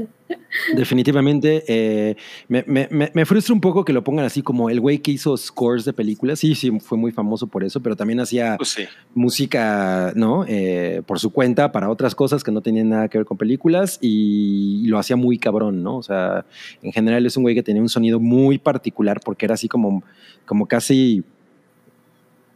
[0.74, 1.64] Definitivamente.
[1.66, 2.16] eh,
[2.48, 5.10] me, me- me- me frustra un poco que lo pongan así como el güey que
[5.12, 6.38] hizo scores de películas.
[6.40, 8.84] Sí, sí, fue muy famoso por eso, pero también hacía Pues sí.
[9.14, 10.44] música, ¿no?
[10.46, 13.98] Eh, por su cuenta para otras cosas que no tenían nada que ver con películas
[14.00, 15.96] y lo hacía muy cabrón, ¿no?
[15.96, 16.44] O sea,
[16.82, 20.02] en general es un güey que tenía un sonido muy particular porque era así como,
[20.44, 21.24] como casi,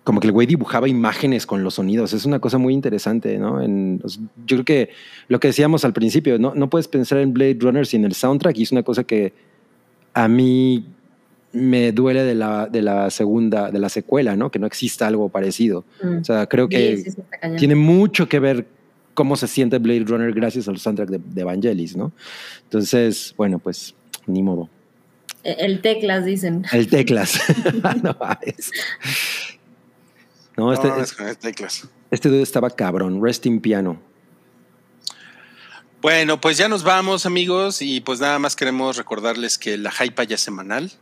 [0.07, 2.12] como que el güey dibujaba imágenes con los sonidos.
[2.12, 3.60] Es una cosa muy interesante, ¿no?
[3.60, 4.01] En-
[4.47, 4.91] yo creo que
[5.26, 6.55] lo que decíamos al principio, ¿no?
[6.55, 9.33] No puedes pensar en Blade Runner sin el soundtrack y es una cosa que
[10.15, 10.86] a mí
[11.51, 14.49] me duele de la, de la segunda, de la secuela, ¿no?
[14.49, 15.85] Que no exista algo parecido.
[16.01, 16.18] Mm.
[16.18, 17.23] O sea, creo que Sí, sí,
[17.59, 18.65] tiene mucho que ver
[19.12, 22.12] cómo se siente Blade Runner gracias al soundtrack de, de Vangelis, ¿no?
[22.62, 23.93] Entonces, bueno, pues
[24.28, 24.68] ni modo.
[25.43, 26.65] E- El teclas, dicen.
[26.73, 27.41] El teclas.
[28.05, 28.70] no mames.
[30.57, 31.17] No, este, No, es
[32.10, 33.23] este dude estaba cabrón.
[33.23, 34.01] Resting piano.
[36.01, 40.25] Bueno, pues ya nos vamos, amigos, y pues nada más queremos recordarles que la hypa
[40.25, 40.93] ya es semanal.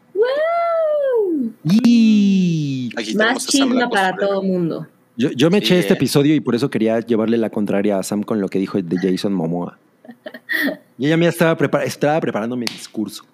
[1.65, 4.87] Y Aquí tenemos Más chisma para todo mundo.
[5.17, 5.97] yo, yo me Sí, eché este eh.
[5.97, 8.97] episodio y por eso quería llevarle la contraria a Sam con lo que dijo de
[8.99, 9.79] Jason Momoa.
[10.97, 13.25] Y ella me estaba, prepara- estaba preparando mi discurso.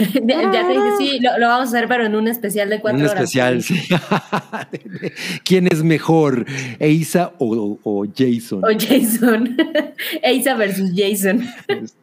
[0.24, 2.80] Ya, ya te dije, sí, lo, lo vamos a hacer, pero en un especial de
[2.80, 3.14] cuatro Un horas.
[3.14, 3.80] especial, sí.
[5.44, 6.46] ¿Quién es mejor,
[6.78, 8.62] Eisa o, o Jason?
[8.64, 9.56] O Jason.
[10.22, 11.46] Eisa versus Jason.
[11.68, 11.94] Pues,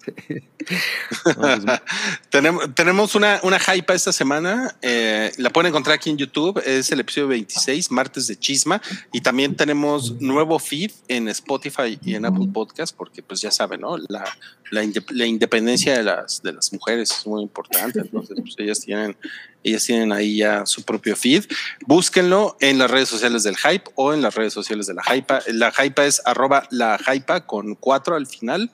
[2.29, 4.75] Tenemos, tenemos una, una hype esta semana.
[4.81, 6.61] eh, la pueden encontrar aquí en YouTube.
[6.65, 8.81] Es el episodio 26, martes de chisma.
[9.13, 13.81] Y también tenemos nuevo feed en Spotify y en Apple Podcast, porque pues ya saben,
[13.81, 13.97] ¿no?
[14.09, 14.25] La,
[14.71, 17.99] la, inde- la independencia de las, de las mujeres es muy importante.
[17.99, 19.15] Entonces, pues ellas tienen,
[19.63, 21.45] ellas tienen ahí ya su propio feed.
[21.85, 25.33] Búsquenlo en las redes sociales del hype o en las redes sociales de la hype.
[25.53, 28.71] La hype es arroba la hype con cuatro al final,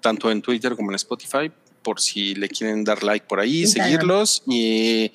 [0.00, 1.50] tanto en Twitter como en Spotify,
[1.82, 3.90] por si le quieren dar like por ahí, Instagram.
[3.90, 5.12] seguirlos y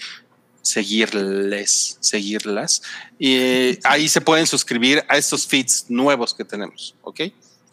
[0.62, 2.82] seguirles, seguirlas.
[3.20, 7.22] Y eh, ahí se pueden suscribir a estos feeds nuevos que tenemos, ¿ok?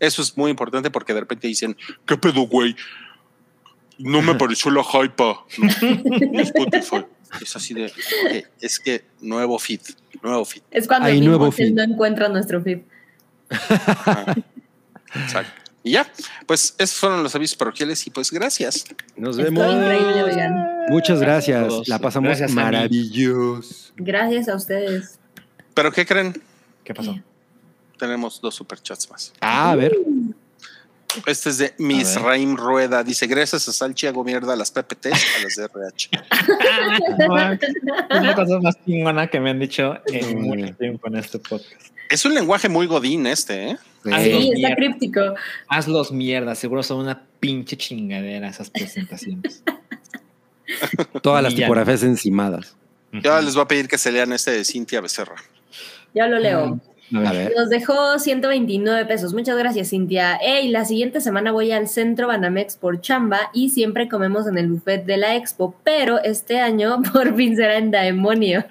[0.01, 2.77] Eso es muy importante porque de repente dicen, ¿qué pedo, güey?
[3.99, 5.35] No me pareció la hype
[6.43, 7.05] Spotify.
[7.43, 9.81] Es así de, "Ok, es que nuevo feed,
[10.23, 10.63] nuevo feed.
[10.71, 11.73] Es cuando Hay el nuevo feed.
[11.75, 12.79] no encuentra nuestro feed.
[15.15, 15.63] Exacto.
[15.83, 16.07] Y ya,
[16.47, 18.85] pues esos fueron los avisos parroquiales y pues gracias.
[19.17, 19.75] Nos Estoy vemos.
[19.75, 20.55] increíble, oigan.
[20.91, 21.89] Muchas gracias.
[21.89, 23.93] La pasamos Gracias maravilloso.
[23.97, 25.19] Gracias a ustedes.
[25.75, 26.41] Pero ¿qué creen?
[26.85, 27.19] ¿Qué pasó?
[27.99, 29.33] Tenemos dos superchats más.
[29.41, 29.97] Ah, a ver.
[31.27, 32.21] Este es de Miss.
[32.21, 33.03] Raim Rueda.
[33.03, 35.07] Dice, gracias a Salchi hago mierda a las PPTs,
[35.39, 36.11] a las de RH.
[38.11, 40.43] Es la cosa más chingona que me han dicho en Mm.
[40.43, 41.73] mucho tiempo en este podcast.
[42.11, 43.77] Es un lenguaje muy godín este, ¿eh?
[44.11, 45.21] Ah, Sí, los está críptico.
[45.69, 49.63] Hazlos mierda, seguro son una pinche chingadera esas presentaciones.
[51.23, 52.77] Todas las tipografías encimadas.
[53.13, 55.37] Ya les voy a pedir que se lean este de Cintia Becerra.
[56.15, 56.81] Ya lo leo.
[57.15, 57.55] A ver.
[57.57, 59.33] Nos dejó 129 pesos.
[59.33, 60.39] Muchas gracias, Cintia.
[60.43, 64.69] Hey, la siguiente semana voy al centro Banamex por chamba y siempre comemos en el
[64.69, 68.65] buffet de la expo, pero este año por fin será en Daemonios.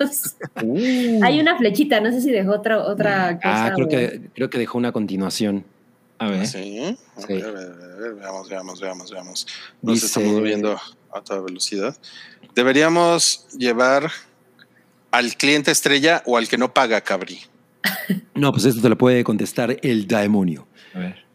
[1.24, 3.66] Hay una flechita, no sé si dejó otra, otra cosa.
[3.68, 5.64] Ah, creo o- que, creo que dejó una continuación.
[6.20, 6.48] A ver.
[6.48, 6.80] Sí.
[7.16, 7.34] A Sí.
[7.34, 9.48] ver, a ver, a ver, veamos, veamos, veamos, veamos.
[9.82, 10.80] Nos Dice- estamos moviendo
[11.14, 11.96] a toda velocidad.
[12.56, 14.10] Deberíamos llevar
[15.12, 17.40] al cliente estrella o al que no paga, Cabri.
[18.36, 20.68] No, pues esto te lo puede contestar el demonio.
[20.94, 21.26] A ver.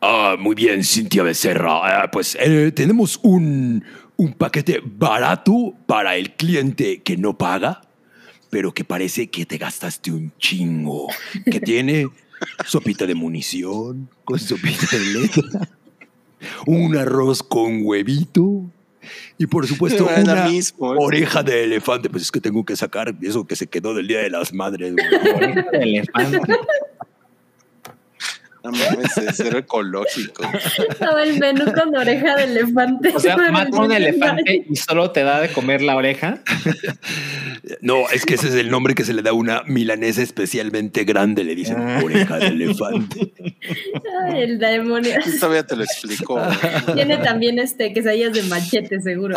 [0.00, 2.02] Ah, muy bien, Cintia Becerra.
[2.02, 3.84] Ah, pues eh, tenemos un,
[4.16, 7.82] un paquete barato para el cliente que no paga,
[8.50, 11.08] pero que parece que te gastaste un chingo.
[11.50, 12.06] Que tiene
[12.66, 15.68] sopita de munición, con sopita de letra,
[16.66, 18.70] un arroz con huevito
[19.38, 22.10] y por supuesto una mismo, oreja de elefante.
[22.10, 24.94] Pues es que tengo que sacar eso que se quedó del Día de las Madres.
[25.34, 26.40] Oreja de elefante.
[28.62, 30.44] No mames, es cero ecológico.
[30.90, 33.12] Estaba el menú con oreja de elefante.
[33.14, 36.38] O sea, mata un elefante y solo te da de comer la oreja.
[37.82, 41.04] No, es que ese es el nombre que se le da a una milanesa especialmente
[41.04, 42.00] grande, le dicen Ah.
[42.02, 43.32] oreja de elefante.
[44.24, 45.14] Ay, el demonio.
[45.38, 46.40] Todavía te lo explico.
[46.94, 49.36] Tiene también este quesadillas de machete, seguro.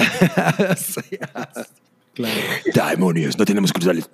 [0.77, 1.18] Sí.
[2.74, 4.10] Demonios, no tenemos cruzales.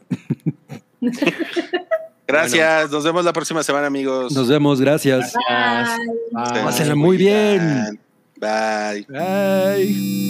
[2.29, 2.91] Gracias.
[2.91, 4.31] Nos vemos la próxima semana, amigos.
[4.33, 5.33] Nos vemos, gracias.
[5.49, 5.97] Gracias.
[5.97, 6.63] Se Bye.
[6.63, 7.99] Pásenla muy bien.
[8.37, 9.07] Bye.
[9.09, 10.29] Bye.